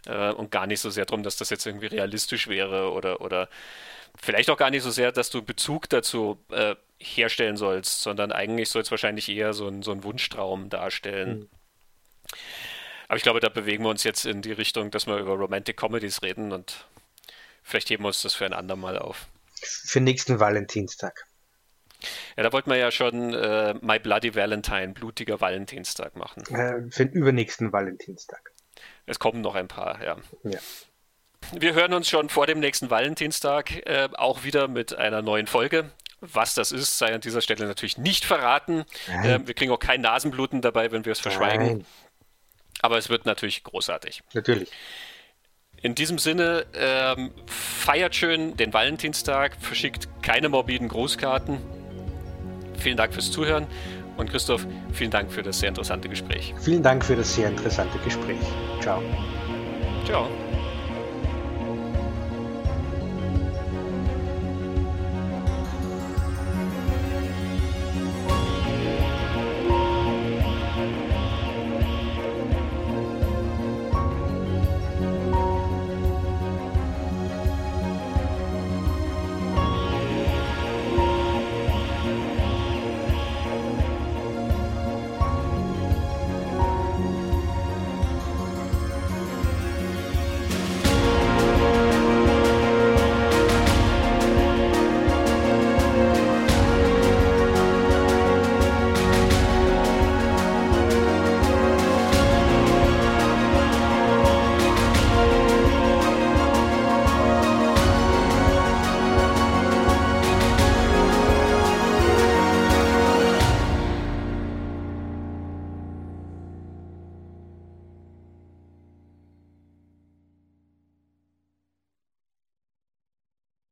äh, 0.06 0.32
und 0.32 0.52
gar 0.52 0.68
nicht 0.68 0.80
so 0.80 0.90
sehr 0.90 1.06
darum, 1.06 1.24
dass 1.24 1.38
das 1.38 1.50
jetzt 1.50 1.66
irgendwie 1.66 1.88
realistisch 1.88 2.48
wäre 2.48 2.92
oder, 2.92 3.22
oder 3.22 3.50
vielleicht 4.20 4.50
auch 4.50 4.58
gar 4.58 4.70
nicht 4.70 4.84
so 4.84 4.92
sehr, 4.92 5.12
dass 5.12 5.30
du 5.30 5.42
Bezug 5.42 5.90
dazu 5.90 6.44
äh, 6.52 6.76
herstellen 7.00 7.58
sollst, 7.58 8.02
sondern 8.02 8.32
eigentlich 8.32 8.70
soll 8.70 8.84
es 8.84 8.92
wahrscheinlich 8.92 9.30
eher 9.30 9.54
so 9.54 9.68
ein, 9.68 9.82
so 9.82 9.92
ein 9.92 10.04
Wunschtraum 10.04 10.70
darstellen. 10.70 11.40
Mhm. 11.40 11.50
Aber 13.08 13.18
ich 13.18 13.24
glaube, 13.24 13.40
da 13.40 13.50
bewegen 13.50 13.84
wir 13.84 13.90
uns 13.90 14.04
jetzt 14.04 14.26
in 14.26 14.42
die 14.42 14.54
Richtung, 14.54 14.92
dass 14.92 15.08
wir 15.08 15.18
über 15.18 15.34
Romantic 15.34 15.78
Comedies 15.78 16.22
reden 16.22 16.52
und 16.52 16.88
vielleicht 17.64 17.90
heben 17.90 18.04
wir 18.04 18.08
uns 18.08 18.22
das 18.22 18.34
für 18.34 18.46
ein 18.46 18.54
andermal 18.54 18.98
auf. 18.98 19.28
Für 19.62 20.00
nächsten 20.00 20.40
Valentinstag. 20.40 21.26
Ja, 22.38 22.44
da 22.44 22.52
wollten 22.52 22.70
wir 22.70 22.78
ja 22.78 22.92
schon 22.92 23.34
äh, 23.34 23.74
My 23.82 24.00
Bloody 24.00 24.36
Valentine, 24.36 24.90
blutiger 24.90 25.42
Valentinstag 25.42 26.16
machen. 26.16 26.44
Äh, 26.54 26.92
für 26.92 27.06
den 27.06 27.14
übernächsten 27.14 27.72
Valentinstag. 27.72 28.52
Es 29.06 29.20
kommen 29.20 29.42
noch 29.42 29.56
ein 29.56 29.68
paar, 29.68 30.04
ja. 30.04 30.18
ja. 30.44 30.60
Wir 31.52 31.74
hören 31.74 31.94
uns 31.94 32.10
schon 32.10 32.30
vor 32.30 32.48
dem 32.48 32.60
nächsten 32.60 32.90
Valentinstag 32.90 33.86
äh, 33.86 34.10
auch 34.14 34.44
wieder 34.44 34.68
mit 34.68 34.96
einer 34.96 35.22
neuen 35.22 35.48
Folge. 35.48 35.92
Was 36.22 36.54
das 36.56 36.72
ist, 36.72 36.98
sei 36.98 37.14
an 37.14 37.20
dieser 37.20 37.42
Stelle 37.42 37.66
natürlich 37.68 37.98
nicht 37.98 38.24
verraten. 38.24 38.86
Äh, 39.24 39.40
wir 39.46 39.54
kriegen 39.54 39.72
auch 39.72 39.80
kein 39.80 40.00
Nasenbluten 40.00 40.62
dabei, 40.62 40.92
wenn 40.92 41.04
wir 41.04 41.12
es 41.12 41.20
verschweigen. 41.20 41.68
Nein. 41.68 41.86
Aber 42.82 42.98
es 42.98 43.10
wird 43.10 43.26
natürlich 43.26 43.64
großartig. 43.64 44.24
Natürlich. 44.34 44.72
In 45.82 45.96
diesem 45.96 46.18
Sinne, 46.18 46.66
ähm, 46.76 47.32
feiert 47.46 48.16
schön 48.16 48.56
den 48.56 48.74
Valentinstag, 48.74 49.58
verschickt 49.60 50.08
keine 50.22 50.48
morbiden 50.48 50.88
Grußkarten 50.88 51.60
vielen 52.78 52.98
Dank 52.98 53.14
fürs 53.14 53.32
Zuhören 53.32 53.68
und 54.18 54.30
Christoph, 54.30 54.66
vielen 54.92 55.12
Dank 55.12 55.32
für 55.32 55.44
das 55.44 55.60
sehr 55.60 55.70
interessante 55.70 56.10
Gespräch. 56.10 56.54
Vielen 56.60 56.84
Dank 56.84 57.04
für 57.04 57.16
das 57.16 57.34
sehr 57.34 57.50
interessante 57.50 57.98
Gespräch. 58.00 58.38
Ciao. 58.82 59.02
Ciao. 60.06 60.28